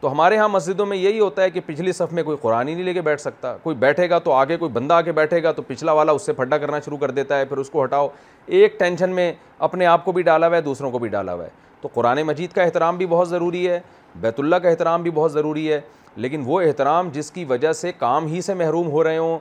[0.00, 2.74] تو ہمارے ہاں مسجدوں میں یہی ہوتا ہے کہ پچھلی صف میں کوئی قرآن ہی
[2.74, 5.42] نہیں لے کے بیٹھ سکتا کوئی بیٹھے گا تو آگے کوئی بندہ آ کے بیٹھے
[5.42, 7.84] گا تو پچھلا والا اس سے پھڈا کرنا شروع کر دیتا ہے پھر اس کو
[7.84, 8.08] ہٹاؤ
[8.46, 9.32] ایک ٹینشن میں
[9.68, 11.50] اپنے آپ کو بھی ڈالا ہوا ہے دوسروں کو بھی ڈالا ہوا ہے
[11.82, 13.80] تو قرآن مجید کا احترام بھی بہت ضروری ہے
[14.20, 15.80] بیت اللہ کا احترام بھی بہت ضروری ہے
[16.24, 19.38] لیکن وہ احترام جس کی وجہ سے کام ہی سے محروم ہو رہے ہوں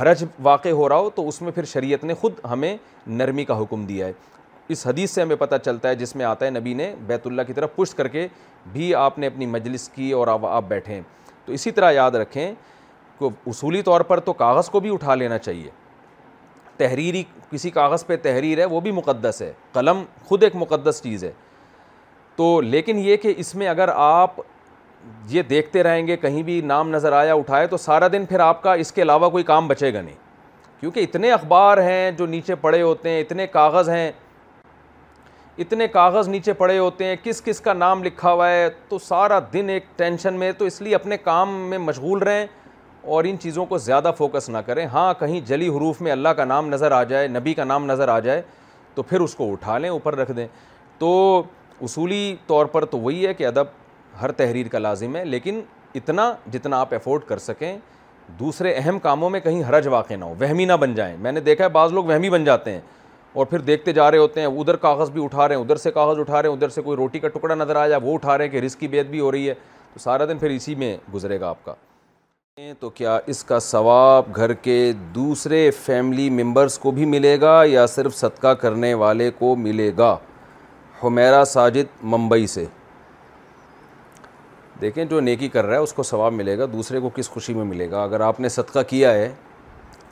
[0.00, 2.76] حرج واقع ہو رہا ہو تو اس میں پھر شریعت نے خود ہمیں
[3.06, 4.12] نرمی کا حکم دیا ہے
[4.72, 7.42] اس حدیث سے ہمیں پتہ چلتا ہے جس میں آتا ہے نبی نے بیت اللہ
[7.46, 8.26] کی طرف پشت کر کے
[8.72, 11.00] بھی آپ نے اپنی مجلس کی اور آپ بیٹھیں
[11.44, 12.52] تو اسی طرح یاد رکھیں
[13.18, 15.70] کہ اصولی طور پر تو کاغذ کو بھی اٹھا لینا چاہیے
[16.76, 21.24] تحریری کسی کاغذ پہ تحریر ہے وہ بھی مقدس ہے قلم خود ایک مقدس چیز
[21.24, 21.32] ہے
[22.42, 24.36] تو لیکن یہ کہ اس میں اگر آپ
[25.30, 28.62] یہ دیکھتے رہیں گے کہیں بھی نام نظر آیا اٹھائے تو سارا دن پھر آپ
[28.62, 30.14] کا اس کے علاوہ کوئی کام بچے گا نہیں
[30.80, 34.10] کیونکہ اتنے اخبار ہیں جو نیچے پڑے ہوتے ہیں اتنے کاغذ ہیں
[35.64, 39.38] اتنے کاغذ نیچے پڑے ہوتے ہیں کس کس کا نام لکھا ہوا ہے تو سارا
[39.52, 42.46] دن ایک ٹینشن میں تو اس لیے اپنے کام میں مشغول رہیں
[43.02, 46.44] اور ان چیزوں کو زیادہ فوکس نہ کریں ہاں کہیں جلی حروف میں اللہ کا
[46.44, 48.42] نام نظر آ جائے نبی کا نام نظر آ جائے
[48.94, 50.46] تو پھر اس کو اٹھا لیں اوپر رکھ دیں
[50.98, 51.10] تو
[51.82, 53.66] اصولی طور پر تو وہی ہے کہ ادب
[54.20, 55.60] ہر تحریر کا لازم ہے لیکن
[55.94, 57.76] اتنا جتنا آپ افورڈ کر سکیں
[58.38, 61.40] دوسرے اہم کاموں میں کہیں حرج واقع نہ ہو وہمی نہ بن جائیں میں نے
[61.50, 62.80] دیکھا ہے بعض لوگ وہمی بن جاتے ہیں
[63.40, 65.90] اور پھر دیکھتے جا رہے ہوتے ہیں ادھر کاغذ بھی اٹھا رہے ہیں ادھر سے
[65.92, 68.44] کاغذ اٹھا رہے ہیں ادھر سے کوئی روٹی کا ٹکڑا نظر آیا وہ اٹھا رہے
[68.44, 69.54] ہیں کہ رسک کی بیت بھی ہو رہی ہے
[69.94, 71.74] تو سارا دن پھر اسی میں گزرے گا آپ کا
[72.80, 74.76] تو کیا اس کا ثواب گھر کے
[75.14, 80.16] دوسرے فیملی ممبرس کو بھی ملے گا یا صرف صدقہ کرنے والے کو ملے گا
[81.04, 82.64] حمیرہ ساجد ممبئی سے
[84.80, 87.54] دیکھیں جو نیکی کر رہا ہے اس کو ثواب ملے گا دوسرے کو کس خوشی
[87.54, 89.32] میں ملے گا اگر آپ نے صدقہ کیا ہے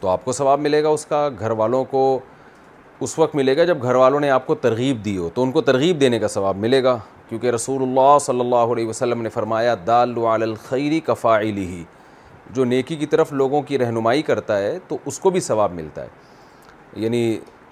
[0.00, 2.02] تو آپ کو ثواب ملے گا اس کا گھر والوں کو
[3.04, 5.52] اس وقت ملے گا جب گھر والوں نے آپ کو ترغیب دی ہو تو ان
[5.52, 6.98] کو ترغیب دینے کا ثواب ملے گا
[7.28, 11.82] کیونکہ رسول اللہ صلی اللہ علیہ وسلم نے فرمایا دال الخیری کفاعلی ہی
[12.54, 16.02] جو نیکی کی طرف لوگوں کی رہنمائی کرتا ہے تو اس کو بھی ثواب ملتا
[16.02, 17.22] ہے یعنی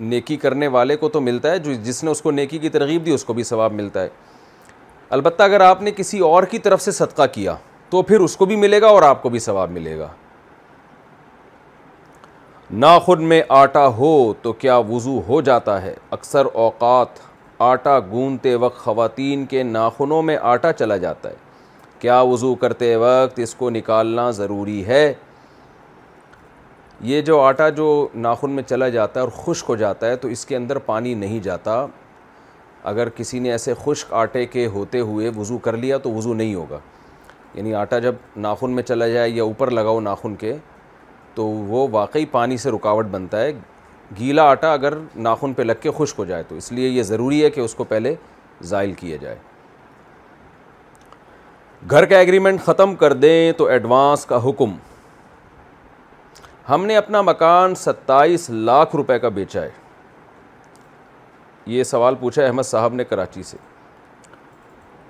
[0.01, 3.07] نیکی کرنے والے کو تو ملتا ہے جو جس نے اس کو نیکی کی ترغیب
[3.07, 4.09] دی اس کو بھی ثواب ملتا ہے
[5.17, 7.55] البتہ اگر آپ نے کسی اور کی طرف سے صدقہ کیا
[7.91, 10.09] تو پھر اس کو بھی ملے گا اور آپ کو بھی ثواب ملے گا
[12.81, 17.19] ناخن میں آٹا ہو تو کیا وضو ہو جاتا ہے اکثر اوقات
[17.67, 21.35] آٹا گونتے وقت خواتین کے ناخنوں میں آٹا چلا جاتا ہے
[21.99, 25.13] کیا وضو کرتے وقت اس کو نکالنا ضروری ہے
[27.07, 30.29] یہ جو آٹا جو ناخن میں چلا جاتا ہے اور خشک ہو جاتا ہے تو
[30.29, 31.85] اس کے اندر پانی نہیں جاتا
[32.93, 36.55] اگر کسی نے ایسے خشک آٹے کے ہوتے ہوئے وضو کر لیا تو وضو نہیں
[36.55, 36.79] ہوگا
[37.55, 40.55] یعنی آٹا جب ناخن میں چلا جائے یا اوپر لگاؤ ناخن کے
[41.35, 43.53] تو وہ واقعی پانی سے رکاوٹ بنتا ہے
[44.19, 47.43] گیلا آٹا اگر ناخن پہ لگ کے خشک ہو جائے تو اس لیے یہ ضروری
[47.45, 48.15] ہے کہ اس کو پہلے
[48.71, 49.37] زائل کیا جائے
[51.91, 54.75] گھر کا ایگریمنٹ ختم کر دیں تو ایڈوانس کا حکم
[56.69, 59.69] ہم نے اپنا مکان ستائیس لاکھ روپے کا بیچا ہے
[61.75, 63.57] یہ سوال پوچھا احمد صاحب نے کراچی سے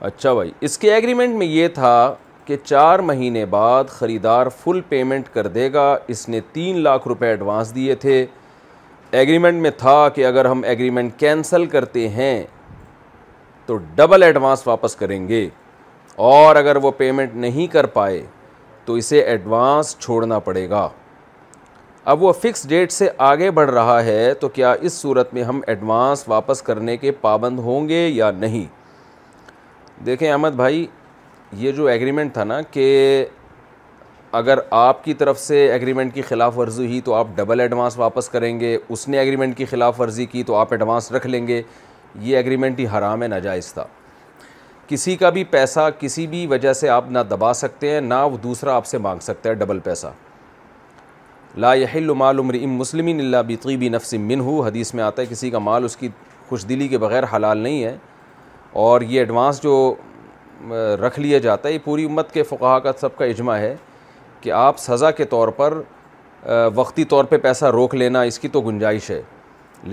[0.09, 1.93] اچھا بھائی اس کے ایگریمنٹ میں یہ تھا
[2.45, 7.29] کہ چار مہینے بعد خریدار فل پیمنٹ کر دے گا اس نے تین لاکھ روپے
[7.29, 8.25] ایڈوانس دیے تھے
[9.21, 12.43] ایگریمنٹ میں تھا کہ اگر ہم ایگریمنٹ کینسل کرتے ہیں
[13.67, 15.49] تو ڈبل ایڈوانس واپس کریں گے
[16.31, 18.23] اور اگر وہ پیمنٹ نہیں کر پائے
[18.85, 20.89] تو اسے ایڈوانس چھوڑنا پڑے گا
[22.09, 25.61] اب وہ فکس ڈیٹ سے آگے بڑھ رہا ہے تو کیا اس صورت میں ہم
[25.67, 28.65] ایڈوانس واپس کرنے کے پابند ہوں گے یا نہیں
[30.07, 30.87] دیکھیں احمد بھائی
[31.65, 32.85] یہ جو ایگریمنٹ تھا نا کہ
[34.41, 38.29] اگر آپ کی طرف سے ایگریمنٹ کی خلاف ورزی ہوئی تو آپ ڈبل ایڈوانس واپس
[38.29, 41.61] کریں گے اس نے ایگریمنٹ کی خلاف ورزی کی تو آپ ایڈوانس رکھ لیں گے
[42.21, 43.85] یہ ایگریمنٹ ہی حرام ہے ناجائز تھا
[44.89, 48.37] کسی کا بھی پیسہ کسی بھی وجہ سے آپ نہ دبا سکتے ہیں نہ وہ
[48.43, 50.07] دوسرا آپ سے مانگ سکتا ہے ڈبل پیسہ
[51.63, 53.75] لا يحل مال عمر مسلم اللہ بھی نفس
[54.15, 56.09] نفسم منہ حدیث میں آتا ہے کسی کا مال اس کی
[56.49, 57.97] خوش دلی کے بغیر حلال نہیں ہے
[58.83, 59.73] اور یہ ایڈوانس جو
[61.07, 63.75] رکھ لیا جاتا ہے یہ پوری امت کے فقہ کا سب کا اجماع ہے
[64.41, 65.79] کہ آپ سزا کے طور پر
[66.75, 69.21] وقتی طور پہ پیسہ روک لینا اس کی تو گنجائش ہے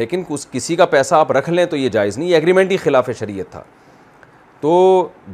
[0.01, 3.09] لیکن کسی کا پیسہ آپ رکھ لیں تو یہ جائز نہیں یہ ایگریمنٹ ہی خلاف
[3.19, 3.63] شریعت تھا
[4.61, 4.77] تو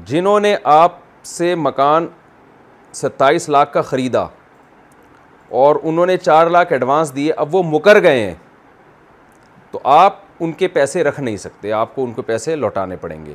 [0.05, 0.97] جنہوں نے آپ
[1.37, 2.07] سے مکان
[3.01, 4.25] ستائیس لاکھ کا خریدا
[5.51, 8.33] اور انہوں نے چار لاکھ ایڈوانس دیے اب وہ مکر گئے ہیں
[9.71, 13.25] تو آپ ان کے پیسے رکھ نہیں سکتے آپ کو ان کو پیسے لوٹانے پڑیں
[13.25, 13.33] گے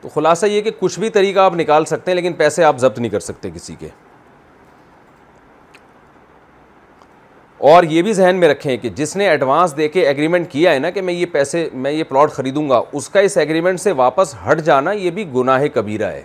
[0.00, 2.98] تو خلاصہ یہ کہ کچھ بھی طریقہ آپ نکال سکتے ہیں لیکن پیسے آپ ضبط
[2.98, 3.88] نہیں کر سکتے کسی کے
[7.70, 10.78] اور یہ بھی ذہن میں رکھیں کہ جس نے ایڈوانس دے کے ایگریمنٹ کیا ہے
[10.78, 13.92] نا کہ میں یہ پیسے میں یہ پلاٹ خریدوں گا اس کا اس ایگریمنٹ سے
[13.96, 16.22] واپس ہٹ جانا یہ بھی گناہ کبیرہ ہے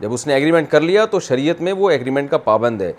[0.00, 2.92] جب اس نے ایگریمنٹ کر لیا تو شریعت میں وہ ایگریمنٹ کا پابند ہے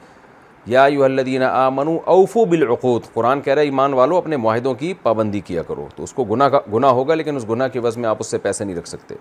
[0.70, 4.74] یا یو اللہدینہ آ منو اوفو بالعقود قرآن کہہ رہا ہے ایمان والو اپنے معاہدوں
[4.80, 7.80] کی پابندی کیا کرو تو اس کو گناہ کا گناہ ہوگا لیکن اس گناہ کے
[7.84, 9.16] وز میں آپ اس سے پیسے نہیں رکھ سکتے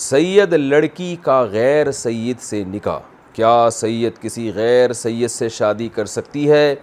[0.00, 2.98] سید لڑکی کا غیر سید سے نکاح
[3.32, 6.74] کیا سید کسی غیر سید سے شادی کر سکتی ہے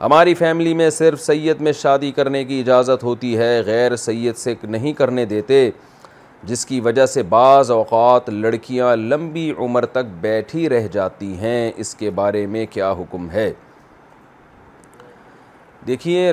[0.00, 4.54] ہماری فیملی میں صرف سید میں شادی کرنے کی اجازت ہوتی ہے غیر سید سے
[4.68, 5.70] نہیں کرنے دیتے
[6.48, 11.94] جس کی وجہ سے بعض اوقات لڑکیاں لمبی عمر تک بیٹھی رہ جاتی ہیں اس
[11.94, 13.52] کے بارے میں کیا حکم ہے
[15.86, 16.32] دیکھیے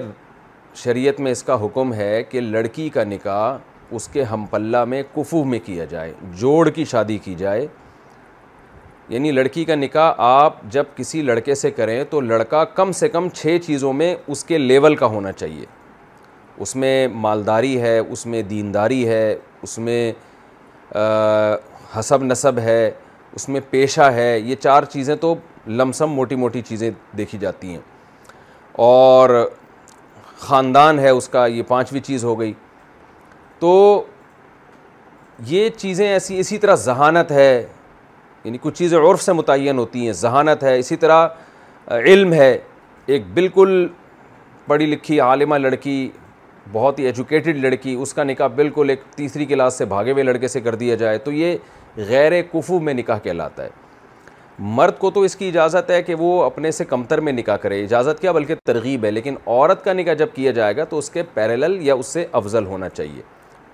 [0.83, 5.01] شریعت میں اس کا حکم ہے کہ لڑکی کا نکاح اس کے ہم پلہ میں
[5.15, 7.65] کفو میں کیا جائے جوڑ کی شادی کی جائے
[9.09, 13.29] یعنی لڑکی کا نکاح آپ جب کسی لڑکے سے کریں تو لڑکا کم سے کم
[13.35, 15.65] چھ چیزوں میں اس کے لیول کا ہونا چاہیے
[16.65, 20.01] اس میں مالداری ہے اس میں دینداری ہے اس میں
[21.97, 22.81] حسب نصب ہے
[23.35, 25.33] اس میں پیشہ ہے یہ چار چیزیں تو
[25.67, 27.79] لمسم موٹی موٹی چیزیں دیکھی جاتی ہیں
[28.83, 29.29] اور
[30.39, 32.53] خاندان ہے اس کا یہ پانچویں چیز ہو گئی
[33.59, 33.73] تو
[35.47, 37.51] یہ چیزیں ایسی اسی طرح ذہانت ہے
[38.43, 41.27] یعنی کچھ چیزیں عرف سے متعین ہوتی ہیں ذہانت ہے اسی طرح
[41.91, 42.57] علم ہے
[43.05, 43.87] ایک بالکل
[44.67, 46.09] پڑھی لکھی عالمہ لڑکی
[46.71, 50.47] بہت ہی ایجوکیٹڈ لڑکی اس کا نکاح بالکل ایک تیسری کلاس سے بھاگے ہوئے لڑکے
[50.47, 51.55] سے کر دیا جائے تو یہ
[52.07, 53.69] غیر کفو میں نکاح کہلاتا ہے
[54.77, 57.83] مرد کو تو اس کی اجازت ہے کہ وہ اپنے سے کمتر میں نکاح کرے
[57.83, 61.09] اجازت کیا بلکہ ترغیب ہے لیکن عورت کا نکاح جب کیا جائے گا تو اس
[61.09, 63.21] کے پیرلل یا اس سے افضل ہونا چاہیے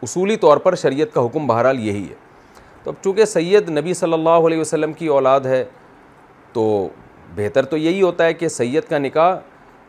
[0.03, 2.13] اصولی طور پر شریعت کا حکم بہرحال یہی ہے
[2.83, 5.63] تو اب چونکہ سید نبی صلی اللہ علیہ وسلم کی اولاد ہے
[6.53, 6.65] تو
[7.35, 9.35] بہتر تو یہی ہوتا ہے کہ سید کا نکاح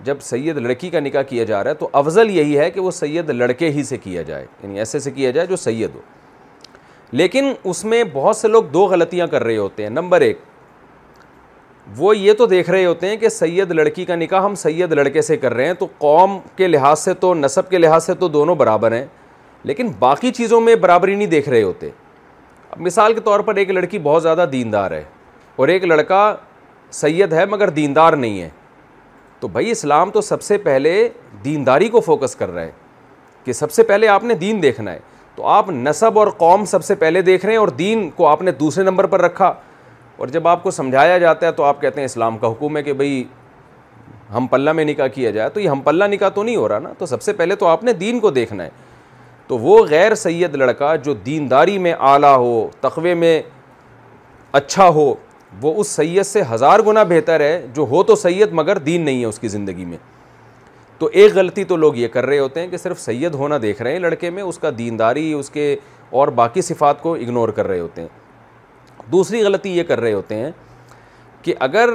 [0.04, 2.90] جب سید لڑکی کا نکاح کیا جا رہا ہے تو افضل یہی ہے کہ وہ
[2.90, 6.00] سید لڑکے ہی سے کیا جائے یعنی ایسے سے کیا جائے جو سید ہو
[7.12, 10.38] لیکن اس میں بہت سے لوگ دو غلطیاں کر رہے ہوتے ہیں نمبر ایک
[11.96, 15.22] وہ یہ تو دیکھ رہے ہوتے ہیں کہ سید لڑکی کا نکاح ہم سید لڑکے
[15.22, 18.28] سے کر رہے ہیں تو قوم کے لحاظ سے تو نصب کے لحاظ سے تو
[18.28, 19.04] دونوں برابر ہیں
[19.64, 21.90] لیکن باقی چیزوں میں برابری نہیں دیکھ رہے ہوتے
[22.70, 25.02] اب مثال کے طور پر ایک لڑکی بہت زیادہ دیندار ہے
[25.56, 26.34] اور ایک لڑکا
[26.92, 28.48] سید ہے مگر دیندار نہیں ہے
[29.40, 30.92] تو بھائی اسلام تو سب سے پہلے
[31.44, 32.70] دینداری کو فوکس کر رہا ہے
[33.44, 34.98] کہ سب سے پہلے آپ نے دین دیکھنا ہے
[35.34, 38.42] تو آپ نصب اور قوم سب سے پہلے دیکھ رہے ہیں اور دین کو آپ
[38.42, 39.52] نے دوسرے نمبر پر رکھا
[40.16, 42.82] اور جب آپ کو سمجھایا جاتا ہے تو آپ کہتے ہیں اسلام کا حکم ہے
[42.82, 43.22] کہ بھئی
[44.36, 46.78] ہم پلہ میں نکاح کیا جائے تو یہ ہم پلہ نکاح تو نہیں ہو رہا
[46.78, 48.70] نا تو سب سے پہلے تو آپ نے دین کو دیکھنا ہے
[49.46, 53.40] تو وہ غیر سید لڑکا جو دینداری میں اعلیٰ ہو تقوے میں
[54.60, 55.12] اچھا ہو
[55.62, 59.20] وہ اس سید سے ہزار گنا بہتر ہے جو ہو تو سید مگر دین نہیں
[59.20, 59.98] ہے اس کی زندگی میں
[60.98, 63.82] تو ایک غلطی تو لوگ یہ کر رہے ہوتے ہیں کہ صرف سید ہونا دیکھ
[63.82, 65.74] رہے ہیں لڑکے میں اس کا دینداری اس کے
[66.18, 68.08] اور باقی صفات کو اگنور کر رہے ہوتے ہیں
[69.12, 70.50] دوسری غلطی یہ کر رہے ہوتے ہیں
[71.42, 71.90] کہ اگر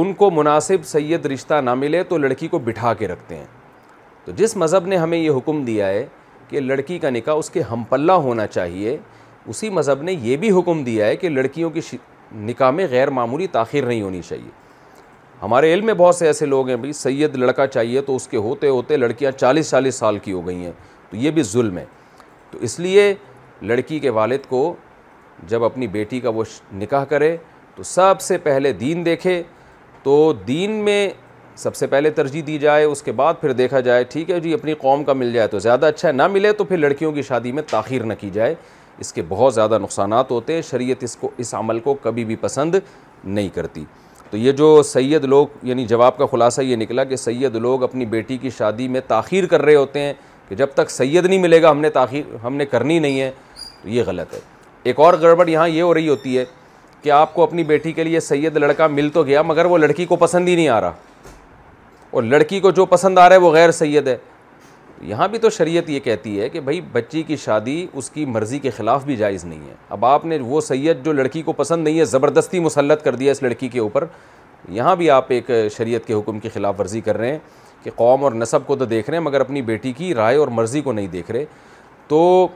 [0.00, 3.46] ان کو مناسب سید رشتہ نہ ملے تو لڑکی کو بٹھا کے رکھتے ہیں
[4.24, 6.04] تو جس مذہب نے ہمیں یہ حکم دیا ہے
[6.48, 8.96] کہ لڑکی کا نکاح اس کے ہم پلہ ہونا چاہیے
[9.46, 11.80] اسی مذہب نے یہ بھی حکم دیا ہے کہ لڑکیوں کی
[12.36, 14.50] نکاح میں غیر معمولی تاخیر نہیں ہونی چاہیے
[15.42, 18.36] ہمارے علم میں بہت سے ایسے لوگ ہیں بھائی سید لڑکا چاہیے تو اس کے
[18.46, 20.72] ہوتے ہوتے لڑکیاں چالیس چالیس سال کی ہو گئی ہیں
[21.10, 21.84] تو یہ بھی ظلم ہے
[22.50, 23.12] تو اس لیے
[23.62, 24.72] لڑکی کے والد کو
[25.48, 26.44] جب اپنی بیٹی کا وہ
[26.78, 27.36] نکاح کرے
[27.74, 29.42] تو سب سے پہلے دین دیکھے
[30.02, 31.08] تو دین میں
[31.56, 34.52] سب سے پہلے ترجیح دی جائے اس کے بعد پھر دیکھا جائے ٹھیک ہے جی
[34.54, 37.22] اپنی قوم کا مل جائے تو زیادہ اچھا ہے نہ ملے تو پھر لڑکیوں کی
[37.28, 38.54] شادی میں تاخیر نہ کی جائے
[39.00, 42.36] اس کے بہت زیادہ نقصانات ہوتے ہیں شریعت اس کو اس عمل کو کبھی بھی
[42.40, 42.74] پسند
[43.24, 43.84] نہیں کرتی
[44.30, 48.04] تو یہ جو سید لوگ یعنی جواب کا خلاصہ یہ نکلا کہ سید لوگ اپنی
[48.06, 50.12] بیٹی کی شادی میں تاخیر کر رہے ہوتے ہیں
[50.48, 53.30] کہ جب تک سید نہیں ملے گا ہم نے تاخیر ہم نے کرنی نہیں ہے
[53.82, 54.40] تو یہ غلط ہے
[54.90, 56.44] ایک اور گڑبڑ یہاں یہ ہو رہی ہوتی ہے
[57.02, 60.04] کہ آپ کو اپنی بیٹی کے لیے سید لڑکا مل تو گیا مگر وہ لڑکی
[60.06, 60.92] کو پسند ہی نہیں آ رہا
[62.10, 64.16] اور لڑکی کو جو پسند آ رہا ہے وہ غیر سید ہے
[65.06, 68.58] یہاں بھی تو شریعت یہ کہتی ہے کہ بھائی بچی کی شادی اس کی مرضی
[68.58, 71.84] کے خلاف بھی جائز نہیں ہے اب آپ نے وہ سید جو لڑکی کو پسند
[71.84, 74.04] نہیں ہے زبردستی مسلط کر دیا اس لڑکی کے اوپر
[74.78, 77.38] یہاں بھی آپ ایک شریعت کے حکم کی خلاف ورزی کر رہے ہیں
[77.82, 80.48] کہ قوم اور نصب کو تو دیکھ رہے ہیں مگر اپنی بیٹی کی رائے اور
[80.58, 81.44] مرضی کو نہیں دیکھ رہے
[82.08, 82.46] تو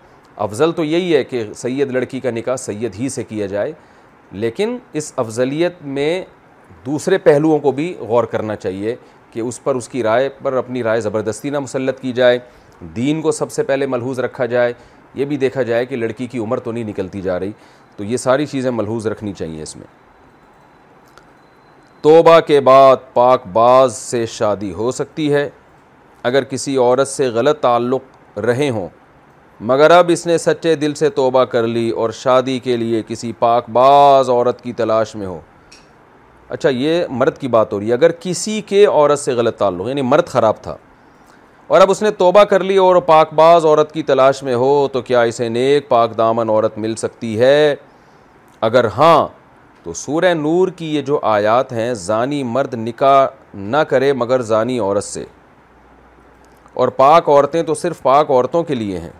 [0.47, 3.73] افضل تو یہی ہے کہ سید لڑکی کا نکاح سید ہی سے کیا جائے
[4.33, 6.25] لیکن اس افضلیت میں
[6.87, 8.95] دوسرے پہلوؤں کو بھی غور کرنا چاہیے
[9.33, 12.39] کہ اس پر اس کی رائے پر اپنی رائے زبردستی نہ مسلط کی جائے
[12.97, 14.73] دین کو سب سے پہلے ملحوظ رکھا جائے
[15.15, 17.53] یہ بھی دیکھا جائے کہ لڑکی کی عمر تو نہیں نکلتی جا رہی
[17.97, 19.87] تو یہ ساری چیزیں ملحوظ رکھنی چاہیے اس میں
[22.03, 25.49] توبہ کے بعد پاک باز سے شادی ہو سکتی ہے
[26.31, 28.89] اگر کسی عورت سے غلط تعلق رہے ہوں
[29.71, 33.33] مگر اب اس نے سچے دل سے توبہ کر لی اور شادی کے لیے کسی
[33.39, 35.41] پاک باز عورت کی تلاش میں ہو
[36.53, 39.87] اچھا یہ مرد کی بات ہو رہی ہے اگر کسی کے عورت سے غلط تعلق
[39.89, 40.75] یعنی مرد خراب تھا
[41.75, 44.69] اور اب اس نے توبہ کر لی اور پاک باز عورت کی تلاش میں ہو
[44.93, 47.63] تو کیا اسے نیک پاک دامن عورت مل سکتی ہے
[48.69, 49.17] اگر ہاں
[49.85, 54.79] تو سورہ نور کی یہ جو آیات ہیں زانی مرد نکاح نہ کرے مگر زانی
[54.79, 55.25] عورت سے
[56.81, 59.13] اور پاک عورتیں تو صرف پاک عورتوں کے لیے ہیں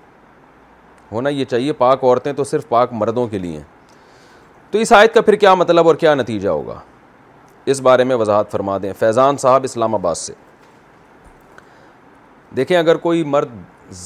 [1.13, 3.71] ہونا یہ چاہیے پاک عورتیں تو صرف پاک مردوں کے لیے ہیں
[4.71, 6.79] تو اس آیت کا پھر کیا مطلب اور کیا نتیجہ ہوگا
[7.71, 10.33] اس بارے میں وضاحت فرما دیں فیضان صاحب اسلام آباد سے
[12.57, 13.49] دیکھیں اگر کوئی مرد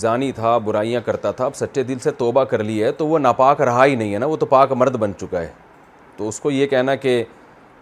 [0.01, 3.19] زانی تھا برائیاں کرتا تھا اب سچے دل سے توبہ کر لی ہے تو وہ
[3.19, 5.51] ناپاک رہا ہی نہیں ہے نا وہ تو پاک مرد بن چکا ہے
[6.17, 7.23] تو اس کو یہ کہنا کہ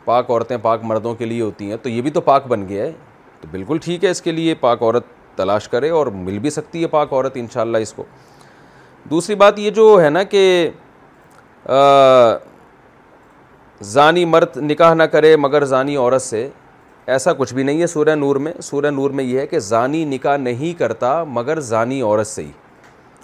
[0.05, 2.85] پاک عورتیں پاک مردوں کے لیے ہوتی ہیں تو یہ بھی تو پاک بن گیا
[2.85, 2.93] ہے
[3.41, 5.05] تو بالکل ٹھیک ہے اس کے لیے پاک عورت
[5.37, 8.05] تلاش کرے اور مل بھی سکتی ہے پاک عورت انشاءاللہ اس کو
[9.11, 10.45] دوسری بات یہ جو ہے نا کہ
[13.83, 16.49] زانی مرد نکاح نہ کرے مگر زانی عورت سے
[17.15, 20.05] ایسا کچھ بھی نہیں ہے سورہ نور میں سورہ نور میں یہ ہے کہ زانی
[20.11, 22.51] نکاح نہیں کرتا مگر زانی عورت سے ہی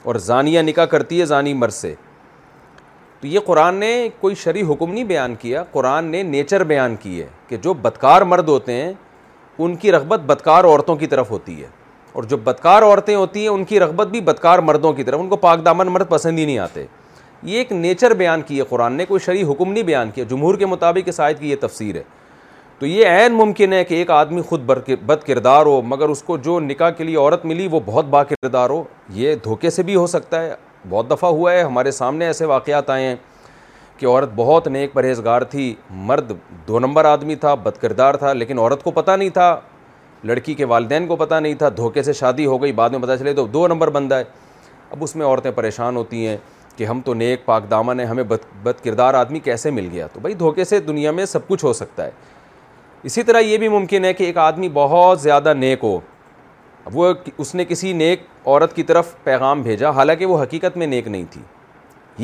[0.04, 1.94] اور زانیہ نکاح کرتی ہے زانی مرد سے
[3.20, 7.20] تو یہ قرآن نے کوئی شرعی حکم نہیں بیان کیا قرآن نے نیچر بیان کی
[7.22, 8.92] ہے کہ جو بدکار مرد ہوتے ہیں
[9.62, 11.66] ان کی رغبت بدکار عورتوں کی طرف ہوتی ہے
[12.12, 15.28] اور جو بدکار عورتیں ہوتی ہیں ان کی رغبت بھی بدکار مردوں کی طرف ان
[15.28, 16.86] کو پاک دامن مرد پسند ہی نہیں آتے
[17.44, 20.66] یہ ایک نیچر بیان کی ہے قرآن نے کوئی شرعی نہیں بیان کیا جمہور کے
[20.66, 22.02] مطابق اس آیت کی یہ تفسیر ہے
[22.78, 24.60] تو یہ عین ممکن ہے کہ ایک آدمی خود
[25.06, 28.22] بد کردار ہو مگر اس کو جو نکاح کے لیے عورت ملی وہ بہت با
[28.24, 28.82] کردار ہو
[29.14, 30.54] یہ دھوکے سے بھی ہو سکتا ہے
[30.88, 33.16] بہت دفعہ ہوا ہے ہمارے سامنے ایسے واقعات آئے ہیں
[33.98, 35.74] کہ عورت بہت نیک پرہیزگار تھی
[36.10, 36.32] مرد
[36.68, 39.54] دو نمبر آدمی تھا بد کردار تھا لیکن عورت کو پتہ نہیں تھا
[40.26, 43.16] لڑکی کے والدین کو پتہ نہیں تھا دھوکے سے شادی ہو گئی بعد میں پتہ
[43.18, 44.24] چلے تو دو نمبر بندہ ہے
[44.90, 46.36] اب اس میں عورتیں پریشان ہوتی ہیں
[46.76, 50.06] کہ ہم تو نیک پاک دامن ہیں ہمیں بد بد کردار آدمی کیسے مل گیا
[50.12, 52.10] تو بھائی دھوکے سے دنیا میں سب کچھ ہو سکتا ہے
[53.08, 55.98] اسی طرح یہ بھی ممکن ہے کہ ایک آدمی بہت زیادہ نیک ہو
[56.92, 61.08] وہ اس نے کسی نیک عورت کی طرف پیغام بھیجا حالانکہ وہ حقیقت میں نیک
[61.08, 61.40] نہیں تھی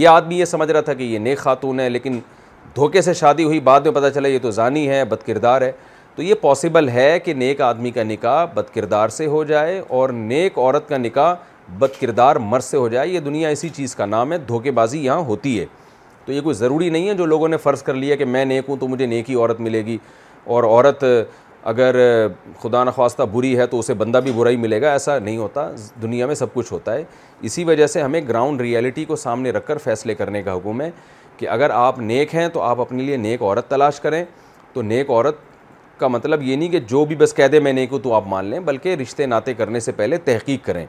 [0.00, 2.18] یہ آدمی یہ سمجھ رہا تھا کہ یہ نیک خاتون ہے لیکن
[2.76, 5.70] دھوکے سے شادی ہوئی بعد میں پتہ چلا یہ تو زانی ہے بد کردار ہے
[6.14, 10.08] تو یہ پاسبل ہے کہ نیک آدمی کا نکاح بد کردار سے ہو جائے اور
[10.12, 11.34] نیک عورت کا نکاح
[11.78, 15.20] بد کردار مرض ہو جائے یہ دنیا اسی چیز کا نام ہے دھوکے بازی یہاں
[15.24, 15.64] ہوتی ہے
[16.26, 18.68] تو یہ کوئی ضروری نہیں ہے جو لوگوں نے فرض کر لیا کہ میں نیک
[18.68, 19.96] ہوں تو مجھے نیک ہی عورت ملے گی
[20.44, 21.04] اور عورت
[21.70, 21.96] اگر
[22.62, 25.68] خدا نخواستہ بری ہے تو اسے بندہ بھی برا ہی ملے گا ایسا نہیں ہوتا
[26.02, 27.04] دنیا میں سب کچھ ہوتا ہے
[27.48, 30.90] اسی وجہ سے ہمیں گراؤنڈ ریئلٹی کو سامنے رکھ کر فیصلے کرنے کا حکم ہے
[31.36, 34.24] کہ اگر آپ نیک ہیں تو آپ اپنے لیے نیک عورت تلاش کریں
[34.72, 35.36] تو نیک عورت
[36.00, 38.44] کا مطلب یہ نہیں کہ جو بھی بس قیدے میں نیک ہوں تو آپ مان
[38.44, 40.84] لیں بلکہ رشتے ناطے کرنے سے پہلے تحقیق کریں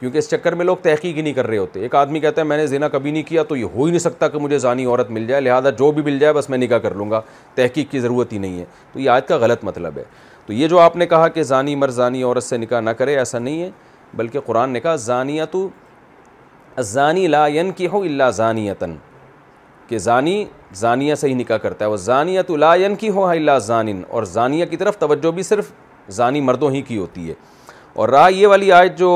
[0.00, 2.46] کیونکہ اس چکر میں لوگ تحقیق ہی نہیں کر رہے ہوتے ایک آدمی کہتا ہے
[2.46, 4.84] میں نے زینہ کبھی نہیں کیا تو یہ ہو ہی نہیں سکتا کہ مجھے زانی
[4.86, 7.20] عورت مل جائے لہٰذا جو بھی مل جائے بس میں نکاح کر لوں گا
[7.54, 10.04] تحقیق کی ضرورت ہی نہیں ہے تو یہ آج کا غلط مطلب ہے
[10.46, 13.16] تو یہ جو آپ نے کہا کہ زانی مر زانی عورت سے نکاح نہ کرے
[13.18, 13.70] ایسا نہیں ہے
[14.16, 15.68] بلکہ قرآن نے کہا زانیہ تو
[16.94, 18.94] زانی ین کی ہو اللہ زانیتاً
[19.88, 20.44] کہ زانی
[20.76, 24.64] زانیہ سے ہی نکاح کرتا ہے وہ زانیہ تو ین کی اللہ زان اور زانیہ
[24.70, 25.72] کی طرف توجہ بھی صرف
[26.16, 27.34] ظانی مردوں ہی کی ہوتی ہے
[28.02, 29.08] اور راہ یہ والی آیت جو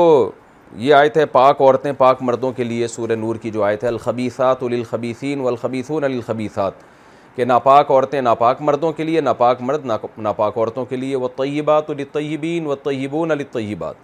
[0.75, 3.87] یہ آیت ہے پاک عورتیں پاک مردوں کے لیے سورہ نور کی جو آیت ہے
[3.87, 9.85] الخبیسات الخبیسین والخبیثون للخبیثات الخبیسات کہ ناپاک عورتیں ناپاک مردوں کے لیے ناپاک مرد
[10.21, 13.95] ناپاک عورتوں کے لیے وہ طیبات الطیبین و تہیبون الطیبات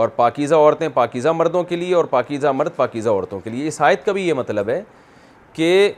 [0.00, 3.80] اور پاکیزہ عورتیں پاکیزہ مردوں کے لیے اور پاکیزہ مرد پاکیزہ عورتوں کے لیے اس
[3.80, 4.80] آیت کا بھی یہ مطلب ہے
[5.52, 5.90] کہ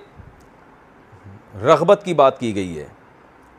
[1.64, 2.86] رغبت کی بات کی گئی ہے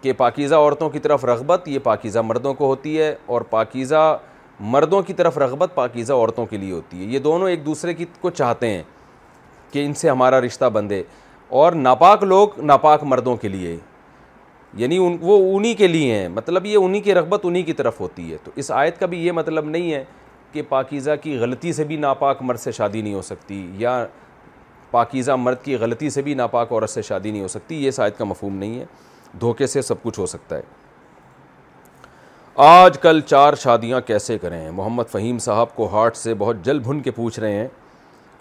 [0.01, 4.17] کہ پاکیزہ عورتوں کی طرف رغبت یہ پاکیزہ مردوں کو ہوتی ہے اور پاکیزہ
[4.59, 8.05] مردوں کی طرف رغبت پاکیزہ عورتوں کے لیے ہوتی ہے یہ دونوں ایک دوسرے کی
[8.21, 8.83] کو چاہتے ہیں
[9.71, 11.01] کہ ان سے ہمارا رشتہ بندے
[11.61, 13.77] اور ناپاک لوگ ناپاک مردوں کے لیے
[14.77, 17.99] یعنی ان وہ انہی کے لیے ہیں مطلب یہ انہی کی رغبت انہی کی طرف
[18.01, 20.03] ہوتی ہے تو اس آیت کا بھی یہ مطلب نہیں ہے
[20.51, 24.05] کہ پاکیزہ کی غلطی سے بھی ناپاک مرد سے شادی نہیں ہو سکتی یا
[24.91, 27.99] پاکیزہ مرد کی غلطی سے بھی ناپاک عورت سے شادی نہیں ہو سکتی یہ اس
[27.99, 28.85] آیت کا مفہوم نہیں ہے
[29.41, 30.61] دھوکے سے سب کچھ ہو سکتا ہے
[32.63, 36.99] آج کل چار شادیاں کیسے کریں محمد فہیم صاحب کو ہارٹ سے بہت جل بھن
[37.03, 37.67] کے پوچھ رہے ہیں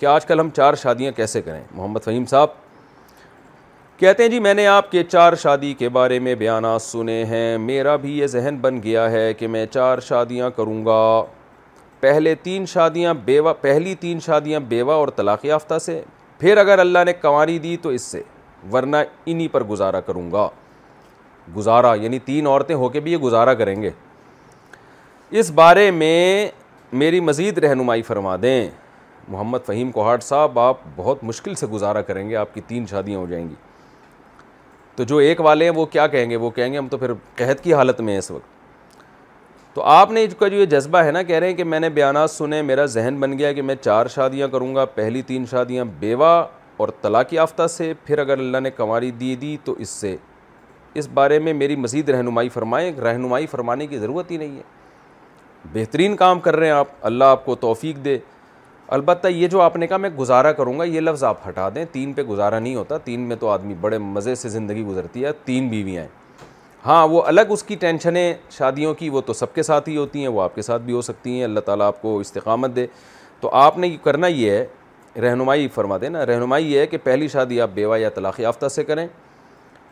[0.00, 2.50] کہ آج کل ہم چار شادیاں کیسے کریں محمد فہیم صاحب
[4.00, 7.56] کہتے ہیں جی میں نے آپ کے چار شادی کے بارے میں بیانات سنے ہیں
[7.58, 11.00] میرا بھی یہ ذہن بن گیا ہے کہ میں چار شادیاں کروں گا
[12.00, 16.00] پہلے تین شادیاں بیوہ پہلی تین شادیاں بیوہ اور طلاق یافتہ سے
[16.38, 18.22] پھر اگر اللہ نے کنواری دی تو اس سے
[18.72, 20.48] ورنہ انہی پر گزارا کروں گا
[21.56, 23.90] گزارا یعنی تین عورتیں ہو کے بھی یہ گزارا کریں گے
[25.38, 26.48] اس بارے میں
[27.02, 28.68] میری مزید رہنمائی فرما دیں
[29.28, 33.18] محمد فہیم کوہاٹ صاحب آپ بہت مشکل سے گزارا کریں گے آپ کی تین شادیاں
[33.18, 33.54] ہو جائیں گی
[34.96, 37.12] تو جو ایک والے ہیں وہ کیا کہیں گے وہ کہیں گے ہم تو پھر
[37.36, 38.52] قحط کی حالت میں ہیں اس وقت
[39.74, 41.80] تو آپ نے اس کا جو یہ جذبہ ہے نا کہہ رہے ہیں کہ میں
[41.80, 45.46] نے بیانات سنے میرا ذہن بن گیا کہ میں چار شادیاں کروں گا پہلی تین
[45.50, 46.34] شادیاں بیوہ
[46.76, 50.16] اور طلاق یافتہ سے پھر اگر اللہ نے کماری دی دی تو اس سے
[50.98, 54.62] اس بارے میں میری مزید رہنمائی فرمائیں رہنمائی فرمانے کی ضرورت ہی نہیں ہے
[55.72, 58.16] بہترین کام کر رہے ہیں آپ اللہ آپ کو توفیق دے
[58.96, 61.84] البتہ یہ جو آپ نے کہا میں گزارا کروں گا یہ لفظ آپ ہٹا دیں
[61.92, 65.30] تین پہ گزارا نہیں ہوتا تین میں تو آدمی بڑے مزے سے زندگی گزرتی ہے
[65.44, 66.04] تین بیویاں
[66.86, 70.20] ہاں وہ الگ اس کی ٹینشنیں شادیوں کی وہ تو سب کے ساتھ ہی ہوتی
[70.20, 72.86] ہیں وہ آپ کے ساتھ بھی ہو سکتی ہیں اللہ تعالیٰ آپ کو استقامت دے
[73.40, 77.28] تو آپ نے کرنا یہ ہے رہنمائی فرما دے نا رہنمائی یہ ہے کہ پہلی
[77.28, 79.06] شادی آپ بیوہ یا طلاقی یافتہ سے کریں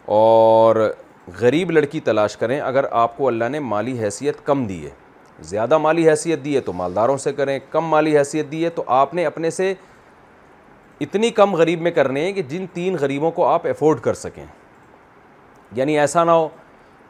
[0.06, 0.76] اور
[1.40, 4.90] غریب لڑکی تلاش کریں اگر آپ کو اللہ نے مالی حیثیت کم دی ہے
[5.50, 8.82] زیادہ مالی حیثیت دی ہے تو مالداروں سے کریں کم مالی حیثیت دی ہے تو
[8.94, 9.72] آپ نے اپنے سے
[11.00, 14.44] اتنی کم غریب میں کرنے ہیں کہ جن تین غریبوں کو آپ افورڈ کر سکیں
[15.76, 16.48] یعنی ایسا نہ ہو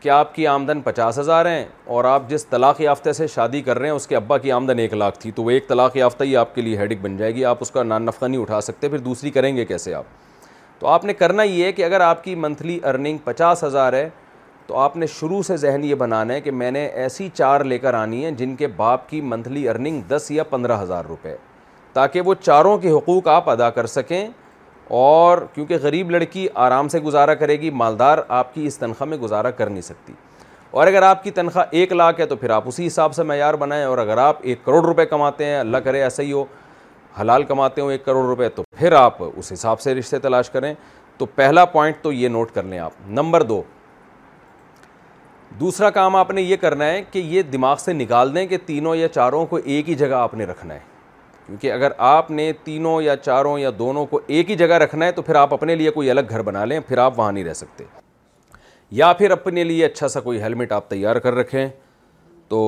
[0.01, 1.65] کہ آپ کی آمدن پچاس ہزار ہیں
[1.95, 4.79] اور آپ جس طلاق یافتہ سے شادی کر رہے ہیں اس کے ابا کی آمدن
[4.79, 7.35] ایک لاکھ تھی تو وہ ایک طلاق یافتہ ہی آپ کے لیے ہیڈک بن جائے
[7.35, 10.05] گی آپ اس کا نان نفقہ نہیں اٹھا سکتے پھر دوسری کریں گے کیسے آپ
[10.83, 14.09] تو آپ نے کرنا یہ ہے کہ اگر آپ کی منتھلی ارننگ پچاس ہزار ہے
[14.67, 17.79] تو آپ نے شروع سے ذہن یہ بنانا ہے کہ میں نے ایسی چار لے
[17.79, 21.35] کر آنی ہے جن کے باپ کی منتھلی ارننگ دس یا پندرہ ہزار روپے
[21.93, 24.27] تاکہ وہ چاروں کے حقوق آپ ادا کر سکیں
[25.05, 29.19] اور کیونکہ غریب لڑکی آرام سے گزارا کرے گی مالدار آپ کی اس تنخواہ میں
[29.19, 30.13] گزارا کر نہیں سکتی
[30.81, 33.55] اور اگر آپ کی تنخواہ ایک لاکھ ہے تو پھر آپ اسی حساب سے معیار
[33.65, 36.45] بنائیں اور اگر آپ ایک کروڑ روپے کماتے ہیں اللہ کرے ایسا ہی ہو
[37.21, 40.73] حلال کماتے ہوں ایک کروڑ روپے تو پھر آپ اس حساب سے رشتے تلاش کریں
[41.19, 43.63] تو پہلا پوائنٹ تو یہ نوٹ کر لیں آپ نمبر دو
[45.61, 48.97] دوسرا کام آپ نے یہ کرنا ہے کہ یہ دماغ سے نکال دیں کہ تینوں
[48.97, 50.91] یا چاروں کو ایک ہی جگہ آپ نے رکھنا ہے
[51.47, 55.13] کیونکہ اگر آپ نے تینوں یا چاروں یا دونوں کو ایک ہی جگہ رکھنا ہے
[55.13, 57.55] تو پھر آپ اپنے لیے کوئی الگ گھر بنا لیں پھر آپ وہاں نہیں رہ
[57.55, 57.85] سکتے
[59.01, 61.67] یا پھر اپنے لیے اچھا سا کوئی ہیلمٹ آپ تیار کر رکھیں
[62.53, 62.59] تو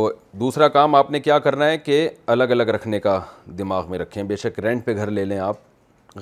[0.41, 1.97] دوسرا کام آپ نے کیا کرنا ہے کہ
[2.35, 3.19] الگ الگ رکھنے کا
[3.59, 5.57] دماغ میں رکھیں بے شک رینٹ پہ گھر لے لیں آپ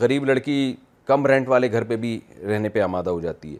[0.00, 0.56] غریب لڑکی
[1.06, 2.18] کم رینٹ والے گھر پہ بھی
[2.48, 3.58] رہنے پہ آمادہ ہو جاتی ہے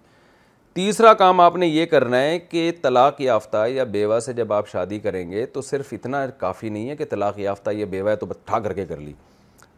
[0.75, 4.69] تیسرا کام آپ نے یہ کرنا ہے کہ طلاق یافتہ یا بیوہ سے جب آپ
[4.73, 8.17] شادی کریں گے تو صرف اتنا کافی نہیں ہے کہ طلاق یافتہ یا بیوہ ہے
[8.17, 9.13] تو بٹھا کر کے کر لی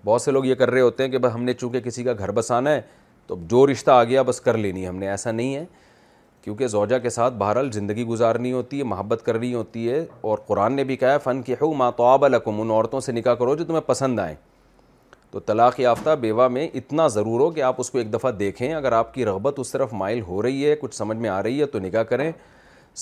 [0.04, 2.12] بہت سے لوگ یہ کر رہے ہوتے ہیں کہ بس ہم نے چونکہ کسی کا
[2.18, 2.80] گھر بسانا ہے
[3.26, 5.64] تو جو رشتہ آ گیا بس کر لینی ہم نے ایسا نہیں ہے
[6.44, 10.72] کیونکہ زوجہ کے ساتھ بہرحال زندگی گزارنی ہوتی ہے محبت کرنی ہوتی ہے اور قرآن
[10.76, 13.34] نے بھی کہا فن کی ہے وہ ماں تو آب القم ان عورتوں سے نکاح
[13.34, 14.34] کرو جو تمہیں پسند آئیں
[15.30, 18.72] تو طلاق یافتہ بیوہ میں اتنا ضرور ہو کہ آپ اس کو ایک دفعہ دیکھیں
[18.74, 21.60] اگر آپ کی رغبت اس طرف مائل ہو رہی ہے کچھ سمجھ میں آ رہی
[21.60, 22.30] ہے تو نکاح کریں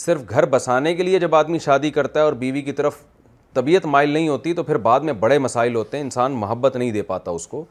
[0.04, 3.00] صرف گھر بسانے کے لیے جب آدمی شادی کرتا ہے اور بیوی کی طرف
[3.54, 6.90] طبیعت مائل نہیں ہوتی تو پھر بعد میں بڑے مسائل ہوتے ہیں انسان محبت نہیں
[6.92, 7.64] دے پاتا اس کو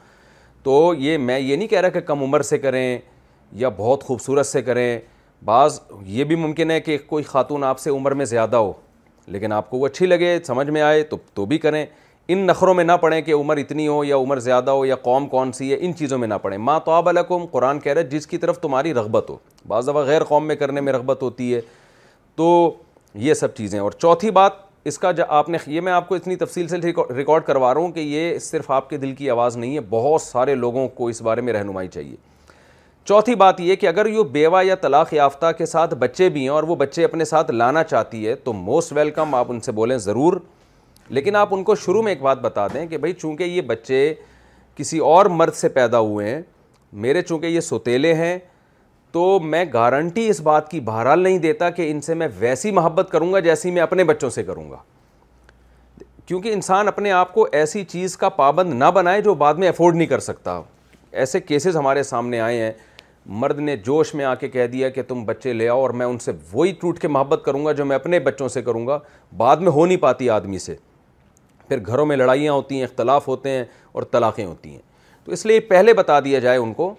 [0.64, 2.98] تو یہ میں یہ نہیں کہہ رہا کہ کم عمر سے کریں
[3.64, 5.00] یا بہت خوبصورت سے کریں
[5.46, 8.72] بعض یہ بھی ممکن ہے کہ کوئی خاتون آپ سے عمر میں زیادہ ہو
[9.34, 11.86] لیکن آپ کو وہ اچھی لگے سمجھ میں آئے تو تو بھی کریں
[12.34, 15.28] ان نخروں میں نہ پڑھیں کہ عمر اتنی ہو یا عمر زیادہ ہو یا قوم
[15.28, 17.10] کون سی ہے ان چیزوں میں نہ پڑھیں ماں تو آب
[17.52, 19.38] قرآن کہہ رہے جس کی طرف تمہاری رغبت ہو
[19.68, 21.62] بعض دفعہ غیر قوم میں کرنے میں رغبت ہوتی ہے
[22.36, 22.50] تو
[23.28, 26.36] یہ سب چیزیں اور چوتھی بات اس کا آپ نے یہ میں آپ کو اتنی
[26.36, 26.78] تفصیل سے
[27.16, 30.22] ریکارڈ کروا رہا ہوں کہ یہ صرف آپ کے دل کی آواز نہیں ہے بہت
[30.22, 32.16] سارے لوگوں کو اس بارے میں رہنمائی چاہیے
[33.08, 36.50] چوتھی بات یہ کہ اگر یہ بیوہ یا طلاق یافتہ کے ساتھ بچے بھی ہیں
[36.50, 39.98] اور وہ بچے اپنے ساتھ لانا چاہتی ہے تو موسٹ ویلکم آپ ان سے بولیں
[39.98, 40.34] ضرور
[41.18, 44.14] لیکن آپ ان کو شروع میں ایک بات بتا دیں کہ بھائی چونکہ یہ بچے
[44.76, 46.42] کسی اور مرد سے پیدا ہوئے ہیں
[47.04, 48.38] میرے چونکہ یہ ستیلے ہیں
[49.12, 53.10] تو میں گارنٹی اس بات کی بہرحال نہیں دیتا کہ ان سے میں ویسی محبت
[53.12, 54.78] کروں گا جیسی میں اپنے بچوں سے کروں گا
[56.26, 59.96] کیونکہ انسان اپنے آپ کو ایسی چیز کا پابند نہ بنائے جو بعد میں افورڈ
[59.96, 60.62] نہیں کر سکتا
[61.22, 62.72] ایسے کیسز ہمارے سامنے آئے ہیں
[63.26, 66.06] مرد نے جوش میں آ کے کہہ دیا کہ تم بچے لے آؤ اور میں
[66.06, 68.98] ان سے وہی ٹوٹ کے محبت کروں گا جو میں اپنے بچوں سے کروں گا
[69.38, 70.76] بعد میں ہو نہیں پاتی آدمی سے
[71.68, 74.80] پھر گھروں میں لڑائیاں ہوتی ہیں اختلاف ہوتے ہیں اور طلاقیں ہوتی ہیں
[75.26, 76.94] تو اس لیے پہلے بتا دیا جائے ان کو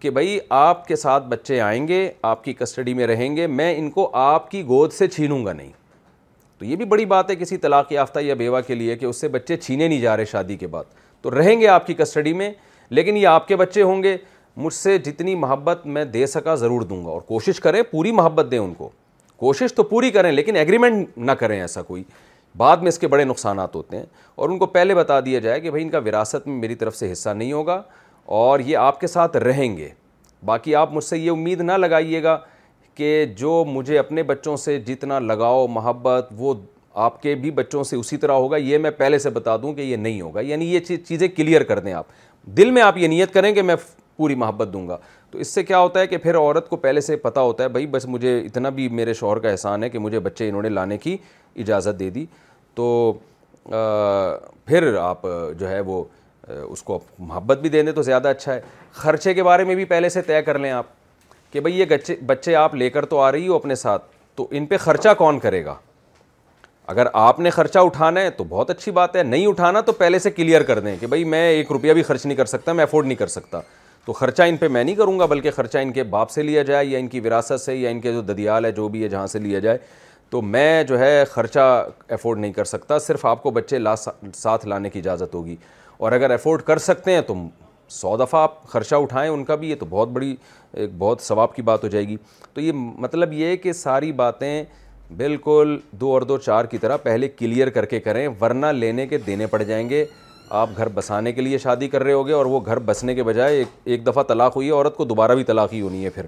[0.00, 3.74] کہ بھائی آپ کے ساتھ بچے آئیں گے آپ کی کسٹڈی میں رہیں گے میں
[3.78, 5.70] ان کو آپ کی گود سے چھینوں گا نہیں
[6.58, 9.20] تو یہ بھی بڑی بات ہے کسی طلاق یافتہ یا بیوہ کے لیے کہ اس
[9.20, 10.84] سے بچے چھینے نہیں جا رہے شادی کے بعد
[11.22, 12.50] تو رہیں گے آپ کی کسٹڈی میں
[12.90, 14.16] لیکن یہ آپ کے بچے ہوں گے
[14.56, 18.50] مجھ سے جتنی محبت میں دے سکا ضرور دوں گا اور کوشش کریں پوری محبت
[18.50, 18.88] دیں ان کو
[19.40, 22.02] کوشش تو پوری کریں لیکن ایگریمنٹ نہ کریں ایسا کوئی
[22.58, 24.04] بعد میں اس کے بڑے نقصانات ہوتے ہیں
[24.36, 26.96] اور ان کو پہلے بتا دیا جائے کہ بھائی ان کا وراثت میں میری طرف
[26.96, 27.80] سے حصہ نہیں ہوگا
[28.38, 29.88] اور یہ آپ کے ساتھ رہیں گے
[30.46, 32.38] باقی آپ مجھ سے یہ امید نہ لگائیے گا
[32.94, 36.54] کہ جو مجھے اپنے بچوں سے جتنا لگاؤ محبت وہ
[37.00, 39.80] آپ کے بھی بچوں سے اسی طرح ہوگا یہ میں پہلے سے بتا دوں کہ
[39.80, 42.06] یہ نہیں ہوگا یعنی یہ چیزیں کلیئر کر دیں آپ
[42.56, 43.74] دل میں آپ یہ نیت کریں کہ میں
[44.20, 44.96] پوری محبت دوں گا
[45.30, 47.68] تو اس سے کیا ہوتا ہے کہ پھر عورت کو پہلے سے پتہ ہوتا ہے
[47.76, 50.68] بھائی بس مجھے اتنا بھی میرے شوہر کا احسان ہے کہ مجھے بچے انہوں نے
[50.68, 51.16] لانے کی
[51.64, 52.24] اجازت دے دی
[52.74, 52.86] تو
[53.70, 55.22] پھر آپ
[55.58, 56.02] جو ہے وہ
[56.68, 58.60] اس کو محبت بھی دے دیں تو زیادہ اچھا ہے
[59.00, 60.86] خرچے کے بارے میں بھی پہلے سے طے کر لیں آپ
[61.52, 64.04] کہ بھائی یہ بچے آپ لے کر تو آ رہی ہو اپنے ساتھ
[64.36, 65.74] تو ان پہ خرچہ کون کرے گا
[66.92, 70.18] اگر آپ نے خرچہ اٹھانا ہے تو بہت اچھی بات ہے نہیں اٹھانا تو پہلے
[70.18, 72.84] سے کلیئر کر دیں کہ بھائی میں ایک روپیہ بھی خرچ نہیں کر سکتا میں
[72.84, 73.60] افورڈ نہیں کر سکتا
[74.06, 76.62] تو خرچہ ان پہ میں نہیں کروں گا بلکہ خرچہ ان کے باپ سے لیا
[76.70, 79.08] جائے یا ان کی وراثت سے یا ان کے جو ددیال ہے جو بھی ہے
[79.08, 79.78] جہاں سے لیا جائے
[80.30, 81.60] تو میں جو ہے خرچہ
[82.10, 83.94] افورڈ نہیں کر سکتا صرف آپ کو بچے لا
[84.34, 85.56] ساتھ لانے کی اجازت ہوگی
[85.98, 87.34] اور اگر ایفورڈ کر سکتے ہیں تو
[87.98, 90.34] سو دفعہ آپ خرچہ اٹھائیں ان کا بھی یہ تو بہت بڑی
[90.72, 92.16] ایک بہت ثواب کی بات ہو جائے گی
[92.54, 94.62] تو یہ مطلب یہ کہ ساری باتیں
[95.16, 99.18] بالکل دو اور دو چار کی طرح پہلے کلیئر کر کے کریں ورنہ لینے کے
[99.26, 100.04] دینے پڑ جائیں گے
[100.58, 103.62] آپ گھر بسانے کے لیے شادی کر رہے ہوگے اور وہ گھر بسنے کے بجائے
[103.84, 106.26] ایک دفعہ طلاق ہوئی ہے عورت کو دوبارہ بھی طلاق ہی ہونی ہے پھر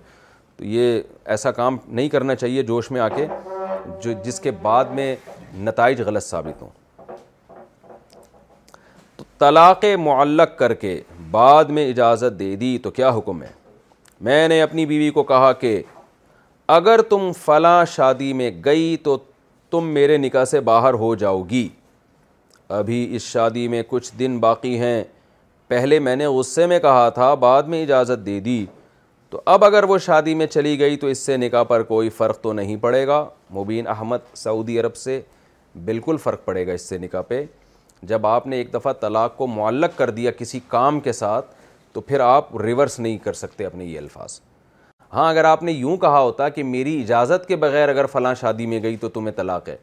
[0.57, 1.01] تو یہ
[1.35, 3.27] ایسا کام نہیں کرنا چاہیے جوش میں آ کے
[4.05, 5.15] جو جس کے بعد میں
[5.69, 6.69] نتائج غلط ثابت ہوں
[9.17, 13.51] تو طلاق معلق کر کے بعد میں اجازت دے دی تو کیا حکم ہے
[14.29, 15.81] میں نے اپنی بیوی کو کہا کہ
[16.79, 19.17] اگر تم فلاں شادی میں گئی تو
[19.71, 21.69] تم میرے نکاح سے باہر ہو جاؤ گی
[22.79, 25.03] ابھی اس شادی میں کچھ دن باقی ہیں
[25.69, 28.65] پہلے میں نے غصے میں کہا تھا بعد میں اجازت دے دی
[29.31, 32.41] تو اب اگر وہ شادی میں چلی گئی تو اس سے نکاح پر کوئی فرق
[32.41, 33.25] تو نہیں پڑے گا
[33.59, 35.21] مبین احمد سعودی عرب سے
[35.85, 37.45] بالکل فرق پڑے گا اس سے نکاح پہ
[38.13, 41.55] جب آپ نے ایک دفعہ طلاق کو معلق کر دیا کسی کام کے ساتھ
[41.93, 44.41] تو پھر آپ ریورس نہیں کر سکتے اپنے یہ الفاظ
[45.15, 48.67] ہاں اگر آپ نے یوں کہا ہوتا کہ میری اجازت کے بغیر اگر فلاں شادی
[48.67, 49.77] میں گئی تو تمہیں طلاق ہے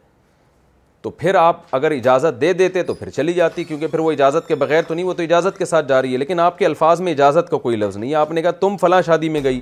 [1.01, 4.47] تو پھر آپ اگر اجازت دے دیتے تو پھر چلی جاتی کیونکہ پھر وہ اجازت
[4.47, 6.65] کے بغیر تو نہیں وہ تو اجازت کے ساتھ جا رہی ہے لیکن آپ کے
[6.65, 9.43] الفاظ میں اجازت کا کوئی لفظ نہیں ہے آپ نے کہا تم فلاں شادی میں
[9.43, 9.61] گئی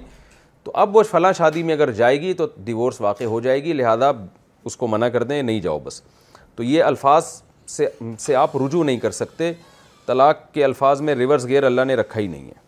[0.63, 3.73] تو اب وہ فلاں شادی میں اگر جائے گی تو ڈیورس واقع ہو جائے گی
[3.73, 4.11] لہٰذا
[4.65, 6.01] اس کو منع کر دیں نہیں جاؤ بس
[6.55, 7.25] تو یہ الفاظ
[7.75, 7.87] سے
[8.19, 9.51] سے آپ رجوع نہیں کر سکتے
[10.05, 12.65] طلاق کے الفاظ میں ریورس گیئر اللہ نے رکھا ہی نہیں ہے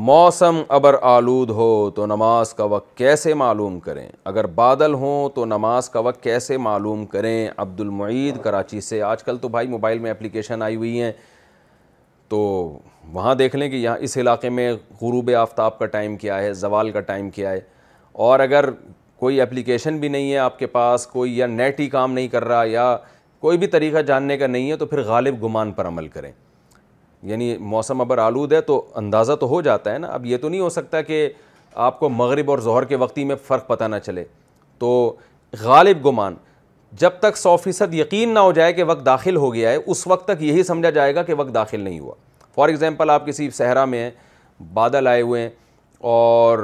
[0.00, 5.44] موسم ابر آلود ہو تو نماز کا وقت کیسے معلوم کریں اگر بادل ہوں تو
[5.46, 9.98] نماز کا وقت کیسے معلوم کریں عبد المعید کراچی سے آج کل تو بھائی موبائل
[9.98, 11.10] میں اپلیکیشن آئی ہوئی ہیں
[12.28, 12.38] تو
[13.12, 16.90] وہاں دیکھ لیں کہ یہاں اس علاقے میں غروب آفتاب کا ٹائم کیا ہے زوال
[16.92, 17.60] کا ٹائم کیا ہے
[18.28, 18.70] اور اگر
[19.18, 22.44] کوئی اپلیکیشن بھی نہیں ہے آپ کے پاس کوئی یا نیٹ ہی کام نہیں کر
[22.44, 22.96] رہا یا
[23.40, 26.30] کوئی بھی طریقہ جاننے کا نہیں ہے تو پھر غالب گمان پر عمل کریں
[27.30, 30.48] یعنی موسم ابر آلود ہے تو اندازہ تو ہو جاتا ہے نا اب یہ تو
[30.48, 31.28] نہیں ہو سکتا کہ
[31.84, 34.24] آپ کو مغرب اور زہر کے وقتی میں فرق پتہ نہ چلے
[34.78, 34.88] تو
[35.62, 36.34] غالب گمان
[37.00, 40.06] جب تک سو فیصد یقین نہ ہو جائے کہ وقت داخل ہو گیا ہے اس
[40.06, 42.14] وقت تک یہی سمجھا جائے گا کہ وقت داخل نہیں ہوا
[42.54, 44.10] فار ایگزامپل آپ کسی صحرا میں
[44.74, 45.48] بادل آئے ہوئے ہیں
[46.14, 46.58] اور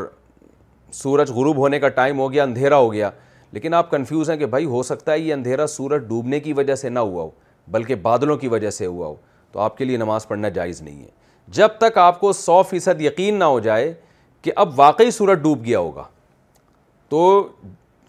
[0.93, 3.11] سورج غروب ہونے کا ٹائم ہو گیا اندھیرا ہو گیا
[3.53, 6.75] لیکن آپ کنفیوز ہیں کہ بھائی ہو سکتا ہے یہ اندھیرا سورج ڈوبنے کی وجہ
[6.75, 7.31] سے نہ ہوا ہو
[7.71, 9.15] بلکہ بادلوں کی وجہ سے ہوا ہو
[9.53, 11.09] تو آپ کے لیے نماز پڑھنا جائز نہیں ہے
[11.59, 13.93] جب تک آپ کو سو فیصد یقین نہ ہو جائے
[14.43, 16.03] کہ اب واقعی سورج ڈوب گیا ہوگا
[17.09, 17.23] تو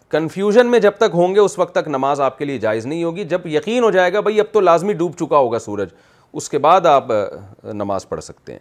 [0.09, 3.03] کنفیوژن میں جب تک ہوں گے اس وقت تک نماز آپ کے لیے جائز نہیں
[3.03, 5.89] ہوگی جب یقین ہو جائے گا بھائی اب تو لازمی ڈوب چکا ہوگا سورج
[6.33, 7.07] اس کے بعد آپ
[7.73, 8.59] نماز پڑھ سکتے ہیں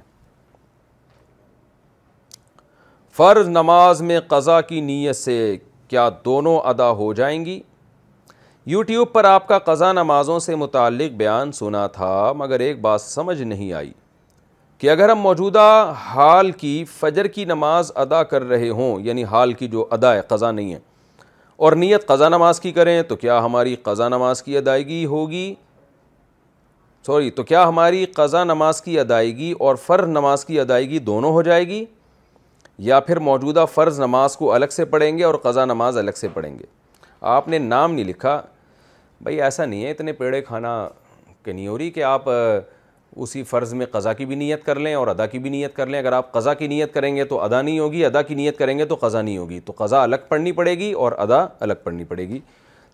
[3.16, 5.56] فرض نماز میں قضا کی نیت سے
[5.88, 7.60] کیا دونوں ادا ہو جائیں گی
[8.70, 13.40] یوٹیوب پر آپ کا قضا نمازوں سے متعلق بیان سنا تھا مگر ایک بات سمجھ
[13.42, 13.92] نہیں آئی
[14.78, 15.60] کہ اگر ہم موجودہ
[16.06, 20.20] حال کی فجر کی نماز ادا کر رہے ہوں یعنی حال کی جو ادا ہے
[20.28, 20.78] قضا نہیں ہے
[21.66, 25.54] اور نیت قضا نماز کی کریں تو کیا ہماری قضا نماز کی ادائیگی ہوگی
[27.06, 31.42] سوری تو کیا ہماری قضا نماز کی ادائیگی اور فرض نماز کی ادائیگی دونوں ہو
[31.48, 31.84] جائے گی
[32.90, 36.28] یا پھر موجودہ فرض نماز کو الگ سے پڑھیں گے اور قضا نماز الگ سے
[36.34, 36.64] پڑھیں گے
[37.38, 38.40] آپ نے نام نہیں لکھا
[39.24, 40.70] بھائی ایسا نہیں ہے اتنے پیڑے کھانا
[41.44, 44.94] کہ نہیں ہو رہی کہ آپ اسی فرض میں قضا کی بھی نیت کر لیں
[44.94, 47.40] اور ادا کی بھی نیت کر لیں اگر آپ قضا کی نیت کریں گے تو
[47.42, 50.26] ادا نہیں ہوگی ادا کی نیت کریں گے تو قضا نہیں ہوگی تو قضا الگ
[50.28, 52.38] پڑنی پڑے گی اور ادا الگ پڑنی پڑے گی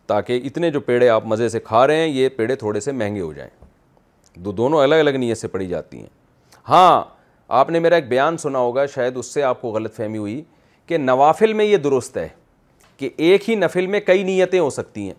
[0.06, 3.20] تاکہ اتنے جو پیڑے آپ مزے سے کھا رہے ہیں یہ پیڑے تھوڑے سے مہنگے
[3.20, 3.50] ہو جائیں
[4.44, 6.08] دو دونوں الگ الگ نیت سے پڑی جاتی ہیں
[6.68, 7.02] ہاں
[7.58, 10.42] آپ نے میرا ایک بیان سنا ہوگا شاید اس سے آپ کو غلط فہمی ہوئی
[10.86, 12.28] کہ نوافل میں یہ درست ہے
[12.96, 15.14] کہ ایک ہی نفل میں کئی نیتیں ہو سکتی ہیں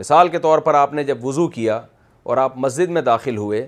[0.00, 1.80] مثال کے طور پر آپ نے جب وضو کیا
[2.22, 3.66] اور آپ مسجد میں داخل ہوئے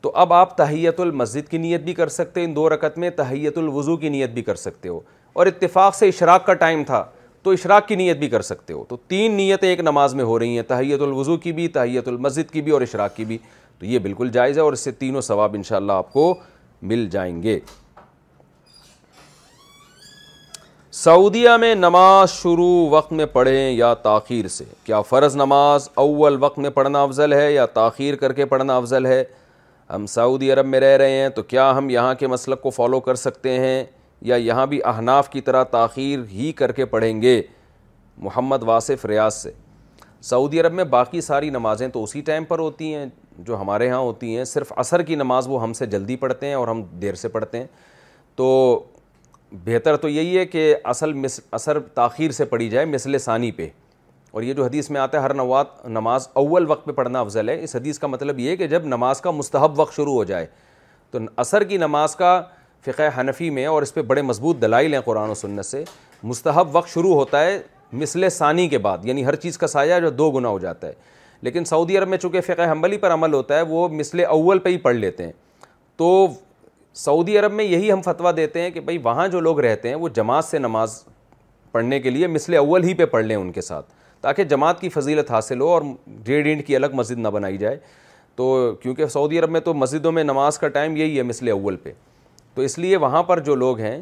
[0.00, 3.58] تو اب آپ تحیت المسجد کی نیت بھی کر سکتے ان دو رکعت میں تحیت
[3.58, 5.00] الوضو کی نیت بھی کر سکتے ہو
[5.32, 7.04] اور اتفاق سے اشراق کا ٹائم تھا
[7.42, 10.38] تو اشراق کی نیت بھی کر سکتے ہو تو تین نیتیں ایک نماز میں ہو
[10.38, 13.38] رہی ہیں تحیت الوضو کی بھی تحیت المسجد کی بھی اور اشراق کی بھی
[13.78, 16.34] تو یہ بالکل جائز ہے اور اس سے تینوں ثواب انشاءاللہ آپ کو
[16.90, 17.58] مل جائیں گے
[20.94, 26.58] سعودیہ میں نماز شروع وقت میں پڑھیں یا تاخیر سے کیا فرض نماز اول وقت
[26.58, 29.22] میں پڑھنا افضل ہے یا تاخیر کر کے پڑھنا افضل ہے
[29.94, 33.00] ہم سعودی عرب میں رہ رہے ہیں تو کیا ہم یہاں کے مسلک کو فالو
[33.08, 33.82] کر سکتے ہیں
[34.30, 37.40] یا یہاں بھی احناف کی طرح تاخیر ہی کر کے پڑھیں گے
[38.26, 39.52] محمد واصف ریاض سے
[40.30, 43.06] سعودی عرب میں باقی ساری نمازیں تو اسی ٹائم پر ہوتی ہیں
[43.38, 46.54] جو ہمارے ہاں ہوتی ہیں صرف عصر کی نماز وہ ہم سے جلدی پڑھتے ہیں
[46.54, 47.66] اور ہم دیر سے پڑھتے ہیں
[48.36, 48.48] تو
[49.64, 51.12] بہتر تو یہی ہے کہ اصل
[51.52, 53.66] اثر تاخیر سے پڑھی جائے مثل ثانی پہ
[54.32, 57.48] اور یہ جو حدیث میں آتا ہے ہر نوات نماز اول وقت پہ پڑھنا افضل
[57.48, 60.22] ہے اس حدیث کا مطلب یہ ہے کہ جب نماز کا مستحب وقت شروع ہو
[60.24, 60.46] جائے
[61.10, 62.40] تو اثر کی نماز کا
[62.86, 65.82] فقہ حنفی میں اور اس پہ بڑے مضبوط دلائل ہیں قرآن و سنت سے
[66.22, 67.58] مستحب وقت شروع ہوتا ہے
[68.02, 70.92] مثل ثانی کے بعد یعنی ہر چیز کا سایہ جو دو گنا ہو جاتا ہے
[71.42, 74.70] لیکن سعودی عرب میں چونکہ فقہ حمبلی پر عمل ہوتا ہے وہ مثل اول پہ
[74.70, 75.32] ہی پڑھ لیتے ہیں
[75.96, 76.10] تو
[76.94, 79.94] سعودی عرب میں یہی ہم فتویٰ دیتے ہیں کہ بھائی وہاں جو لوگ رہتے ہیں
[79.96, 81.02] وہ جماعت سے نماز
[81.72, 84.88] پڑھنے کے لیے مثل اول ہی پہ پڑھ لیں ان کے ساتھ تاکہ جماعت کی
[84.88, 85.82] فضیلت حاصل ہو اور
[86.24, 87.78] ڈیڑھ اینٹ کی الگ مسجد نہ بنائی جائے
[88.36, 91.76] تو کیونکہ سعودی عرب میں تو مسجدوں میں نماز کا ٹائم یہی ہے مثل اول
[91.82, 91.92] پہ
[92.54, 94.00] تو اس لیے وہاں پر جو لوگ ہیں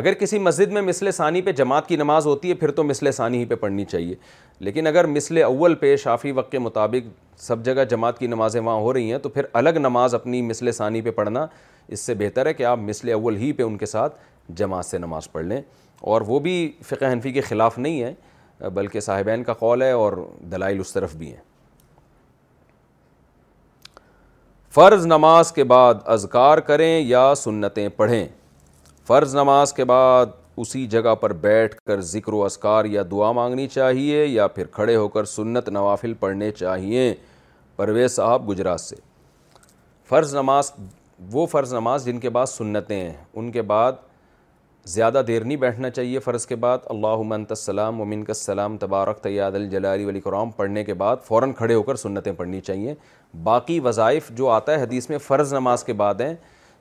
[0.00, 3.10] اگر کسی مسجد میں مثل ثانی پہ جماعت کی نماز ہوتی ہے پھر تو مثل
[3.12, 4.14] ثانی ہی پہ پڑھنی چاہیے
[4.60, 7.08] لیکن اگر مثل اول پہ شافی وقت کے مطابق
[7.42, 10.70] سب جگہ جماعت کی نمازیں وہاں ہو رہی ہیں تو پھر الگ نماز اپنی مثل
[10.72, 11.46] ثانی پہ پڑھنا
[11.92, 14.16] اس سے بہتر ہے کہ آپ مثل اول ہی پہ ان کے ساتھ
[14.56, 15.60] جماعت سے نماز پڑھ لیں
[16.12, 16.54] اور وہ بھی
[16.88, 20.12] فقہ حنفی کے خلاف نہیں ہے بلکہ صاحبین کا قول ہے اور
[20.52, 21.40] دلائل اس طرف بھی ہیں
[24.74, 28.26] فرض نماز کے بعد اذکار کریں یا سنتیں پڑھیں
[29.06, 30.26] فرض نماز کے بعد
[30.62, 34.96] اسی جگہ پر بیٹھ کر ذکر و اذکار یا دعا مانگنی چاہیے یا پھر کھڑے
[34.96, 37.14] ہو کر سنت نوافل پڑھنے چاہیے
[37.76, 38.96] پرویز صاحب گجرات سے
[40.08, 40.72] فرض نماز
[41.32, 43.92] وہ فرض نماز جن کے بعد سنتیں ہیں ان کے بعد
[44.94, 50.20] زیادہ دیر نہیں بیٹھنا چاہیے فرض کے بعد اللہ منت السلام السلام تبارک تیاد الجلالی
[50.20, 52.94] کرام پڑھنے کے بعد فوراً کھڑے ہو کر سنتیں پڑھنی چاہیے
[53.42, 56.34] باقی وظائف جو آتا ہے حدیث میں فرض نماز کے بعد ہیں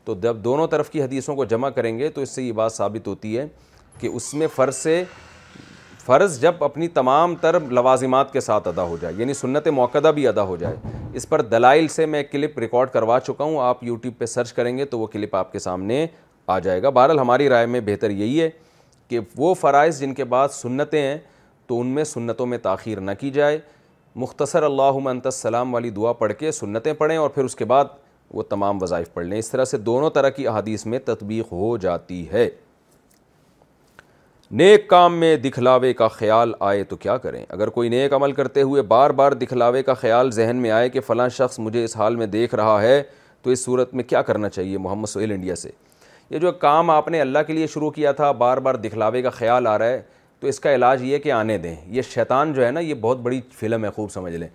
[0.06, 2.74] تو جب دونوں طرف کی حدیثوں کو جمع کریں گے تو اس سے یہ بات
[2.74, 3.46] ثابت ہوتی ہے
[4.00, 5.04] کہ اس میں فرض سے
[6.06, 10.28] فرض جب اپنی تمام تر لوازمات کے ساتھ ادا ہو جائے یعنی سنت موقعہ بھی
[10.28, 10.76] ادا ہو جائے
[11.18, 14.78] اس پر دلائل سے میں کلپ ریکارڈ کروا چکا ہوں آپ یوٹیوب پہ سرچ کریں
[14.78, 16.06] گے تو وہ کلپ آپ کے سامنے
[16.48, 18.50] آ جائے گا بہرحال ہماری رائے میں بہتر یہی ہے
[19.10, 21.18] کہ وہ فرائض جن کے بعد سنتیں ہیں
[21.68, 23.60] تو ان میں سنتوں میں تاخیر نہ کی جائے
[24.24, 27.86] مختصر اللہ انت السلام والی دعا پڑھ کے سنتیں پڑھیں اور پھر اس کے بعد
[28.34, 31.76] وہ تمام وظائف پڑھ لیں اس طرح سے دونوں طرح کی احادیث میں تطبیق ہو
[31.86, 32.48] جاتی ہے
[34.60, 38.62] نیک کام میں دکھلاوے کا خیال آئے تو کیا کریں اگر کوئی نیک عمل کرتے
[38.62, 42.16] ہوئے بار بار دکھلاوے کا خیال ذہن میں آئے کہ فلاں شخص مجھے اس حال
[42.16, 43.02] میں دیکھ رہا ہے
[43.42, 45.70] تو اس صورت میں کیا کرنا چاہیے محمد سہیل انڈیا سے
[46.30, 49.30] یہ جو کام آپ نے اللہ کے لیے شروع کیا تھا بار بار دکھلاوے کا
[49.30, 50.02] خیال آ رہا ہے
[50.40, 53.20] تو اس کا علاج یہ کہ آنے دیں یہ شیطان جو ہے نا یہ بہت
[53.22, 54.48] بڑی فلم ہے خوب سمجھ لیں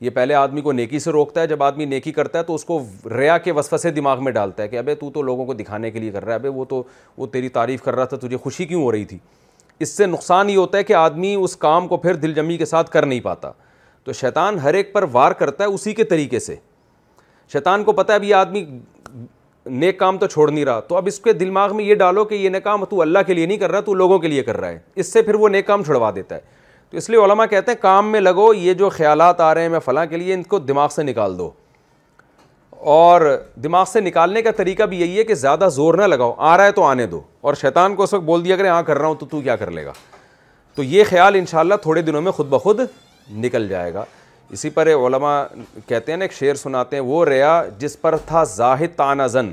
[0.00, 2.64] یہ پہلے آدمی کو نیکی سے روکتا ہے جب آدمی نیکی کرتا ہے تو اس
[2.64, 2.78] کو
[3.16, 5.90] ریا کے وسوسے سے دماغ میں ڈالتا ہے کہ ابے تو تو لوگوں کو دکھانے
[5.90, 6.82] کے لیے کر رہا ہے ابے وہ تو
[7.18, 9.18] وہ تیری تعریف کر رہا تھا تجھے خوشی کیوں ہو رہی تھی
[9.82, 12.64] اس سے نقصان یہ ہوتا ہے کہ آدمی اس کام کو پھر دل جمی کے
[12.64, 13.50] ساتھ کر نہیں پاتا
[14.04, 16.56] تو شیطان ہر ایک پر وار کرتا ہے اسی کے طریقے سے
[17.52, 18.64] شیطان کو پتہ ہے اب یہ آدمی
[19.70, 22.34] نیک کام تو چھوڑ نہیں رہا تو اب اس کے دماغ میں یہ ڈالو کہ
[22.34, 24.56] یہ نیک کام تو اللہ کے لیے نہیں کر رہا تو لوگوں کے لیے کر
[24.60, 26.40] رہا ہے اس سے پھر وہ نیک کام چھڑوا دیتا ہے
[26.90, 29.68] تو اس لیے علماء کہتے ہیں کام میں لگو یہ جو خیالات آ رہے ہیں
[29.70, 31.50] میں فلاں کے لیے ان کو دماغ سے نکال دو
[32.88, 33.20] اور
[33.62, 36.64] دماغ سے نکالنے کا طریقہ بھی یہی ہے کہ زیادہ زور نہ لگاؤ آ رہا
[36.64, 39.06] ہے تو آنے دو اور شیطان کو اس وقت بول دیا اگر ہاں کر رہا
[39.06, 39.92] ہوں تو تو کیا کر لے گا
[40.74, 42.80] تو یہ خیال انشاءاللہ تھوڑے دنوں میں خود بخود
[43.44, 44.04] نکل جائے گا
[44.50, 45.42] اسی پر علماء
[45.88, 49.52] کہتے ہیں نا ایک شعر سناتے ہیں وہ ریا جس پر تھا زاہد تانہ زن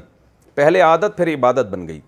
[0.56, 2.00] پہلے عادت پھر عبادت بن گئی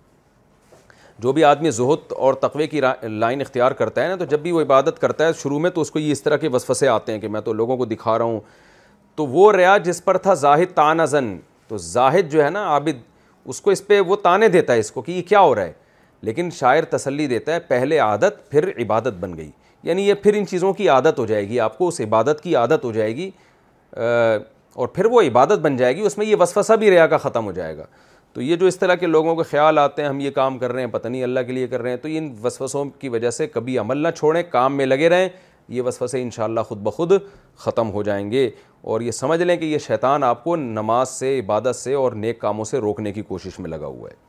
[1.24, 2.82] جو بھی آدمی زہد اور تقوی کی
[3.20, 5.82] لائن اختیار کرتا ہے نا تو جب بھی وہ عبادت کرتا ہے شروع میں تو
[5.82, 8.18] اس کو یہ اس طرح کے وصف آتے ہیں کہ میں تو لوگوں کو دکھا
[8.18, 8.40] رہا ہوں
[9.20, 11.26] تو وہ ریا جس پر تھا زاہد تان زن
[11.68, 13.02] تو زاہد جو ہے نا عابد
[13.52, 15.64] اس کو اس پہ وہ تانے دیتا ہے اس کو کہ یہ کیا ہو رہا
[15.66, 15.72] ہے
[16.28, 19.50] لیکن شاعر تسلی دیتا ہے پہلے عادت پھر عبادت بن گئی
[19.90, 22.56] یعنی یہ پھر ان چیزوں کی عادت ہو جائے گی آپ کو اس عبادت کی
[22.56, 23.30] عادت ہو جائے گی
[24.02, 27.46] اور پھر وہ عبادت بن جائے گی اس میں یہ وسوسہ بھی ریا کا ختم
[27.46, 27.86] ہو جائے گا
[28.34, 30.72] تو یہ جو اس طرح کے لوگوں کے خیال آتے ہیں ہم یہ کام کر
[30.72, 33.30] رہے ہیں پتہ نہیں اللہ کے لیے کر رہے ہیں تو ان وسوسوں کی وجہ
[33.42, 35.30] سے کبھی عمل نہ چھوڑیں کام میں لگے رہیں
[35.76, 37.12] یہ وسوسے انشاءاللہ خود بخود
[37.64, 38.50] ختم ہو جائیں گے
[38.92, 42.40] اور یہ سمجھ لیں کہ یہ شیطان آپ کو نماز سے عبادت سے اور نیک
[42.42, 44.28] کاموں سے روکنے کی کوشش میں لگا ہوا ہے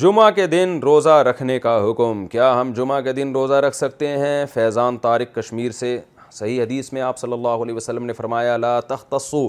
[0.00, 4.08] جمعہ کے دن روزہ رکھنے کا حکم کیا ہم جمعہ کے دن روزہ رکھ سکتے
[4.18, 5.98] ہیں فیضان طارق کشمیر سے
[6.32, 9.46] صحیح حدیث میں آپ صلی اللہ علیہ وسلم نے فرمایا لا تختصو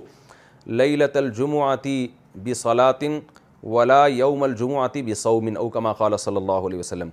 [0.81, 1.97] لیلت الجمعاتی
[2.43, 3.11] بصلاة
[3.73, 7.09] ولا یوم الجمعاتی بصوم او کما قال صلی اللہ علیہ وسلم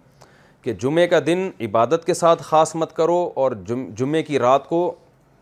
[0.62, 3.52] کہ جمعہ کا دن عبادت کے ساتھ خاص مت کرو اور
[3.96, 4.80] جمعے کی رات کو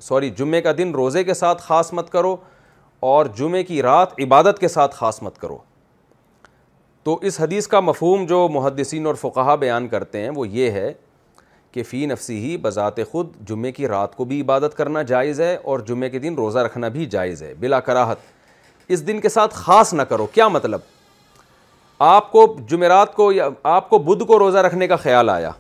[0.09, 2.35] سوری جمعے کا دن روزے کے ساتھ خاص مت کرو
[3.13, 5.57] اور جمعہ کی رات عبادت کے ساتھ خاص مت کرو
[7.05, 10.93] تو اس حدیث کا مفہوم جو محدثین اور فقہ بیان کرتے ہیں وہ یہ ہے
[11.73, 15.55] کہ فی نفسی ہی بذات خود جمعے کی رات کو بھی عبادت کرنا جائز ہے
[15.71, 18.19] اور جمعے کے دن روزہ رکھنا بھی جائز ہے بلا کراہت
[18.97, 20.81] اس دن کے ساتھ خاص نہ کرو کیا مطلب
[22.07, 25.51] آپ کو جمعرات کو یا آپ کو بدھ کو روزہ رکھنے کا خیال آیا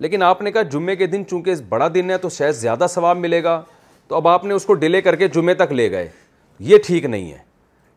[0.00, 3.18] لیکن آپ نے کہا جمعے کے دن چونکہ بڑا دن ہے تو شاید زیادہ ثواب
[3.18, 3.60] ملے گا
[4.08, 6.08] تو اب آپ نے اس کو ڈیلے کر کے جمعے تک لے گئے
[6.68, 7.38] یہ ٹھیک نہیں ہے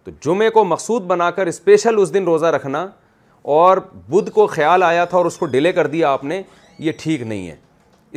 [0.04, 2.86] تو جمعے کو مقصود بنا کر اسپیشل اس دن روزہ رکھنا
[3.60, 3.78] اور
[4.10, 6.42] بدھ کو خیال آیا تھا اور اس کو ڈیلے کر دیا آپ نے
[6.80, 7.56] یہ ٹھیک نہیں ہے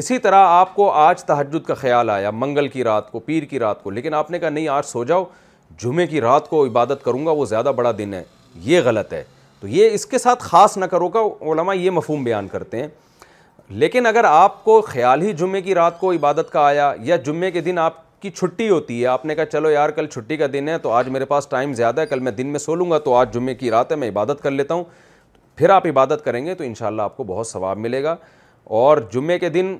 [0.02, 3.58] اسی طرح آپ کو آج تہجد کا خیال آیا منگل کی رات کو پیر کی
[3.58, 5.24] رات کو لیکن آپ نے کہا نہیں آج سو جاؤ
[5.82, 8.22] جمعے کی رات کو عبادت کروں گا وہ زیادہ بڑا دن ہے
[8.64, 9.22] یہ غلط ہے
[9.60, 11.20] تو یہ اس کے ساتھ خاص نہ کرو کا
[11.52, 12.88] علماء یہ مفہوم بیان کرتے ہیں
[13.80, 17.50] لیکن اگر آپ کو خیال ہی جمعے کی رات کو عبادت کا آیا یا جمعے
[17.50, 20.46] کے دن آپ کی چھٹی ہوتی ہے آپ نے کہا چلو یار کل چھٹی کا
[20.52, 22.90] دن ہے تو آج میرے پاس ٹائم زیادہ ہے کل میں دن میں سو لوں
[22.90, 24.84] گا تو آج جمعے کی رات ہے میں عبادت کر لیتا ہوں
[25.56, 28.14] پھر آپ عبادت کریں گے تو انشاءاللہ آپ کو بہت ثواب ملے گا
[28.82, 29.76] اور جمعے کے دن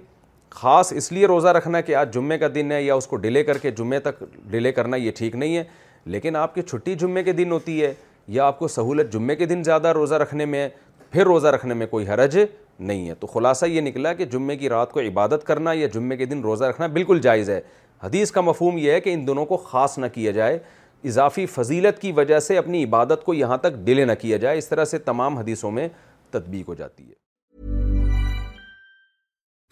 [0.51, 3.43] خاص اس لیے روزہ رکھنا کہ آج جمعے کا دن ہے یا اس کو ڈیلے
[3.45, 5.65] کر کے جمعے تک ڈیلے کرنا یہ ٹھیک نہیں ہے
[6.15, 7.93] لیکن آپ کی چھٹی جمعے کے دن ہوتی ہے
[8.29, 10.69] یا آپ کو سہولت جمعے کے دن زیادہ روزہ رکھنے میں
[11.13, 12.39] پھر روزہ رکھنے میں کوئی حرج
[12.79, 16.17] نہیں ہے تو خلاصہ یہ نکلا کہ جمعے کی رات کو عبادت کرنا یا جمعے
[16.17, 17.61] کے دن روزہ رکھنا بالکل جائز ہے
[18.03, 20.59] حدیث کا مفہوم یہ ہے کہ ان دونوں کو خاص نہ کیا جائے
[21.05, 24.69] اضافی فضیلت کی وجہ سے اپنی عبادت کو یہاں تک ڈیلے نہ کیا جائے اس
[24.69, 25.89] طرح سے تمام حدیثوں میں
[26.31, 27.21] تدبیق ہو جاتی ہے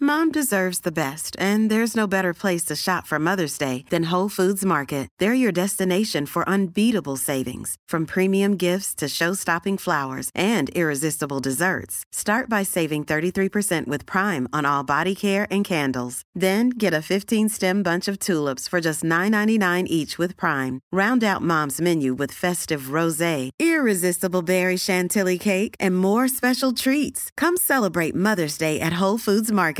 [0.03, 4.09] Mom deserves the best, and there's no better place to shop for Mother's Day than
[4.09, 5.07] Whole Foods Market.
[5.19, 12.03] They're your destination for unbeatable savings, from premium gifts to show-stopping flowers and irresistible desserts.
[12.11, 16.23] Start by saving 33% with Prime on all body care and candles.
[16.33, 20.79] Then get a 15-stem bunch of tulips for just $9.99 each with Prime.
[20.91, 27.29] Round out Mom's menu with festive rosé, irresistible berry chantilly cake, and more special treats.
[27.37, 29.79] Come celebrate Mother's Day at Whole Foods Market.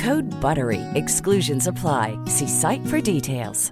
[0.05, 3.71] ہر بر وی S exclusions apply see site for details